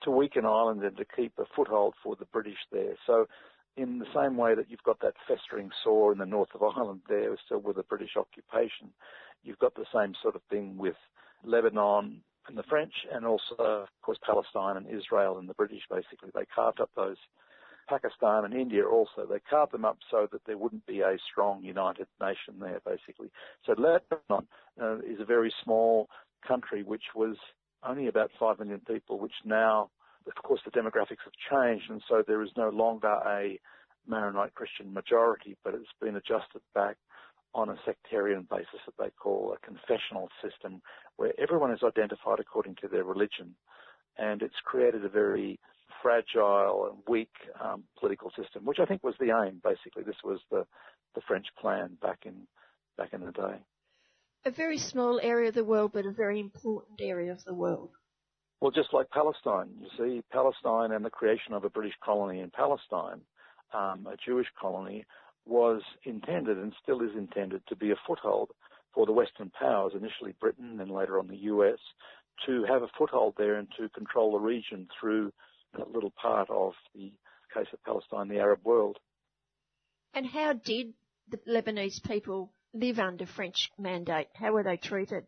to 0.02 0.10
weaken 0.10 0.44
Ireland 0.44 0.82
and 0.84 0.96
to 0.98 1.04
keep 1.04 1.32
a 1.38 1.44
foothold 1.56 1.94
for 2.02 2.14
the 2.14 2.26
British 2.26 2.58
there. 2.70 2.94
So 3.06 3.26
in 3.76 3.98
the 3.98 4.06
same 4.14 4.36
way 4.36 4.54
that 4.54 4.70
you've 4.70 4.82
got 4.82 5.00
that 5.00 5.14
festering 5.26 5.70
sore 5.82 6.12
in 6.12 6.18
the 6.18 6.26
north 6.26 6.50
of 6.54 6.62
Ireland 6.62 7.00
there, 7.08 7.36
still 7.44 7.58
with 7.58 7.76
the 7.76 7.82
British 7.82 8.16
occupation, 8.16 8.90
you've 9.42 9.58
got 9.58 9.74
the 9.74 9.86
same 9.92 10.14
sort 10.22 10.36
of 10.36 10.42
thing 10.50 10.76
with 10.76 10.96
Lebanon 11.44 12.20
and 12.46 12.58
the 12.58 12.62
French, 12.64 12.92
and 13.12 13.24
also, 13.24 13.56
of 13.58 13.88
course, 14.02 14.18
Palestine 14.24 14.76
and 14.76 14.86
Israel 14.86 15.38
and 15.38 15.48
the 15.48 15.54
British. 15.54 15.82
Basically, 15.90 16.30
they 16.34 16.44
carved 16.54 16.80
up 16.80 16.90
those. 16.94 17.16
Pakistan 17.86 18.46
and 18.46 18.54
India 18.54 18.82
also, 18.82 19.26
they 19.28 19.40
carved 19.40 19.72
them 19.72 19.84
up 19.84 19.98
so 20.10 20.26
that 20.32 20.40
there 20.46 20.56
wouldn't 20.56 20.86
be 20.86 21.00
a 21.00 21.18
strong 21.30 21.62
united 21.62 22.06
nation 22.18 22.54
there, 22.58 22.80
basically. 22.82 23.30
So 23.66 23.72
Lebanon 23.72 24.48
uh, 24.80 24.98
is 25.00 25.20
a 25.20 25.24
very 25.26 25.52
small 25.62 26.08
country 26.48 26.82
which 26.82 27.04
was 27.14 27.36
only 27.86 28.06
about 28.06 28.30
5 28.40 28.58
million 28.58 28.80
people, 28.80 29.18
which 29.18 29.34
now 29.44 29.90
of 30.26 30.42
course, 30.42 30.60
the 30.64 30.70
demographics 30.70 31.24
have 31.24 31.34
changed, 31.50 31.90
and 31.90 32.02
so 32.08 32.22
there 32.26 32.42
is 32.42 32.50
no 32.56 32.70
longer 32.70 33.08
a 33.26 33.58
Maronite 34.06 34.54
Christian 34.54 34.92
majority, 34.92 35.56
but 35.64 35.74
it's 35.74 35.92
been 36.00 36.16
adjusted 36.16 36.60
back 36.74 36.96
on 37.54 37.68
a 37.68 37.76
sectarian 37.84 38.46
basis 38.50 38.80
that 38.84 38.94
they 38.98 39.10
call 39.10 39.54
a 39.54 39.66
confessional 39.66 40.28
system, 40.42 40.82
where 41.16 41.32
everyone 41.38 41.72
is 41.72 41.82
identified 41.84 42.40
according 42.40 42.74
to 42.76 42.88
their 42.88 43.04
religion, 43.04 43.54
and 44.18 44.42
it's 44.42 44.54
created 44.64 45.04
a 45.04 45.08
very 45.08 45.58
fragile 46.02 46.90
and 46.90 47.02
weak 47.08 47.30
um, 47.62 47.84
political 47.98 48.30
system, 48.30 48.64
which 48.64 48.78
I 48.80 48.84
think 48.84 49.04
was 49.04 49.14
the 49.18 49.30
aim. 49.44 49.60
Basically, 49.62 50.02
this 50.02 50.22
was 50.24 50.40
the 50.50 50.66
the 51.14 51.20
French 51.28 51.46
plan 51.60 51.96
back 52.02 52.20
in 52.26 52.46
back 52.98 53.12
in 53.12 53.24
the 53.24 53.32
day. 53.32 53.56
A 54.44 54.50
very 54.50 54.78
small 54.78 55.20
area 55.22 55.48
of 55.48 55.54
the 55.54 55.64
world, 55.64 55.92
but 55.94 56.04
a 56.06 56.12
very 56.12 56.40
important 56.40 57.00
area 57.00 57.32
of 57.32 57.44
the 57.44 57.54
world. 57.54 57.90
Well, 58.60 58.70
just 58.70 58.92
like 58.92 59.10
Palestine, 59.10 59.70
you 59.80 59.88
see, 59.98 60.22
Palestine 60.32 60.92
and 60.92 61.04
the 61.04 61.10
creation 61.10 61.52
of 61.52 61.64
a 61.64 61.70
British 61.70 61.94
colony 62.02 62.40
in 62.40 62.50
Palestine, 62.50 63.20
um, 63.74 64.06
a 64.06 64.16
Jewish 64.24 64.46
colony, 64.58 65.04
was 65.46 65.82
intended 66.04 66.56
and 66.56 66.72
still 66.82 67.02
is 67.02 67.14
intended 67.16 67.62
to 67.68 67.76
be 67.76 67.90
a 67.90 67.96
foothold 68.06 68.50
for 68.94 69.04
the 69.06 69.12
Western 69.12 69.50
powers, 69.50 69.92
initially 69.94 70.34
Britain 70.40 70.80
and 70.80 70.90
later 70.90 71.18
on 71.18 71.28
the 71.28 71.36
US, 71.36 71.78
to 72.46 72.64
have 72.64 72.82
a 72.82 72.88
foothold 72.96 73.34
there 73.36 73.56
and 73.56 73.68
to 73.78 73.88
control 73.90 74.32
the 74.32 74.38
region 74.38 74.88
through 74.98 75.32
that 75.76 75.90
little 75.90 76.12
part 76.20 76.48
of 76.50 76.72
the 76.94 77.12
case 77.52 77.66
of 77.72 77.82
Palestine, 77.84 78.28
the 78.28 78.38
Arab 78.38 78.60
world. 78.64 78.98
And 80.14 80.26
how 80.26 80.52
did 80.52 80.94
the 81.28 81.38
Lebanese 81.48 82.02
people 82.02 82.52
live 82.72 82.98
under 82.98 83.26
French 83.26 83.70
mandate? 83.78 84.28
How 84.34 84.52
were 84.52 84.62
they 84.62 84.76
treated? 84.76 85.24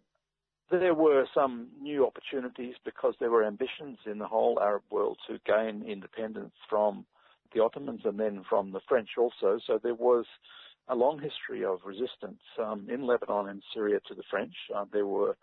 There 0.70 0.94
were 0.94 1.26
some 1.32 1.68
new 1.80 2.06
opportunities 2.06 2.74
because 2.84 3.14
there 3.20 3.30
were 3.30 3.44
ambitions 3.44 3.98
in 4.05 4.18
the 4.18 4.26
whole 4.26 4.59
Arab 4.60 4.82
world 4.90 5.18
to 5.28 5.38
gain 5.47 5.84
independence 5.88 6.55
from 6.68 7.06
the 7.55 7.62
Ottomans 7.62 8.01
and 8.05 8.18
then 8.18 8.44
from 8.48 8.72
the 8.72 8.80
French 8.88 9.10
also. 9.16 9.60
So 9.64 9.78
there 9.80 9.94
was 9.94 10.24
a 10.88 10.94
long 10.94 11.20
history 11.20 11.64
of 11.64 11.80
resistance 11.84 12.40
um, 12.59 12.88
in 12.90 13.06
Lebanon 13.06 13.48
and 13.48 13.62
Syria 13.72 14.01
to 14.09 14.14
the 14.14 14.24
French. 14.28 14.55
Uh, 14.74 14.84
there 14.93 15.06
were 15.06 15.36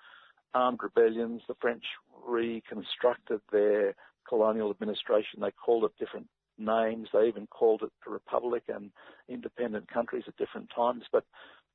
armed 0.54 0.80
rebellions. 0.84 1.42
The 1.48 1.56
French 1.62 1.84
reconstructed 2.26 3.42
their 3.52 3.96
colonial 4.28 4.72
administration. 4.72 5.40
They 5.40 5.52
called 5.52 5.86
it 5.86 5.92
different 6.00 6.28
names. 6.58 7.10
They 7.14 7.28
even 7.28 7.48
called 7.48 7.82
it 7.84 7.92
a 8.08 8.10
republic 8.10 8.64
and 8.68 8.92
independent 9.28 9.92
countries 9.92 10.24
at 10.28 10.38
different 10.38 10.70
times. 10.76 11.04
But 11.12 11.26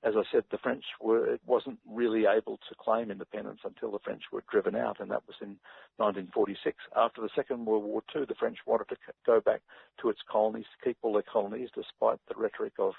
as 0.04 0.14
I 0.16 0.22
said, 0.30 0.44
the 0.50 0.58
French 0.58 0.84
were 1.00 1.38
wasn't 1.44 1.78
really 1.90 2.24
able 2.26 2.58
to 2.68 2.74
claim 2.78 3.10
independence 3.10 3.60
until 3.64 3.90
the 3.90 3.98
French 3.98 4.22
were 4.32 4.44
driven 4.50 4.76
out, 4.76 5.00
and 5.00 5.10
that 5.10 5.26
was 5.26 5.36
in 5.40 5.58
1946. 5.96 6.76
After 6.96 7.20
the 7.20 7.30
Second 7.34 7.66
World 7.66 7.84
War 7.84 8.02
II, 8.14 8.24
the 8.26 8.36
French 8.36 8.58
wanted 8.64 8.88
to 8.90 8.96
go 9.26 9.40
back 9.40 9.60
to 10.00 10.08
its 10.08 10.20
colonies, 10.30 10.66
keep 10.84 10.96
all 11.02 11.14
their 11.14 11.22
colonies, 11.22 11.70
despite 11.74 12.20
the 12.28 12.34
rhetoric 12.36 12.74
of 12.78 12.94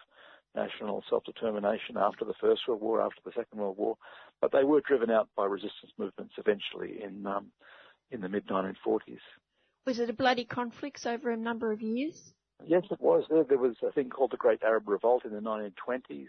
national 0.55 1.03
self-determination 1.09 1.95
after 1.95 2.25
the 2.25 2.33
First 2.41 2.67
World 2.67 2.81
War, 2.81 3.01
after 3.01 3.21
the 3.23 3.31
Second 3.31 3.59
World 3.59 3.77
War, 3.77 3.95
but 4.41 4.51
they 4.51 4.63
were 4.63 4.81
driven 4.81 5.09
out 5.09 5.29
by 5.37 5.45
resistance 5.45 5.93
movements 5.97 6.33
eventually 6.37 7.01
in 7.01 7.25
um, 7.25 7.47
in 8.11 8.21
the 8.21 8.29
mid 8.29 8.47
1940s. 8.47 9.19
Was 9.85 9.99
it 9.99 10.09
a 10.09 10.13
bloody 10.13 10.45
conflict 10.45 11.05
over 11.05 11.31
a 11.31 11.37
number 11.37 11.71
of 11.71 11.81
years? 11.81 12.33
Yes, 12.65 12.83
it 12.91 12.99
was. 12.99 13.23
There, 13.29 13.43
there 13.43 13.57
was 13.57 13.75
a 13.87 13.91
thing 13.91 14.09
called 14.09 14.31
the 14.31 14.37
Great 14.37 14.63
Arab 14.63 14.89
Revolt 14.89 15.23
in 15.23 15.31
the 15.31 15.39
1920s, 15.39 16.27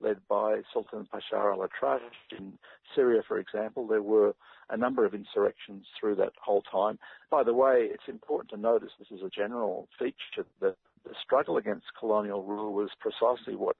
led 0.00 0.18
by 0.28 0.60
Sultan 0.72 1.06
Pasha 1.10 1.36
al-Atrash 1.36 2.00
in 2.36 2.52
Syria, 2.94 3.22
for 3.26 3.38
example. 3.38 3.86
There 3.86 4.02
were 4.02 4.34
a 4.70 4.76
number 4.76 5.04
of 5.04 5.14
insurrections 5.14 5.86
through 5.98 6.16
that 6.16 6.32
whole 6.40 6.62
time. 6.62 6.98
By 7.30 7.42
the 7.42 7.54
way, 7.54 7.88
it's 7.90 8.08
important 8.08 8.50
to 8.50 8.56
notice 8.56 8.90
this 8.98 9.16
is 9.16 9.24
a 9.24 9.30
general 9.30 9.88
feature 9.98 10.46
that 10.60 10.76
the 11.04 11.14
struggle 11.22 11.56
against 11.56 11.86
colonial 11.98 12.42
rule 12.42 12.72
was 12.72 12.90
precisely 13.00 13.54
what 13.54 13.76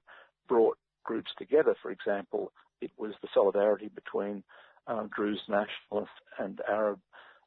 brought 0.47 0.77
groups 1.03 1.31
together. 1.37 1.75
For 1.81 1.91
example, 1.91 2.51
it 2.81 2.91
was 2.97 3.13
the 3.21 3.27
solidarity 3.33 3.89
between 3.93 4.43
uh, 4.87 5.07
Druze 5.15 5.41
nationalists 5.49 6.21
and 6.39 6.61
Arab 6.69 6.99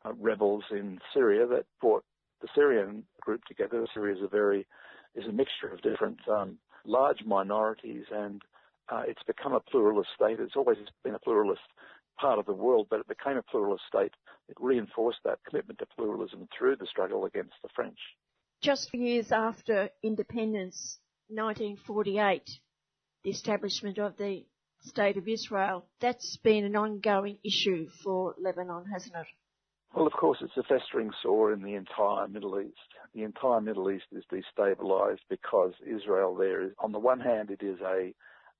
uh, 0.04 0.12
rebels 0.20 0.64
in 0.70 0.98
Syria 1.12 1.46
that 1.46 1.66
brought 1.80 2.04
the 2.40 2.48
Syrian 2.54 3.04
group 3.20 3.44
together. 3.44 3.86
Syria 3.92 4.16
is 4.16 4.22
a 4.22 4.28
very 4.28 4.66
is 5.14 5.26
a 5.26 5.32
mixture 5.32 5.68
of 5.72 5.82
different 5.82 6.18
um, 6.28 6.56
large 6.84 7.24
minorities 7.26 8.04
and 8.12 8.42
uh, 8.90 9.02
it's 9.06 9.22
become 9.22 9.52
a 9.52 9.60
pluralist 9.60 10.10
state. 10.14 10.38
It's 10.40 10.56
always 10.56 10.78
been 11.04 11.14
a 11.14 11.18
pluralist 11.18 11.60
part 12.18 12.38
of 12.38 12.46
the 12.46 12.52
world, 12.52 12.88
but 12.90 13.00
it 13.00 13.08
became 13.08 13.36
a 13.36 13.42
pluralist 13.42 13.84
state. 13.88 14.12
It 14.48 14.56
reinforced 14.60 15.20
that 15.24 15.38
commitment 15.48 15.78
to 15.78 15.86
pluralism 15.96 16.48
through 16.56 16.76
the 16.76 16.86
struggle 16.86 17.24
against 17.24 17.54
the 17.62 17.68
French. 17.74 17.98
Just 18.62 18.92
years 18.92 19.32
after 19.32 19.88
independence, 20.02 20.98
1948, 21.28 22.42
the 23.24 23.30
establishment 23.30 23.98
of 23.98 24.16
the 24.16 24.44
State 24.82 25.16
of 25.16 25.28
Israel, 25.28 25.84
that's 26.00 26.38
been 26.38 26.64
an 26.64 26.74
ongoing 26.74 27.38
issue 27.44 27.88
for 28.02 28.34
Lebanon, 28.38 28.86
hasn't 28.92 29.14
it? 29.14 29.26
Well, 29.94 30.06
of 30.06 30.12
course, 30.12 30.38
it's 30.40 30.56
a 30.56 30.62
festering 30.62 31.10
sore 31.22 31.52
in 31.52 31.62
the 31.62 31.74
entire 31.74 32.28
Middle 32.28 32.60
East. 32.60 32.78
The 33.14 33.24
entire 33.24 33.60
Middle 33.60 33.90
East 33.90 34.06
is 34.12 34.24
destabilized 34.32 35.20
because 35.28 35.72
Israel 35.84 36.34
there 36.34 36.62
is, 36.62 36.72
on 36.78 36.92
the 36.92 36.98
one 36.98 37.20
hand, 37.20 37.50
it 37.50 37.62
is 37.62 37.78
a 37.80 38.14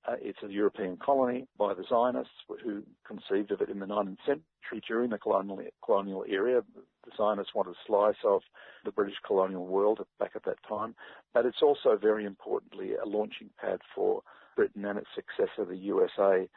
uh, 0.09 0.17
it's 0.21 0.39
a 0.43 0.51
European 0.51 0.97
colony 0.97 1.47
by 1.59 1.75
the 1.75 1.85
Zionists 1.89 2.33
who 2.65 2.83
conceived 3.07 3.51
of 3.51 3.61
it 3.61 3.69
in 3.69 3.79
the 3.79 3.87
19th 3.87 4.17
century 4.27 4.83
during 4.87 5.11
the 5.11 5.19
colonial, 5.19 5.61
colonial 5.85 6.25
era. 6.29 6.63
The 7.05 7.11
Zionists 7.17 7.55
wanted 7.55 7.73
a 7.73 7.87
slice 7.87 8.17
of 8.25 8.41
the 8.85 8.93
British 8.93 9.17
colonial 9.27 9.67
world 9.67 10.01
back 10.19 10.33
at 10.35 10.45
that 10.45 10.57
time. 10.67 10.95
But 11.35 11.45
it's 11.45 11.63
also 11.63 11.99
very 12.01 12.25
importantly 12.25 12.95
a 12.95 13.07
launching 13.07 13.51
pad 13.61 13.81
for 13.95 14.23
Britain 14.57 14.85
and 14.85 14.99
its 14.99 15.09
successor, 15.15 15.65
the 15.65 15.77
USA, 15.77 16.49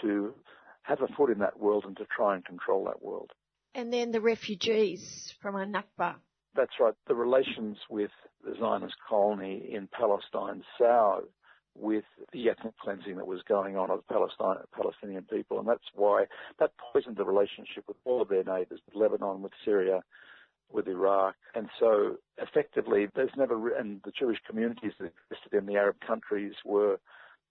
to 0.00 0.34
have 0.82 1.00
a 1.00 1.08
foot 1.16 1.30
in 1.30 1.38
that 1.38 1.58
world 1.58 1.84
and 1.86 1.96
to 1.96 2.06
try 2.16 2.34
and 2.34 2.44
control 2.44 2.84
that 2.84 3.02
world. 3.02 3.30
And 3.74 3.92
then 3.92 4.10
the 4.12 4.20
refugees 4.20 5.34
from 5.40 5.54
Nakba. 5.54 6.16
That's 6.54 6.72
right. 6.78 6.94
The 7.08 7.14
relations 7.14 7.78
with 7.88 8.10
the 8.44 8.54
Zionist 8.60 8.96
colony 9.08 9.70
in 9.72 9.88
Palestine 9.88 10.62
soured 10.78 11.24
with 11.74 12.04
the 12.32 12.48
ethnic 12.50 12.76
cleansing 12.78 13.16
that 13.16 13.26
was 13.26 13.40
going 13.48 13.76
on 13.76 13.90
of 13.90 14.06
Palestine, 14.08 14.56
Palestinian 14.74 15.24
people, 15.24 15.58
and 15.58 15.68
that's 15.68 15.90
why 15.94 16.26
that 16.58 16.72
poisoned 16.92 17.16
the 17.16 17.24
relationship 17.24 17.84
with 17.88 17.96
all 18.04 18.20
of 18.20 18.28
their 18.28 18.44
neighbours, 18.44 18.80
with 18.86 18.94
Lebanon, 18.94 19.42
with 19.42 19.52
Syria, 19.64 20.02
with 20.70 20.88
Iraq, 20.88 21.34
and 21.54 21.68
so 21.78 22.16
effectively, 22.38 23.08
there's 23.14 23.30
never 23.36 23.74
and 23.74 24.00
the 24.04 24.12
Jewish 24.18 24.38
communities 24.46 24.92
that 24.98 25.12
existed 25.30 25.56
in 25.56 25.66
the 25.66 25.76
Arab 25.76 25.96
countries 26.06 26.54
were 26.64 26.98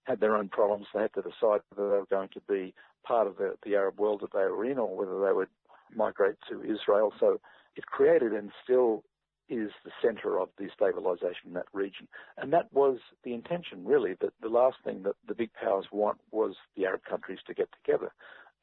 had 0.04 0.20
their 0.20 0.36
own 0.36 0.48
problems. 0.48 0.86
They 0.92 1.02
had 1.02 1.14
to 1.14 1.22
decide 1.22 1.60
whether 1.70 1.90
they 1.90 1.96
were 1.98 2.06
going 2.10 2.30
to 2.30 2.40
be 2.48 2.74
part 3.04 3.26
of 3.26 3.36
the, 3.36 3.54
the 3.64 3.74
Arab 3.76 3.98
world 3.98 4.20
that 4.22 4.32
they 4.32 4.40
were 4.40 4.64
in, 4.64 4.78
or 4.78 4.96
whether 4.96 5.24
they 5.24 5.32
would 5.32 5.48
migrate 5.94 6.36
to 6.50 6.62
Israel. 6.62 7.12
So 7.20 7.40
it 7.76 7.86
created 7.86 8.32
and 8.32 8.50
still 8.64 9.04
is 9.52 9.70
the 9.84 9.90
center 10.02 10.40
of 10.40 10.48
destabilization 10.56 11.46
in 11.46 11.52
that 11.52 11.66
region. 11.72 12.08
And 12.38 12.52
that 12.52 12.72
was 12.72 12.98
the 13.22 13.34
intention, 13.34 13.84
really, 13.84 14.14
that 14.20 14.32
the 14.40 14.48
last 14.48 14.78
thing 14.84 15.02
that 15.02 15.16
the 15.28 15.34
big 15.34 15.50
powers 15.52 15.86
want 15.92 16.18
was 16.30 16.54
the 16.76 16.86
Arab 16.86 17.02
countries 17.08 17.40
to 17.46 17.54
get 17.54 17.68
together. 17.72 18.12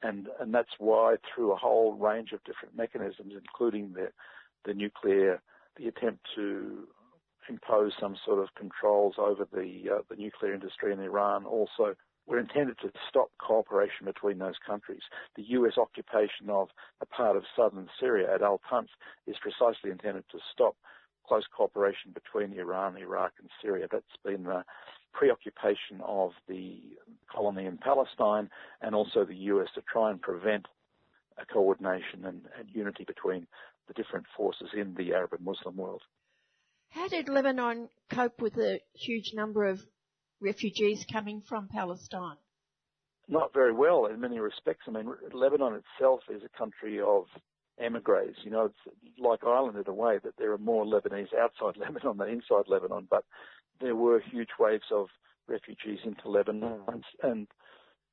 And, 0.02 0.28
and 0.40 0.52
that's 0.52 0.76
why 0.78 1.16
through 1.28 1.52
a 1.52 1.56
whole 1.56 1.92
range 1.94 2.32
of 2.32 2.42
different 2.44 2.76
mechanisms, 2.76 3.34
including 3.36 3.92
the, 3.92 4.08
the 4.64 4.74
nuclear, 4.74 5.40
the 5.76 5.86
attempt 5.88 6.26
to 6.34 6.88
impose 7.48 7.92
some 8.00 8.16
sort 8.24 8.38
of 8.38 8.48
controls 8.54 9.14
over 9.18 9.46
the, 9.52 9.82
uh, 9.94 10.02
the 10.08 10.16
nuclear 10.16 10.54
industry 10.54 10.92
in 10.92 11.00
Iran, 11.00 11.44
also 11.44 11.94
were 12.30 12.38
intended 12.38 12.78
to 12.78 12.90
stop 13.08 13.28
cooperation 13.38 14.06
between 14.06 14.38
those 14.38 14.54
countries. 14.64 15.02
The 15.36 15.42
US 15.58 15.76
occupation 15.76 16.48
of 16.48 16.68
a 17.00 17.06
part 17.06 17.36
of 17.36 17.42
southern 17.56 17.88
Syria 17.98 18.32
at 18.32 18.40
Al 18.40 18.60
Tanf 18.70 18.86
is 19.26 19.36
precisely 19.40 19.90
intended 19.90 20.24
to 20.30 20.38
stop 20.52 20.76
close 21.26 21.44
cooperation 21.54 22.12
between 22.14 22.58
Iran, 22.58 22.96
Iraq, 22.96 23.32
and 23.40 23.50
Syria. 23.60 23.88
That's 23.90 24.04
been 24.24 24.44
the 24.44 24.64
preoccupation 25.12 26.00
of 26.04 26.30
the 26.48 26.80
colony 27.30 27.66
in 27.66 27.78
Palestine 27.78 28.48
and 28.80 28.94
also 28.94 29.24
the 29.24 29.36
US 29.52 29.68
to 29.74 29.82
try 29.92 30.10
and 30.10 30.22
prevent 30.22 30.66
a 31.36 31.44
coordination 31.44 32.24
and, 32.24 32.42
and 32.58 32.68
unity 32.72 33.04
between 33.04 33.46
the 33.88 33.94
different 33.94 34.26
forces 34.36 34.68
in 34.72 34.94
the 34.94 35.12
Arab 35.14 35.32
and 35.32 35.44
Muslim 35.44 35.76
world. 35.76 36.02
How 36.90 37.08
did 37.08 37.28
Lebanon 37.28 37.88
cope 38.08 38.40
with 38.40 38.54
the 38.54 38.80
huge 38.94 39.32
number 39.34 39.64
of 39.64 39.84
refugees 40.40 41.04
coming 41.10 41.42
from 41.48 41.68
Palestine? 41.68 42.36
Not 43.28 43.52
very 43.54 43.72
well 43.72 44.06
in 44.06 44.20
many 44.20 44.40
respects. 44.40 44.82
I 44.88 44.90
mean, 44.90 45.12
Lebanon 45.32 45.80
itself 45.80 46.20
is 46.28 46.42
a 46.42 46.58
country 46.58 47.00
of 47.00 47.26
emigres. 47.78 48.36
You 48.44 48.50
know, 48.50 48.66
it's 48.66 48.96
like 49.18 49.44
Ireland 49.44 49.78
in 49.78 49.90
a 49.90 49.94
way 49.94 50.18
that 50.22 50.36
there 50.38 50.52
are 50.52 50.58
more 50.58 50.84
Lebanese 50.84 51.34
outside 51.38 51.76
Lebanon 51.80 52.16
than 52.18 52.28
inside 52.28 52.68
Lebanon, 52.68 53.06
but 53.08 53.24
there 53.80 53.96
were 53.96 54.20
huge 54.20 54.50
waves 54.58 54.90
of 54.92 55.06
refugees 55.48 56.00
into 56.04 56.28
Lebanon 56.28 57.02
and 57.22 57.46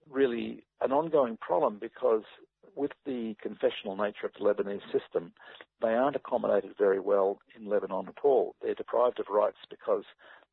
really 0.09 0.63
an 0.81 0.91
ongoing 0.91 1.37
problem 1.37 1.77
because 1.79 2.23
with 2.75 2.91
the 3.05 3.35
confessional 3.41 3.97
nature 3.97 4.25
of 4.25 4.33
the 4.33 4.39
Lebanese 4.39 4.81
system, 4.91 5.33
they 5.81 5.89
aren't 5.89 6.15
accommodated 6.15 6.71
very 6.77 6.99
well 6.99 7.39
in 7.55 7.67
Lebanon 7.67 8.07
at 8.07 8.23
all. 8.23 8.55
They're 8.61 8.75
deprived 8.75 9.19
of 9.19 9.25
rights 9.29 9.57
because 9.69 10.03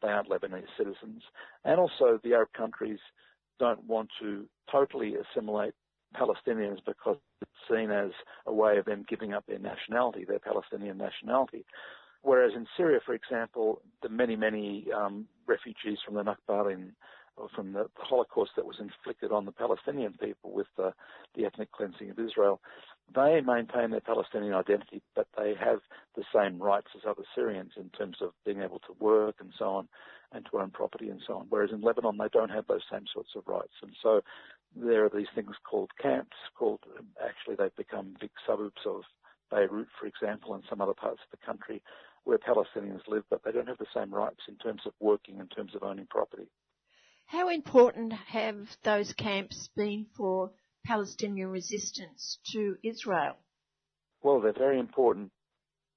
they 0.03 0.09
aren't 0.09 0.29
Lebanese 0.29 0.66
citizens. 0.77 1.23
And 1.65 1.81
also 1.81 2.21
the 2.23 2.35
Arab 2.35 2.49
countries 2.57 2.99
don't 3.59 3.85
want 3.85 4.11
to 4.21 4.47
totally 4.71 5.15
assimilate 5.15 5.75
Palestinians 6.15 6.79
because 6.87 7.16
it's 7.41 7.51
seen 7.71 7.91
as 7.91 8.11
a 8.47 8.53
way 8.53 8.79
of 8.79 8.85
them 8.85 9.05
giving 9.09 9.33
up 9.33 9.45
their 9.47 9.59
nationality, 9.59 10.25
their 10.25 10.39
Palestinian 10.39 10.99
nationality. 10.99 11.65
Whereas 12.23 12.53
in 12.57 12.66
Syria, 12.77 13.01
for 13.05 13.15
example, 13.15 13.83
the 14.03 14.09
many, 14.09 14.37
many 14.37 14.87
um, 14.97 15.27
refugees 15.47 15.99
from 16.05 16.15
the 16.15 16.23
Nakba 16.23 16.73
in 16.73 16.93
from 17.55 17.73
the 17.73 17.87
Holocaust 17.97 18.53
that 18.57 18.65
was 18.65 18.77
inflicted 18.79 19.33
on 19.33 19.45
the 19.45 19.53
Palestinian 19.53 20.12
people 20.12 20.53
with 20.53 20.69
the, 20.77 20.93
the 21.35 21.45
ethnic 21.45 21.73
cleansing 21.73 22.11
of 22.11 22.19
Israel, 22.19 22.61
they 23.12 23.40
maintain 23.40 23.90
their 23.90 24.01
Palestinian 24.01 24.55
identity, 24.55 25.02
but 25.14 25.26
they 25.36 25.55
have 25.55 25.81
the 26.16 26.24
same 26.35 26.60
rights 26.60 26.89
as 26.97 27.02
other 27.09 27.24
Syrians 27.35 27.72
in 27.76 27.90
terms 27.90 28.18
of 28.20 28.31
being 28.44 28.62
able 28.62 28.78
to 28.81 28.94
work 28.98 29.36
and 29.40 29.52
so 29.59 29.66
on, 29.66 29.89
and 30.32 30.47
to 30.51 30.59
own 30.59 30.70
property 30.70 31.09
and 31.09 31.20
so 31.26 31.35
on. 31.35 31.47
Whereas 31.48 31.70
in 31.70 31.81
Lebanon, 31.81 32.18
they 32.18 32.28
don't 32.32 32.51
have 32.51 32.66
those 32.66 32.82
same 32.90 33.05
sorts 33.12 33.31
of 33.36 33.47
rights. 33.47 33.74
And 33.82 33.93
so 34.02 34.22
there 34.74 35.05
are 35.05 35.10
these 35.10 35.28
things 35.35 35.55
called 35.68 35.90
camps, 36.01 36.36
called, 36.56 36.81
um, 36.98 37.06
actually 37.24 37.56
they've 37.56 37.76
become 37.76 38.16
big 38.20 38.31
suburbs 38.47 38.82
of 38.86 39.02
Beirut, 39.51 39.89
for 39.98 40.06
example, 40.06 40.55
and 40.55 40.64
some 40.68 40.81
other 40.81 40.94
parts 40.94 41.20
of 41.22 41.39
the 41.39 41.47
country 41.47 41.82
where 42.24 42.39
Palestinians 42.39 43.06
live, 43.06 43.24
but 43.31 43.44
they 43.44 43.52
don't 43.52 43.68
have 43.68 43.78
the 43.78 43.86
same 43.94 44.12
rights 44.12 44.40
in 44.48 44.56
terms 44.56 44.82
of 44.86 44.93
working, 44.98 45.39
in 45.39 45.47
terms 45.48 45.74
of 45.74 45.82
owning 45.82 46.06
property. 46.09 46.48
How 47.26 47.48
important 47.48 48.12
have 48.12 48.76
those 48.82 49.12
camps 49.12 49.68
been 49.76 50.06
for 50.16 50.51
Palestinian 50.85 51.48
resistance 51.48 52.39
to 52.52 52.77
Israel? 52.82 53.36
Well, 54.23 54.40
they're 54.40 54.52
very 54.52 54.78
important 54.78 55.31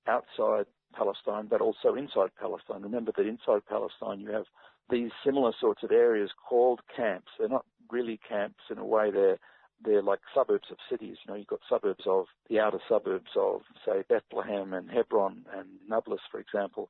outside 0.07 0.65
Palestine, 0.93 1.47
but 1.47 1.61
also 1.61 1.95
inside 1.95 2.31
Palestine. 2.39 2.81
Remember 2.81 3.11
that 3.15 3.27
inside 3.27 3.65
Palestine 3.67 4.19
you 4.19 4.31
have 4.31 4.45
these 4.89 5.11
similar 5.25 5.51
sorts 5.59 5.83
of 5.83 5.91
areas 5.91 6.31
called 6.47 6.79
camps. 6.95 7.27
They're 7.37 7.49
not 7.49 7.65
really 7.91 8.19
camps 8.27 8.63
in 8.69 8.77
a 8.77 8.85
way. 8.85 9.11
They're 9.11 9.39
they're 9.83 10.01
like 10.01 10.19
suburbs 10.33 10.71
of 10.71 10.77
cities. 10.89 11.17
You 11.23 11.31
know, 11.31 11.37
you've 11.37 11.47
got 11.47 11.59
suburbs 11.69 12.03
of 12.07 12.25
the 12.49 12.59
outer 12.59 12.79
suburbs 12.89 13.29
of, 13.35 13.61
say, 13.85 14.03
Bethlehem 14.09 14.73
and 14.73 14.89
Hebron 14.89 15.45
and 15.55 15.67
Nablus, 15.87 16.21
for 16.31 16.39
example. 16.39 16.89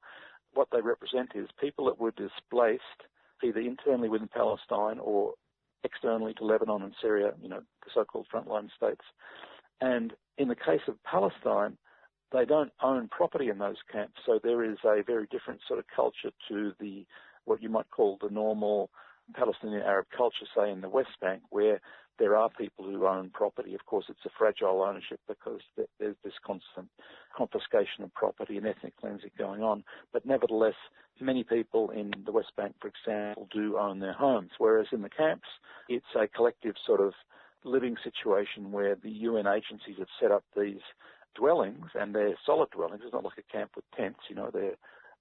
What 0.54 0.70
they 0.72 0.80
represent 0.80 1.32
is 1.36 1.50
people 1.60 1.86
that 1.86 2.00
were 2.00 2.12
displaced 2.12 2.82
either 3.44 3.60
internally 3.60 4.08
within 4.08 4.30
Palestine 4.30 5.00
or 5.00 5.34
externally 5.84 6.34
to 6.36 6.46
Lebanon 6.46 6.82
and 6.84 6.94
Syria, 7.02 7.34
you 7.42 7.50
know, 7.50 7.62
the 7.84 7.92
so-called 7.94 8.28
frontline 8.34 8.70
states. 8.76 9.04
And 9.82 10.14
in 10.38 10.48
the 10.48 10.56
case 10.56 10.82
of 10.88 11.02
Palestine, 11.04 11.78
they 12.32 12.46
don't 12.46 12.72
own 12.82 13.08
property 13.08 13.50
in 13.50 13.58
those 13.58 13.78
camps, 13.92 14.20
so 14.26 14.40
there 14.44 14.64
is 14.64 14.78
a 14.84 15.02
very 15.06 15.28
different 15.32 15.62
sort 15.68 15.80
of 15.80 15.86
culture 15.96 16.32
to 16.50 16.74
the 16.80 17.06
what 17.46 17.62
you 17.62 17.70
might 17.70 17.90
call 17.90 18.18
the 18.22 18.30
normal 18.30 18.90
Palestinian 19.34 19.82
Arab 19.82 20.08
culture, 20.16 20.46
say 20.56 20.70
in 20.70 20.82
the 20.82 20.90
West 20.90 21.18
Bank, 21.22 21.42
where 21.50 21.80
there 22.20 22.36
are 22.36 22.50
people 22.50 22.86
who 22.86 23.06
own 23.06 23.30
property. 23.30 23.76
Of 23.76 23.86
course, 23.86 24.06
it's 24.10 24.26
a 24.26 24.30
fragile 24.38 24.82
ownership 24.82 25.20
because 25.28 25.62
there's 25.76 26.16
this 26.24 26.34
constant 26.46 26.90
confiscation 27.36 28.04
of 28.04 28.14
property 28.14 28.58
and 28.58 28.68
ethnic 28.68 28.96
cleansing 28.98 29.32
going 29.38 29.62
on. 29.62 29.84
But 30.14 30.26
nevertheless, 30.26 30.76
many 31.20 31.44
people 31.44 31.90
in 31.92 32.12
the 32.26 32.32
West 32.32 32.52
Bank, 32.58 32.76
for 32.82 32.88
example, 32.90 33.48
do 33.52 33.78
own 33.78 34.00
their 34.00 34.14
homes, 34.14 34.52
whereas 34.58 34.88
in 34.92 35.02
the 35.02 35.10
camps, 35.10 35.48
it's 35.90 36.06
a 36.20 36.28
collective 36.28 36.76
sort 36.86 37.02
of 37.02 37.14
living 37.64 37.98
situation 38.04 38.72
where 38.72 38.96
the 38.96 39.10
UN 39.10 39.48
agencies 39.48 39.98
have 40.00 40.08
set 40.20 40.32
up 40.32 40.44
these 40.56 40.82
dwellings, 41.36 41.88
and 41.94 42.16
they're 42.16 42.38
solid 42.46 42.70
dwellings. 42.72 43.02
It's 43.04 43.14
not 43.14 43.24
like 43.24 43.38
a 43.38 43.52
camp 43.52 43.72
with 43.76 43.86
tents, 43.96 44.20
you 44.30 44.36
know. 44.36 44.50
They're 44.52 44.76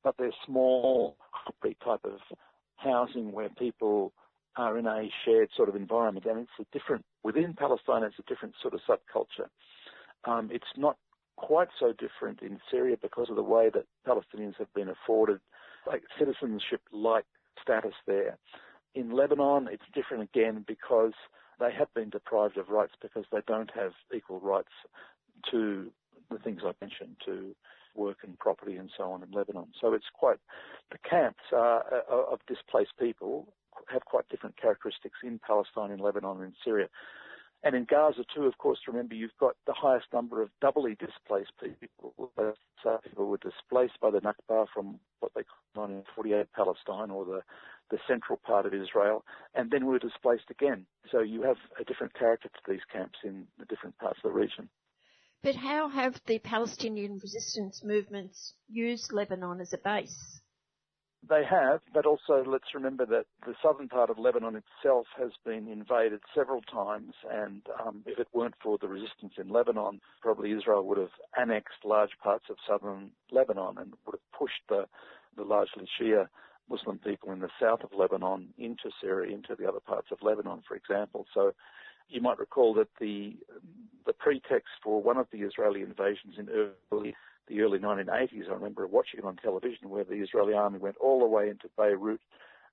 but 0.04 0.14
they're 0.18 0.30
small, 0.46 1.16
type 1.84 2.04
of 2.04 2.20
housing 2.76 3.32
where 3.32 3.48
people 3.48 4.12
are 4.56 4.78
in 4.78 4.86
a 4.86 5.10
shared 5.24 5.50
sort 5.56 5.68
of 5.68 5.76
environment, 5.76 6.26
and 6.26 6.40
it's 6.40 6.50
a 6.60 6.78
different 6.78 7.04
within 7.22 7.54
Palestine. 7.54 8.02
It's 8.02 8.18
a 8.18 8.22
different 8.22 8.54
sort 8.60 8.74
of 8.74 8.80
subculture. 8.88 9.48
Um, 10.24 10.48
it's 10.52 10.64
not 10.76 10.96
quite 11.36 11.68
so 11.78 11.92
different 11.92 12.40
in 12.40 12.58
Syria 12.70 12.96
because 13.00 13.28
of 13.28 13.36
the 13.36 13.42
way 13.42 13.70
that 13.72 13.84
Palestinians 14.06 14.56
have 14.58 14.72
been 14.74 14.88
afforded 14.88 15.40
like 15.86 16.02
citizenship-like 16.18 17.26
status 17.60 17.94
there. 18.06 18.38
In 18.94 19.10
Lebanon, 19.10 19.68
it's 19.70 19.84
different 19.94 20.22
again 20.22 20.64
because 20.66 21.12
they 21.60 21.70
have 21.72 21.92
been 21.94 22.10
deprived 22.10 22.56
of 22.56 22.70
rights 22.70 22.94
because 23.00 23.24
they 23.30 23.40
don't 23.46 23.70
have 23.74 23.92
equal 24.14 24.40
rights 24.40 24.72
to 25.50 25.90
the 26.30 26.38
things 26.38 26.62
I 26.64 26.72
mentioned, 26.80 27.16
to 27.26 27.54
work 27.94 28.18
and 28.22 28.38
property 28.38 28.76
and 28.76 28.90
so 28.96 29.04
on 29.04 29.22
in 29.22 29.30
Lebanon. 29.30 29.66
So 29.80 29.92
it's 29.92 30.06
quite, 30.12 30.38
the 30.90 30.98
camps 31.08 31.44
are, 31.52 31.82
of 32.10 32.40
displaced 32.46 32.92
people 32.98 33.52
have 33.88 34.04
quite 34.04 34.28
different 34.28 34.60
characteristics 34.60 35.18
in 35.22 35.38
Palestine, 35.38 35.90
in 35.90 35.98
Lebanon, 35.98 36.38
and 36.38 36.46
in 36.46 36.54
Syria. 36.64 36.88
And 37.62 37.74
in 37.74 37.84
Gaza 37.84 38.24
too, 38.32 38.44
of 38.44 38.58
course, 38.58 38.78
remember 38.86 39.14
you've 39.14 39.36
got 39.40 39.56
the 39.66 39.72
highest 39.72 40.06
number 40.12 40.42
of 40.42 40.50
doubly 40.60 40.94
displaced 40.94 41.52
people. 41.60 42.14
So 42.82 42.90
uh, 42.90 42.98
people 42.98 43.26
were 43.26 43.38
displaced 43.38 43.98
by 44.00 44.10
the 44.10 44.20
Nakba 44.20 44.66
from 44.72 45.00
what 45.20 45.32
they 45.34 45.42
call 45.42 45.84
1948 45.88 46.52
Palestine 46.52 47.10
or 47.10 47.24
the, 47.24 47.40
the 47.90 47.98
central 48.06 48.38
part 48.38 48.66
of 48.66 48.74
Israel, 48.74 49.24
and 49.54 49.70
then 49.70 49.86
were 49.86 49.98
displaced 49.98 50.50
again. 50.50 50.86
So 51.10 51.20
you 51.20 51.42
have 51.42 51.56
a 51.80 51.84
different 51.84 52.14
character 52.14 52.48
to 52.48 52.70
these 52.70 52.84
camps 52.92 53.18
in 53.24 53.46
the 53.58 53.64
different 53.64 53.98
parts 53.98 54.18
of 54.22 54.30
the 54.30 54.38
region. 54.38 54.68
But 55.42 55.56
how 55.56 55.88
have 55.88 56.20
the 56.26 56.38
Palestinian 56.38 57.18
resistance 57.18 57.82
movements 57.82 58.54
used 58.68 59.12
Lebanon 59.12 59.60
as 59.60 59.72
a 59.72 59.78
base? 59.78 60.40
They 61.28 61.44
have, 61.44 61.80
but 61.92 62.06
also 62.06 62.44
let's 62.46 62.72
remember 62.74 63.04
that 63.06 63.26
the 63.44 63.54
southern 63.60 63.88
part 63.88 64.10
of 64.10 64.18
Lebanon 64.18 64.54
itself 64.54 65.06
has 65.18 65.32
been 65.44 65.66
invaded 65.66 66.20
several 66.32 66.62
times, 66.62 67.14
and 67.28 67.62
um, 67.84 68.02
if 68.06 68.20
it 68.20 68.28
weren't 68.32 68.54
for 68.62 68.78
the 68.78 68.86
resistance 68.86 69.32
in 69.36 69.48
Lebanon, 69.48 70.00
probably 70.20 70.52
Israel 70.52 70.86
would 70.86 70.98
have 70.98 71.10
annexed 71.36 71.84
large 71.84 72.12
parts 72.22 72.44
of 72.48 72.56
southern 72.68 73.10
Lebanon 73.32 73.76
and 73.78 73.94
would 74.04 74.12
have 74.12 74.38
pushed 74.38 74.62
the, 74.68 74.86
the 75.36 75.42
largely 75.42 75.88
Shia 76.00 76.28
Muslim 76.70 76.98
people 76.98 77.32
in 77.32 77.40
the 77.40 77.50
south 77.60 77.82
of 77.82 77.90
Lebanon 77.96 78.54
into 78.58 78.90
Syria, 79.00 79.34
into 79.34 79.56
the 79.56 79.68
other 79.68 79.80
parts 79.80 80.08
of 80.12 80.18
Lebanon, 80.22 80.62
for 80.66 80.76
example. 80.76 81.26
So 81.34 81.52
you 82.08 82.20
might 82.20 82.38
recall 82.38 82.74
that 82.74 82.88
the 83.00 83.36
the 84.06 84.12
pretext 84.12 84.70
for 84.82 85.02
one 85.02 85.16
of 85.16 85.26
the 85.32 85.38
Israeli 85.38 85.82
invasions 85.82 86.36
in 86.38 86.48
early 86.92 87.16
the 87.48 87.60
early 87.60 87.78
1980s. 87.78 88.48
I 88.50 88.54
remember 88.54 88.86
watching 88.86 89.20
it 89.20 89.26
on 89.26 89.36
television 89.36 89.90
where 89.90 90.04
the 90.04 90.14
Israeli 90.14 90.54
army 90.54 90.78
went 90.78 90.96
all 90.98 91.20
the 91.20 91.26
way 91.26 91.48
into 91.48 91.68
Beirut, 91.76 92.20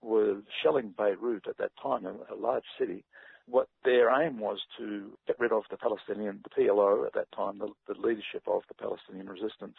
were 0.01 0.37
shelling 0.61 0.93
Beirut 0.97 1.47
at 1.47 1.57
that 1.57 1.71
time, 1.81 2.05
a, 2.05 2.33
a 2.33 2.35
large 2.35 2.63
city, 2.79 3.03
what 3.47 3.67
their 3.83 4.09
aim 4.21 4.39
was 4.39 4.59
to 4.77 5.11
get 5.27 5.39
rid 5.39 5.51
of 5.51 5.63
the 5.69 5.77
Palestinian, 5.77 6.41
the 6.43 6.61
PLO 6.61 7.05
at 7.05 7.13
that 7.13 7.31
time, 7.35 7.59
the, 7.59 7.69
the 7.87 7.99
leadership 7.99 8.43
of 8.47 8.61
the 8.67 8.73
Palestinian 8.73 9.27
resistance. 9.27 9.77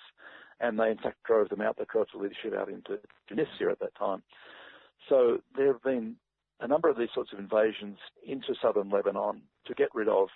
And 0.60 0.78
they 0.78 0.90
in 0.90 0.98
fact 0.98 1.22
drove 1.24 1.48
them 1.48 1.62
out. 1.62 1.76
They 1.78 1.84
drove 1.90 2.06
the 2.12 2.20
leadership 2.20 2.54
out 2.54 2.68
into 2.68 2.98
Tunisia 3.28 3.70
at 3.70 3.80
that 3.80 3.94
time. 3.96 4.22
So 5.08 5.38
there 5.56 5.72
have 5.72 5.82
been 5.82 6.16
a 6.60 6.68
number 6.68 6.88
of 6.88 6.96
these 6.96 7.08
sorts 7.14 7.32
of 7.32 7.38
invasions 7.38 7.98
into 8.26 8.54
southern 8.60 8.90
Lebanon 8.90 9.42
to 9.66 9.74
get 9.74 9.88
rid 9.94 10.08
of 10.08 10.28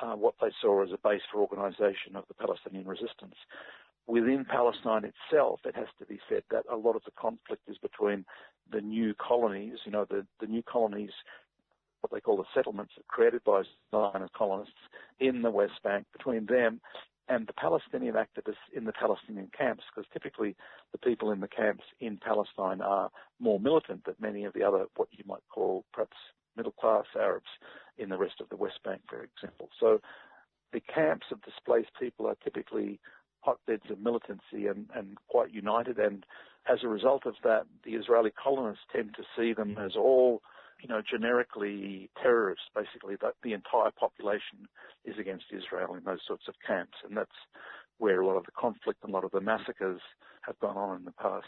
uh, 0.00 0.14
what 0.14 0.34
they 0.40 0.50
saw 0.60 0.82
as 0.82 0.90
a 0.92 1.08
base 1.08 1.22
for 1.30 1.40
organisation 1.40 2.16
of 2.16 2.24
the 2.28 2.34
Palestinian 2.34 2.86
resistance. 2.86 3.34
Within 4.06 4.44
Palestine 4.44 5.04
itself, 5.04 5.60
it 5.64 5.74
has 5.74 5.88
to 5.98 6.06
be 6.06 6.20
said 6.28 6.44
that 6.50 6.64
a 6.70 6.76
lot 6.76 6.94
of 6.94 7.02
the 7.04 7.10
conflict 7.18 7.62
is 7.68 7.76
between 7.78 8.24
the 8.70 8.80
new 8.80 9.14
colonies, 9.14 9.78
you 9.84 9.92
know, 9.92 10.06
the, 10.08 10.24
the 10.40 10.46
new 10.46 10.62
colonies, 10.62 11.10
what 12.00 12.12
they 12.12 12.20
call 12.20 12.36
the 12.36 12.44
settlements 12.54 12.92
created 13.08 13.42
by 13.44 13.62
Zionist 13.90 14.32
colonists 14.32 14.74
in 15.18 15.42
the 15.42 15.50
West 15.50 15.82
Bank, 15.82 16.06
between 16.12 16.46
them 16.46 16.80
and 17.28 17.48
the 17.48 17.52
Palestinian 17.52 18.14
activists 18.14 18.54
in 18.72 18.84
the 18.84 18.92
Palestinian 18.92 19.50
camps, 19.56 19.82
because 19.92 20.08
typically 20.12 20.54
the 20.92 20.98
people 20.98 21.32
in 21.32 21.40
the 21.40 21.48
camps 21.48 21.82
in 21.98 22.16
Palestine 22.18 22.80
are 22.80 23.10
more 23.40 23.58
militant 23.58 24.04
than 24.04 24.14
many 24.20 24.44
of 24.44 24.52
the 24.52 24.62
other, 24.62 24.86
what 24.94 25.08
you 25.10 25.24
might 25.26 25.42
call 25.52 25.84
perhaps 25.92 26.16
middle 26.56 26.72
class 26.72 27.04
Arabs 27.18 27.50
in 27.98 28.08
the 28.08 28.16
rest 28.16 28.40
of 28.40 28.48
the 28.48 28.56
West 28.56 28.78
Bank, 28.84 29.00
for 29.08 29.24
example. 29.24 29.68
So 29.80 30.00
the 30.72 30.80
camps 30.80 31.26
of 31.32 31.42
displaced 31.42 31.90
people 31.98 32.26
are 32.28 32.36
typically 32.44 33.00
hotbeds 33.46 33.90
of 33.90 34.00
militancy 34.00 34.66
and, 34.66 34.86
and 34.94 35.16
quite 35.28 35.52
united. 35.54 35.98
And 35.98 36.26
as 36.68 36.78
a 36.82 36.88
result 36.88 37.26
of 37.26 37.34
that, 37.44 37.62
the 37.84 37.92
Israeli 37.92 38.30
colonists 38.30 38.84
tend 38.92 39.14
to 39.16 39.22
see 39.36 39.52
them 39.52 39.76
as 39.78 39.92
all 39.96 40.42
you 40.82 40.88
know, 40.88 41.00
generically 41.00 42.10
terrorists, 42.22 42.66
basically, 42.74 43.16
that 43.22 43.34
the 43.42 43.52
entire 43.52 43.90
population 43.98 44.68
is 45.04 45.14
against 45.18 45.46
Israel 45.50 45.94
in 45.94 46.04
those 46.04 46.20
sorts 46.26 46.44
of 46.48 46.54
camps. 46.66 46.98
And 47.04 47.16
that's 47.16 47.30
where 47.98 48.20
a 48.20 48.26
lot 48.26 48.36
of 48.36 48.44
the 48.44 48.52
conflict 48.52 49.02
and 49.02 49.10
a 49.10 49.14
lot 49.14 49.24
of 49.24 49.30
the 49.30 49.40
massacres 49.40 50.00
have 50.42 50.58
gone 50.58 50.76
on 50.76 50.98
in 50.98 51.04
the 51.04 51.12
past. 51.12 51.46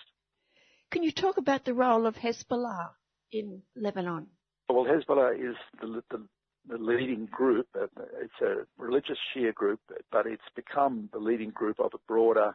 Can 0.91 1.03
you 1.03 1.13
talk 1.13 1.37
about 1.37 1.65
the 1.65 1.75
role 1.75 2.07
of 2.07 2.17
Hezbollah 2.17 2.91
in 3.31 3.63
Lebanon? 3.77 4.29
Well, 4.69 4.87
Hezbollah 4.87 5.35
is 5.35 5.57
the, 5.81 6.03
the, 6.11 6.27
the 6.69 6.79
leading 6.79 7.27
group. 7.27 7.67
It's 7.75 8.41
a 8.43 8.67
religious 8.77 9.19
Shia 9.35 9.55
group, 9.55 9.81
but 10.13 10.27
it's 10.27 10.43
become 10.55 11.09
the 11.13 11.19
leading 11.19 11.51
group 11.51 11.81
of 11.81 11.93
a 11.95 11.99
broader 12.07 12.55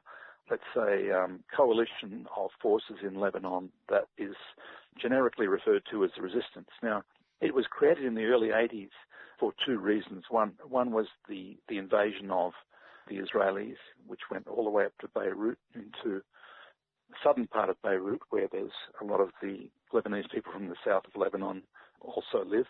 let's 0.49 0.63
say, 0.75 1.09
um, 1.11 1.39
coalition 1.55 2.27
of 2.35 2.49
forces 2.61 2.97
in 3.01 3.19
Lebanon 3.19 3.69
that 3.89 4.05
is 4.17 4.35
generically 5.01 5.47
referred 5.47 5.83
to 5.91 6.03
as 6.03 6.11
the 6.15 6.21
resistance. 6.21 6.69
Now, 6.81 7.03
it 7.41 7.53
was 7.53 7.65
created 7.69 8.05
in 8.05 8.15
the 8.15 8.25
early 8.25 8.49
80s 8.49 8.89
for 9.39 9.53
two 9.65 9.79
reasons. 9.79 10.25
One, 10.29 10.53
one 10.67 10.91
was 10.91 11.07
the, 11.27 11.57
the 11.67 11.77
invasion 11.77 12.31
of 12.31 12.53
the 13.07 13.19
Israelis, 13.19 13.77
which 14.07 14.21
went 14.31 14.47
all 14.47 14.63
the 14.63 14.69
way 14.69 14.85
up 14.85 14.93
to 15.01 15.07
Beirut 15.07 15.57
into 15.73 16.21
the 17.09 17.15
southern 17.23 17.47
part 17.47 17.69
of 17.69 17.81
Beirut, 17.81 18.21
where 18.29 18.47
there's 18.51 18.71
a 19.01 19.05
lot 19.05 19.19
of 19.19 19.29
the 19.41 19.69
Lebanese 19.93 20.31
people 20.31 20.51
from 20.53 20.69
the 20.69 20.75
south 20.85 21.03
of 21.05 21.19
Lebanon 21.19 21.63
also 21.99 22.45
live. 22.45 22.67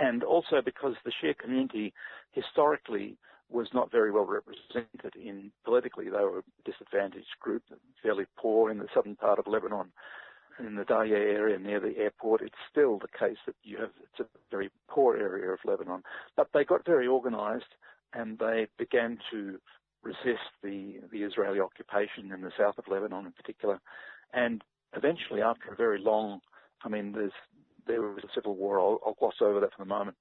And 0.00 0.22
also 0.24 0.60
because 0.64 0.94
the 1.04 1.12
Shia 1.12 1.36
community 1.36 1.92
historically 2.32 3.16
was 3.50 3.68
not 3.72 3.92
very 3.92 4.10
well 4.10 4.26
represented 4.26 5.14
in 5.14 5.52
politically. 5.64 6.06
They 6.06 6.10
were 6.10 6.40
a 6.40 6.70
disadvantaged 6.70 7.38
group, 7.40 7.62
fairly 8.02 8.24
poor 8.36 8.70
in 8.70 8.78
the 8.78 8.88
southern 8.94 9.16
part 9.16 9.38
of 9.38 9.46
Lebanon. 9.46 9.92
In 10.58 10.76
the 10.76 10.84
Daya 10.84 11.10
area 11.10 11.58
near 11.58 11.80
the 11.80 11.96
airport, 11.98 12.42
it's 12.42 12.54
still 12.70 12.98
the 12.98 13.18
case 13.18 13.38
that 13.46 13.56
you 13.62 13.76
have, 13.78 13.90
it's 14.02 14.20
a 14.20 14.38
very 14.50 14.70
poor 14.88 15.16
area 15.16 15.50
of 15.50 15.58
Lebanon. 15.64 16.02
But 16.36 16.48
they 16.54 16.64
got 16.64 16.86
very 16.86 17.06
organized 17.06 17.74
and 18.12 18.38
they 18.38 18.68
began 18.78 19.18
to 19.32 19.58
resist 20.02 20.50
the, 20.62 21.00
the 21.10 21.22
Israeli 21.22 21.60
occupation 21.60 22.30
in 22.32 22.42
the 22.42 22.52
south 22.58 22.78
of 22.78 22.86
Lebanon 22.88 23.26
in 23.26 23.32
particular. 23.32 23.80
And 24.32 24.62
eventually, 24.96 25.42
after 25.42 25.72
a 25.72 25.76
very 25.76 26.00
long, 26.00 26.40
I 26.84 26.88
mean, 26.88 27.12
there's, 27.12 27.32
there 27.86 28.02
was 28.02 28.24
a 28.24 28.32
civil 28.34 28.54
war. 28.54 28.78
I'll, 28.78 29.00
I'll 29.06 29.14
gloss 29.14 29.34
over 29.40 29.60
that 29.60 29.72
for 29.72 29.84
the 29.84 29.88
moment 29.88 30.16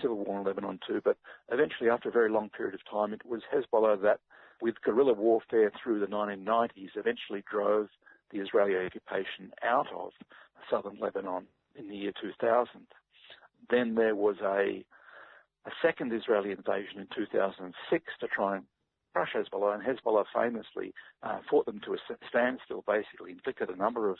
civil 0.00 0.24
war 0.24 0.40
in 0.40 0.46
Lebanon 0.46 0.78
too. 0.86 1.00
But 1.04 1.18
eventually, 1.50 1.90
after 1.90 2.08
a 2.08 2.12
very 2.12 2.30
long 2.30 2.48
period 2.50 2.74
of 2.74 2.80
time, 2.90 3.12
it 3.12 3.24
was 3.26 3.42
Hezbollah 3.52 4.00
that, 4.02 4.20
with 4.60 4.80
guerrilla 4.82 5.12
warfare 5.12 5.72
through 5.82 6.00
the 6.00 6.06
1990s, 6.06 6.90
eventually 6.94 7.42
drove 7.50 7.88
the 8.30 8.38
Israeli 8.38 8.76
occupation 8.76 9.52
out 9.62 9.88
of 9.94 10.12
southern 10.70 10.98
Lebanon 11.00 11.46
in 11.76 11.88
the 11.88 11.96
year 11.96 12.12
2000. 12.20 12.68
Then 13.70 13.94
there 13.94 14.14
was 14.14 14.36
a, 14.42 14.84
a 15.66 15.70
second 15.80 16.12
Israeli 16.12 16.52
invasion 16.52 17.00
in 17.00 17.08
2006 17.14 18.04
to 18.20 18.26
try 18.28 18.56
and 18.56 18.64
crush 19.12 19.34
Hezbollah, 19.34 19.74
and 19.74 19.82
Hezbollah 19.82 20.24
famously 20.34 20.94
uh, 21.22 21.38
fought 21.50 21.66
them 21.66 21.80
to 21.84 21.94
a 21.94 21.98
standstill, 22.28 22.82
basically 22.86 23.32
inflicted 23.32 23.68
a 23.68 23.76
number 23.76 24.10
of 24.10 24.18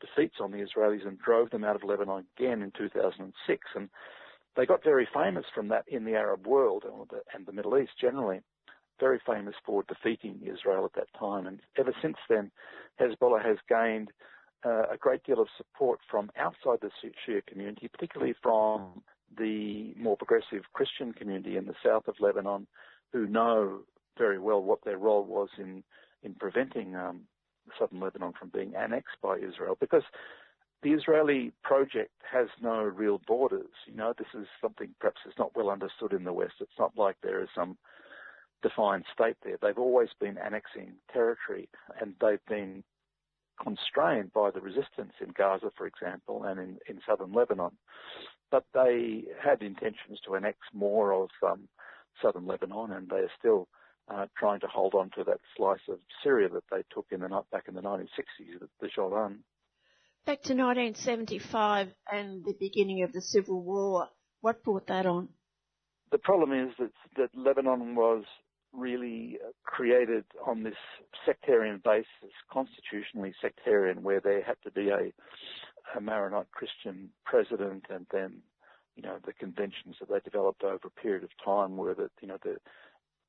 defeats 0.00 0.36
on 0.40 0.50
the 0.50 0.58
Israelis 0.58 1.06
and 1.06 1.18
drove 1.18 1.50
them 1.50 1.64
out 1.64 1.76
of 1.76 1.84
Lebanon 1.84 2.24
again 2.36 2.62
in 2.62 2.72
2006. 2.76 3.62
And 3.74 3.88
they 4.56 4.66
got 4.66 4.84
very 4.84 5.08
famous 5.12 5.44
from 5.54 5.68
that 5.68 5.84
in 5.88 6.04
the 6.04 6.14
Arab 6.14 6.46
world 6.46 6.84
and 7.34 7.46
the 7.46 7.52
Middle 7.52 7.78
East 7.78 7.92
generally. 8.00 8.40
Very 9.00 9.20
famous 9.26 9.54
for 9.64 9.82
defeating 9.84 10.40
Israel 10.42 10.84
at 10.84 10.92
that 10.94 11.08
time. 11.18 11.46
And 11.46 11.60
ever 11.76 11.92
since 12.00 12.16
then, 12.28 12.50
Hezbollah 13.00 13.44
has 13.44 13.56
gained 13.68 14.10
uh, 14.64 14.84
a 14.92 14.96
great 14.96 15.24
deal 15.24 15.40
of 15.40 15.48
support 15.56 15.98
from 16.08 16.30
outside 16.38 16.78
the 16.80 16.90
Shia 17.26 17.44
community, 17.46 17.88
particularly 17.88 18.34
from 18.42 19.02
the 19.36 19.94
more 19.98 20.16
progressive 20.16 20.62
Christian 20.72 21.12
community 21.12 21.56
in 21.56 21.66
the 21.66 21.74
south 21.84 22.06
of 22.06 22.14
Lebanon, 22.20 22.66
who 23.12 23.26
know 23.26 23.80
very 24.16 24.38
well 24.38 24.62
what 24.62 24.84
their 24.84 24.98
role 24.98 25.24
was 25.24 25.48
in 25.58 25.82
in 26.22 26.34
preventing 26.34 26.96
um, 26.96 27.20
southern 27.78 28.00
Lebanon 28.00 28.32
from 28.38 28.50
being 28.50 28.74
annexed 28.76 29.16
by 29.22 29.36
Israel. 29.36 29.76
Because 29.80 30.04
the 30.82 30.92
Israeli 30.92 31.52
project 31.62 32.12
has 32.30 32.48
no 32.60 32.82
real 32.82 33.20
borders. 33.26 33.70
You 33.86 33.96
know, 33.96 34.12
this 34.16 34.28
is 34.34 34.46
something 34.60 34.90
perhaps 35.00 35.22
is 35.26 35.32
not 35.38 35.56
well 35.56 35.70
understood 35.70 36.12
in 36.12 36.24
the 36.24 36.32
West. 36.32 36.54
It's 36.60 36.78
not 36.78 36.92
like 36.96 37.16
there 37.22 37.42
is 37.42 37.48
some 37.54 37.78
defined 38.62 39.04
state 39.12 39.36
there. 39.42 39.56
They've 39.60 39.78
always 39.78 40.10
been 40.20 40.36
annexing 40.38 40.92
territory 41.12 41.68
and 42.00 42.14
they've 42.20 42.44
been 42.48 42.84
constrained 43.62 44.32
by 44.32 44.50
the 44.50 44.60
resistance 44.60 45.12
in 45.20 45.32
Gaza, 45.36 45.70
for 45.76 45.86
example, 45.86 46.44
and 46.44 46.60
in, 46.60 46.78
in 46.88 47.00
southern 47.06 47.32
Lebanon. 47.32 47.70
But 48.50 48.64
they 48.74 49.24
had 49.42 49.62
intentions 49.62 50.18
to 50.26 50.36
annex 50.36 50.58
more 50.72 51.12
of 51.12 51.30
um, 51.46 51.68
southern 52.20 52.46
Lebanon 52.46 52.92
and 52.92 53.08
they 53.08 53.16
are 53.16 53.30
still 53.38 53.68
uh, 54.08 54.26
trying 54.36 54.60
to 54.60 54.66
hold 54.66 54.94
on 54.94 55.10
to 55.16 55.24
that 55.24 55.40
slice 55.56 55.80
of 55.88 55.98
Syria 56.22 56.48
that 56.50 56.64
they 56.70 56.82
took 56.92 57.06
in 57.10 57.20
the 57.20 57.42
back 57.50 57.64
in 57.68 57.74
the 57.74 57.80
1960s, 57.80 58.60
the, 58.60 58.68
the 58.80 58.88
Golan. 58.94 59.40
Back 60.26 60.42
to 60.44 60.54
1975 60.54 61.88
and 62.10 62.44
the 62.44 62.54
beginning 62.58 63.02
of 63.02 63.12
the 63.12 63.20
Civil 63.20 63.62
War. 63.62 64.08
What 64.40 64.62
brought 64.62 64.86
that 64.88 65.06
on? 65.06 65.28
The 66.12 66.18
problem 66.18 66.52
is 66.52 66.74
that, 66.78 66.92
that 67.16 67.30
Lebanon 67.34 67.94
was 67.94 68.24
really 68.72 69.38
created 69.64 70.24
on 70.46 70.62
this 70.62 70.74
sectarian 71.24 71.80
basis, 71.84 72.32
constitutionally 72.52 73.34
sectarian, 73.40 74.02
where 74.02 74.20
there 74.20 74.42
had 74.42 74.56
to 74.64 74.70
be 74.70 74.88
a, 74.88 75.12
a 75.96 76.00
Maronite 76.00 76.50
Christian 76.52 77.10
president 77.24 77.86
and 77.90 78.06
then, 78.12 78.38
you 78.96 79.02
know, 79.02 79.16
the 79.24 79.32
conventions 79.32 79.96
that 80.00 80.08
they 80.08 80.20
developed 80.24 80.62
over 80.62 80.86
a 80.86 81.00
period 81.00 81.24
of 81.24 81.30
time 81.44 81.76
were 81.76 81.94
that, 81.94 82.10
you 82.20 82.28
know, 82.28 82.38
the 82.42 82.56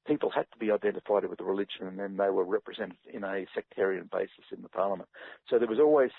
people 0.05 0.29
had 0.29 0.45
to 0.51 0.57
be 0.57 0.71
identified 0.71 1.25
with 1.25 1.39
a 1.39 1.43
religion 1.43 1.87
and 1.87 1.99
then 1.99 2.17
they 2.17 2.29
were 2.29 2.43
represented 2.43 2.97
in 3.11 3.23
a 3.23 3.45
sectarian 3.53 4.09
basis 4.11 4.45
in 4.55 4.61
the 4.61 4.69
parliament. 4.69 5.09
So 5.49 5.57
there 5.57 5.67
was 5.67 5.79
always 5.79 6.11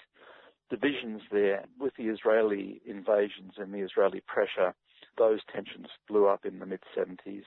divisions 0.71 1.23
there 1.31 1.65
with 1.79 1.95
the 1.97 2.09
Israeli 2.09 2.81
invasions 2.87 3.53
and 3.57 3.73
the 3.73 3.79
Israeli 3.79 4.23
pressure. 4.27 4.75
Those 5.17 5.41
tensions 5.53 5.87
blew 6.09 6.27
up 6.27 6.45
in 6.45 6.59
the 6.59 6.67
mid 6.67 6.81
70s, 6.97 7.45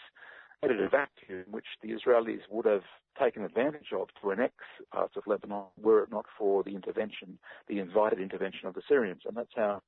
added 0.63 0.81
a 0.81 0.89
vacuum 0.89 1.45
which 1.51 1.65
the 1.81 1.89
Israelis 1.89 2.41
would 2.49 2.65
have 2.65 2.83
taken 3.19 3.43
advantage 3.43 3.91
of 3.93 4.07
to 4.21 4.31
annex 4.31 4.53
parts 4.91 5.15
of 5.17 5.27
Lebanon 5.27 5.65
were 5.81 6.03
it 6.03 6.11
not 6.11 6.25
for 6.37 6.63
the 6.63 6.75
intervention, 6.75 7.37
the 7.67 7.79
invited 7.79 8.19
intervention 8.19 8.67
of 8.67 8.73
the 8.73 8.81
Syrians. 8.87 9.23
And 9.25 9.35
that's 9.35 9.53
how 9.55 9.81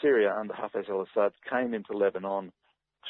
Syria 0.00 0.34
under 0.34 0.54
Hafez 0.54 0.88
al-Assad 0.88 1.32
came 1.48 1.74
into 1.74 1.96
Lebanon 1.96 2.52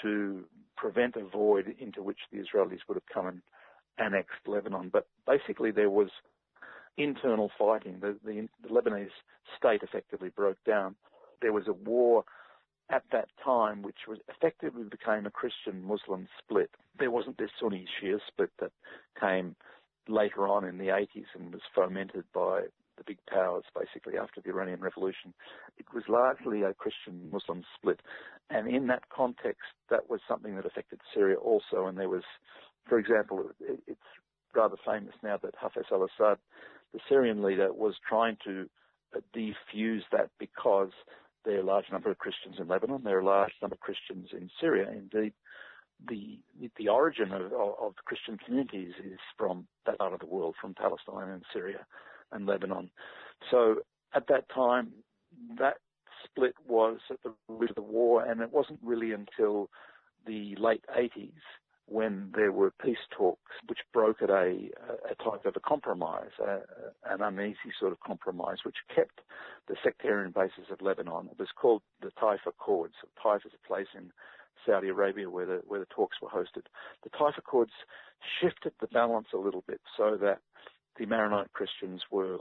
to 0.02 0.44
prevent 0.76 1.16
a 1.16 1.24
void 1.24 1.74
into 1.78 2.02
which 2.02 2.18
the 2.32 2.38
Israelis 2.38 2.80
would 2.88 2.96
have 2.96 3.06
come 3.12 3.26
and 3.26 3.42
annexed 3.98 4.46
Lebanon. 4.46 4.90
But 4.92 5.06
basically 5.26 5.70
there 5.70 5.90
was 5.90 6.08
internal 6.96 7.50
fighting. 7.58 7.98
The, 8.00 8.16
the, 8.24 8.48
the 8.62 8.68
Lebanese 8.68 9.08
state 9.56 9.82
effectively 9.82 10.30
broke 10.30 10.62
down. 10.64 10.96
There 11.42 11.52
was 11.52 11.68
a 11.68 11.72
war 11.72 12.24
at 12.90 13.02
that 13.12 13.28
time, 13.42 13.82
which 13.82 14.06
was 14.06 14.18
effectively 14.28 14.84
became 14.84 15.26
a 15.26 15.30
Christian 15.30 15.82
Muslim 15.82 16.28
split. 16.38 16.70
There 16.98 17.10
wasn't 17.10 17.38
this 17.38 17.50
Sunni 17.60 17.86
Shia 18.00 18.18
split 18.28 18.50
that 18.60 18.72
came 19.18 19.56
later 20.06 20.46
on 20.46 20.64
in 20.64 20.78
the 20.78 20.88
80s 20.88 21.26
and 21.34 21.52
was 21.52 21.62
fomented 21.74 22.24
by 22.34 22.64
the 22.96 23.04
big 23.04 23.18
powers 23.28 23.64
basically 23.74 24.18
after 24.18 24.40
the 24.40 24.50
Iranian 24.50 24.80
Revolution. 24.80 25.34
It 25.78 25.86
was 25.94 26.04
largely 26.08 26.62
a 26.62 26.74
Christian 26.74 27.30
Muslim 27.32 27.64
split. 27.76 28.00
And 28.50 28.68
in 28.68 28.86
that 28.88 29.08
context, 29.08 29.62
that 29.90 30.08
was 30.08 30.20
something 30.28 30.56
that 30.56 30.66
affected 30.66 31.00
Syria 31.12 31.36
also. 31.36 31.86
And 31.86 31.98
there 31.98 32.08
was, 32.08 32.24
for 32.88 32.98
example, 32.98 33.50
it, 33.60 33.80
it's 33.86 34.00
rather 34.54 34.76
famous 34.84 35.14
now 35.22 35.38
that 35.42 35.54
Hafez 35.56 35.90
al 35.90 36.04
Assad, 36.04 36.38
the 36.92 37.00
Syrian 37.08 37.42
leader, 37.42 37.72
was 37.72 37.94
trying 38.08 38.36
to 38.44 38.68
uh, 39.16 39.20
defuse 39.34 40.02
that 40.12 40.30
because 40.38 40.90
there 41.44 41.56
are 41.56 41.62
a 41.62 41.66
large 41.66 41.86
number 41.90 42.10
of 42.10 42.18
Christians 42.18 42.56
in 42.58 42.68
Lebanon, 42.68 43.02
there 43.04 43.18
are 43.18 43.22
a 43.22 43.26
large 43.26 43.52
number 43.60 43.74
of 43.74 43.80
Christians 43.80 44.28
in 44.32 44.50
Syria. 44.60 44.90
Indeed, 44.90 45.32
the 46.08 46.38
the 46.76 46.88
origin 46.88 47.32
of, 47.32 47.52
of, 47.52 47.94
the 47.94 48.02
Christian 48.04 48.36
communities 48.36 48.92
is 49.04 49.18
from 49.38 49.66
that 49.86 49.98
part 49.98 50.12
of 50.12 50.20
the 50.20 50.26
world, 50.26 50.56
from 50.60 50.74
Palestine 50.74 51.28
and 51.28 51.42
Syria 51.52 51.86
and 52.34 52.46
Lebanon. 52.46 52.90
So 53.50 53.76
at 54.14 54.26
that 54.28 54.48
time, 54.48 54.90
that 55.58 55.76
split 56.24 56.54
was 56.66 56.98
at 57.10 57.22
the 57.22 57.32
root 57.48 57.70
of 57.70 57.76
the 57.76 57.82
war, 57.82 58.24
and 58.24 58.40
it 58.40 58.52
wasn't 58.52 58.80
really 58.82 59.12
until 59.12 59.70
the 60.26 60.56
late 60.58 60.84
80s 60.96 61.32
when 61.86 62.32
there 62.34 62.52
were 62.52 62.72
peace 62.82 62.96
talks 63.10 63.52
which 63.66 63.80
brokered 63.94 64.30
a, 64.30 64.70
a 65.10 65.14
type 65.22 65.44
of 65.44 65.54
a 65.54 65.60
compromise, 65.60 66.30
a, 66.40 66.60
an 67.12 67.20
uneasy 67.20 67.72
sort 67.78 67.92
of 67.92 68.00
compromise, 68.00 68.58
which 68.64 68.76
kept 68.94 69.20
the 69.68 69.76
sectarian 69.84 70.32
basis 70.32 70.70
of 70.70 70.80
Lebanon. 70.80 71.28
It 71.30 71.38
was 71.38 71.48
called 71.54 71.82
the 72.00 72.10
Taif 72.18 72.40
Accords. 72.46 72.94
Taif 73.22 73.44
is 73.44 73.52
a 73.52 73.68
place 73.68 73.88
in 73.94 74.10
Saudi 74.64 74.88
Arabia 74.88 75.28
where 75.28 75.44
the, 75.44 75.62
where 75.66 75.80
the 75.80 75.86
talks 75.86 76.16
were 76.22 76.28
hosted. 76.28 76.64
The 77.02 77.10
Taif 77.10 77.34
Accords 77.36 77.72
shifted 78.40 78.72
the 78.80 78.86
balance 78.86 79.28
a 79.34 79.38
little 79.38 79.64
bit 79.66 79.80
so 79.96 80.16
that 80.22 80.38
the 80.98 81.06
Maronite 81.06 81.52
Christians 81.52 82.02
were 82.10 82.38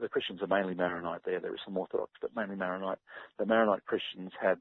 the 0.00 0.08
Christians 0.08 0.42
are 0.42 0.46
mainly 0.46 0.74
Maronite 0.74 1.22
there. 1.24 1.40
There 1.40 1.54
is 1.54 1.60
some 1.64 1.76
Orthodox, 1.76 2.12
but 2.20 2.36
mainly 2.36 2.56
Maronite. 2.56 2.98
The 3.38 3.46
Maronite 3.46 3.86
Christians 3.86 4.30
had 4.40 4.58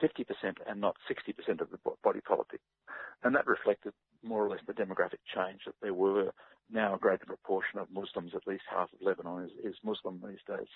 50% 0.00 0.24
and 0.68 0.80
not 0.80 0.96
60% 1.10 1.60
of 1.60 1.70
the 1.70 1.78
body 2.02 2.20
politic. 2.20 2.60
And 3.24 3.34
that 3.34 3.46
reflected 3.46 3.92
more 4.22 4.44
or 4.44 4.50
less 4.50 4.60
the 4.66 4.72
demographic 4.72 5.18
change 5.34 5.60
that 5.66 5.74
there 5.82 5.94
were 5.94 6.32
now 6.70 6.94
a 6.94 6.98
greater 6.98 7.26
proportion 7.26 7.78
of 7.78 7.90
Muslims, 7.92 8.32
at 8.34 8.46
least 8.46 8.62
half 8.70 8.88
of 8.92 9.02
Lebanon 9.02 9.44
is, 9.44 9.72
is 9.72 9.76
Muslim 9.84 10.22
these 10.24 10.38
days. 10.46 10.68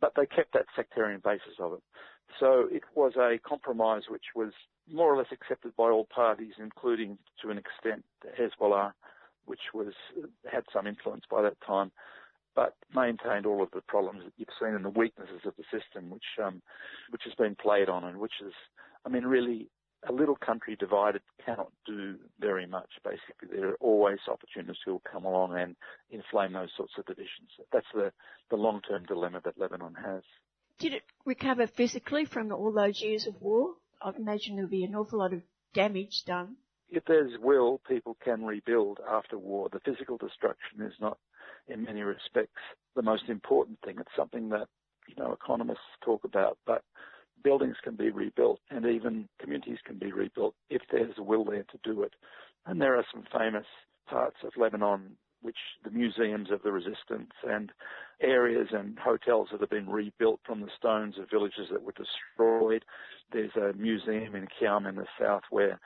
But 0.00 0.12
they 0.16 0.26
kept 0.26 0.54
that 0.54 0.66
sectarian 0.74 1.20
basis 1.22 1.58
of 1.58 1.74
it. 1.74 1.82
So 2.40 2.68
it 2.70 2.82
was 2.94 3.12
a 3.16 3.38
compromise 3.46 4.02
which 4.08 4.34
was 4.34 4.52
more 4.90 5.12
or 5.12 5.18
less 5.18 5.32
accepted 5.32 5.76
by 5.76 5.90
all 5.90 6.06
parties, 6.14 6.54
including 6.58 7.18
to 7.42 7.50
an 7.50 7.58
extent 7.58 8.04
Hezbollah, 8.38 8.92
which 9.48 9.72
was 9.74 9.94
had 10.50 10.64
some 10.72 10.86
influence 10.86 11.24
by 11.30 11.42
that 11.42 11.56
time 11.66 11.90
but 12.58 12.74
maintained 12.92 13.46
all 13.46 13.62
of 13.62 13.70
the 13.70 13.80
problems 13.82 14.22
that 14.24 14.32
you've 14.36 14.48
seen 14.60 14.74
and 14.74 14.84
the 14.84 14.90
weaknesses 14.90 15.42
of 15.44 15.54
the 15.56 15.62
system, 15.70 16.10
which 16.10 16.24
um, 16.44 16.60
which 17.10 17.22
has 17.24 17.34
been 17.34 17.54
played 17.54 17.88
on, 17.88 18.02
and 18.02 18.18
which 18.18 18.32
is, 18.44 18.52
I 19.06 19.08
mean, 19.08 19.22
really 19.22 19.68
a 20.08 20.12
little 20.12 20.34
country 20.34 20.74
divided 20.74 21.22
cannot 21.44 21.70
do 21.86 22.16
very 22.40 22.66
much. 22.66 22.88
Basically, 23.04 23.56
there 23.56 23.70
are 23.70 23.76
always 23.80 24.18
opportunists 24.28 24.82
who 24.84 24.92
will 24.92 25.02
come 25.10 25.24
along 25.24 25.56
and 25.56 25.76
inflame 26.10 26.52
those 26.52 26.70
sorts 26.76 26.94
of 26.98 27.06
divisions. 27.06 27.50
That's 27.72 27.86
the 27.94 28.12
the 28.50 28.56
long-term 28.56 29.04
dilemma 29.04 29.40
that 29.44 29.56
Lebanon 29.56 29.94
has. 29.94 30.22
Did 30.80 30.94
it 30.94 31.02
recover 31.24 31.68
physically 31.68 32.24
from 32.24 32.50
all 32.50 32.72
those 32.72 33.00
years 33.00 33.28
of 33.28 33.40
war? 33.40 33.74
I 34.02 34.10
imagine 34.16 34.56
there'll 34.56 34.70
be 34.70 34.84
an 34.84 34.96
awful 34.96 35.20
lot 35.20 35.32
of 35.32 35.42
damage 35.74 36.24
done. 36.24 36.56
If 36.90 37.04
there's 37.06 37.32
will, 37.40 37.80
people 37.88 38.16
can 38.24 38.44
rebuild 38.44 38.98
after 39.08 39.38
war. 39.38 39.68
The 39.70 39.80
physical 39.80 40.16
destruction 40.16 40.80
is 40.80 40.94
not 41.00 41.18
in 41.68 41.84
many 41.84 42.02
respects 42.02 42.62
the 42.96 43.02
most 43.02 43.24
important 43.28 43.78
thing. 43.84 43.96
It's 43.98 44.16
something 44.16 44.48
that, 44.50 44.68
you 45.06 45.22
know, 45.22 45.32
economists 45.32 45.80
talk 46.02 46.24
about, 46.24 46.58
but 46.66 46.82
buildings 47.44 47.76
can 47.82 47.94
be 47.94 48.10
rebuilt 48.10 48.60
and 48.70 48.86
even 48.86 49.28
communities 49.38 49.78
can 49.84 49.98
be 49.98 50.12
rebuilt 50.12 50.54
if 50.70 50.82
there's 50.90 51.14
a 51.18 51.22
will 51.22 51.44
there 51.44 51.64
to 51.64 51.78
do 51.84 52.02
it. 52.02 52.14
And 52.66 52.80
there 52.80 52.96
are 52.96 53.04
some 53.12 53.24
famous 53.32 53.66
parts 54.06 54.38
of 54.42 54.52
Lebanon 54.56 55.16
which 55.40 55.56
the 55.84 55.90
museums 55.90 56.50
of 56.50 56.62
the 56.62 56.72
resistance 56.72 57.30
and 57.48 57.70
areas 58.20 58.68
and 58.72 58.98
hotels 58.98 59.48
that 59.52 59.60
have 59.60 59.70
been 59.70 59.88
rebuilt 59.88 60.40
from 60.44 60.60
the 60.60 60.70
stones 60.76 61.16
of 61.18 61.30
villages 61.30 61.68
that 61.70 61.82
were 61.82 61.92
destroyed. 61.92 62.84
There's 63.32 63.54
a 63.54 63.72
museum 63.76 64.34
in 64.34 64.48
Khiam 64.48 64.86
in 64.88 64.96
the 64.96 65.06
south 65.20 65.44
where 65.50 65.78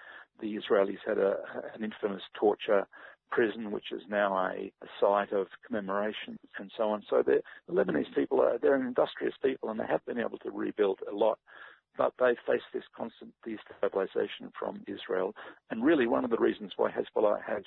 the 0.42 0.56
Israelis 0.56 0.98
had 1.06 1.18
a, 1.18 1.36
an 1.74 1.82
infamous 1.82 2.22
torture 2.38 2.86
prison, 3.30 3.70
which 3.70 3.92
is 3.92 4.02
now 4.10 4.36
a, 4.36 4.70
a 4.82 4.86
site 5.00 5.32
of 5.32 5.46
commemoration 5.66 6.38
and 6.58 6.70
so 6.76 6.90
on. 6.90 7.02
So 7.08 7.22
the 7.24 7.40
Lebanese 7.70 8.14
people 8.14 8.42
are 8.42 8.58
they're 8.58 8.74
an 8.74 8.86
industrious 8.86 9.34
people 9.42 9.70
and 9.70 9.80
they 9.80 9.86
have 9.88 10.04
been 10.04 10.18
able 10.18 10.38
to 10.38 10.50
rebuild 10.50 10.98
a 11.10 11.14
lot, 11.14 11.38
but 11.96 12.12
they 12.18 12.36
face 12.46 12.60
this 12.74 12.84
constant 12.94 13.32
destabilization 13.46 14.52
from 14.58 14.82
Israel. 14.86 15.34
And 15.70 15.82
really, 15.82 16.06
one 16.06 16.24
of 16.24 16.30
the 16.30 16.36
reasons 16.36 16.72
why 16.76 16.90
Hezbollah 16.90 17.42
has 17.46 17.62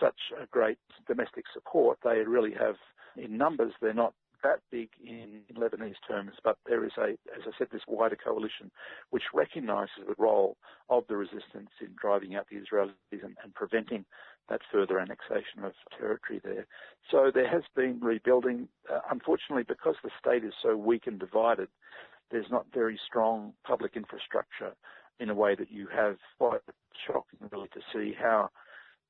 such 0.00 0.18
a 0.42 0.46
great 0.46 0.78
domestic 1.06 1.44
support, 1.52 1.98
they 2.02 2.18
really 2.26 2.52
have 2.58 2.74
in 3.16 3.36
numbers. 3.36 3.72
They're 3.80 3.94
not 3.94 4.14
that 4.42 4.60
big 4.70 4.88
in, 5.04 5.42
Lebanese 5.56 5.94
terms, 6.06 6.32
but 6.44 6.56
there 6.66 6.84
is 6.84 6.92
a, 6.98 7.10
as 7.34 7.42
I 7.46 7.50
said, 7.58 7.68
this 7.72 7.82
wider 7.88 8.16
coalition 8.16 8.70
which 9.10 9.24
recognises 9.34 10.04
the 10.06 10.14
role 10.18 10.56
of 10.88 11.04
the 11.08 11.16
resistance 11.16 11.70
in 11.80 11.88
driving 12.00 12.36
out 12.36 12.46
the 12.50 12.56
Israelis 12.56 12.92
and, 13.10 13.36
and, 13.42 13.54
preventing 13.54 14.04
that 14.48 14.60
further 14.72 14.98
annexation 14.98 15.64
of 15.64 15.72
territory 15.98 16.40
there. 16.44 16.66
So 17.10 17.30
there 17.32 17.48
has 17.48 17.64
been 17.74 17.98
rebuilding. 18.00 18.68
Uh, 18.90 19.00
unfortunately, 19.10 19.64
because 19.66 19.96
the 20.02 20.10
state 20.18 20.44
is 20.44 20.54
so 20.62 20.76
weak 20.76 21.06
and 21.06 21.18
divided, 21.18 21.68
there's 22.30 22.50
not 22.50 22.66
very 22.72 22.98
strong 23.06 23.52
public 23.66 23.96
infrastructure 23.96 24.72
in 25.20 25.30
a 25.30 25.34
way 25.34 25.54
that 25.54 25.70
you 25.70 25.88
have 25.94 26.16
quite 26.38 26.60
shocking 27.06 27.48
really 27.50 27.68
to 27.68 27.80
see 27.92 28.14
how 28.18 28.50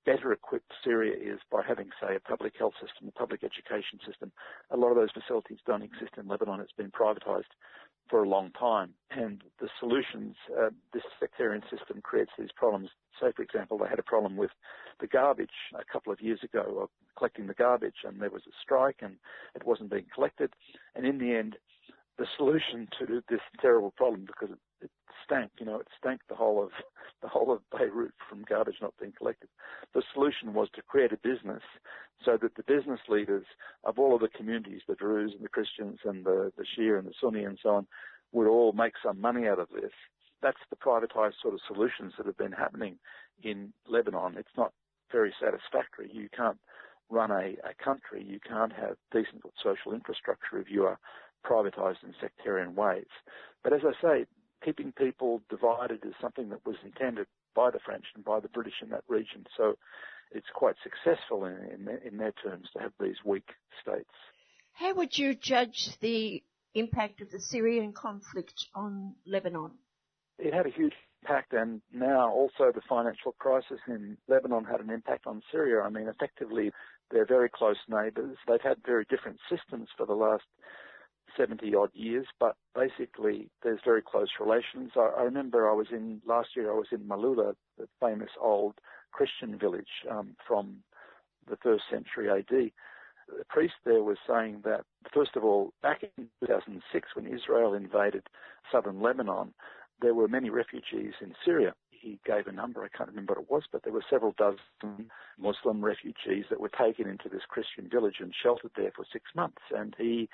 better 0.09 0.33
equipped 0.33 0.73
Syria 0.83 1.13
is 1.13 1.39
by 1.53 1.61
having, 1.69 1.91
say, 2.01 2.17
a 2.17 2.21
public 2.21 2.55
health 2.59 2.73
system, 2.81 3.09
a 3.09 3.13
public 3.13 3.45
education 3.45 4.01
system. 4.07 4.33
A 4.71 4.77
lot 4.77 4.89
of 4.89 4.97
those 4.97 5.11
facilities 5.13 5.59
don't 5.67 5.83
exist 5.83 6.13
in 6.17 6.27
Lebanon. 6.27 6.61
It's 6.61 6.73
been 6.73 6.91
privatized 6.91 7.53
for 8.09 8.25
a 8.25 8.29
long 8.29 8.51
time. 8.59 8.95
And 9.11 9.43
the 9.61 9.69
solutions, 9.79 10.35
uh, 10.59 10.71
this 10.95 11.03
sectarian 11.21 11.63
system 11.71 12.01
creates 12.01 12.31
these 12.39 12.49
problems. 12.57 12.89
Say, 13.21 13.33
for 13.37 13.43
example, 13.43 13.77
they 13.77 13.89
had 13.89 13.99
a 13.99 14.03
problem 14.15 14.39
with 14.39 14.51
the 14.99 15.07
garbage 15.07 15.59
a 15.75 15.85
couple 15.93 16.11
of 16.11 16.23
years 16.23 16.41
ago 16.43 16.65
of 16.81 16.89
collecting 17.19 17.47
the 17.47 17.53
garbage, 17.53 18.01
and 18.05 18.23
there 18.23 18.31
was 18.31 18.47
a 18.49 18.55
strike, 18.63 19.01
and 19.03 19.17
it 19.55 19.67
wasn't 19.67 19.91
being 19.91 20.07
collected. 20.15 20.55
And 20.95 21.05
in 21.05 21.19
the 21.19 21.35
end, 21.35 21.57
the 22.17 22.27
solution 22.39 22.89
to 22.99 23.23
this 23.29 23.41
terrible 23.61 23.91
problem, 23.91 24.25
because 24.25 24.57
stank, 25.29 25.51
you 25.59 25.67
know, 25.67 25.81
it 25.81 25.89
stank 25.99 26.21
the 26.29 26.35
whole 26.35 26.63
of 26.63 26.71
the 27.23 27.29
whole 27.29 27.53
of 27.53 27.61
Beirut 27.71 28.15
from 28.29 28.45
garbage 28.49 28.77
not 28.81 28.95
being 28.99 29.13
collected. 29.17 29.49
The 29.95 30.03
solution 30.15 30.55
was 30.55 30.69
to 30.75 30.83
create 30.83 31.13
a 31.13 31.17
business 31.17 31.63
so 32.25 32.39
that 32.41 32.55
the 32.57 32.63
business 32.63 33.01
leaders 33.09 33.45
of 33.85 33.99
all 33.99 34.15
of 34.15 34.21
the 34.21 34.29
communities, 34.29 34.83
the 34.87 34.95
Druze 34.95 35.33
and 35.35 35.45
the 35.45 35.49
Christians 35.49 35.99
and 36.05 36.25
the, 36.25 36.53
the 36.57 36.65
Shia 36.65 36.99
and 36.99 37.07
the 37.07 37.15
Sunni 37.21 37.45
and 37.45 37.59
so 37.63 37.71
on, 37.71 37.87
would 38.33 38.47
all 38.47 38.73
make 38.73 38.95
some 39.03 39.21
money 39.21 39.49
out 39.49 39.59
of 39.59 39.69
this. 39.75 39.91
That's 40.43 40.59
the 40.71 40.77
privatized 40.77 41.41
sort 41.43 41.55
of 41.55 41.61
solutions 41.67 42.15
that 42.17 42.27
have 42.27 42.37
been 42.37 42.53
happening 42.53 42.99
in 43.43 43.73
Lebanon. 43.89 44.37
It's 44.39 44.57
not 44.57 44.73
very 45.11 45.35
satisfactory. 45.41 46.11
You 46.13 46.29
can't 46.37 46.59
run 47.11 47.31
a, 47.31 47.57
a 47.65 47.75
country, 47.83 48.23
you 48.23 48.39
can't 48.47 48.73
have 48.73 48.97
decent 49.13 49.43
social 49.63 49.93
infrastructure 49.93 50.59
if 50.59 50.71
you 50.71 50.85
are 50.85 50.99
privatized 51.45 52.05
in 52.05 52.15
sectarian 52.21 52.75
ways. 52.75 53.07
But 53.65 53.73
as 53.73 53.81
I 53.85 53.93
say, 54.03 54.27
keeping 54.65 54.93
people 54.93 55.43
divided 55.49 56.05
is 56.05 56.15
something 56.21 56.49
that 56.51 56.65
was 56.67 56.77
intended 56.85 57.27
by 57.55 57.71
the 57.71 57.79
French 57.85 58.05
and 58.15 58.25
by 58.25 58.41
the 58.41 58.49
British 58.49 58.75
in 58.83 58.91
that 58.91 59.05
region. 59.09 59.47
So 59.57 59.77
it's 60.31 60.47
quite 60.55 60.77
successful 60.83 61.45
in, 61.45 61.57
in, 61.73 61.89
in 62.07 62.17
their 62.19 62.33
terms 62.33 62.69
to 62.75 62.83
have 62.83 62.93
these 63.01 63.17
weak 63.25 63.49
states. 63.83 64.11
How 64.73 64.95
would 64.95 65.17
you 65.17 65.35
judge 65.35 65.99
the 66.01 66.43
impact 66.75 67.21
of 67.21 67.31
the 67.31 67.41
Syrian 67.41 67.93
conflict 67.93 68.67
on 68.75 69.15
Lebanon? 69.27 69.73
It 70.39 70.55
had 70.55 70.67
a 70.67 70.71
huge 70.71 70.93
impact, 71.23 71.53
and 71.53 71.81
now 71.93 72.31
also 72.31 72.71
the 72.73 72.83
financial 72.89 73.33
crisis 73.39 73.81
in 73.89 74.17
Lebanon 74.29 74.65
had 74.65 74.81
an 74.81 74.91
impact 74.91 75.27
on 75.27 75.43
Syria. 75.51 75.83
I 75.83 75.91
mean, 75.91 76.07
effectively, 76.07 76.71
they're 77.11 77.27
very 77.27 77.49
close 77.49 77.79
neighbours. 77.89 78.37
They've 78.47 78.61
had 78.61 78.77
very 78.87 79.05
different 79.11 79.39
systems 79.51 79.89
for 79.97 80.07
the 80.07 80.15
last 80.15 80.45
70 81.37 81.75
odd 81.75 81.91
years, 81.95 82.27
but 82.39 82.57
basically 82.75 83.49
there's 83.63 83.81
very 83.85 84.03
close 84.03 84.29
relations. 84.41 84.93
I, 84.97 85.11
I, 85.19 85.23
remember 85.23 85.69
I 85.69 85.75
was 85.75 85.89
in, 85.91 86.21
last 86.27 86.51
year 86.57 86.71
I 86.71 86.77
was 86.77 86.89
in 86.93 87.01
Malula, 87.01 87.55
the 87.79 87.89
famous 88.01 88.31
old 88.41 88.75
Christian 89.13 89.59
village 89.59 90.05
um, 90.11 90.37
from 90.47 90.77
the 91.49 91.57
first 91.57 91.85
century 91.91 92.31
AD. 92.31 92.47
The 92.51 93.45
priest 93.49 93.75
there 93.85 94.03
was 94.03 94.17
saying 94.27 94.63
that, 94.65 94.85
first 95.13 95.37
of 95.37 95.45
all, 95.45 95.73
back 95.83 96.03
in 96.03 96.29
2006 96.41 97.09
when 97.15 97.27
Israel 97.27 97.75
invaded 97.75 98.27
southern 98.73 99.03
Lebanon, 99.03 99.53
there 100.01 100.15
were 100.15 100.29
many 100.29 100.51
refugees 100.51 101.15
in 101.21 101.35
Syria. 101.45 101.75
he 101.91 102.19
gave 102.25 102.47
a 102.47 102.53
number, 102.53 102.85
I 102.85 102.97
can't 102.97 103.11
remember 103.11 103.35
what 103.35 103.43
it 103.43 103.51
was, 103.51 103.65
but 103.71 103.83
there 103.83 103.93
were 103.93 104.05
several 104.09 104.35
dozen 104.39 105.11
Muslim 105.39 105.85
refugees 105.85 106.45
that 106.49 106.61
were 106.61 106.71
taken 106.71 107.09
into 107.09 107.29
this 107.29 107.43
Christian 107.49 107.89
village 107.91 108.17
and 108.21 108.33
sheltered 108.43 108.71
there 108.77 108.93
for 108.95 109.05
six 109.13 109.25
months. 109.35 109.63
And 109.77 109.95
he 109.99 110.29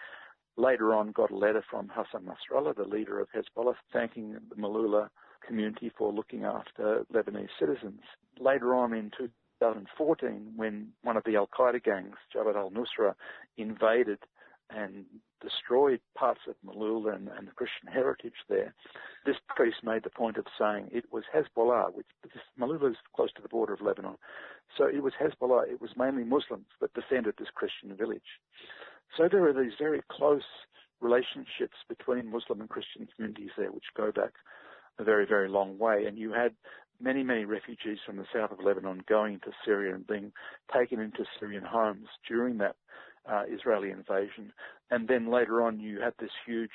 later 0.56 0.94
on 0.94 1.12
got 1.12 1.30
a 1.30 1.36
letter 1.36 1.64
from 1.68 1.90
Hassan 1.92 2.26
Nasrallah, 2.26 2.76
the 2.76 2.84
leader 2.84 3.20
of 3.20 3.28
Hezbollah, 3.30 3.74
thanking 3.92 4.36
the 4.48 4.56
Malula 4.56 5.08
community 5.46 5.92
for 5.96 6.12
looking 6.12 6.44
after 6.44 7.04
Lebanese 7.12 7.48
citizens. 7.58 8.00
Later 8.38 8.74
on 8.74 8.92
in 8.94 9.10
2014, 9.18 10.52
when 10.56 10.88
one 11.02 11.16
of 11.16 11.24
the 11.24 11.36
Al 11.36 11.48
Qaeda 11.48 11.82
gangs, 11.82 12.16
Jabhat 12.34 12.56
al 12.56 12.70
Nusra, 12.70 13.14
invaded 13.56 14.18
and 14.70 15.04
destroyed 15.42 16.00
parts 16.16 16.40
of 16.48 16.54
Malula 16.66 17.14
and, 17.14 17.28
and, 17.36 17.46
the 17.46 17.52
Christian 17.52 17.86
heritage 17.92 18.32
there, 18.48 18.74
this 19.26 19.36
priest 19.48 19.78
made 19.84 20.02
the 20.02 20.10
point 20.10 20.38
of 20.38 20.46
saying 20.58 20.88
it 20.90 21.04
was 21.12 21.24
Hezbollah, 21.34 21.94
which 21.94 22.06
Malula 22.58 22.90
is 22.90 22.96
close 23.14 23.30
to 23.34 23.42
the 23.42 23.48
border 23.48 23.74
of 23.74 23.82
Lebanon. 23.82 24.16
So 24.76 24.86
it 24.86 25.02
was 25.02 25.12
Hezbollah, 25.20 25.70
it 25.70 25.80
was 25.82 25.90
mainly 25.96 26.24
Muslims 26.24 26.66
that 26.80 26.94
defended 26.94 27.34
this 27.38 27.48
Christian 27.54 27.94
village. 27.94 28.40
So 29.16 29.28
there 29.30 29.46
are 29.46 29.52
these 29.52 29.74
very 29.78 30.02
close 30.10 30.42
relationships 31.00 31.76
between 31.88 32.30
Muslim 32.30 32.60
and 32.60 32.68
Christian 32.68 33.06
communities 33.14 33.50
there, 33.56 33.70
which 33.70 33.84
go 33.96 34.10
back 34.10 34.32
a 34.98 35.04
very, 35.04 35.26
very 35.26 35.48
long 35.48 35.78
way. 35.78 36.04
And 36.06 36.18
you 36.18 36.32
had 36.32 36.52
many, 37.00 37.22
many 37.22 37.44
refugees 37.44 37.98
from 38.04 38.16
the 38.16 38.26
south 38.32 38.52
of 38.52 38.64
Lebanon 38.64 39.02
going 39.08 39.40
to 39.40 39.52
Syria 39.64 39.94
and 39.94 40.06
being 40.06 40.32
taken 40.72 41.00
into 41.00 41.24
Syrian 41.38 41.64
homes 41.64 42.08
during 42.26 42.58
that 42.58 42.76
uh, 43.30 43.42
Israeli 43.48 43.90
invasion. 43.90 44.52
And 44.90 45.08
then 45.08 45.30
later 45.30 45.62
on, 45.62 45.80
you 45.80 46.00
had 46.00 46.14
this 46.18 46.30
huge 46.46 46.70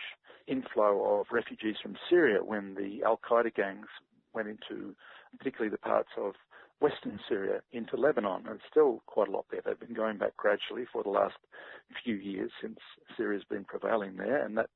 inflow 0.47 1.19
of 1.19 1.27
refugees 1.31 1.75
from 1.81 1.95
Syria 2.09 2.43
when 2.43 2.75
the 2.75 3.03
Al 3.05 3.19
Qaeda 3.29 3.53
gangs 3.53 3.87
went 4.33 4.47
into 4.47 4.95
particularly 5.37 5.69
the 5.69 5.77
parts 5.77 6.09
of 6.17 6.33
western 6.79 7.19
Syria 7.27 7.61
into 7.71 7.97
Lebanon. 7.97 8.43
And 8.47 8.59
still 8.69 9.03
quite 9.05 9.27
a 9.27 9.31
lot 9.31 9.45
there. 9.51 9.61
They've 9.65 9.79
been 9.79 9.95
going 9.95 10.17
back 10.17 10.35
gradually 10.37 10.85
for 10.91 11.03
the 11.03 11.09
last 11.09 11.35
few 12.03 12.15
years 12.15 12.51
since 12.61 12.79
Syria's 13.17 13.43
been 13.49 13.65
prevailing 13.65 14.17
there. 14.17 14.45
And 14.45 14.57
that 14.57 14.69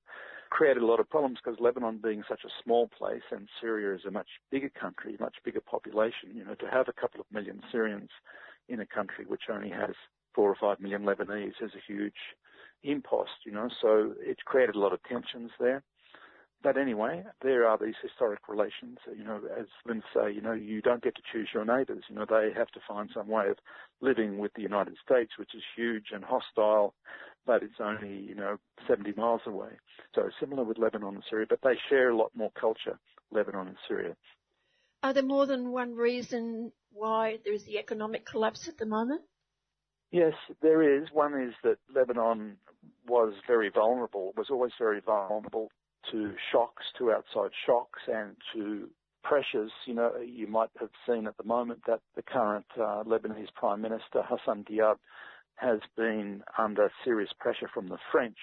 created 0.50 0.84
a 0.84 0.86
lot 0.86 1.00
of 1.00 1.10
problems 1.10 1.40
because 1.44 1.60
Lebanon 1.60 2.00
being 2.02 2.24
such 2.30 2.42
a 2.46 2.64
small 2.64 2.88
place 2.88 3.24
and 3.32 3.48
Syria 3.60 3.96
is 3.96 4.06
a 4.06 4.12
much 4.12 4.28
bigger 4.52 4.70
country, 4.70 5.18
much 5.20 5.36
bigger 5.44 5.62
population, 5.62 6.30
you 6.36 6.46
know, 6.46 6.56
to 6.56 6.68
have 6.68 6.88
a 6.88 6.94
couple 6.94 7.20
of 7.20 7.26
million 7.32 7.62
Syrians 7.72 8.10
in 8.70 8.80
a 8.80 8.86
country 8.86 9.26
which 9.28 9.44
only 9.52 9.70
has 9.70 9.96
four 10.36 10.50
or 10.50 10.56
five 10.60 10.80
million 10.80 11.04
Lebanese 11.04 11.62
is 11.62 11.72
a 11.76 11.92
huge 11.92 12.14
impost, 12.84 13.32
you 13.46 13.52
know, 13.52 13.70
so 13.82 14.14
it 14.20 14.38
created 14.46 14.76
a 14.76 14.80
lot 14.80 14.94
of 14.94 15.02
tensions 15.04 15.52
there. 15.60 15.84
But 16.64 16.78
anyway, 16.78 17.26
there 17.42 17.68
are 17.68 17.78
these 17.78 17.96
historic 18.02 18.48
relations. 18.48 18.98
You 19.16 19.26
know, 19.26 19.42
as 19.60 19.66
Lynn 19.86 20.02
say, 20.14 20.32
you 20.32 20.42
know, 20.42 20.54
you 20.54 20.82
don't 20.82 21.04
get 21.04 21.14
to 21.16 21.22
choose 21.30 21.50
your 21.54 21.66
neighbours. 21.66 22.06
You 22.10 22.16
know, 22.16 22.26
they 22.28 22.52
have 22.56 22.70
to 22.70 22.80
find 22.88 23.10
some 23.14 23.28
way 23.28 23.50
of 23.50 23.58
living 24.00 24.38
with 24.38 24.54
the 24.54 24.62
United 24.62 24.96
States, 25.06 25.34
which 25.38 25.54
is 25.54 25.62
huge 25.76 26.06
and 26.14 26.24
hostile, 26.24 26.94
but 27.46 27.64
it's 27.64 27.82
only, 27.82 28.18
you 28.18 28.34
know, 28.34 28.58
70 28.88 29.12
miles 29.18 29.42
away. 29.46 29.72
So 30.16 30.30
similar 30.40 30.64
with 30.64 30.78
Lebanon 30.78 31.16
and 31.16 31.24
Syria, 31.30 31.48
but 31.50 31.60
they 31.64 31.78
share 31.90 32.12
a 32.12 32.16
lot 32.16 32.32
more 32.34 32.52
culture, 32.58 32.98
Lebanon 33.30 33.68
and 33.68 33.78
Syria. 33.86 34.16
Are 35.04 35.12
there 35.12 35.22
more 35.22 35.46
than 35.46 35.72
one 35.72 35.96
reason 35.96 36.72
why 36.94 37.40
there 37.44 37.54
is 37.54 37.66
the 37.66 37.78
economic 37.78 38.26
collapse 38.26 38.70
at 38.70 38.78
the 38.78 38.86
moment? 38.86 39.22
Yes, 40.12 40.34
there 40.62 40.82
is. 40.82 41.10
One 41.12 41.34
is 41.42 41.54
that 41.64 41.78
Lebanon 41.94 42.56
was 43.06 43.34
very 43.48 43.70
vulnerable, 43.70 44.32
was 44.38 44.50
always 44.50 44.72
very 44.80 45.02
vulnerable 45.02 45.70
to 46.12 46.34
shocks, 46.52 46.84
to 46.98 47.12
outside 47.12 47.52
shocks, 47.66 48.00
and 48.08 48.36
to 48.54 48.90
pressures. 49.24 49.72
You 49.86 49.96
know, 49.96 50.12
you 50.18 50.48
might 50.48 50.70
have 50.80 50.90
seen 51.08 51.28
at 51.28 51.38
the 51.38 51.44
moment 51.44 51.82
that 51.88 52.02
the 52.16 52.22
current 52.22 52.66
uh, 52.76 53.04
Lebanese 53.04 53.54
Prime 53.56 53.82
Minister 53.82 54.22
Hassan 54.24 54.66
Diab 54.66 54.98
has 55.56 55.80
been 55.96 56.44
under 56.58 56.92
serious 57.06 57.30
pressure 57.40 57.70
from 57.74 57.88
the 57.88 57.98
French 58.12 58.38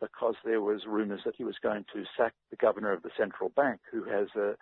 because 0.00 0.34
there 0.44 0.60
was 0.60 0.82
rumours 0.86 1.20
that 1.24 1.36
he 1.36 1.44
was 1.44 1.56
going 1.62 1.84
to 1.94 2.04
sack 2.16 2.34
the 2.50 2.56
governor 2.56 2.92
of 2.92 3.02
the 3.02 3.10
central 3.16 3.50
bank, 3.50 3.80
who 3.90 4.04
has 4.04 4.28
a 4.36 4.54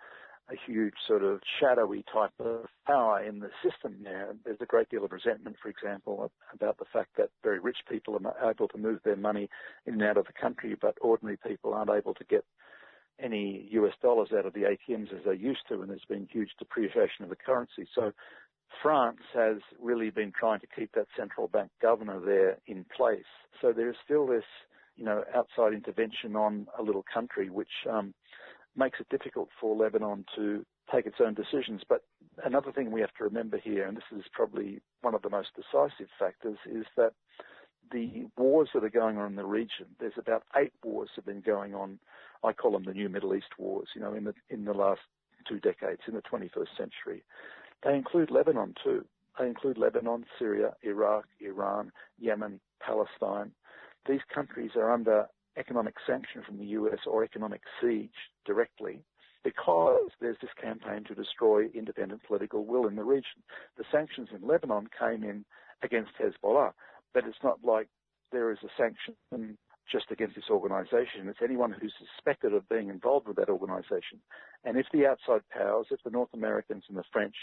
a 0.51 0.55
huge 0.65 0.93
sort 1.07 1.23
of 1.23 1.41
shadowy 1.59 2.03
type 2.11 2.33
of 2.39 2.65
power 2.85 3.23
in 3.23 3.39
the 3.39 3.49
system 3.63 3.95
now. 4.01 4.29
There's 4.43 4.61
a 4.61 4.65
great 4.65 4.89
deal 4.89 5.03
of 5.03 5.11
resentment, 5.11 5.55
for 5.61 5.69
example, 5.69 6.31
about 6.53 6.77
the 6.77 6.85
fact 6.93 7.17
that 7.17 7.29
very 7.43 7.59
rich 7.59 7.79
people 7.89 8.19
are 8.23 8.51
able 8.51 8.67
to 8.67 8.77
move 8.77 8.99
their 9.03 9.15
money 9.15 9.49
in 9.85 9.93
and 9.93 10.03
out 10.03 10.17
of 10.17 10.25
the 10.27 10.33
country, 10.33 10.75
but 10.79 10.97
ordinary 11.01 11.37
people 11.37 11.73
aren't 11.73 11.89
able 11.89 12.13
to 12.13 12.23
get 12.25 12.45
any 13.19 13.67
US 13.71 13.93
dollars 14.01 14.29
out 14.37 14.45
of 14.45 14.53
the 14.53 14.63
ATMs 14.63 15.13
as 15.13 15.23
they 15.25 15.35
used 15.35 15.61
to, 15.69 15.81
and 15.81 15.89
there's 15.89 16.05
been 16.07 16.27
huge 16.31 16.51
depreciation 16.59 17.23
of 17.23 17.29
the 17.29 17.35
currency. 17.35 17.87
So 17.95 18.11
France 18.81 19.21
has 19.33 19.57
really 19.79 20.09
been 20.09 20.31
trying 20.37 20.59
to 20.59 20.67
keep 20.67 20.91
that 20.93 21.07
central 21.17 21.47
bank 21.47 21.71
governor 21.81 22.19
there 22.19 22.57
in 22.67 22.85
place. 22.95 23.23
So 23.61 23.71
there's 23.71 23.95
still 24.03 24.27
this, 24.27 24.43
you 24.95 25.05
know, 25.05 25.23
outside 25.33 25.73
intervention 25.73 26.35
on 26.35 26.67
a 26.77 26.83
little 26.83 27.05
country, 27.11 27.49
which 27.49 27.69
um, 27.89 28.13
makes 28.75 28.99
it 28.99 29.09
difficult 29.09 29.49
for 29.59 29.75
Lebanon 29.75 30.25
to 30.35 30.65
take 30.93 31.05
its 31.05 31.17
own 31.19 31.33
decisions. 31.33 31.81
But 31.87 32.03
another 32.43 32.71
thing 32.71 32.91
we 32.91 33.01
have 33.01 33.13
to 33.17 33.23
remember 33.23 33.57
here, 33.57 33.87
and 33.87 33.97
this 33.97 34.03
is 34.15 34.25
probably 34.31 34.81
one 35.01 35.15
of 35.15 35.21
the 35.21 35.29
most 35.29 35.49
decisive 35.55 36.09
factors, 36.19 36.57
is 36.65 36.85
that 36.97 37.13
the 37.91 38.25
wars 38.37 38.69
that 38.73 38.83
are 38.83 38.89
going 38.89 39.17
on 39.17 39.27
in 39.27 39.35
the 39.35 39.45
region, 39.45 39.85
there's 39.99 40.13
about 40.17 40.43
eight 40.55 40.73
wars 40.83 41.09
that 41.15 41.25
have 41.25 41.33
been 41.33 41.41
going 41.41 41.75
on. 41.75 41.99
I 42.43 42.53
call 42.53 42.71
them 42.71 42.85
the 42.85 42.93
new 42.93 43.09
Middle 43.09 43.35
East 43.35 43.57
wars, 43.57 43.89
you 43.95 44.01
know, 44.01 44.13
in 44.13 44.25
the, 44.25 44.33
in 44.49 44.65
the 44.65 44.73
last 44.73 45.01
two 45.47 45.59
decades, 45.59 46.01
in 46.07 46.15
the 46.15 46.21
21st 46.21 46.77
century. 46.77 47.23
They 47.83 47.95
include 47.95 48.31
Lebanon 48.31 48.73
too. 48.83 49.05
They 49.39 49.47
include 49.47 49.77
Lebanon, 49.77 50.25
Syria, 50.39 50.73
Iraq, 50.81 51.25
Iran, 51.39 51.91
Yemen, 52.19 52.59
Palestine. 52.79 53.51
These 54.07 54.21
countries 54.33 54.71
are 54.75 54.91
under 54.91 55.27
economic 55.57 55.95
sanction 56.05 56.41
from 56.45 56.57
the 56.57 56.65
US 56.65 56.99
or 57.05 57.23
economic 57.23 57.61
siege 57.81 58.31
directly 58.45 59.03
because 59.43 60.09
there's 60.19 60.37
this 60.41 60.51
campaign 60.59 61.03
to 61.05 61.15
destroy 61.15 61.65
independent 61.73 62.23
political 62.23 62.65
will 62.65 62.87
in 62.87 62.95
the 62.95 63.03
region. 63.03 63.43
The 63.77 63.85
sanctions 63.91 64.29
in 64.33 64.45
Lebanon 64.45 64.87
came 64.97 65.23
in 65.23 65.45
against 65.83 66.11
Hezbollah, 66.19 66.73
but 67.13 67.25
it's 67.25 67.43
not 67.43 67.59
like 67.63 67.87
there 68.31 68.51
is 68.51 68.57
a 68.63 68.69
sanction 68.75 69.57
just 69.91 70.05
against 70.09 70.35
this 70.35 70.49
organization. 70.49 71.29
It's 71.29 71.43
anyone 71.43 71.71
who's 71.71 71.93
suspected 71.99 72.53
of 72.53 72.67
being 72.69 72.89
involved 72.89 73.27
with 73.27 73.37
that 73.37 73.49
organization. 73.49 74.19
And 74.63 74.77
if 74.77 74.87
the 74.91 75.05
outside 75.05 75.41
powers, 75.55 75.87
if 75.91 76.01
the 76.03 76.09
North 76.09 76.33
Americans 76.33 76.85
and 76.89 76.97
the 76.97 77.03
French 77.13 77.35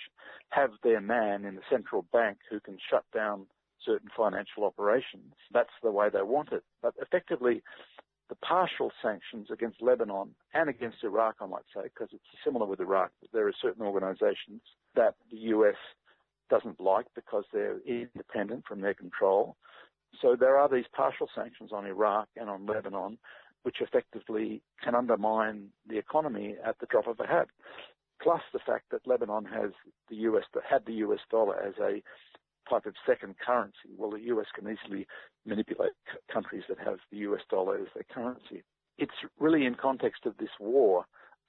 have 0.49 0.71
their 0.83 1.01
man 1.01 1.45
in 1.45 1.55
the 1.55 1.63
central 1.71 2.05
bank 2.13 2.39
who 2.51 2.59
can 2.59 2.79
shut 2.91 3.05
down 3.15 3.47
certain 3.85 4.09
financial 4.17 4.65
operations. 4.65 5.35
That's 5.53 5.71
the 5.83 5.91
way 5.91 6.09
they 6.13 6.23
want 6.23 6.53
it. 6.53 6.65
But 6.83 6.95
effectively, 7.01 7.63
the 8.29 8.37
partial 8.37 8.91
sanctions 9.03 9.49
against 9.53 9.83
Lebanon 9.83 10.35
and 10.55 10.71
against 10.71 11.05
Iraq, 11.05 11.37
I 11.41 11.47
might 11.47 11.65
say, 11.75 11.83
because 11.85 12.09
it's 12.13 12.25
similar 12.45 12.67
with 12.67 12.81
Iraq. 12.81 13.11
There 13.33 13.47
are 13.47 13.53
certain 13.61 13.85
organizations 13.85 14.63
that 14.95 15.17
the 15.31 15.39
US 15.57 15.77
doesn't 16.49 16.81
like 16.81 17.07
because 17.15 17.45
they're 17.53 17.81
independent 17.87 18.65
from 18.67 18.81
their 18.81 18.95
control. 18.95 19.57
So 20.21 20.37
there 20.39 20.57
are 20.57 20.69
these 20.69 20.85
partial 20.95 21.29
sanctions 21.35 21.73
on 21.73 21.87
Iraq 21.87 22.29
and 22.37 22.49
on 22.49 22.67
Lebanon, 22.67 23.19
which 23.63 23.81
effectively 23.81 24.63
can 24.83 24.95
undermine 24.95 25.69
the 25.89 25.99
economy 25.99 26.57
at 26.65 26.79
the 26.79 26.87
drop 26.87 27.07
of 27.07 27.21
a 27.21 27.27
hat. 27.27 27.49
Plus 28.23 28.43
the 28.53 28.61
fact 28.61 28.85
that 28.93 29.07
Lebanon 29.07 29.45
has 29.45 29.73
the 30.09 30.17
US 30.17 30.45
had 30.69 30.87
the 30.87 30.95
US 31.05 31.21
dollar 31.31 31.61
as 31.63 31.75
a 31.81 32.03
type 32.69 32.87
of 32.87 32.95
second 33.07 33.37
currency. 33.45 33.91
Well, 33.97 34.11
the 34.11 34.21
US 34.35 34.47
can 34.55 34.65
easily 34.69 35.07
manipulate 35.47 35.93
c- 36.11 36.19
countries 36.33 36.65
that 36.69 36.79
have 36.79 36.99
the 37.11 37.19
US 37.19 37.43
dollar 37.51 37.77
as 37.79 37.89
their 37.95 38.05
currency. 38.13 38.63
It's 38.99 39.13
really 39.39 39.67
in 39.67 39.75
context 39.75 40.27
of 40.27 40.37
this 40.39 40.51
war 40.61 41.05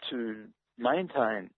to 0.10 0.46
maintain 0.78 1.50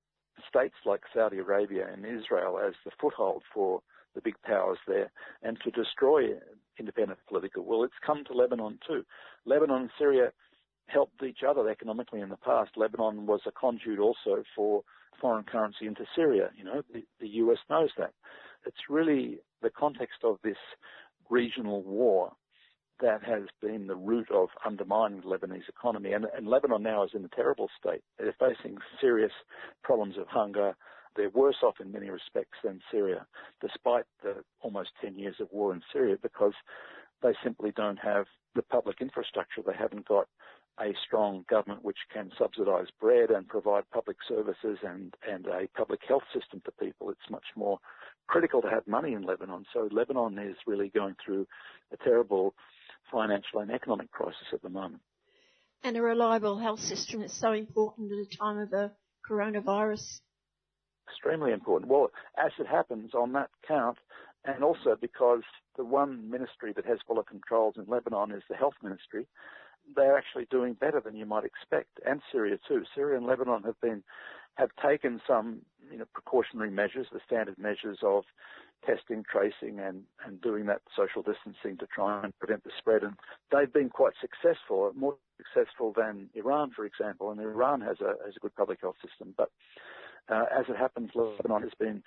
states 0.48 0.76
like 0.86 1.02
Saudi 1.14 1.38
Arabia 1.38 1.88
and 1.92 2.06
Israel 2.06 2.60
as 2.60 2.74
the 2.84 2.92
foothold 3.00 3.44
for 3.54 3.82
the 4.14 4.22
big 4.22 4.36
powers 4.44 4.80
there 4.88 5.12
and 5.44 5.58
to 5.64 5.72
destroy 5.72 6.30
independent 6.80 7.20
political 7.28 7.64
will. 7.64 7.84
It's 7.84 7.94
come 8.06 8.24
to 8.26 8.34
Lebanon 8.34 8.80
too. 8.86 9.04
Lebanon 9.46 9.82
and 9.84 9.90
Syria 9.98 10.32
helped 10.88 11.24
each 11.24 11.40
other 11.48 11.70
economically 11.70 12.22
in 12.22 12.30
the 12.30 12.38
past. 12.38 12.72
Lebanon 12.76 13.26
was 13.26 13.42
a 13.46 13.52
conduit 13.52 14.00
also 14.00 14.44
for 14.56 14.84
foreign 15.20 15.44
currency 15.44 15.88
into 15.88 16.06
Syria. 16.16 16.50
You 16.56 16.64
know, 16.64 16.82
the, 16.94 17.04
the 17.20 17.28
US 17.28 17.58
knows 17.70 17.90
that 17.98 18.12
it's 18.66 18.90
really 18.90 19.40
the 19.62 19.70
context 19.70 20.20
of 20.24 20.38
this 20.44 20.58
regional 21.30 21.82
war 21.84 22.32
that 23.02 23.24
has 23.24 23.44
been 23.62 23.88
the 23.88 23.96
root 23.96 24.30
of 24.32 24.50
undermining 24.66 25.22
the 25.22 25.28
Lebanese 25.28 25.68
economy. 25.68 26.14
And, 26.14 26.26
and, 26.36 26.48
Lebanon 26.48 26.84
now 26.84 27.04
is 27.04 27.12
in 27.14 27.26
a 27.26 27.30
terrible 27.30 27.70
state. 27.78 28.02
They're 28.18 28.36
facing 28.40 28.78
serious 29.02 29.34
problems 29.84 30.18
of 30.18 30.28
hunger. 30.28 30.76
They're 31.16 31.30
worse 31.30 31.58
off 31.62 31.76
in 31.82 31.92
many 31.92 32.10
respects 32.10 32.58
than 32.64 32.82
Syria, 32.92 33.26
despite 33.62 34.06
the 34.24 34.44
almost 34.62 34.92
10 35.02 35.18
years 35.18 35.36
of 35.40 35.50
war 35.52 35.74
in 35.74 35.82
Syria, 35.92 36.16
because 36.22 36.54
they 37.22 37.34
simply 37.44 37.72
don't 37.76 38.00
have 38.00 38.26
the 38.54 38.62
public 38.62 39.02
infrastructure. 39.02 39.62
They 39.66 39.78
haven't 39.78 40.08
got 40.08 40.28
a 40.80 40.94
strong 41.06 41.46
government 41.50 41.84
which 41.84 41.98
can 42.14 42.32
subsidise 42.38 42.88
bread 43.00 43.30
and 43.30 43.48
provide 43.48 43.84
public 43.92 44.18
services 44.28 44.78
and, 44.84 45.14
and 45.30 45.46
a 45.48 45.68
public 45.76 46.02
health 46.08 46.24
system 46.34 46.62
for 46.64 46.72
people. 46.72 47.10
It's 47.10 47.30
much 47.30 47.46
more 47.56 47.80
critical 48.28 48.62
to 48.62 48.70
have 48.70 48.88
money 48.88 49.14
in 49.14 49.24
Lebanon. 49.24 49.66
So 49.74 49.90
Lebanon 49.92 50.38
is 50.40 50.56
really 50.66 50.90
going 50.90 51.16
through 51.24 51.48
a 51.92 51.98
terrible 51.98 52.54
financial 53.12 53.60
and 53.60 53.72
economic 53.72 54.12
crisis 54.12 54.48
at 54.54 54.62
the 54.62 54.70
moment. 54.70 55.02
And 55.84 55.96
a 55.98 56.02
reliable 56.02 56.58
health 56.58 56.80
system 56.80 57.22
is 57.22 57.32
so 57.32 57.52
important 57.54 58.12
at 58.12 58.18
a 58.18 58.38
time 58.38 58.58
of 58.58 58.74
a 58.74 58.92
coronavirus. 59.30 60.20
Extremely 61.08 61.52
important. 61.52 61.92
Well, 61.92 62.10
as 62.44 62.52
it 62.60 62.68
happens 62.68 63.14
on 63.14 63.34
that 63.34 63.50
count, 63.68 63.98
and 64.46 64.64
also 64.64 64.96
because 65.00 65.42
the 65.78 65.86
one 65.86 66.30
ministry 66.30 66.74
that 66.76 66.86
has 66.86 67.00
Hezbollah 67.08 67.28
controls 67.28 67.76
in 67.78 67.86
Lebanon 67.88 68.32
is 68.32 68.44
the 68.50 68.56
health 68.56 68.74
ministry, 68.82 69.28
they're 69.96 70.18
actually 70.18 70.48
doing 70.50 70.74
better 70.74 71.00
than 71.00 71.16
you 71.16 71.26
might 71.26 71.44
expect, 71.46 72.00
and 72.06 72.22
Syria 72.32 72.58
too. 72.68 72.84
Syria 72.96 73.18
and 73.18 73.28
Lebanon 73.28 73.64
have 73.64 73.80
been 73.82 74.04
have 74.56 74.70
taken 74.84 75.22
some 75.28 75.62
you 75.92 75.98
know, 75.98 76.06
precautionary 76.14 76.72
measures, 76.72 77.08
the 77.12 77.20
standard 77.26 77.58
measures 77.58 78.00
of 78.04 78.24
testing, 78.86 79.24
tracing, 79.30 79.80
and, 79.80 80.04
and 80.26 80.42
doing 80.42 80.66
that 80.68 80.82
social 80.96 81.22
distancing 81.22 81.78
to 81.78 81.88
try 81.88 82.24
and 82.24 82.38
prevent 82.40 82.64
the 82.64 82.72
spread. 82.78 83.04
And 83.04 83.14
they've 83.52 83.72
been 83.72 83.90
quite 83.90 84.14
successful, 84.22 84.92
more 84.96 85.16
successful 85.38 85.94
than 85.96 86.30
Iran, 86.36 86.72
for 86.76 86.86
example. 86.86 87.32
And 87.32 87.40
Iran 87.40 87.82
has 87.82 87.98
a, 88.02 88.14
has 88.26 88.36
a 88.36 88.40
good 88.40 88.56
public 88.56 88.82
health 88.82 88.98
system. 89.06 89.34
But 89.36 89.50
uh, 90.30 90.46
as 90.58 90.66
it 90.70 90.78
happens, 90.78 91.12
Lebanon 91.16 91.62
has 91.62 91.74
been 91.80 92.04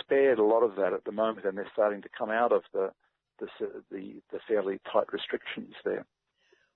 spared 0.00 0.38
a 0.38 0.44
lot 0.44 0.62
of 0.62 0.76
that 0.76 0.92
at 0.92 1.04
the 1.04 1.12
moment, 1.12 1.46
and 1.46 1.56
they're 1.56 1.70
starting 1.72 2.02
to 2.02 2.08
come 2.16 2.30
out 2.30 2.52
of 2.52 2.62
the, 2.72 2.90
the, 3.38 3.46
the, 3.90 4.22
the 4.32 4.40
fairly 4.46 4.78
tight 4.92 5.12
restrictions 5.12 5.74
there. 5.84 6.04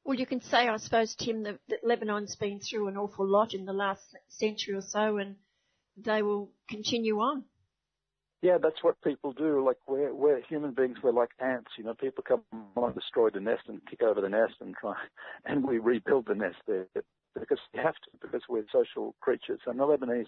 Well, 0.04 0.18
you 0.18 0.26
can 0.26 0.42
say, 0.42 0.68
I 0.68 0.76
suppose, 0.76 1.14
Tim, 1.14 1.44
that, 1.44 1.58
that 1.68 1.82
Lebanon's 1.82 2.36
been 2.36 2.60
through 2.60 2.88
an 2.88 2.96
awful 2.98 3.26
lot 3.26 3.54
in 3.54 3.64
the 3.64 3.72
last 3.72 4.14
century 4.28 4.74
or 4.74 4.82
so, 4.82 5.16
and 5.16 5.36
they 5.96 6.22
will 6.22 6.50
continue 6.68 7.20
on. 7.20 7.44
Yeah, 8.42 8.58
that's 8.62 8.82
what 8.82 9.00
people 9.02 9.32
do. 9.32 9.64
Like 9.64 9.78
we're 9.88 10.14
we're 10.14 10.42
human 10.42 10.72
beings. 10.72 10.98
We're 11.02 11.12
like 11.12 11.30
ants. 11.40 11.70
You 11.78 11.84
know, 11.84 11.94
people 11.94 12.22
come 12.26 12.42
along, 12.76 12.92
destroy 12.92 13.30
the 13.30 13.40
nest, 13.40 13.62
and 13.68 13.80
kick 13.86 14.02
over 14.02 14.20
the 14.20 14.28
nest, 14.28 14.54
and 14.60 14.74
try, 14.78 14.94
and 15.46 15.66
we 15.66 15.78
rebuild 15.78 16.26
the 16.26 16.34
nest 16.34 16.56
there 16.66 16.86
because 17.34 17.58
we 17.72 17.80
have 17.80 17.94
to, 17.94 18.10
because 18.20 18.42
we're 18.48 18.64
social 18.70 19.14
creatures. 19.20 19.60
And 19.66 19.80
the 19.80 19.84
Lebanese, 19.84 20.26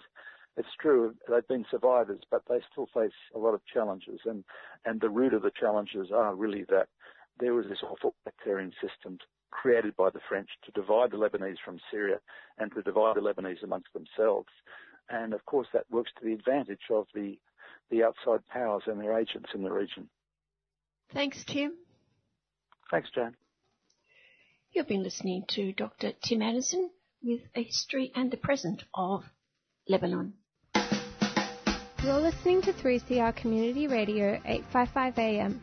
it's 0.57 0.67
true, 0.81 1.13
they've 1.29 1.47
been 1.47 1.65
survivors, 1.69 2.21
but 2.31 2.41
they 2.49 2.59
still 2.71 2.87
face 2.93 3.11
a 3.35 3.37
lot 3.37 3.53
of 3.53 3.61
challenges. 3.71 4.21
And 4.25 4.43
and 4.83 4.99
the 4.99 5.09
root 5.09 5.35
of 5.35 5.43
the 5.43 5.51
challenges 5.51 6.07
are 6.11 6.33
really 6.33 6.65
that 6.69 6.87
there 7.39 7.53
was 7.53 7.67
this 7.69 7.83
awful 7.83 8.15
sectarian 8.23 8.73
system 8.81 9.19
created 9.51 9.95
by 9.95 10.09
the 10.09 10.19
French 10.27 10.49
to 10.65 10.71
divide 10.71 11.11
the 11.11 11.17
Lebanese 11.17 11.57
from 11.63 11.79
Syria 11.91 12.19
and 12.57 12.73
to 12.73 12.81
divide 12.81 13.15
the 13.15 13.21
Lebanese 13.21 13.63
amongst 13.63 13.93
themselves. 13.93 14.49
And 15.09 15.33
of 15.33 15.45
course, 15.45 15.67
that 15.73 15.85
works 15.89 16.11
to 16.19 16.25
the 16.25 16.33
advantage 16.33 16.81
of 16.89 17.07
the, 17.13 17.37
the 17.89 18.03
outside 18.03 18.45
powers 18.47 18.83
and 18.87 18.99
their 18.99 19.17
agents 19.17 19.49
in 19.53 19.63
the 19.63 19.71
region. 19.71 20.09
Thanks, 21.13 21.43
Tim. 21.45 21.73
Thanks, 22.91 23.09
Jan. 23.13 23.35
You've 24.71 24.87
been 24.87 25.03
listening 25.03 25.45
to 25.49 25.71
Dr. 25.71 26.11
Tim 26.23 26.41
Anderson 26.41 26.89
with 27.23 27.41
a 27.55 27.63
history 27.63 28.11
and 28.15 28.29
the 28.29 28.37
present 28.37 28.83
of 28.93 29.23
Lebanon. 29.87 30.33
You're 32.03 32.19
listening 32.19 32.61
to 32.61 32.73
3CR 32.73 33.35
Community 33.35 33.87
Radio 33.87 34.39
855 34.45 35.17
AM. 35.17 35.61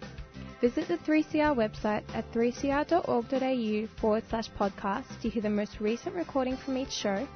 Visit 0.61 0.89
the 0.89 0.99
3CR 0.99 1.55
website 1.55 2.03
at 2.15 2.31
3cr.org.au 2.33 3.87
forward 4.01 4.25
slash 4.29 4.51
podcast 4.59 5.21
to 5.21 5.29
hear 5.29 5.43
the 5.43 5.51
most 5.51 5.81
recent 5.81 6.15
recording 6.15 6.57
from 6.57 6.77
each 6.77 6.93
show 6.93 7.27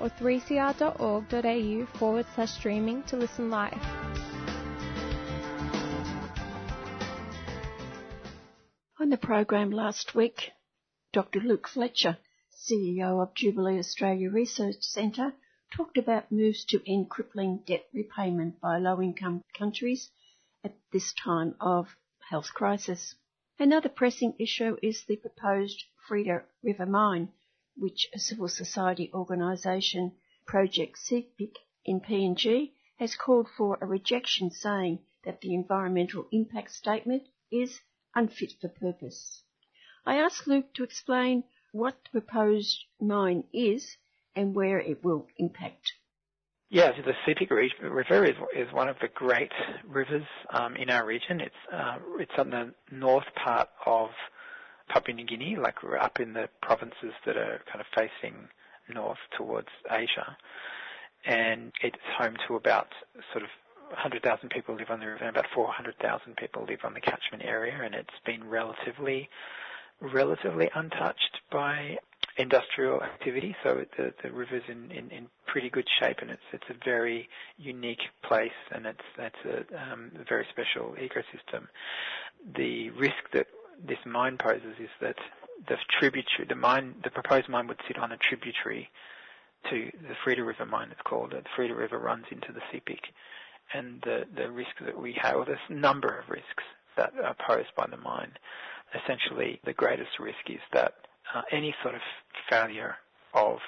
or 0.00 0.08
3cr.org.au 0.10 1.86
forward 1.98 2.26
slash 2.34 2.50
streaming 2.52 3.02
to 3.04 3.16
listen 3.16 3.50
live. 3.50 3.78
On 9.00 9.10
the 9.10 9.16
program 9.16 9.70
last 9.70 10.14
week, 10.14 10.50
Dr. 11.12 11.40
Luke 11.40 11.68
Fletcher, 11.68 12.18
CEO 12.52 13.22
of 13.22 13.34
Jubilee 13.34 13.78
Australia 13.78 14.30
Research 14.30 14.80
Centre, 14.80 15.32
talked 15.70 15.96
about 15.96 16.32
moves 16.32 16.64
to 16.66 16.82
end 16.86 17.08
crippling 17.08 17.62
debt 17.66 17.86
repayment 17.94 18.60
by 18.60 18.78
low 18.78 19.00
income 19.00 19.42
countries 19.56 20.10
at 20.64 20.74
this 20.92 21.14
time 21.14 21.54
of 21.60 21.96
health 22.28 22.52
crisis. 22.52 23.14
Another 23.58 23.88
pressing 23.88 24.34
issue 24.38 24.76
is 24.82 25.04
the 25.04 25.16
proposed 25.16 25.84
Frieda 26.06 26.44
River 26.62 26.86
mine, 26.86 27.32
which 27.78 28.08
a 28.14 28.18
civil 28.18 28.48
society 28.48 29.10
organisation, 29.14 30.12
Project 30.46 30.98
Sepik 30.98 31.54
in 31.84 32.00
PNG, 32.00 32.72
has 32.98 33.14
called 33.14 33.48
for 33.56 33.78
a 33.80 33.86
rejection 33.86 34.50
saying 34.50 34.98
that 35.24 35.40
the 35.40 35.54
environmental 35.54 36.26
impact 36.32 36.72
statement 36.72 37.22
is 37.50 37.80
unfit 38.14 38.52
for 38.60 38.68
purpose. 38.68 39.42
I 40.04 40.16
asked 40.16 40.46
Luke 40.46 40.72
to 40.74 40.84
explain 40.84 41.44
what 41.72 41.96
the 42.04 42.20
proposed 42.20 42.84
mine 43.00 43.44
is 43.52 43.96
and 44.34 44.54
where 44.54 44.78
it 44.78 45.04
will 45.04 45.26
impact. 45.36 45.92
Yeah, 46.70 46.90
so 46.96 47.02
the 47.02 47.14
Sepik 47.26 47.50
River 47.50 48.24
is, 48.24 48.36
is 48.54 48.72
one 48.72 48.88
of 48.88 48.96
the 49.00 49.08
great 49.14 49.52
rivers 49.86 50.26
um, 50.52 50.76
in 50.76 50.90
our 50.90 51.06
region. 51.06 51.40
It's 51.40 51.54
uh, 51.72 51.96
it's 52.18 52.32
on 52.36 52.50
the 52.50 52.74
north 52.90 53.24
part 53.42 53.68
of 53.86 54.10
Papua 54.88 55.14
New 55.14 55.26
Guinea, 55.26 55.56
like 55.56 55.82
we're 55.82 55.98
up 55.98 56.20
in 56.20 56.32
the 56.32 56.48
provinces 56.62 57.12
that 57.26 57.36
are 57.36 57.60
kind 57.70 57.80
of 57.80 57.86
facing 57.94 58.48
north 58.92 59.18
towards 59.36 59.68
Asia, 59.90 60.36
and 61.26 61.72
it's 61.82 61.96
home 62.16 62.34
to 62.46 62.56
about 62.56 62.88
sort 63.32 63.44
of 63.44 63.50
100,000 63.90 64.48
people 64.50 64.74
live 64.74 64.90
on 64.90 65.00
the 65.00 65.06
river, 65.06 65.24
and 65.24 65.30
about 65.36 65.46
400,000 65.54 66.36
people 66.36 66.64
live 66.68 66.80
on 66.84 66.94
the 66.94 67.00
catchment 67.00 67.42
area, 67.44 67.74
and 67.82 67.94
it's 67.94 68.08
been 68.24 68.48
relatively 68.48 69.28
relatively 70.00 70.70
untouched 70.76 71.40
by 71.50 71.98
industrial 72.36 73.02
activity. 73.02 73.54
So 73.62 73.84
the 73.96 74.12
the 74.22 74.30
river's 74.30 74.62
in, 74.68 74.90
in, 74.92 75.10
in 75.10 75.26
pretty 75.46 75.70
good 75.70 75.86
shape, 76.00 76.18
and 76.20 76.30
it's 76.30 76.42
it's 76.52 76.64
a 76.70 76.84
very 76.84 77.28
unique 77.58 78.02
place, 78.22 78.50
and 78.72 78.86
it's 78.86 79.00
that's 79.16 79.34
a, 79.44 79.92
um, 79.92 80.12
very 80.28 80.46
special 80.52 80.94
ecosystem. 81.00 81.66
The 82.56 82.90
risk 82.90 83.16
that 83.32 83.46
this 83.86 83.98
mine 84.06 84.38
poses 84.38 84.74
is 84.80 84.90
that 85.00 85.16
the 85.68 85.76
tributary, 85.98 86.46
the 86.48 86.54
mine, 86.54 86.94
the 87.04 87.10
proposed 87.10 87.48
mine 87.48 87.66
would 87.68 87.80
sit 87.86 87.98
on 87.98 88.12
a 88.12 88.16
tributary 88.16 88.88
to 89.70 89.90
the 90.08 90.14
Frieda 90.24 90.44
River 90.44 90.66
mine. 90.66 90.88
It's 90.90 91.00
called. 91.02 91.32
The 91.32 91.42
Frieda 91.56 91.74
River 91.74 91.98
runs 91.98 92.24
into 92.30 92.52
the 92.52 92.60
Sepik, 92.72 93.00
and 93.74 94.00
the 94.02 94.24
the 94.34 94.50
risk 94.50 94.70
that 94.84 94.98
we 95.00 95.16
have, 95.20 95.36
or 95.36 95.44
this 95.44 95.58
number 95.68 96.08
of 96.08 96.28
risks 96.28 96.64
that 96.96 97.12
are 97.22 97.36
posed 97.46 97.74
by 97.76 97.86
the 97.86 97.96
mine. 97.96 98.32
Essentially, 98.94 99.60
the 99.64 99.72
greatest 99.72 100.18
risk 100.18 100.48
is 100.48 100.60
that 100.72 100.94
uh, 101.34 101.42
any 101.52 101.74
sort 101.82 101.94
of 101.94 102.00
failure 102.48 102.96
of 103.34 103.58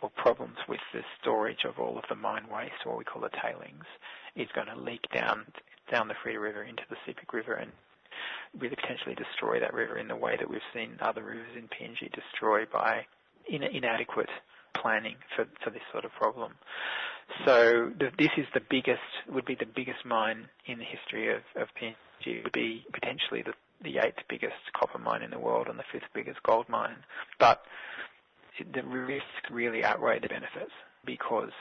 or 0.00 0.10
problems 0.10 0.56
with 0.68 0.80
the 0.92 1.00
storage 1.20 1.64
of 1.64 1.78
all 1.78 1.98
of 1.98 2.04
the 2.08 2.14
mine 2.14 2.46
waste, 2.52 2.86
or 2.86 2.92
what 2.92 2.98
we 2.98 3.04
call 3.04 3.22
the 3.22 3.30
tailings, 3.42 3.84
is 4.36 4.46
going 4.54 4.68
to 4.68 4.80
leak 4.80 5.02
down 5.12 5.44
down 5.90 6.08
the 6.08 6.14
Frieda 6.22 6.38
River 6.38 6.62
into 6.62 6.82
the 6.90 6.96
Sepik 7.06 7.32
River 7.32 7.54
and 7.54 7.72
really 8.58 8.76
potentially 8.76 9.14
destroy 9.14 9.60
that 9.60 9.74
river 9.74 9.98
in 9.98 10.08
the 10.08 10.16
way 10.16 10.36
that 10.38 10.48
we've 10.48 10.60
seen 10.74 10.98
other 11.00 11.22
rivers 11.22 11.56
in 11.56 11.68
PNG 11.68 12.12
destroyed 12.12 12.68
by 12.72 13.06
in, 13.48 13.62
inadequate 13.62 14.30
planning 14.74 15.16
for, 15.34 15.46
for 15.62 15.70
this 15.70 15.82
sort 15.92 16.04
of 16.04 16.12
problem. 16.12 16.52
So 17.44 17.90
the, 17.98 18.10
this 18.18 18.30
is 18.36 18.46
the 18.54 18.62
biggest, 18.70 19.00
would 19.28 19.44
be 19.44 19.54
the 19.54 19.66
biggest 19.66 20.04
mine 20.04 20.48
in 20.66 20.78
the 20.78 20.84
history 20.84 21.34
of, 21.34 21.42
of 21.60 21.68
PNG. 21.80 21.94
It 22.26 22.44
would 22.44 22.52
be 22.52 22.84
potentially 22.92 23.42
the 23.42 23.52
the 23.82 23.98
eighth 23.98 24.18
biggest 24.28 24.56
copper 24.76 24.98
mine 24.98 25.22
in 25.22 25.30
the 25.30 25.38
world 25.38 25.68
and 25.68 25.78
the 25.78 25.84
fifth 25.92 26.08
biggest 26.14 26.42
gold 26.42 26.68
mine. 26.68 26.96
But 27.38 27.62
the 28.74 28.82
risk 28.82 29.24
really 29.50 29.84
outweigh 29.84 30.18
the 30.18 30.28
benefits 30.28 30.72
because 31.04 31.52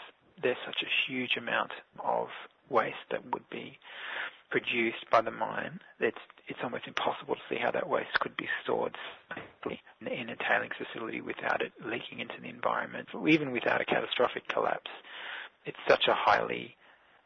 there's 0.42 0.58
such 0.66 0.82
a 0.82 1.12
huge 1.12 1.38
amount 1.38 1.72
of 2.04 2.28
waste 2.70 2.96
that 3.12 3.24
would 3.34 3.48
be 3.50 3.78
produced 4.50 5.10
by 5.12 5.22
the 5.22 5.32
mine. 5.32 5.80
It's 6.00 6.18
it's 6.48 6.60
almost 6.64 6.88
impossible 6.88 7.36
to 7.36 7.42
see 7.50 7.60
how 7.60 7.72
that 7.72 7.90
waste 7.90 8.20
could 8.20 8.36
be 8.38 8.48
stored 8.64 8.96
in 10.02 10.30
a 10.30 10.36
tailings 10.38 10.74
facility 10.78 11.20
without 11.22 11.62
it 11.62 11.74
leaking 11.86 12.20
into 12.20 12.40
the 12.42 12.48
environment, 12.48 13.10
even 13.28 13.52
without 13.52 13.82
a 13.82 13.86
catastrophic 13.86 14.48
collapse. 14.48 14.92
It's 15.66 15.78
such 15.88 16.08
a 16.08 16.14
highly 16.14 16.78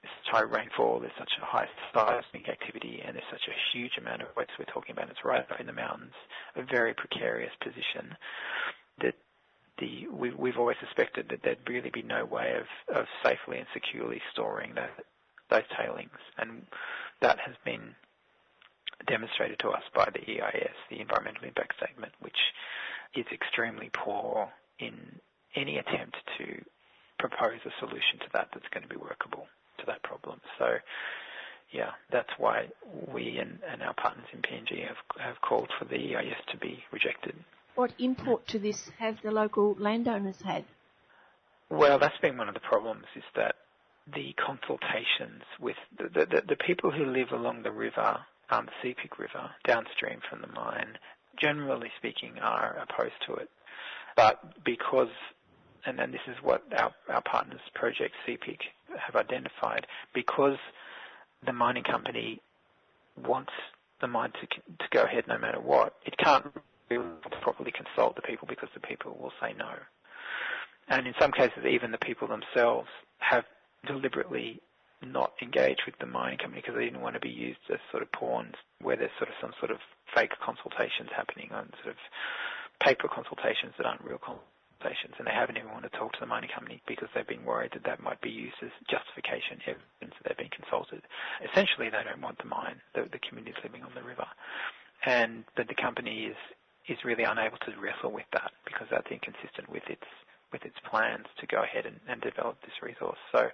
such 0.02 0.34
high 0.34 0.42
rainfall, 0.42 1.00
there's 1.00 1.14
such 1.18 1.34
a 1.42 1.46
high 1.46 1.68
seismic 1.94 2.50
activity, 2.50 3.02
and 3.06 3.16
there's 3.16 3.30
such 3.30 3.48
a 3.48 3.60
huge 3.72 3.98
amount 3.98 4.22
of 4.22 4.30
waste 4.36 4.52
we're 4.58 4.66
talking 4.66 4.94
about. 4.94 5.10
It's 5.10 5.24
right 5.24 5.42
up 5.42 5.60
in 5.60 5.68
the 5.68 5.74
mountains, 5.74 6.14
a 6.56 6.64
very 6.64 6.94
precarious 6.94 7.52
position 7.62 8.16
that 9.02 9.14
the 9.78 10.08
we, 10.12 10.32
we've 10.32 10.58
always 10.58 10.78
suspected 10.80 11.30
that 11.30 11.42
there'd 11.44 11.70
really 11.70 11.90
be 11.92 12.02
no 12.02 12.26
way 12.26 12.56
of, 12.58 12.96
of 12.96 13.06
safely 13.24 13.58
and 13.58 13.68
securely 13.74 14.22
storing 14.32 14.74
that 14.76 14.92
those 15.50 15.68
tailings, 15.78 16.18
and 16.38 16.66
that 17.22 17.40
has 17.40 17.56
been 17.66 17.96
demonstrated 19.08 19.60
to 19.60 19.70
us 19.70 19.84
by 19.96 20.10
the 20.14 20.20
EIS, 20.20 20.76
the 20.90 21.00
Environmental 21.00 21.46
Impact 21.46 21.74
Statement, 21.78 22.14
which 22.20 22.38
is 23.16 23.26
extremely 23.32 23.90
poor 23.94 24.50
in 24.80 24.94
any 25.56 25.78
attempt 25.78 26.18
to 26.38 26.64
propose 27.20 27.60
a 27.66 27.72
solution 27.80 28.20
to 28.20 28.26
that 28.34 28.50
that's 28.54 28.68
going 28.74 28.84
to 28.84 28.90
be 28.90 28.98
workable 28.98 29.46
to 29.80 29.86
that 29.86 30.02
problem. 30.04 30.40
So, 30.58 30.76
yeah, 31.72 31.92
that's 32.12 32.30
why 32.38 32.68
we 33.14 33.38
and, 33.38 33.60
and 33.72 33.82
our 33.82 33.94
partners 33.94 34.28
in 34.34 34.42
PNG 34.42 34.88
have, 34.88 34.98
have 35.20 35.42
called 35.42 35.70
for 35.78 35.86
the 35.86 36.16
EIS 36.16 36.38
to 36.52 36.58
be 36.58 36.84
rejected. 36.92 37.36
What 37.76 37.94
import 38.00 38.48
to 38.48 38.60
this 38.60 38.92
have 39.00 39.18
the 39.24 39.32
local 39.32 39.76
landowners 39.80 40.42
had? 40.42 40.66
Well, 41.70 42.00
that's 42.00 42.18
been 42.22 42.38
one 42.38 42.50
of 42.50 42.54
the 42.54 42.60
problems 42.60 43.06
is 43.16 43.24
that 43.36 43.56
the 44.14 44.34
consultations 44.34 45.44
with 45.60 45.76
the, 45.98 46.10
the, 46.26 46.44
the 46.48 46.56
people 46.56 46.92
who 46.92 47.06
live 47.06 47.32
along 47.32 47.64
the 47.64 47.72
river, 47.72 48.18
um, 48.50 48.68
the 48.68 48.90
Sepik 48.90 49.18
River, 49.18 49.50
downstream 49.66 50.20
from 50.30 50.42
the 50.42 50.48
mine, 50.48 50.98
generally 51.40 51.90
speaking, 51.98 52.34
are 52.42 52.78
opposed 52.90 53.14
to 53.28 53.34
it. 53.36 53.50
But 54.16 54.64
because, 54.66 55.10
and 55.86 55.98
then 55.98 56.12
this 56.12 56.22
is 56.28 56.36
what 56.42 56.64
our, 56.78 56.92
our 57.10 57.22
partners, 57.22 57.62
Project 57.74 58.14
Sepik, 58.28 58.60
have 59.00 59.16
identified, 59.16 59.88
because 60.14 60.58
the 61.46 61.54
mining 61.54 61.84
company 61.84 62.42
wants 63.26 63.52
the 64.02 64.08
mine 64.08 64.32
to, 64.34 64.48
to 64.48 64.86
go 64.92 65.04
ahead 65.04 65.26
no 65.28 65.38
matter 65.38 65.60
what, 65.60 65.94
it 66.06 66.18
can't 66.18 66.46
really 66.90 67.06
properly 67.42 67.72
consult 67.72 68.16
the 68.16 68.22
people 68.22 68.48
because 68.48 68.70
the 68.74 68.80
people 68.80 69.18
will 69.20 69.32
say 69.42 69.54
no. 69.58 69.72
And 70.88 71.08
in 71.08 71.14
some 71.20 71.32
cases, 71.32 71.64
even 71.70 71.92
the 71.92 71.98
people 71.98 72.28
themselves 72.28 72.90
have 73.20 73.46
deliberately 73.86 74.62
not 75.02 75.34
engage 75.42 75.80
with 75.86 75.96
the 76.00 76.06
mining 76.06 76.38
company 76.38 76.62
because 76.62 76.78
they 76.78 76.86
didn't 76.86 77.02
want 77.02 77.16
to 77.16 77.20
be 77.20 77.30
used 77.30 77.60
as 77.74 77.80
sort 77.90 78.04
of 78.04 78.12
pawns 78.12 78.54
where 78.82 78.96
there's 78.96 79.14
sort 79.18 79.30
of 79.30 79.36
some 79.42 79.54
sort 79.60 79.72
of 79.72 79.78
fake 80.14 80.32
consultations 80.44 81.10
happening 81.16 81.50
on 81.52 81.70
sort 81.82 81.96
of 81.96 82.00
paper 82.80 83.08
consultations 83.10 83.74
that 83.78 83.86
aren't 83.86 84.04
real 84.06 84.22
consultations 84.22 85.18
and 85.18 85.26
they 85.26 85.34
haven't 85.34 85.58
even 85.58 85.70
wanted 85.72 85.90
to 85.92 85.98
talk 85.98 86.14
to 86.14 86.20
the 86.20 86.30
mining 86.30 86.50
company 86.54 86.82
because 86.88 87.10
they've 87.14 87.28
been 87.28 87.46
worried 87.46 87.72
that 87.74 87.84
that 87.84 88.02
might 88.02 88.22
be 88.22 88.30
used 88.30 88.58
as 88.62 88.70
justification 88.90 89.58
evidence 89.66 90.14
that 90.22 90.30
they've 90.30 90.42
been 90.46 90.54
consulted. 90.54 91.02
Essentially 91.42 91.90
they 91.90 92.02
don't 92.06 92.22
want 92.22 92.38
the 92.38 92.50
mine, 92.50 92.78
the, 92.94 93.10
the 93.12 93.22
communities 93.26 93.58
living 93.64 93.82
on 93.82 93.94
the 93.98 94.06
river. 94.06 94.26
And 95.06 95.46
but 95.58 95.68
the 95.68 95.78
company 95.78 96.30
is 96.30 96.38
is 96.90 96.98
really 97.06 97.24
unable 97.24 97.58
to 97.58 97.72
wrestle 97.78 98.12
with 98.12 98.26
that 98.34 98.52
because 98.66 98.88
that's 98.90 99.10
inconsistent 99.10 99.70
with 99.70 99.86
its 99.90 100.06
with 100.52 100.66
its 100.66 100.76
plans 100.90 101.26
to 101.40 101.48
go 101.48 101.64
ahead 101.64 101.86
and, 101.86 102.00
and 102.08 102.22
develop 102.22 102.62
this 102.62 102.82
resource. 102.82 103.20
So 103.32 103.50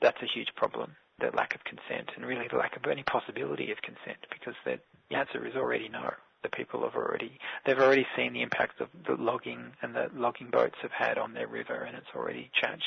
that's 0.00 0.20
a 0.22 0.26
huge 0.26 0.48
problem, 0.56 0.96
the 1.18 1.30
lack 1.36 1.54
of 1.54 1.64
consent 1.64 2.10
and 2.16 2.26
really 2.26 2.48
the 2.50 2.58
lack 2.58 2.76
of 2.76 2.84
any 2.90 3.02
possibility 3.02 3.70
of 3.70 3.78
consent 3.82 4.18
because 4.30 4.54
the 4.64 4.78
answer 5.14 5.46
is 5.46 5.54
already 5.56 5.88
no. 5.88 6.12
The 6.42 6.50
people 6.50 6.82
have 6.82 6.94
already, 6.94 7.40
they've 7.64 7.78
already 7.78 8.06
seen 8.14 8.32
the 8.32 8.42
impact 8.42 8.80
of 8.80 8.88
the 9.06 9.14
logging 9.14 9.72
and 9.82 9.94
the 9.94 10.10
logging 10.14 10.50
boats 10.50 10.76
have 10.82 10.92
had 10.92 11.18
on 11.18 11.34
their 11.34 11.48
river 11.48 11.74
and 11.74 11.96
it's 11.96 12.14
already 12.14 12.50
changed, 12.54 12.86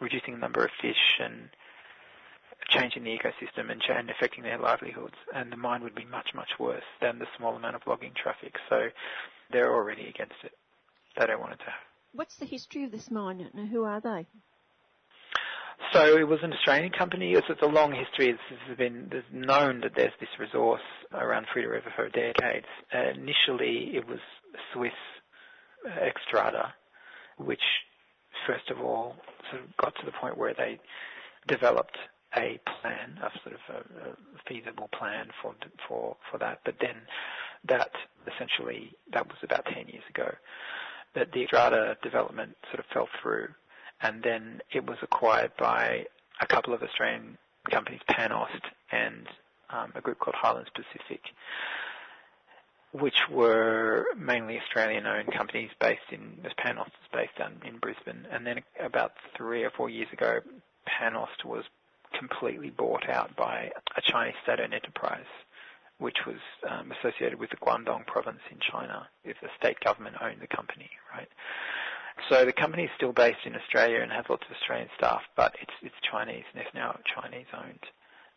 reducing 0.00 0.34
the 0.34 0.40
number 0.40 0.64
of 0.64 0.70
fish 0.82 1.18
and 1.18 1.48
changing 2.68 3.04
the 3.04 3.16
ecosystem 3.16 3.70
and, 3.70 3.82
and 3.88 4.10
affecting 4.10 4.42
their 4.42 4.58
livelihoods. 4.58 5.14
And 5.34 5.50
the 5.50 5.56
mine 5.56 5.82
would 5.82 5.94
be 5.94 6.04
much, 6.04 6.34
much 6.34 6.50
worse 6.58 6.84
than 7.00 7.18
the 7.18 7.26
small 7.38 7.56
amount 7.56 7.76
of 7.76 7.82
logging 7.86 8.12
traffic. 8.20 8.56
So 8.68 8.88
they're 9.50 9.72
already 9.72 10.06
against 10.08 10.34
it. 10.42 10.52
They 11.18 11.26
don't 11.26 11.40
want 11.40 11.52
it 11.54 11.58
to 11.58 11.64
happen. 11.64 11.93
What's 12.14 12.36
the 12.36 12.46
history 12.46 12.84
of 12.84 12.92
this 12.92 13.10
mine 13.10 13.48
and 13.54 13.68
who 13.68 13.84
are 13.84 14.00
they? 14.00 14.26
So 15.92 16.16
it 16.16 16.26
was 16.28 16.38
an 16.42 16.52
Australian 16.52 16.92
company. 16.92 17.32
It's, 17.32 17.46
it's 17.48 17.62
a 17.62 17.66
long 17.66 17.92
history. 17.92 18.30
It's, 18.30 18.40
it's 18.50 18.78
been 18.78 19.08
there's 19.10 19.24
known 19.32 19.80
that 19.80 19.92
there's 19.96 20.12
this 20.20 20.28
resource 20.38 20.80
around 21.12 21.46
Frieda 21.52 21.68
River 21.68 21.92
for 21.94 22.08
decades. 22.08 22.66
Uh, 22.94 23.10
initially, 23.10 23.96
it 23.96 24.06
was 24.06 24.20
Swiss 24.72 24.92
uh, 25.84 25.90
Xstrata, 25.90 26.70
which 27.38 27.62
first 28.46 28.70
of 28.70 28.80
all 28.80 29.16
sort 29.50 29.62
of 29.62 29.76
got 29.76 29.94
to 29.96 30.06
the 30.06 30.12
point 30.12 30.38
where 30.38 30.54
they 30.54 30.78
developed 31.48 31.96
a 32.36 32.60
plan, 32.80 33.18
a 33.22 33.30
sort 33.42 33.56
of 33.56 33.74
a, 33.74 34.10
a 34.10 34.14
feasible 34.48 34.88
plan 34.96 35.26
for 35.42 35.54
for 35.88 36.16
for 36.30 36.38
that. 36.38 36.60
But 36.64 36.76
then 36.80 36.96
that 37.68 37.90
essentially 38.32 38.92
that 39.12 39.26
was 39.26 39.36
about 39.42 39.64
10 39.66 39.88
years 39.88 40.04
ago. 40.08 40.32
That 41.14 41.32
the 41.32 41.46
Xstrata 41.46 42.00
development 42.02 42.56
sort 42.70 42.80
of 42.80 42.86
fell 42.92 43.08
through 43.22 43.48
and 44.04 44.22
then 44.22 44.60
it 44.70 44.86
was 44.86 44.98
acquired 45.02 45.52
by 45.58 46.04
a 46.40 46.46
couple 46.46 46.74
of 46.74 46.82
Australian 46.82 47.38
companies, 47.70 48.00
PanAust 48.10 48.60
and 48.92 49.26
um, 49.70 49.92
a 49.94 50.00
group 50.00 50.18
called 50.18 50.36
Highlands 50.36 50.70
Pacific, 50.74 51.22
which 52.92 53.16
were 53.30 54.06
mainly 54.16 54.60
Australian-owned 54.60 55.32
companies 55.32 55.70
based 55.80 56.12
in, 56.12 56.38
as 56.44 56.52
PanAust 56.52 56.88
is 56.88 57.08
based 57.12 57.36
down 57.38 57.60
in 57.64 57.78
Brisbane. 57.78 58.26
And 58.30 58.46
then 58.46 58.60
about 58.78 59.12
three 59.36 59.64
or 59.64 59.70
four 59.70 59.88
years 59.88 60.08
ago, 60.12 60.40
PanAust 60.86 61.44
was 61.44 61.64
completely 62.18 62.70
bought 62.70 63.08
out 63.08 63.34
by 63.36 63.70
a 63.96 64.02
Chinese 64.02 64.34
state-owned 64.42 64.74
enterprise, 64.74 65.24
which 65.98 66.18
was 66.26 66.40
um, 66.68 66.92
associated 66.92 67.38
with 67.38 67.50
the 67.50 67.56
Guangdong 67.56 68.06
province 68.06 68.40
in 68.50 68.58
China. 68.58 69.08
If 69.24 69.36
the 69.40 69.48
state 69.58 69.80
government 69.80 70.16
owned 70.20 70.40
the 70.40 70.46
company, 70.46 70.90
right? 71.14 71.28
So 72.28 72.44
the 72.44 72.52
company 72.52 72.84
is 72.84 72.90
still 72.96 73.12
based 73.12 73.44
in 73.44 73.54
Australia 73.54 74.00
and 74.00 74.12
has 74.12 74.24
lots 74.28 74.44
of 74.48 74.56
Australian 74.56 74.88
staff, 74.96 75.22
but 75.36 75.54
it's 75.60 75.74
it's 75.82 75.94
Chinese 76.10 76.44
and 76.52 76.62
it's 76.62 76.74
now 76.74 76.98
Chinese 77.04 77.46
owned. 77.52 77.84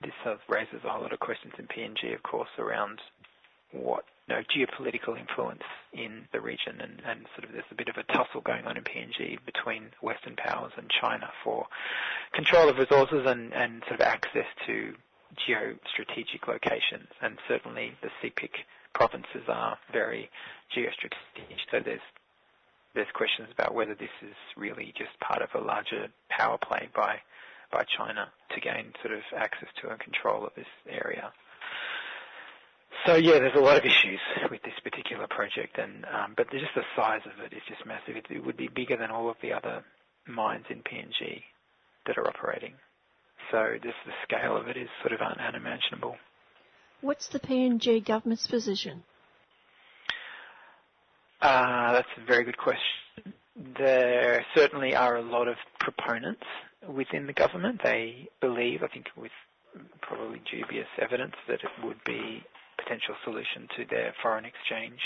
This 0.02 0.14
sort 0.24 0.36
of 0.36 0.42
raises 0.50 0.84
a 0.84 0.90
whole 0.90 1.02
lot 1.02 1.14
of 1.14 1.20
questions 1.20 1.54
in 1.58 1.68
PNG, 1.68 2.14
of 2.14 2.24
course, 2.24 2.50
around 2.60 3.02
what 3.72 4.06
you 4.28 4.36
know, 4.36 4.42
geopolitical 4.44 5.18
influence 5.18 5.64
in 5.94 6.28
the 6.34 6.42
region 6.42 6.82
and, 6.82 7.02
and 7.06 7.26
sort 7.36 7.46
of 7.46 7.54
there's 7.54 7.66
a 7.72 7.76
bit 7.76 7.88
of 7.88 7.98
a 7.98 8.04
tussle 8.12 8.42
going 8.42 8.66
on 8.66 8.78
in 8.78 8.84
PNG 8.84 9.38
between 9.46 9.90
Western 10.02 10.36
powers 10.36 10.74
and 10.78 10.90
China 10.90 11.30
for 11.44 11.66
control 12.34 12.70
of 12.70 12.78
resources 12.78 13.26
and, 13.26 13.54
and 13.54 13.84
sort 13.88 14.00
of 14.00 14.02
access 14.02 14.46
to 14.66 14.94
geostrategic 15.48 16.48
locations. 16.48 17.08
And 17.22 17.38
certainly 17.48 17.94
the 18.02 18.10
Sepik 18.22 18.66
provinces 18.94 19.44
are 19.48 19.78
very 19.92 20.30
geostrategic. 20.76 21.58
So 21.72 21.80
there's 21.84 22.02
there's 22.96 23.08
questions 23.14 23.50
about 23.52 23.76
whether 23.76 23.94
this 23.94 24.10
is 24.24 24.36
really 24.56 24.92
just 24.98 25.20
part 25.20 25.44
of 25.44 25.50
a 25.54 25.64
larger 25.64 26.08
power 26.30 26.58
play 26.58 26.90
by 26.96 27.18
by 27.72 27.84
China 27.98 28.32
to 28.56 28.62
gain 28.62 28.94
sort 29.04 29.14
of 29.14 29.22
access 29.36 29.70
to 29.82 29.90
and 29.90 30.00
control 30.00 30.46
of 30.46 30.54
this 30.56 30.68
area. 30.90 31.32
So 33.06 33.16
yeah, 33.16 33.40
there's 33.40 33.56
a 33.56 33.60
lot 33.60 33.78
of 33.78 33.86
issues 33.86 34.20
with 34.50 34.64
this 34.64 34.74
particular 34.84 35.28
project, 35.28 35.78
and 35.78 36.06
um, 36.06 36.34
but 36.36 36.50
just 36.52 36.74
the 36.76 36.84
size 36.96 37.22
of 37.26 37.46
it 37.46 37.56
is 37.56 37.62
just 37.68 37.86
massive. 37.86 38.16
It, 38.16 38.26
it 38.30 38.46
would 38.46 38.58
be 38.58 38.68
bigger 38.68 38.98
than 38.98 39.12
all 39.12 39.30
of 39.30 39.36
the 39.42 39.54
other 39.54 39.84
mines 40.26 40.66
in 40.70 40.82
PNG 40.82 41.44
that 42.08 42.18
are 42.18 42.28
operating. 42.28 42.74
So 43.52 43.74
just 43.82 43.96
the 44.06 44.12
scale 44.24 44.58
of 44.58 44.68
it 44.68 44.78
is 44.78 44.90
sort 45.02 45.14
of 45.14 45.22
un- 45.22 45.40
unimaginable. 45.40 46.18
What's 47.02 47.28
the 47.28 47.40
PNG 47.40 48.04
government's 48.06 48.48
position? 48.48 49.04
Uh, 51.42 51.94
that's 51.94 52.08
a 52.22 52.26
very 52.26 52.44
good 52.44 52.58
question. 52.58 53.34
There 53.78 54.44
certainly 54.56 54.96
are 54.96 55.18
a 55.18 55.22
lot 55.22 55.48
of 55.48 55.56
proponents 55.80 56.44
within 56.88 57.28
the 57.28 57.34
government. 57.34 57.82
They 57.84 58.28
believe, 58.42 58.84
I 58.84 58.88
think 58.88 59.06
with 59.16 59.32
probably 60.02 60.42
dubious 60.52 60.88
evidence, 61.02 61.34
that 61.48 61.60
it 61.64 61.86
would 61.86 62.04
be 62.06 62.44
a 62.44 62.82
potential 62.84 63.16
solution 63.24 63.68
to 63.78 63.86
their 63.90 64.14
foreign 64.22 64.46
exchange 64.46 65.00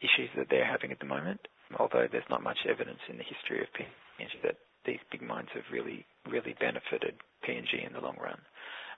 issues 0.00 0.30
that 0.36 0.48
they're 0.50 0.66
having 0.70 0.92
at 0.92 0.98
the 0.98 1.06
moment, 1.06 1.40
although 1.78 2.06
there's 2.10 2.28
not 2.30 2.42
much 2.42 2.58
evidence 2.68 3.00
in 3.08 3.16
the 3.18 3.24
history 3.24 3.60
of 3.60 3.66
PNG 3.76 4.42
that 4.42 4.56
these 4.86 5.00
big 5.10 5.22
mines 5.22 5.48
have 5.54 5.64
really, 5.72 6.06
really 6.28 6.54
benefited 6.58 7.14
PNG 7.46 7.86
in 7.86 7.92
the 7.92 8.00
long 8.00 8.16
run. 8.22 8.38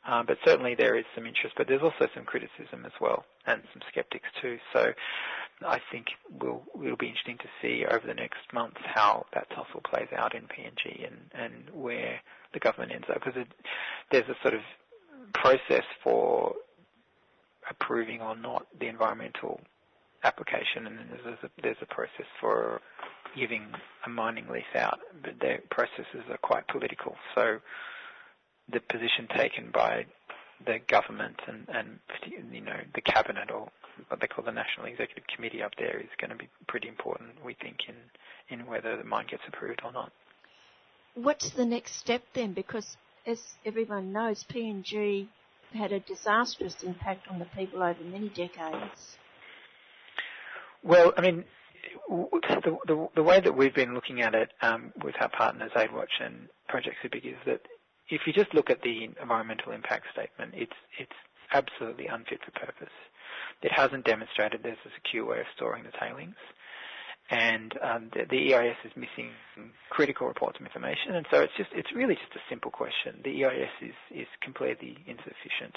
Um, 0.07 0.27
but 0.27 0.39
certainly 0.45 0.75
there 0.75 0.97
is 0.97 1.05
some 1.15 1.27
interest, 1.27 1.55
but 1.57 1.67
there's 1.67 1.83
also 1.83 2.09
some 2.15 2.25
criticism 2.25 2.85
as 2.87 2.93
well, 3.01 3.25
and 3.47 3.63
some 3.73 3.83
skeptics 3.91 4.29
too. 4.41 4.59
So 4.73 4.93
I 5.67 5.81
think 5.91 6.07
we'll, 6.41 6.63
it'll 6.83 6.97
be 6.97 7.09
interesting 7.09 7.39
to 7.39 7.49
see 7.61 7.85
over 7.85 8.07
the 8.07 8.15
next 8.15 8.41
months 8.53 8.79
how 8.85 9.27
that 9.35 9.51
tussle 9.51 9.83
plays 9.85 10.09
out 10.17 10.35
in 10.35 10.43
PNG 10.45 11.07
and, 11.07 11.19
and 11.35 11.53
where 11.73 12.21
the 12.53 12.61
government 12.61 12.93
ends 12.93 13.07
up, 13.11 13.23
because 13.25 13.45
there's 14.11 14.29
a 14.29 14.37
sort 14.43 14.55
of 14.55 14.61
process 15.35 15.85
for 16.03 16.55
approving 17.69 18.21
or 18.23 18.37
not 18.37 18.67
the 18.79 18.87
environmental 18.87 19.61
application, 20.25 20.87
and 20.87 20.99
then 20.99 21.09
there's 21.25 21.39
a, 21.43 21.51
there's 21.63 21.77
a 21.83 21.87
process 21.87 22.27
for 22.41 22.81
giving 23.37 23.67
a 24.07 24.09
mining 24.09 24.47
lease 24.49 24.65
out, 24.75 24.99
but 25.23 25.35
their 25.41 25.61
processes 25.71 26.25
are 26.31 26.39
quite 26.39 26.67
political. 26.69 27.17
So 27.35 27.59
the 28.71 28.81
position 28.81 29.29
taken 29.37 29.71
by 29.73 30.07
the 30.67 30.79
government 30.89 31.37
and, 31.47 31.69
and 31.69 31.99
you 32.27 32.61
know 32.61 32.79
the 32.95 33.01
cabinet 33.01 33.51
or 33.51 33.69
what 34.09 34.21
they 34.21 34.27
call 34.27 34.45
the 34.45 34.53
National 34.53 34.87
Executive 34.87 35.25
Committee 35.35 35.63
up 35.63 35.73
there 35.79 35.99
is 35.99 36.09
going 36.21 36.31
to 36.31 36.37
be 36.37 36.49
pretty 36.67 36.89
important, 36.89 37.31
we 37.45 37.55
think, 37.55 37.77
in 37.89 37.95
in 38.49 38.67
whether 38.67 38.97
the 38.97 39.05
mine 39.05 39.27
gets 39.31 39.43
approved 39.47 39.81
or 39.85 39.93
not. 39.93 40.13
What's 41.15 41.51
the 41.51 41.67
next 41.67 41.97
step 41.97 42.23
then? 42.35 42.53
Because 42.53 42.97
as 43.27 43.43
everyone 43.67 44.13
knows, 44.13 44.45
PNG 44.45 45.29
had 45.73 45.93
a 45.93 46.01
disastrous 46.01 46.83
impact 46.83 47.29
on 47.29 47.39
the 47.39 47.45
people 47.45 47.83
over 47.83 48.03
many 48.03 48.29
decades. 48.31 49.19
Well, 50.83 51.13
I 51.17 51.21
mean, 51.21 51.45
the, 52.09 53.09
the, 53.15 53.23
way 53.23 53.41
that 53.41 53.57
we've 53.57 53.75
been 53.75 53.95
looking 53.95 54.23
at 54.23 54.35
it 54.35 54.51
um, 54.63 54.93
with 55.03 55.15
our 55.21 55.29
partners 55.29 55.71
AidWatch 55.77 56.21
and 56.25 56.49
Project 56.69 56.97
Sepik 57.05 57.25
is 57.25 57.37
that 57.47 57.61
if 58.11 58.23
you 58.27 58.33
just 58.33 58.55
look 58.55 58.71
at 58.71 58.83
the 58.83 59.09
environmental 59.21 59.73
impact 59.73 60.07
statement, 60.13 60.53
it's 60.55 60.73
it's 60.99 61.13
absolutely 61.53 62.07
unfit 62.07 62.41
for 62.45 62.51
purpose. 62.53 62.93
It 63.63 63.73
hasn't 63.73 64.05
demonstrated 64.05 64.61
there's 64.63 64.79
a 64.87 64.91
secure 64.95 65.27
way 65.27 65.41
of 65.41 65.47
storing 65.57 65.85
the 65.85 65.93
tailings, 65.99 66.37
and 67.31 67.75
um, 67.83 68.11
the, 68.15 68.25
the, 68.31 68.55
EIS 68.55 68.77
is 68.85 68.93
missing 68.97 69.31
critical 69.91 70.27
reports 70.27 70.59
of 70.61 70.67
information, 70.67 71.17
and 71.17 71.27
so 71.31 71.41
it's 71.41 71.53
just 71.57 71.71
it's 71.75 71.93
really 71.95 72.15
just 72.15 72.35
a 72.35 72.45
simple 72.49 72.71
question. 72.71 73.21
The 73.25 73.45
EIS 73.45 73.75
is 73.83 74.23
is 74.23 74.29
completely 74.43 74.97
insufficient 75.07 75.77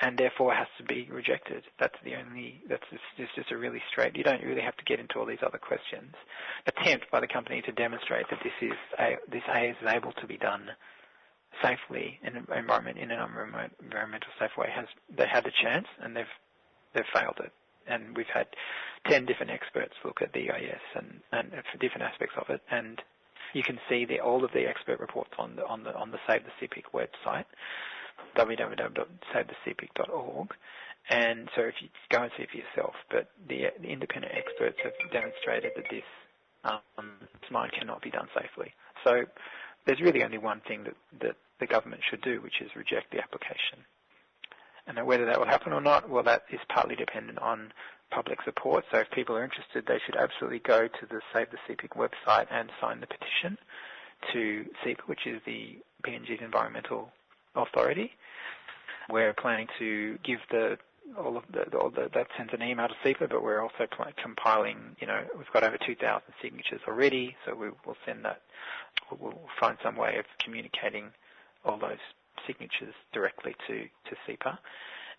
and 0.00 0.18
therefore 0.18 0.54
has 0.54 0.68
to 0.78 0.84
be 0.84 1.08
rejected. 1.10 1.64
That's 1.78 1.96
the 2.04 2.14
only, 2.16 2.60
that's 2.68 2.84
just, 2.90 3.02
it's 3.16 3.34
just 3.34 3.50
a 3.50 3.56
really 3.56 3.82
straight, 3.90 4.16
you 4.16 4.24
don't 4.24 4.42
really 4.42 4.60
have 4.60 4.76
to 4.76 4.84
get 4.84 5.00
into 5.00 5.18
all 5.18 5.26
these 5.26 5.44
other 5.44 5.58
questions. 5.58 6.14
Attempt 6.66 7.10
by 7.10 7.20
the 7.20 7.26
company 7.26 7.62
to 7.62 7.72
demonstrate 7.72 8.26
that 8.30 8.40
this 8.44 8.52
is, 8.60 8.76
a, 8.98 9.16
this 9.30 9.42
A 9.54 9.70
is 9.70 9.76
able 9.86 10.12
to 10.12 10.26
be 10.26 10.36
done 10.36 10.68
safely 11.62 12.20
in 12.22 12.36
an 12.36 12.46
environment, 12.54 12.98
in 12.98 13.10
an 13.10 13.20
environmental 13.82 14.28
safe 14.38 14.50
way 14.58 14.68
has, 14.74 14.86
they 15.16 15.26
had 15.26 15.46
a 15.46 15.52
chance 15.62 15.86
and 16.02 16.14
they've, 16.14 16.34
they've 16.94 17.12
failed 17.14 17.40
it. 17.42 17.52
And 17.88 18.16
we've 18.16 18.26
had 18.32 18.48
10 19.08 19.24
different 19.26 19.52
experts 19.52 19.94
look 20.04 20.20
at 20.20 20.32
the 20.32 20.50
EIS 20.50 20.80
and, 20.96 21.20
and 21.32 21.50
for 21.72 21.78
different 21.78 22.02
aspects 22.02 22.34
of 22.36 22.50
it 22.50 22.60
and 22.70 23.00
you 23.54 23.62
can 23.62 23.78
see 23.88 24.04
the, 24.04 24.20
all 24.20 24.44
of 24.44 24.52
the 24.52 24.66
expert 24.66 25.00
reports 25.00 25.30
on 25.38 25.56
the, 25.56 25.64
on 25.64 25.84
the, 25.84 25.94
on 25.94 26.10
the 26.10 26.18
Save 26.28 26.42
the 26.44 26.50
Sepik 26.60 26.92
website 26.92 27.46
www.savetheSepik.org. 28.36 30.48
And 31.08 31.48
so 31.54 31.62
if 31.62 31.74
you 31.80 31.88
go 32.10 32.22
and 32.22 32.32
see 32.36 32.46
for 32.50 32.56
yourself, 32.56 32.94
but 33.10 33.30
the, 33.48 33.66
the 33.80 33.88
independent 33.88 34.34
experts 34.34 34.78
have 34.82 34.92
demonstrated 35.12 35.70
that 35.76 35.84
this 35.90 36.02
um, 36.64 36.80
mine 37.50 37.70
cannot 37.78 38.02
be 38.02 38.10
done 38.10 38.28
safely. 38.34 38.72
So 39.04 39.24
there's 39.84 40.00
really 40.00 40.24
only 40.24 40.38
one 40.38 40.60
thing 40.66 40.84
that, 40.84 40.96
that 41.20 41.36
the 41.60 41.66
government 41.66 42.02
should 42.10 42.22
do, 42.22 42.40
which 42.40 42.60
is 42.60 42.74
reject 42.74 43.12
the 43.12 43.20
application. 43.20 43.78
And 44.86 45.04
whether 45.06 45.26
that 45.26 45.38
will 45.38 45.46
happen 45.46 45.72
or 45.72 45.80
not, 45.80 46.08
well, 46.08 46.22
that 46.24 46.44
is 46.50 46.60
partly 46.68 46.96
dependent 46.96 47.38
on 47.38 47.72
public 48.10 48.38
support. 48.44 48.84
So 48.90 48.98
if 48.98 49.10
people 49.10 49.36
are 49.36 49.44
interested, 49.44 49.84
they 49.86 49.98
should 50.04 50.16
absolutely 50.16 50.60
go 50.60 50.86
to 50.86 51.06
the 51.08 51.20
Save 51.32 51.48
the 51.50 51.58
Sepik 51.68 51.96
website 51.96 52.46
and 52.50 52.70
sign 52.80 53.00
the 53.00 53.06
petition 53.06 53.58
to 54.32 54.64
CEPA, 54.84 55.00
which 55.06 55.26
is 55.26 55.40
the 55.44 55.78
PNG's 56.04 56.40
environmental 56.40 57.10
authority. 57.56 58.12
We're 59.10 59.32
planning 59.34 59.68
to 59.78 60.18
give 60.24 60.38
the 60.50 60.78
all 61.16 61.36
of 61.36 61.44
the, 61.52 61.64
all 61.78 61.90
the 61.90 62.10
that 62.14 62.26
sends 62.36 62.52
an 62.52 62.62
email 62.62 62.88
to 62.88 62.94
CEPA, 63.04 63.28
but 63.30 63.42
we're 63.42 63.62
also 63.62 63.86
compiling. 64.22 64.96
You 65.00 65.06
know, 65.06 65.20
we've 65.36 65.50
got 65.52 65.62
over 65.62 65.78
2,000 65.78 66.22
signatures 66.42 66.80
already, 66.88 67.36
so 67.44 67.54
we 67.54 67.68
will 67.86 67.96
send 68.04 68.24
that. 68.24 68.42
We'll, 69.20 69.38
find 69.60 69.78
some 69.82 69.96
way 69.96 70.16
of 70.18 70.24
communicating 70.42 71.06
all 71.64 71.78
those 71.78 72.02
signatures 72.46 72.94
directly 73.12 73.54
to 73.68 73.84
to 73.84 74.16
CEPA. 74.28 74.58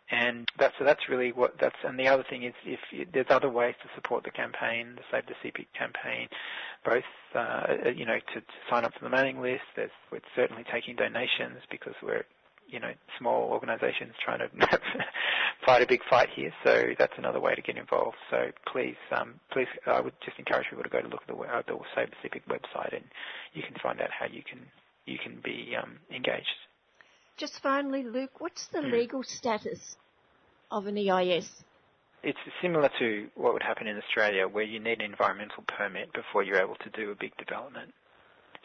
And 0.10 0.50
that's 0.58 0.74
so 0.80 0.86
that's 0.86 1.10
really 1.10 1.34
what 1.34 1.56
that's. 1.60 1.76
And 1.84 2.00
the 2.00 2.08
other 2.08 2.24
thing 2.30 2.44
is, 2.44 2.54
if 2.64 2.80
there's 3.12 3.26
other 3.30 3.50
ways 3.50 3.76
to 3.84 3.90
support 3.94 4.24
the 4.24 4.32
campaign, 4.32 4.96
the 4.96 5.02
Save 5.12 5.26
the 5.28 5.36
Sepik 5.44 5.68
campaign, 5.78 6.30
both 6.86 7.04
uh, 7.36 7.90
you 7.94 8.06
know 8.06 8.18
to, 8.34 8.40
to 8.40 8.54
sign 8.70 8.86
up 8.86 8.94
for 8.94 9.04
the 9.04 9.10
mailing 9.10 9.42
list. 9.42 9.64
There's 9.76 9.92
we're 10.12 10.22
certainly 10.34 10.64
taking 10.72 10.96
donations 10.96 11.60
because 11.70 11.94
we're 12.02 12.24
you 12.70 12.80
know 12.80 12.92
small 13.20 13.50
organisations 13.52 14.14
trying 14.24 14.40
to 14.40 14.50
fight 15.66 15.82
a 15.82 15.88
big 15.88 16.02
fight 16.10 16.30
here. 16.34 16.54
So 16.64 16.92
that's 16.98 17.14
another 17.18 17.42
way 17.42 17.56
to 17.56 17.62
get 17.62 17.76
involved. 17.78 18.16
So 18.30 18.52
please, 18.72 18.96
um, 19.12 19.34
please, 19.52 19.68
I 19.86 20.00
would 20.00 20.14
just 20.24 20.40
encourage 20.40 20.68
people 20.70 20.84
to 20.84 20.90
go 20.90 21.02
to 21.02 21.08
look 21.10 21.24
at 21.28 21.36
the, 21.36 21.42
uh, 21.42 21.62
the 21.68 21.78
Save 21.94 22.12
the 22.12 22.30
Sepik 22.30 22.48
website, 22.48 22.96
and 22.96 23.04
you 23.54 23.62
can 23.62 23.76
find 23.84 24.00
out 24.00 24.12
how 24.18 24.28
you 24.28 24.42
can 24.42 24.60
you 25.06 25.18
can 25.22 25.42
be 25.44 25.76
um, 25.82 25.98
engaged. 26.16 26.48
Just 27.38 27.62
finally, 27.62 28.04
Luke, 28.04 28.42
what's 28.42 28.68
the 28.68 28.80
mm. 28.80 28.92
legal 28.92 29.24
status 29.24 29.96
of 30.72 30.88
an 30.88 30.98
EIS? 30.98 31.64
It's 32.24 32.40
similar 32.62 32.90
to 32.98 33.28
what 33.36 33.54
would 33.54 33.62
happen 33.62 33.86
in 33.86 33.96
Australia, 33.98 34.48
where 34.48 34.64
you 34.64 34.80
need 34.80 35.00
an 35.02 35.12
environmental 35.12 35.64
permit 35.68 36.12
before 36.14 36.42
you're 36.42 36.60
able 36.60 36.76
to 36.76 36.90
do 36.90 37.12
a 37.12 37.16
big 37.16 37.38
development. 37.38 37.94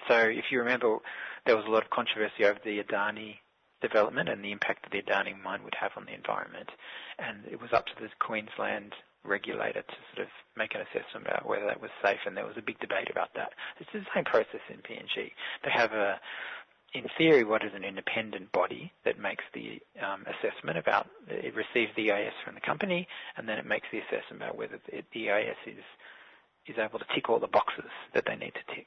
So 0.09 0.17
if 0.17 0.47
you 0.51 0.59
remember, 0.59 0.99
there 1.45 1.55
was 1.55 1.67
a 1.67 1.71
lot 1.71 1.85
of 1.85 1.91
controversy 1.91 2.45
over 2.45 2.59
the 2.65 2.83
Adani 2.83 3.37
development 3.83 4.31
and 4.31 4.43
the 4.43 4.53
impact 4.53 4.85
that 4.85 4.93
the 4.93 5.03
Adani 5.03 5.41
mine 5.43 5.63
would 5.65 5.75
have 5.79 5.93
on 5.97 6.07
the 6.07 6.15
environment. 6.15 6.71
And 7.19 7.45
it 7.51 7.61
was 7.61 7.73
up 7.73 7.87
to 7.87 7.93
the 8.01 8.09
Queensland 8.21 8.95
regulator 9.25 9.83
to 9.83 9.97
sort 10.15 10.27
of 10.27 10.33
make 10.57 10.75
an 10.75 10.81
assessment 10.81 11.27
about 11.27 11.47
whether 11.47 11.67
that 11.67 11.81
was 11.81 11.91
safe, 12.03 12.19
and 12.27 12.37
there 12.37 12.47
was 12.47 12.57
a 12.57 12.63
big 12.63 12.79
debate 12.81 13.09
about 13.11 13.35
that. 13.35 13.53
It's 13.79 13.91
the 13.93 14.03
same 14.15 14.25
process 14.25 14.61
in 14.69 14.79
PNG. 14.79 15.31
They 15.63 15.71
have 15.71 15.93
a 15.93 16.19
in 16.95 17.05
theory, 17.17 17.45
what 17.45 17.65
is 17.65 17.73
an 17.75 17.85
independent 17.85 18.53
body 18.53 18.93
that 19.05 19.19
makes 19.19 19.45
the 19.55 19.81
um, 20.03 20.25
assessment 20.27 20.77
about 20.79 21.09
it 21.29 21.55
receives 21.55 21.91
the 21.97 22.11
EIS 22.11 22.35
from 22.45 22.55
the 22.55 22.61
company, 22.61 23.09
and 23.37 23.49
then 23.49 23.59
it 23.59 23.67
makes 23.67 23.87
the 23.91 23.99
assessment 23.99 24.43
about 24.43 24.57
whether 24.57 24.79
the, 24.91 25.31
EIS 25.31 25.57
is 25.67 25.85
is 26.67 26.77
able 26.79 26.99
to 26.99 27.05
tick 27.15 27.29
all 27.29 27.41
the 27.41 27.49
boxes 27.49 27.91
that 28.15 28.25
they 28.27 28.37
need 28.37 28.53
to 28.55 28.75
tick. 28.75 28.87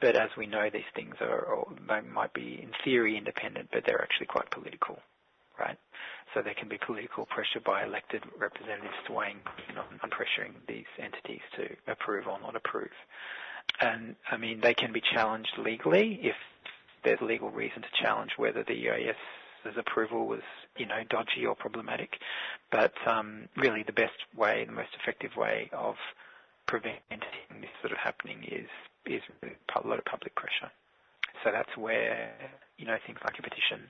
But 0.00 0.16
as 0.16 0.28
we 0.36 0.46
know, 0.46 0.68
these 0.70 0.90
things 0.94 1.14
are 1.20 1.64
they 1.88 2.00
might 2.08 2.34
be 2.34 2.60
in 2.62 2.70
theory 2.84 3.16
independent, 3.16 3.68
but 3.72 3.84
they're 3.86 4.02
actually 4.02 4.26
quite 4.26 4.50
political, 4.50 4.98
right? 5.58 5.78
So 6.34 6.42
there 6.42 6.54
can 6.54 6.68
be 6.68 6.78
political 6.84 7.24
pressure 7.26 7.60
by 7.64 7.84
elected 7.84 8.22
representatives 8.38 8.94
swaying 9.06 9.38
on, 9.70 10.00
on 10.02 10.10
pressuring 10.10 10.52
these 10.66 10.90
entities 10.98 11.40
to 11.56 11.68
approve 11.90 12.26
or 12.26 12.38
not 12.40 12.56
approve. 12.56 12.92
And 13.80 14.16
I 14.30 14.36
mean, 14.36 14.60
they 14.60 14.74
can 14.74 14.92
be 14.92 15.00
challenged 15.00 15.52
legally 15.58 16.18
if 16.22 16.36
there's 17.04 17.20
legal 17.20 17.50
reason 17.50 17.82
to 17.82 17.88
challenge 18.02 18.32
whether 18.36 18.64
the 18.64 18.72
EIS's 18.88 19.76
approval 19.76 20.26
was, 20.26 20.42
you 20.76 20.86
know, 20.86 21.02
dodgy 21.08 21.44
or 21.46 21.54
problematic. 21.54 22.10
But 22.70 22.92
um, 23.06 23.48
really, 23.56 23.82
the 23.86 23.92
best 23.92 24.18
way, 24.36 24.64
the 24.64 24.72
most 24.72 24.90
effective 25.00 25.36
way 25.36 25.70
of 25.72 25.94
preventing 26.66 27.00
this 27.60 27.70
sort 27.80 27.92
of 27.92 27.98
happening 27.98 28.44
is 28.44 28.68
is 29.06 29.22
a 29.42 29.88
lot 29.88 29.98
of 29.98 30.04
public 30.04 30.34
pressure. 30.34 30.70
So 31.42 31.50
that's 31.52 31.74
where 31.76 32.30
you 32.76 32.86
know 32.86 32.96
things 33.06 33.18
like 33.24 33.38
a 33.38 33.42
petition 33.42 33.88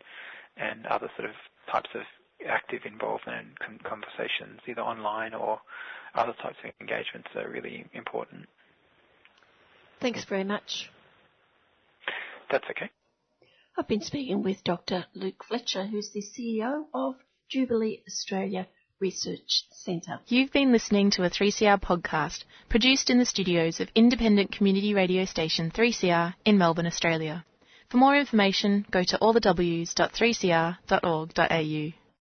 and 0.57 0.87
other 0.87 1.11
sort 1.17 1.29
of 1.29 1.35
types 1.71 1.91
of 1.95 2.03
active 2.49 2.83
involvement 2.85 3.49
and 3.67 3.83
conversations, 3.83 4.61
either 4.67 4.81
online 4.83 5.35
or 5.35 5.61
other 6.15 6.33
types 6.43 6.57
of 6.65 6.71
engagements, 6.81 7.29
are 7.35 7.49
really 7.49 7.85
important. 7.93 8.47
Thanks 10.01 10.25
very 10.25 10.45
much. 10.45 10.91
That's 12.51 12.65
okay. 12.71 12.91
I've 13.79 13.87
been 13.87 14.01
speaking 14.01 14.43
with 14.43 14.65
Dr. 14.65 15.05
Luke 15.15 15.45
Fletcher, 15.45 15.87
who's 15.87 16.11
the 16.11 16.21
CEO 16.21 16.87
of 16.93 17.15
Jubilee 17.49 18.03
Australia 18.09 18.67
Research 18.99 19.67
Centre. 19.71 20.19
You've 20.27 20.51
been 20.51 20.73
listening 20.73 21.13
to 21.13 21.23
a 21.23 21.31
3CR 21.31 21.81
podcast 21.81 22.43
produced 22.69 23.09
in 23.09 23.21
the 23.21 23.25
studios 23.25 23.79
of 23.79 23.89
independent 23.95 24.51
community 24.51 24.95
radio 24.95 25.25
station 25.25 25.71
3CR 25.71 26.35
in 26.45 26.59
Melbourne, 26.59 26.89
Australia. 26.89 27.45
For 27.89 27.99
more 27.99 28.17
information, 28.17 28.85
go 28.91 29.05
to 29.05 29.19
allthews.3cr.org.au. 29.19 32.08